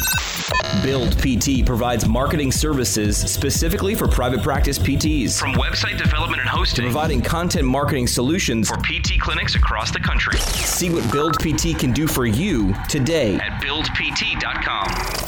Build 0.83 1.17
PT 1.19 1.65
provides 1.65 2.07
marketing 2.07 2.53
services 2.53 3.19
specifically 3.19 3.95
for 3.95 4.09
private 4.09 4.43
practice 4.43 4.79
PTs. 4.79 5.39
From 5.39 5.53
website 5.55 5.99
development 5.99 6.41
and 6.41 6.49
hosting 6.49 6.85
to 6.85 6.91
providing 6.91 7.21
content 7.21 7.65
marketing 7.65 8.07
solutions 8.07 8.69
for 8.69 8.77
PT 8.77 9.21
clinics 9.21 9.55
across 9.55 9.91
the 9.91 10.01
country. 10.01 10.39
See 10.39 10.91
what 10.91 11.11
Build 11.13 11.39
PT 11.39 11.79
can 11.79 11.93
do 11.93 12.07
for 12.07 12.27
you 12.27 12.75
today 12.89 13.37
at 13.37 13.63
buildpt.com. 13.63 15.28